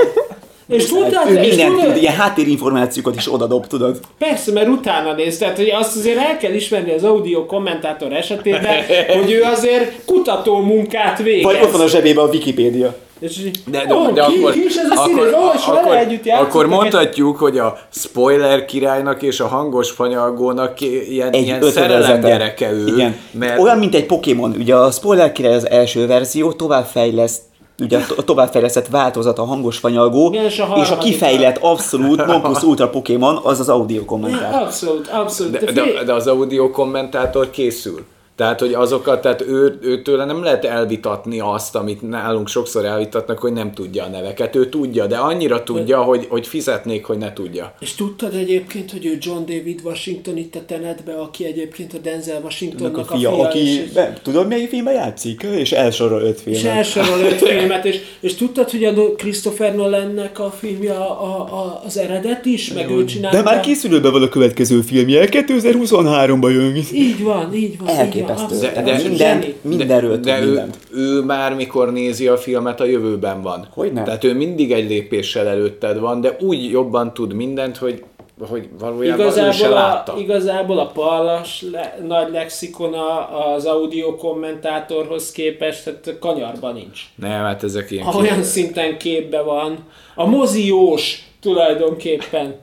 És 0.71 0.85
tudod, 0.85 1.13
Ő 1.29 1.33
és 1.33 1.47
mindent, 1.47 1.79
tudod, 1.79 1.97
ilyen 1.97 2.13
háttérinformációkat 2.13 3.15
is 3.15 3.33
odadob, 3.33 3.67
tudod? 3.67 3.99
Persze, 4.17 4.51
mert 4.51 4.67
utána 4.67 5.13
néz, 5.13 5.37
tehát 5.37 5.57
hogy 5.57 5.69
azt 5.69 5.95
azért 5.95 6.17
el 6.17 6.37
kell 6.37 6.53
ismerni 6.53 6.91
az 6.91 7.03
audio 7.03 7.45
kommentátor 7.45 8.13
esetében, 8.13 8.75
hogy 9.19 9.31
ő 9.31 9.41
azért 9.41 10.05
kutató 10.05 10.57
munkát 10.57 11.17
végez. 11.23 11.43
Vagy 11.43 11.59
ott 11.63 11.71
van 11.71 11.81
a 11.81 11.87
zsebében 11.87 12.25
a 12.25 12.27
Wikipédia. 12.27 12.95
És 13.19 13.37
De, 13.65 13.85
de, 13.85 13.95
ó, 13.95 14.11
de 14.11 14.25
ki, 14.25 14.37
akkor, 14.37 14.53
ki 14.53 14.63
is 14.63 14.75
ez 14.75 14.89
a 14.89 14.93
akkor, 14.93 15.07
színész? 15.07 15.33
Ó, 15.33 15.51
és 15.55 15.65
akkor, 15.65 15.95
együtt 15.95 16.27
akkor 16.27 16.67
mondhatjuk, 16.67 17.37
hogy 17.37 17.57
a 17.57 17.77
spoiler 17.89 18.65
királynak 18.65 19.21
és 19.21 19.39
a 19.39 19.47
hangos 19.47 19.91
fanyalgónak 19.91 20.75
ki- 20.75 21.11
ilyen, 21.11 21.29
Egy 21.31 21.43
ilyen 21.43 21.61
szerelem 21.61 22.21
gyereke 22.21 22.71
ő. 22.71 22.87
Igen. 22.87 23.15
Mert 23.31 23.59
Olyan, 23.59 23.77
mint 23.77 23.95
egy 23.95 24.05
Pokémon. 24.05 24.55
Ugye 24.59 24.75
a 24.75 24.91
spoiler 24.91 25.31
király 25.31 25.53
az 25.53 25.69
első 25.69 26.07
verzió, 26.07 26.51
továbbfejleszt 26.51 27.41
ugye 27.79 27.97
a 27.97 28.05
to- 28.07 28.25
továbbfejlesztett 28.25 28.87
változat 28.87 29.39
a 29.39 29.43
hangos 29.43 29.77
fanyalgó, 29.77 30.27
Igen, 30.27 30.45
és 30.45 30.59
a 30.59 30.63
és 30.63 30.69
a 30.69 30.73
harmadik 30.73 30.97
kifejlett 31.11 31.57
abszolút 31.57 32.25
non 32.25 32.41
plus 32.41 32.63
ultra 32.63 32.89
Pokémon 32.89 33.39
az 33.43 33.59
az 33.59 33.69
audio 33.69 34.05
kommentár. 34.05 34.61
Abszolút, 34.61 35.07
abszolút. 35.07 35.51
de, 35.51 35.71
De, 35.71 35.71
de, 35.71 36.03
de 36.03 36.13
az 36.13 36.27
audio 36.27 36.71
kommentátor 36.71 37.49
készül. 37.49 38.05
Tehát, 38.35 38.59
hogy 38.59 38.73
azokat, 38.73 39.21
tehát 39.21 39.41
ő, 39.41 39.79
őtőle 39.81 40.25
nem 40.25 40.43
lehet 40.43 40.65
elvitatni 40.65 41.39
azt, 41.39 41.75
amit 41.75 42.09
nálunk 42.09 42.47
sokszor 42.47 42.85
elvitatnak, 42.85 43.39
hogy 43.39 43.53
nem 43.53 43.73
tudja 43.73 44.03
a 44.03 44.07
neveket. 44.07 44.55
Ő 44.55 44.69
tudja, 44.69 45.07
de 45.07 45.17
annyira 45.17 45.63
tudja, 45.63 46.01
hogy, 46.01 46.25
hogy 46.29 46.47
fizetnék, 46.47 47.05
hogy 47.05 47.17
ne 47.17 47.33
tudja. 47.33 47.73
És 47.79 47.95
tudtad 47.95 48.33
egyébként, 48.33 48.91
hogy 48.91 49.05
ő 49.05 49.17
John 49.19 49.39
David 49.39 49.79
Washington 49.83 50.37
itt 50.37 50.55
a 50.55 50.65
Tenetbe, 50.65 51.13
aki 51.13 51.45
egyébként 51.45 51.93
a 51.93 51.97
Denzel 51.97 52.41
Washingtonnak 52.43 52.97
a 52.97 53.15
fia, 53.15 53.31
és, 53.31 53.37
aki, 53.37 53.91
nem, 53.93 54.13
tudod 54.21 54.47
melyik 54.47 54.69
filmben 54.69 54.93
játszik? 54.93 55.43
És 55.43 55.71
elsorol 55.71 56.21
öt 56.21 56.41
és 56.45 56.59
filmet. 56.59 56.77
elsorol 56.77 57.19
öt 57.19 57.41
filmet, 57.47 57.85
és, 57.85 57.99
és 58.19 58.35
tudtad, 58.35 58.69
hogy 58.69 58.83
a 58.83 59.15
Christopher 59.15 59.75
Nolannek 59.75 60.39
a 60.39 60.51
filmje 60.59 60.93
a, 60.93 61.23
a, 61.23 61.39
a, 61.39 61.81
az 61.85 61.97
eredet 61.97 62.45
is, 62.45 62.73
meg 62.73 62.91
ő 62.91 63.05
csinálta. 63.05 63.37
De 63.37 63.43
már 63.43 63.59
készülőben 63.59 64.11
van 64.11 64.21
a 64.21 64.29
következő 64.29 64.81
filmje, 64.81 65.27
2023-ban 65.31 66.51
jön. 66.51 66.75
Így 66.93 67.23
van, 67.23 67.53
így 67.53 67.77
van. 67.77 67.87
Elképesztő. 67.87 68.20
Van, 68.27 68.47
De- 68.61 68.81
de- 68.81 69.01
Minden, 69.07 69.43
mindenről 69.61 70.17
de 70.17 70.39
ő, 70.41 70.45
mindent. 70.45 70.77
ő 70.93 71.21
már 71.21 71.55
mikor 71.55 71.91
nézi 71.91 72.27
a 72.27 72.37
filmet, 72.37 72.79
a 72.79 72.85
jövőben 72.85 73.41
van. 73.41 73.67
Hogy 73.73 73.93
nem? 73.93 74.03
Tehát 74.03 74.23
ő 74.23 74.33
mindig 74.33 74.71
egy 74.71 74.89
lépéssel 74.89 75.47
előtted 75.47 75.99
van, 75.99 76.21
de 76.21 76.37
úgy 76.39 76.69
jobban 76.71 77.13
tud 77.13 77.33
mindent, 77.33 77.77
hogy, 77.77 78.03
hogy 78.49 78.69
valójában 78.79 79.25
ő 79.25 79.29
se 79.31 79.41
Igazából 79.41 79.73
látta. 79.75 80.13
a, 80.13 80.17
igazából 80.19 80.79
a 80.79 80.85
pallas 80.87 81.63
le, 81.71 81.97
nagy 82.07 82.31
lexikona 82.31 83.27
az 83.27 83.65
audio 83.65 84.15
kommentátorhoz 84.15 85.31
képest, 85.31 85.83
tehát 85.83 86.19
kanyarban 86.19 86.73
nincs. 86.73 86.99
Nem, 87.15 87.43
hát 87.43 87.63
ezek 87.63 87.91
ilyen 87.91 88.07
Olyan 88.15 88.43
szinten 88.43 88.97
képbe 88.97 89.41
van. 89.41 89.77
A 90.15 90.25
moziós 90.25 91.25
tulajdonképpen. 91.41 92.55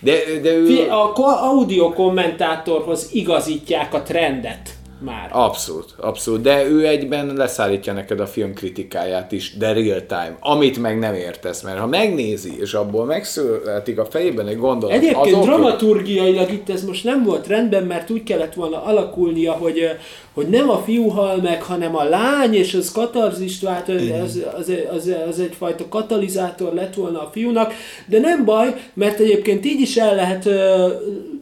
De, 0.00 0.12
de 0.42 0.52
ő... 0.52 0.88
A 0.90 1.12
audio 1.42 1.92
kommentátorhoz 1.92 3.10
igazítják 3.12 3.94
a 3.94 4.02
trendet 4.02 4.75
már. 5.00 5.28
Abszolút, 5.32 5.94
abszolút, 5.96 6.40
de 6.40 6.64
ő 6.64 6.86
egyben 6.86 7.34
leszállítja 7.36 7.92
neked 7.92 8.20
a 8.20 8.26
film 8.26 8.54
kritikáját 8.54 9.32
is, 9.32 9.56
de 9.56 9.72
real 9.72 10.06
time, 10.06 10.36
amit 10.40 10.78
meg 10.78 10.98
nem 10.98 11.14
értesz, 11.14 11.62
mert 11.62 11.78
ha 11.78 11.86
megnézi, 11.86 12.52
és 12.60 12.74
abból 12.74 13.04
megszületik 13.04 13.98
a 13.98 14.04
fejében 14.04 14.46
egy 14.46 14.58
gondolat, 14.58 14.96
Egyébként 14.96 15.26
az 15.26 15.32
oké. 15.32 15.46
dramaturgiailag 15.46 16.52
itt 16.52 16.70
ez 16.70 16.84
most 16.84 17.04
nem 17.04 17.24
volt 17.24 17.46
rendben, 17.46 17.82
mert 17.82 18.10
úgy 18.10 18.22
kellett 18.22 18.54
volna 18.54 18.84
alakulnia, 18.84 19.52
hogy, 19.52 19.90
hogy 20.34 20.46
nem 20.48 20.70
a 20.70 20.78
fiú 20.78 21.08
hal 21.08 21.36
meg, 21.36 21.62
hanem 21.62 21.96
a 21.96 22.04
lány, 22.04 22.54
és 22.54 22.74
az 22.74 22.92
katarzist 22.92 23.62
vált, 23.62 23.88
az, 23.88 24.38
az, 24.58 24.72
az, 24.90 25.12
az 25.28 25.40
egyfajta 25.40 25.88
katalizátor 25.88 26.72
lett 26.74 26.94
volna 26.94 27.20
a 27.20 27.30
fiúnak, 27.32 27.72
de 28.06 28.18
nem 28.20 28.44
baj, 28.44 28.74
mert 28.94 29.18
egyébként 29.18 29.66
így 29.66 29.80
is 29.80 29.96
el 29.96 30.14
lehet 30.14 30.48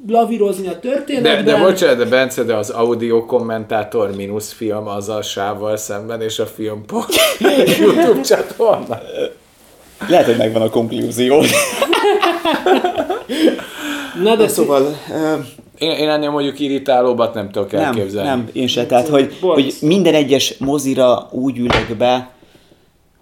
lavírozni 0.09 0.67
a 0.67 0.71
de, 0.71 0.79
történetben. 0.79 1.45
de 1.45 1.57
bocsánat, 1.57 1.97
de 1.97 2.05
Bence, 2.05 2.43
de 2.43 2.55
az 2.55 2.71
audio 2.71 3.27
kommentátor 3.27 4.15
mínusz 4.17 4.53
film 4.53 4.87
azzal 4.87 5.23
sávval 5.23 5.77
szemben, 5.77 6.21
és 6.21 6.39
a 6.39 6.47
film 6.47 6.85
pont 6.87 7.15
YouTube 7.81 8.21
csatorna. 8.21 9.01
Lehet, 10.09 10.27
hogy 10.27 10.37
megvan 10.37 10.63
a 10.63 10.69
konklúzió. 10.71 11.43
Na 14.23 14.37
de 14.37 14.49
Szóval, 14.49 14.97
Én, 15.79 15.91
én 15.91 16.09
ennél 16.09 16.31
mondjuk 16.31 16.61
irritálóbbat 16.61 17.35
nem 17.35 17.51
tudok 17.51 17.73
nem, 17.73 17.83
elképzelni. 17.83 18.29
nem, 18.29 18.49
én 18.53 18.67
se. 18.67 18.87
Tehát, 18.87 19.09
hogy, 19.09 19.37
hogy 19.41 19.75
minden 19.81 20.15
egyes 20.15 20.55
mozira 20.59 21.29
úgy 21.31 21.59
ülök 21.59 21.97
be, 21.99 22.31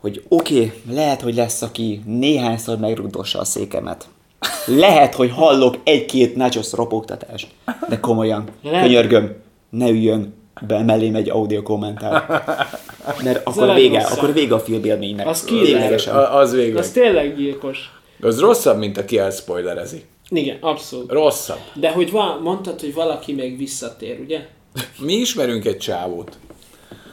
hogy 0.01 0.22
oké, 0.28 0.55
okay, 0.55 0.72
lehet, 0.95 1.20
hogy 1.20 1.35
lesz, 1.35 1.62
aki 1.62 2.03
néhányszor 2.07 2.78
megrugdossa 2.78 3.39
a 3.39 3.45
székemet. 3.45 4.09
Lehet, 4.66 5.14
hogy 5.14 5.30
hallok 5.30 5.76
egy-két 5.84 6.36
nachos 6.36 6.72
ropogtatást, 6.72 7.49
de 7.88 8.01
komolyan, 8.01 8.45
Lehet. 8.62 8.82
könyörgöm, 8.86 9.36
ne 9.70 9.88
üljön 9.88 10.34
be 10.66 10.82
mellém 10.82 11.14
egy 11.14 11.30
audio 11.30 11.62
kommentár. 11.62 12.24
Mert 13.24 13.47
akkor 13.47 13.74
vége, 13.74 13.93
legrosszabb. 13.93 14.18
akkor 14.18 14.32
vége 14.32 14.55
a 14.55 14.61
filmélménynek. 14.61 15.26
Az. 15.26 15.47
A- 16.07 16.36
Az 16.36 16.53
végleg. 16.53 16.76
az 16.82 16.90
tényleg 16.90 17.36
gyilkos. 17.36 17.90
Az 18.20 18.40
rosszabb, 18.40 18.78
mint 18.78 18.99
aki 18.99 19.18
elspoilerezi. 19.18 20.03
Igen, 20.28 20.57
abszolút. 20.61 21.11
Rosszabb. 21.12 21.59
De 21.74 21.90
hogy 21.90 22.11
van, 22.11 22.40
mondtad, 22.43 22.80
hogy 22.80 22.95
valaki 22.95 23.32
még 23.32 23.57
visszatér, 23.59 24.20
ugye? 24.20 24.47
Mi 24.99 25.12
ismerünk 25.12 25.64
egy 25.64 25.76
csávót, 25.78 26.36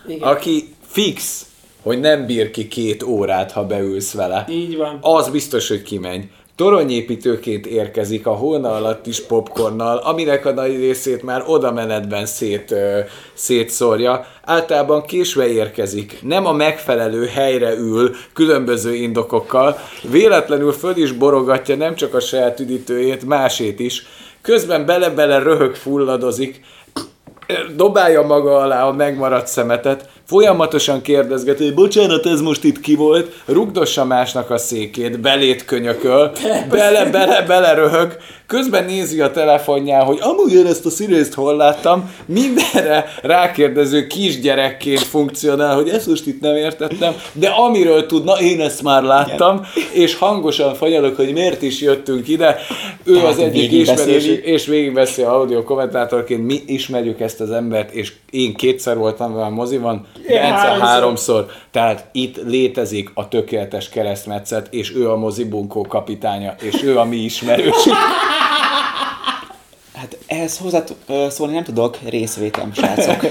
Igen. 0.08 0.28
aki 0.28 0.74
fix, 0.82 1.46
hogy 1.82 2.00
nem 2.00 2.26
bír 2.26 2.52
ki 2.52 2.68
két 2.68 3.04
órát, 3.04 3.52
ha 3.52 3.66
beülsz 3.66 4.14
vele. 4.14 4.46
Így 4.50 4.78
van. 4.78 4.98
Az 5.02 5.30
biztos, 5.30 5.68
hogy 5.68 5.82
kimegy. 5.82 6.24
Toronyépítőként 6.60 7.66
érkezik 7.66 8.28
a 8.28 8.32
hóna 8.32 8.72
alatt 8.72 9.08
is 9.08 9.26
popcornnal, 9.26 9.98
aminek 9.98 10.46
a 10.46 10.52
nagy 10.52 10.76
részét 10.76 11.24
már 11.24 11.44
oda 11.48 11.72
menetben 11.72 12.26
szét, 12.26 12.72
ö, 12.72 13.00
szétszórja. 13.34 14.26
Általában 14.44 15.02
késve 15.02 15.48
érkezik, 15.48 16.20
nem 16.22 16.46
a 16.46 16.52
megfelelő 16.52 17.26
helyre 17.26 17.74
ül, 17.74 18.16
különböző 18.34 18.94
indokokkal, 18.94 19.78
véletlenül 20.12 20.72
föl 20.72 20.98
is 20.98 21.12
borogatja 21.12 21.76
nem 21.76 21.96
csak 21.96 22.14
a 22.14 22.20
saját 22.20 22.60
üdítőjét, 22.60 23.26
másét 23.26 23.80
is, 23.80 24.06
közben 24.42 24.86
bele-bele 24.86 25.38
röhög 25.38 25.76
fulladozik, 25.76 26.62
dobálja 27.76 28.22
maga 28.22 28.58
alá 28.58 28.88
a 28.88 28.92
megmaradt 28.92 29.48
szemetet, 29.48 30.10
folyamatosan 30.30 31.02
kérdezgeti, 31.02 31.64
hogy 31.64 31.74
bocsánat, 31.74 32.26
ez 32.26 32.42
most 32.42 32.64
itt 32.64 32.80
ki 32.80 32.96
volt, 32.96 33.42
rugdossa 33.46 34.06
másnak 34.06 34.50
a 34.50 34.58
székét, 34.58 35.20
belét 35.20 35.66
könyököl, 35.66 36.32
bele, 36.70 37.06
bele, 37.06 37.42
bele 37.42 37.74
röhög, 37.74 38.18
közben 38.48 38.86
nézi 38.86 39.22
a 39.22 39.32
telefonján, 39.32 40.04
hogy 40.06 40.18
amúgy 40.22 40.54
én 40.54 40.66
ezt 40.66 40.86
a 40.86 40.90
színészt 40.90 41.34
hol 41.34 41.56
láttam, 41.56 42.14
mindenre 42.26 43.06
rákérdező 43.22 44.08
kisgyerekként 44.08 45.00
funkcionál, 45.00 45.76
hogy 45.76 45.90
ezt 45.90 46.08
most 46.08 46.28
itt 46.28 46.42
nem 46.42 46.56
értettem, 46.56 47.14
de 47.34 47.48
amiről 47.48 48.06
tudna, 48.06 48.34
én 48.40 48.62
ezt 48.62 48.82
már 48.82 49.04
láttam, 49.04 49.62
és 49.92 50.16
hangosan 50.16 50.74
fanyalok, 50.74 51.16
hogy 51.16 51.34
miért 51.34 51.62
is 51.62 51.82
jöttünk 51.82 52.28
ide. 52.28 52.58
Ő 53.04 53.14
Tehát 53.14 53.30
az 53.30 53.40
egyik 53.40 53.72
ismerős, 53.72 54.26
és 54.26 54.66
végigbeszél 54.66 55.28
audio 55.28 55.64
kommentátorként, 55.64 56.46
mi 56.46 56.62
ismerjük 56.66 57.20
ezt 57.20 57.42
az 57.42 57.52
embert, 57.52 57.92
és 57.92 58.14
én 58.32 58.56
kétszer 58.56 58.98
voltam 58.98 59.34
vele 59.34 59.46
a 59.46 59.50
moziban, 59.50 60.08
Bence 60.28 60.86
háromszor, 60.86 61.46
tehát 61.72 62.06
itt 62.12 62.44
létezik 62.46 63.12
a 63.14 63.28
tökéletes 63.28 63.90
keresztmetszet, 63.90 64.68
és 64.74 64.96
ő 64.96 65.12
a 65.12 65.16
mozibunkó 65.16 65.82
kapitánya, 65.82 66.56
és 66.62 66.84
ő 66.84 67.00
a 67.00 67.04
mi 67.04 67.18
ismerős. 67.18 67.76
Hát 69.94 70.18
ehhez 70.28 70.58
hozzá 70.58 70.84
szólni 71.30 71.54
nem 71.54 71.64
tudok, 71.64 71.98
részvétem, 72.10 72.74
srácok. 72.74 73.20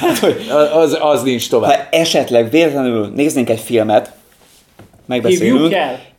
Tehát, 0.00 0.18
hogy 0.18 0.46
az, 0.72 0.98
az 1.00 1.22
nincs 1.22 1.48
tovább. 1.48 1.70
Ha 1.70 1.88
esetleg 1.90 2.50
véletlenül 2.50 3.12
néznénk 3.14 3.48
egy 3.48 3.60
filmet, 3.60 4.12
megbeszélünk, 5.06 5.74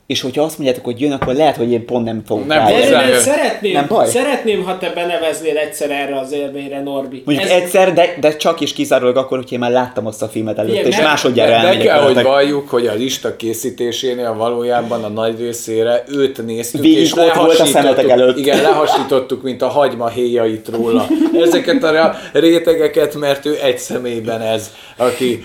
és 0.08 0.20
hogyha 0.20 0.42
azt 0.42 0.58
mondjátok, 0.58 0.84
hogy 0.84 1.00
jön, 1.00 1.12
akkor 1.12 1.34
lehet, 1.34 1.56
hogy 1.56 1.70
én 1.70 1.84
pont 1.84 2.04
nem 2.04 2.22
fogok 2.26 2.46
nem, 2.46 2.58
rá. 2.58 2.68
Nem, 2.68 2.90
nem, 2.90 3.20
szeretném, 3.20 3.72
nem 3.72 3.86
baj? 3.88 4.06
szeretném, 4.06 4.64
ha 4.64 4.78
te 4.78 4.92
beneveznél 4.94 5.56
egyszer 5.56 5.90
erre 5.90 6.18
az 6.18 6.32
élményre, 6.32 6.82
Norbi. 6.82 7.22
Mondjuk 7.24 7.48
Ez... 7.48 7.52
egyszer, 7.52 7.92
de, 7.92 8.16
de 8.20 8.36
csak 8.36 8.60
is 8.60 8.72
kizárólag 8.72 9.16
akkor, 9.16 9.38
hogy 9.38 9.52
én 9.52 9.58
már 9.58 9.70
láttam 9.70 10.06
azt 10.06 10.22
a 10.22 10.28
filmet 10.28 10.58
előtt, 10.58 10.74
Igen, 10.74 10.86
és 10.86 11.00
másodjára 11.00 11.52
elmegyek. 11.52 11.78
De 11.78 11.84
kell, 11.84 12.00
hogy 12.00 12.22
valljuk, 12.22 12.68
hogy 12.68 12.86
a 12.86 12.94
lista 12.94 13.36
készítésénél 13.36 14.34
valójában 14.34 15.04
a 15.04 15.08
nagy 15.08 15.38
részére 15.38 16.04
őt 16.08 16.46
néztük, 16.46 16.80
Végig 16.80 16.98
és 16.98 17.16
ott 17.16 17.32
volt 17.32 17.58
a 17.58 17.66
szemetek 17.66 18.08
előtt. 18.08 18.38
Igen, 18.38 18.62
lehasítottuk, 18.62 19.42
mint 19.42 19.62
a 19.62 19.68
hagyma 19.68 20.08
héjait 20.08 20.68
róla. 20.68 21.06
Ezeket 21.44 21.84
a 21.84 22.14
rétegeket, 22.32 23.14
mert 23.14 23.46
ő 23.46 23.58
egy 23.62 23.78
személyben 23.78 24.40
ez, 24.40 24.70
aki... 24.96 25.44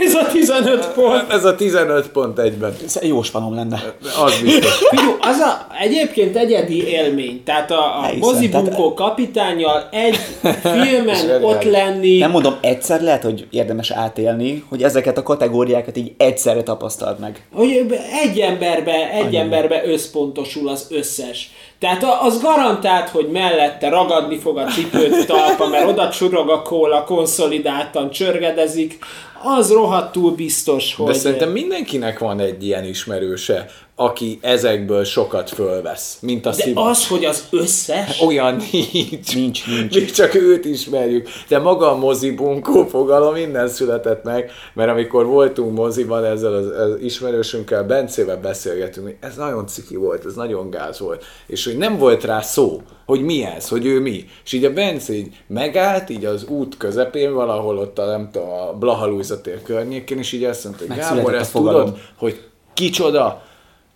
Ez 0.00 0.14
a 0.14 0.26
15 0.32 0.86
pont. 0.94 1.32
Ez 1.32 1.44
a 1.44 1.54
15 1.54 2.08
pont 2.08 2.38
egyben. 2.38 2.74
Ez 2.84 2.98
jó 3.02 3.22
spanom 3.22 3.54
lenne. 3.54 3.94
Az 4.02 4.40
biztos. 4.42 4.82
Figyú, 4.88 5.16
az 5.20 5.38
a, 5.38 5.66
egyébként 5.80 6.36
egyedi 6.36 6.88
élmény. 6.88 7.42
Tehát 7.44 7.70
a, 7.70 7.98
a 7.98 8.10
mozibunkó 8.18 8.94
kapitányjal 8.94 9.88
egy 9.90 10.16
filmen 10.82 11.42
ott 11.42 11.62
lenni. 11.62 12.18
Nem 12.18 12.30
mondom, 12.30 12.54
egyszer 12.60 13.02
lehet, 13.02 13.22
hogy 13.22 13.46
érdemes 13.50 13.90
átélni, 13.90 14.64
hogy 14.68 14.82
ezeket 14.82 15.18
a 15.18 15.22
kategóriákat 15.22 15.96
így 15.96 16.12
egyszerre 16.16 16.62
tapasztald 16.62 17.18
meg. 17.18 17.46
Hogy 17.52 17.86
egy 18.22 18.38
emberbe, 18.38 19.10
egy 19.10 19.34
emberbe 19.34 19.82
összpontosul 19.84 20.68
az 20.68 20.86
összes. 20.90 21.50
Tehát 21.78 22.04
az 22.22 22.42
garantált, 22.42 23.08
hogy 23.08 23.28
mellette 23.32 23.88
ragadni 23.88 24.38
fog 24.38 24.58
a 24.58 24.64
cipőt 24.64 25.26
talpa, 25.26 25.68
mert 25.68 25.88
oda 25.88 26.08
csurog 26.08 26.50
a 26.50 26.62
kóla, 26.62 27.04
konszolidáltan 27.04 28.10
csörgedezik, 28.10 28.98
az 29.42 29.72
rohadtul 29.72 30.34
biztos, 30.34 30.94
hogy... 30.94 31.06
De 31.06 31.12
szerintem 31.12 31.50
mindenkinek 31.50 32.18
van 32.18 32.40
egy 32.40 32.64
ilyen 32.64 32.84
ismerőse, 32.84 33.66
aki 34.00 34.38
ezekből 34.42 35.04
sokat 35.04 35.50
fölvesz, 35.50 36.18
mint 36.20 36.46
a 36.46 36.50
De 36.50 36.70
az, 36.74 37.06
hogy 37.06 37.24
az 37.24 37.44
összes... 37.50 38.20
Olyan 38.26 38.56
nincs. 38.72 39.34
Nincs, 39.34 39.66
nincs. 39.66 39.94
Mi 39.94 40.04
csak 40.04 40.34
őt 40.34 40.64
ismerjük. 40.64 41.28
De 41.48 41.58
maga 41.58 41.90
a 41.90 41.96
mozibunkó 41.96 42.84
fogalom 42.84 43.36
innen 43.36 43.68
született 43.68 44.24
meg, 44.24 44.50
mert 44.74 44.90
amikor 44.90 45.26
voltunk 45.26 45.76
moziban 45.76 46.24
ezzel 46.24 46.54
az, 46.54 46.66
az 46.66 47.00
ismerősünkkel, 47.00 47.84
Bencével 47.84 48.40
beszélgetünk, 48.40 49.06
hogy 49.06 49.16
ez 49.20 49.36
nagyon 49.36 49.66
ciki 49.66 49.96
volt, 49.96 50.24
ez 50.24 50.34
nagyon 50.34 50.70
gáz 50.70 50.98
volt, 50.98 51.24
és 51.46 51.64
hogy 51.64 51.76
nem 51.76 51.98
volt 51.98 52.24
rá 52.24 52.40
szó, 52.40 52.82
hogy 53.06 53.22
mi 53.22 53.44
ez, 53.44 53.68
hogy 53.68 53.86
ő 53.86 54.00
mi. 54.00 54.24
És 54.44 54.52
így 54.52 54.64
a 54.64 54.72
Bence 54.72 55.12
így 55.12 55.42
megállt, 55.46 56.10
így 56.10 56.24
az 56.24 56.44
út 56.44 56.76
közepén, 56.76 57.32
valahol 57.32 57.78
ott 57.78 57.98
a, 57.98 58.06
nem 58.06 58.28
tudom, 58.32 58.48
a 58.48 58.72
Blaha 58.72 59.38
tér 59.42 59.62
környékén, 59.62 60.18
és 60.18 60.32
így 60.32 60.44
azt 60.44 60.64
mondta, 60.64 60.84
hogy 60.86 60.96
Gábor, 60.96 61.34
ezt 61.34 61.52
tudod, 61.52 61.98
hogy 62.16 62.40
kicsoda, 62.74 63.48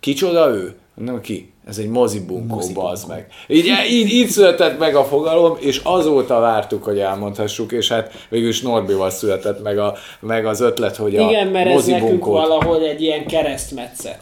Kicsoda 0.05 0.49
ő? 0.49 0.75
Nem 0.93 1.21
ki. 1.21 1.53
Ez 1.67 1.77
egy 1.77 1.89
mozibunkó, 1.89 2.55
mozi 2.55 2.73
bazd 2.73 3.07
meg. 3.07 3.27
Így, 3.47 3.71
így, 3.89 4.09
így 4.09 4.27
született 4.27 4.79
meg 4.79 4.95
a 4.95 5.03
fogalom, 5.03 5.57
és 5.59 5.81
azóta 5.83 6.39
vártuk, 6.39 6.83
hogy 6.83 6.99
elmondhassuk, 6.99 7.71
és 7.71 7.87
hát 7.87 8.27
végül 8.29 8.51
Norbival 8.61 9.09
született 9.09 9.63
meg, 9.63 9.77
a, 9.77 9.95
meg 10.19 10.45
az 10.45 10.61
ötlet, 10.61 10.95
hogy 10.95 11.15
a 11.15 11.29
Igen, 11.29 11.47
mert 11.47 11.69
ez 11.69 11.85
nekünk 11.85 12.25
valahogy 12.25 12.83
egy 12.83 13.01
ilyen 13.01 13.25
keresztmetszet. 13.25 14.19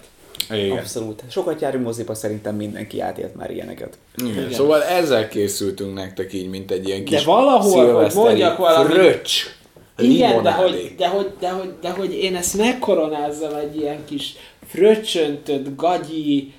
Igen. 0.52 0.78
Abszolút. 0.78 1.24
Sokat 1.30 1.62
járunk 1.62 1.86
moziba, 1.86 2.14
szerintem 2.14 2.56
mindenki 2.56 3.00
átélt 3.00 3.36
már 3.36 3.52
ilyeneket. 3.52 3.98
Igen. 4.16 4.32
Igen. 4.32 4.52
Szóval 4.52 4.84
ezzel 4.84 5.28
készültünk 5.28 5.94
nektek 5.94 6.34
így, 6.34 6.50
mint 6.50 6.72
egy 6.72 6.88
ilyen 6.88 7.04
kis 7.04 7.24
De 7.24 7.32
valahol, 7.32 7.94
hogy 7.94 8.12
mondjak 8.16 8.58
valami... 8.58 8.94
Fröccs. 8.94 9.46
Igen, 9.98 10.44
de 10.44 10.52
hogy, 10.52 10.94
de, 10.98 11.08
hogy, 11.08 11.32
de, 11.40 11.50
hogy, 11.50 11.74
de 11.82 11.90
hogy 11.90 12.14
én 12.14 12.36
ezt 12.36 12.58
megkoronázzam 12.58 13.56
egy 13.56 13.78
ilyen 13.78 14.06
kis 14.06 14.36
fröccsöntött, 14.74 15.76
gagyi, 15.76 16.54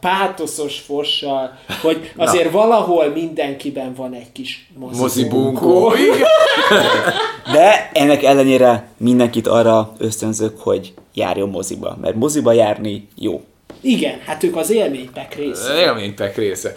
pátoszos 0.00 0.78
fossal, 0.78 1.58
hogy 1.82 2.12
azért 2.16 2.52
Na. 2.52 2.58
valahol 2.58 3.08
mindenkiben 3.08 3.94
van 3.94 4.14
egy 4.14 4.32
kis 4.32 4.70
mozibunkó. 4.96 5.92
De 7.52 7.90
ennek 7.92 8.22
ellenére 8.22 8.88
mindenkit 8.96 9.46
arra 9.46 9.92
ösztönzök, 9.98 10.58
hogy 10.58 10.92
járjon 11.14 11.48
moziba, 11.48 11.98
mert 12.00 12.14
moziba 12.14 12.52
járni 12.52 13.08
jó. 13.16 13.44
Igen, 13.80 14.18
hát 14.24 14.42
ők 14.42 14.56
az 14.56 14.70
élménytek 14.70 15.34
része. 15.36 15.80
Élménytek 15.80 16.36
része. 16.36 16.74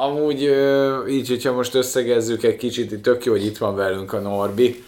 Amúgy 0.00 0.50
így, 1.10 1.28
hogyha 1.28 1.52
most 1.52 1.74
összegezzük 1.74 2.42
egy 2.42 2.56
kicsit, 2.56 3.02
tök 3.02 3.24
jó, 3.24 3.32
hogy 3.32 3.44
itt 3.44 3.58
van 3.58 3.76
velünk 3.76 4.12
a 4.12 4.18
Norbi, 4.18 4.84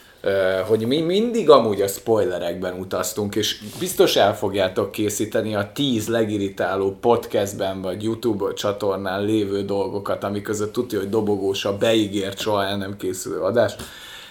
hogy 0.67 0.87
mi 0.87 1.01
mindig 1.01 1.51
amúgy 1.51 1.81
a 1.81 1.87
spoilerekben 1.87 2.79
utaztunk, 2.81 3.35
és 3.35 3.61
biztos 3.79 4.17
el 4.17 4.37
fogjátok 4.37 4.93
készíteni 4.93 5.55
a 5.55 5.71
tíz 5.75 6.09
legirritáló 6.09 6.97
podcastben 7.01 7.83
vagy 7.83 8.03
YouTube 8.03 8.53
csatornán 8.55 9.25
lévő 9.25 9.63
dolgokat, 9.63 10.25
amik 10.25 10.43
között 10.43 10.73
tudja, 10.73 10.99
hogy 10.99 11.09
dobogós 11.09 11.65
a 11.65 11.77
beígért, 11.77 12.41
soha 12.41 12.65
el 12.65 12.77
nem 12.77 12.97
készülő 12.97 13.41
adás. 13.41 13.75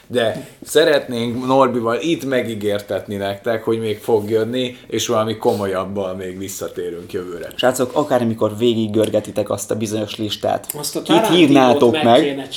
De 0.09 0.47
szeretnénk 0.61 1.45
Norbival 1.45 1.97
itt 2.01 2.25
megígértetni 2.25 3.15
nektek, 3.15 3.63
hogy 3.63 3.79
még 3.79 3.97
fog 3.97 4.29
jönni, 4.29 4.77
és 4.87 5.07
valami 5.07 5.37
komolyabbal 5.37 6.13
még 6.15 6.37
visszatérünk 6.37 7.13
jövőre. 7.13 7.51
Srácok, 7.55 7.91
akár 7.93 8.21
amikor 8.21 8.57
végig 8.57 8.91
görgetitek 8.91 9.49
azt 9.49 9.71
a 9.71 9.75
bizonyos 9.75 10.15
listát, 10.15 10.67
azt 10.77 10.95
a 10.95 11.01
kit 11.01 11.27
hívnátok 11.27 12.03
meg, 12.03 12.35
meg 12.35 12.49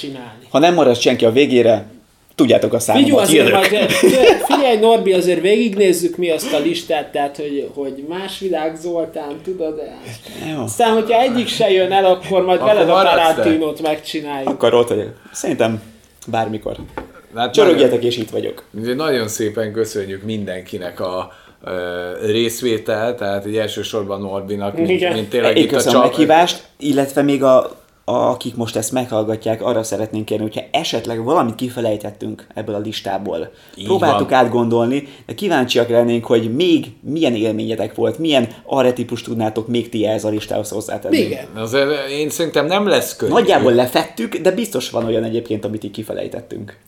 ha 0.51 0.59
nem 0.59 0.75
marad 0.75 0.97
senki 0.97 1.25
a 1.25 1.33
végére, 1.33 1.87
tudjátok 2.41 2.73
a 2.73 2.79
számomat, 2.79 3.27
figyelj, 3.27 3.53
azért, 3.53 4.45
figyelj 4.53 4.79
Norbi, 4.79 5.13
azért 5.13 5.41
végignézzük 5.41 6.17
mi 6.17 6.31
azt 6.31 6.53
a 6.53 6.59
listát, 6.59 7.13
tehát 7.13 7.37
hogy, 7.37 7.71
hogy 7.75 8.05
más 8.09 8.39
világ 8.39 8.77
Zoltán, 8.77 9.41
tudod 9.45 9.83
Jó. 10.51 10.63
Aztán, 10.63 10.93
hogyha 10.93 11.21
egyik 11.21 11.49
se 11.49 11.71
jön 11.71 11.93
el, 11.93 12.05
akkor 12.05 12.45
majd 12.45 12.61
veled 12.61 12.89
a 12.89 13.03
Tarantinót 13.03 13.83
megcsináljuk. 13.83 14.49
Akkor 14.49 14.75
ott 14.75 14.89
vagyok. 14.89 15.13
Szerintem 15.33 15.83
bármikor. 16.27 16.77
Hát 17.35 17.53
Csörögjetek, 17.53 18.05
és 18.05 18.17
itt 18.17 18.31
vagyok. 18.31 18.65
Nagyon 18.97 19.29
szépen 19.29 19.73
köszönjük 19.73 20.23
mindenkinek 20.23 21.01
a, 21.01 21.33
részvétel, 22.27 23.15
tehát 23.15 23.45
egy 23.45 23.57
elsősorban 23.57 24.21
Norbinak, 24.21 24.77
mint, 24.77 25.13
mint 25.13 25.29
tényleg 25.29 25.57
Én 25.57 25.65
itt 25.65 25.73
a, 25.73 25.97
a 25.97 26.03
meghívást, 26.03 26.63
illetve 26.79 27.23
még 27.23 27.43
a 27.43 27.80
akik 28.11 28.55
most 28.57 28.77
ezt 28.77 28.93
meghallgatják, 28.93 29.63
arra 29.63 29.83
szeretnénk 29.83 30.25
kérni, 30.25 30.45
hogyha 30.45 30.63
esetleg 30.71 31.25
valamit 31.25 31.55
kifelejtettünk 31.55 32.47
ebből 32.55 32.75
a 32.75 32.79
listából. 32.79 33.51
Így 33.77 33.85
Próbáltuk 33.85 34.31
van. 34.31 34.39
átgondolni, 34.39 35.09
de 35.27 35.35
kíváncsiak 35.35 35.89
lennénk, 35.89 36.25
hogy 36.25 36.55
még 36.55 36.87
milyen 37.01 37.35
élményetek 37.35 37.95
volt, 37.95 38.19
milyen 38.19 38.49
arretipus 38.65 39.23
tudnátok 39.23 39.69
még 39.69 39.89
ti 39.89 40.07
ehhez 40.07 40.25
a 40.25 40.29
listához 40.29 40.69
hozzátenni. 40.69 41.19
Igen. 41.19 41.47
Azért 41.57 42.09
én 42.09 42.31
szerintem 42.31 42.67
nem 42.67 42.87
lesz 42.87 43.17
könnyű. 43.17 43.33
Nagyjából 43.33 43.73
lefettük, 43.73 44.37
de 44.37 44.51
biztos 44.51 44.91
van 44.91 45.05
olyan 45.05 45.25
egyébként, 45.25 45.65
amit 45.65 45.85
így 45.85 45.91
kifelejtettünk. 45.91 46.79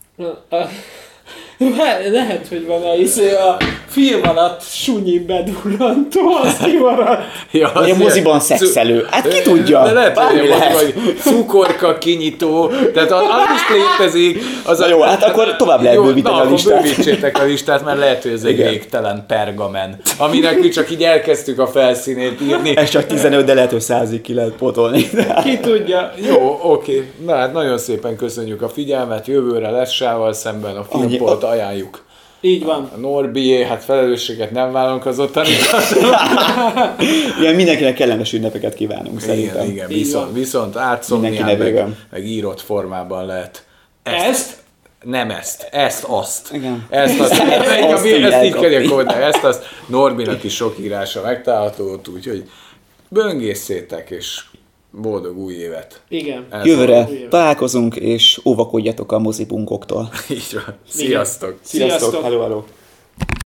Lehet, 2.11 2.47
hogy 2.49 2.67
van 2.67 2.83
a, 2.83 2.95
izé, 2.95 3.33
a 3.33 3.57
film 3.89 4.21
alatt 4.29 4.63
sunyi 4.63 5.19
bedurrantó, 5.19 6.21
az 6.43 6.57
kimaradt. 6.65 7.23
ja, 7.51 7.69
az 7.69 7.81
Vagy 7.81 7.91
a 7.91 7.97
moziban 7.97 8.41
szexelő. 8.41 9.07
Hát 9.11 9.29
ki 9.29 9.43
tudja? 9.43 9.83
De 9.83 9.93
lehet, 9.93 10.19
hogy 10.19 10.49
lehet. 10.49 10.73
Vagy 10.73 11.15
cukorka 11.21 11.99
kinyitó, 11.99 12.71
tehát 12.95 13.11
az, 13.11 13.21
az 13.21 13.55
is 13.55 13.77
létezik. 13.77 14.43
Az 14.65 14.81
a, 14.81 14.89
jó, 14.89 15.01
hát 15.01 15.23
akkor 15.23 15.57
tovább 15.57 15.83
lehet 15.83 15.97
jó, 15.97 16.03
bővíteni 16.03 16.37
na, 16.37 16.43
a 16.43 16.51
listát. 16.51 16.83
bővítsétek 16.83 17.39
a 17.39 17.45
listát, 17.45 17.85
mert 17.85 17.99
lehet, 17.99 18.23
hogy 18.23 18.33
ez 18.33 18.45
egy 18.45 18.57
végtelen 18.57 19.25
pergamen, 19.27 20.01
aminek 20.19 20.61
mi 20.61 20.69
csak 20.69 20.91
így 20.91 21.03
elkezdtük 21.03 21.59
a 21.59 21.67
felszínét 21.67 22.41
írni. 22.41 22.77
Ez 22.77 22.89
csak 22.89 23.07
15, 23.07 23.45
de 23.45 23.55
lehet, 23.55 23.71
hogy 23.71 23.81
100 23.81 24.11
ki 24.23 24.35
lehet 24.35 24.53
potolni. 24.53 25.11
Ki 25.45 25.59
tudja. 25.59 26.13
Jó, 26.29 26.59
oké. 26.63 27.11
Na 27.25 27.35
hát 27.35 27.53
nagyon 27.53 27.79
szépen 27.79 28.17
köszönjük 28.17 28.63
a 28.63 28.69
figyelmet, 28.69 29.27
jövőre 29.27 29.71
lesz 29.71 29.91
sával 29.91 30.33
szemben 30.33 30.77
a 30.77 30.85
filmpolt 30.91 31.43
ajánljuk. 31.53 32.05
Így 32.45 32.65
van. 32.65 32.91
A 32.95 32.99
Norbié, 32.99 33.65
hát 33.65 33.85
felelősséget 33.85 34.51
nem 34.51 34.73
vállalunk 34.73 35.07
az 35.07 35.19
ottani. 35.19 35.49
Igen, 37.41 37.55
mindenkinek 37.55 37.95
kellemes 37.95 38.33
ünnepeket 38.33 38.75
kívánunk 38.75 39.21
szerintem. 39.21 39.55
igen, 39.55 39.71
igen, 39.71 39.91
Így 39.91 39.97
viszont, 39.97 40.25
van. 40.25 40.35
viszont 40.35 40.77
átszomnián, 40.77 41.33
Mindenki 41.47 41.73
meg, 41.73 41.87
meg 42.11 42.27
írott 42.27 42.61
formában 42.61 43.27
lehet. 43.27 43.65
Ezt? 44.03 44.57
Nem 45.03 45.31
ezt, 45.31 45.69
ezt, 45.71 46.05
azt. 46.05 46.53
Igen. 46.53 46.87
Ezt, 46.91 47.21
azt, 47.21 47.33
ezt, 47.41 47.83
Azt 47.83 47.93
ezt, 47.93 48.07
így 48.07 48.23
ezt 48.23 48.45
így 48.45 48.55
kell 48.55 48.83
kódolni. 48.83 49.23
Ezt, 49.23 49.45
azt 49.45 49.65
Norbinak 49.87 50.45
is 50.45 50.55
sok 50.55 50.79
írása 50.79 51.23
megtalálható 51.23 52.01
úgyhogy 52.15 52.51
böngészétek, 53.09 54.11
és 54.11 54.41
boldog 54.93 55.39
új 55.39 55.55
évet. 55.55 56.03
Igen. 56.09 56.47
Ez 56.51 56.67
Jövőre 56.67 57.09
Igen. 57.11 57.29
találkozunk, 57.29 57.97
és 57.97 58.41
óvakodjatok 58.45 59.13
a 59.13 59.19
mozibunkoktól. 59.19 60.09
Így 60.31 60.53
van. 60.53 60.75
Sziasztok! 60.89 61.59
Sziasztok. 61.63 62.23
Hello, 62.23 62.41
hello. 62.41 62.63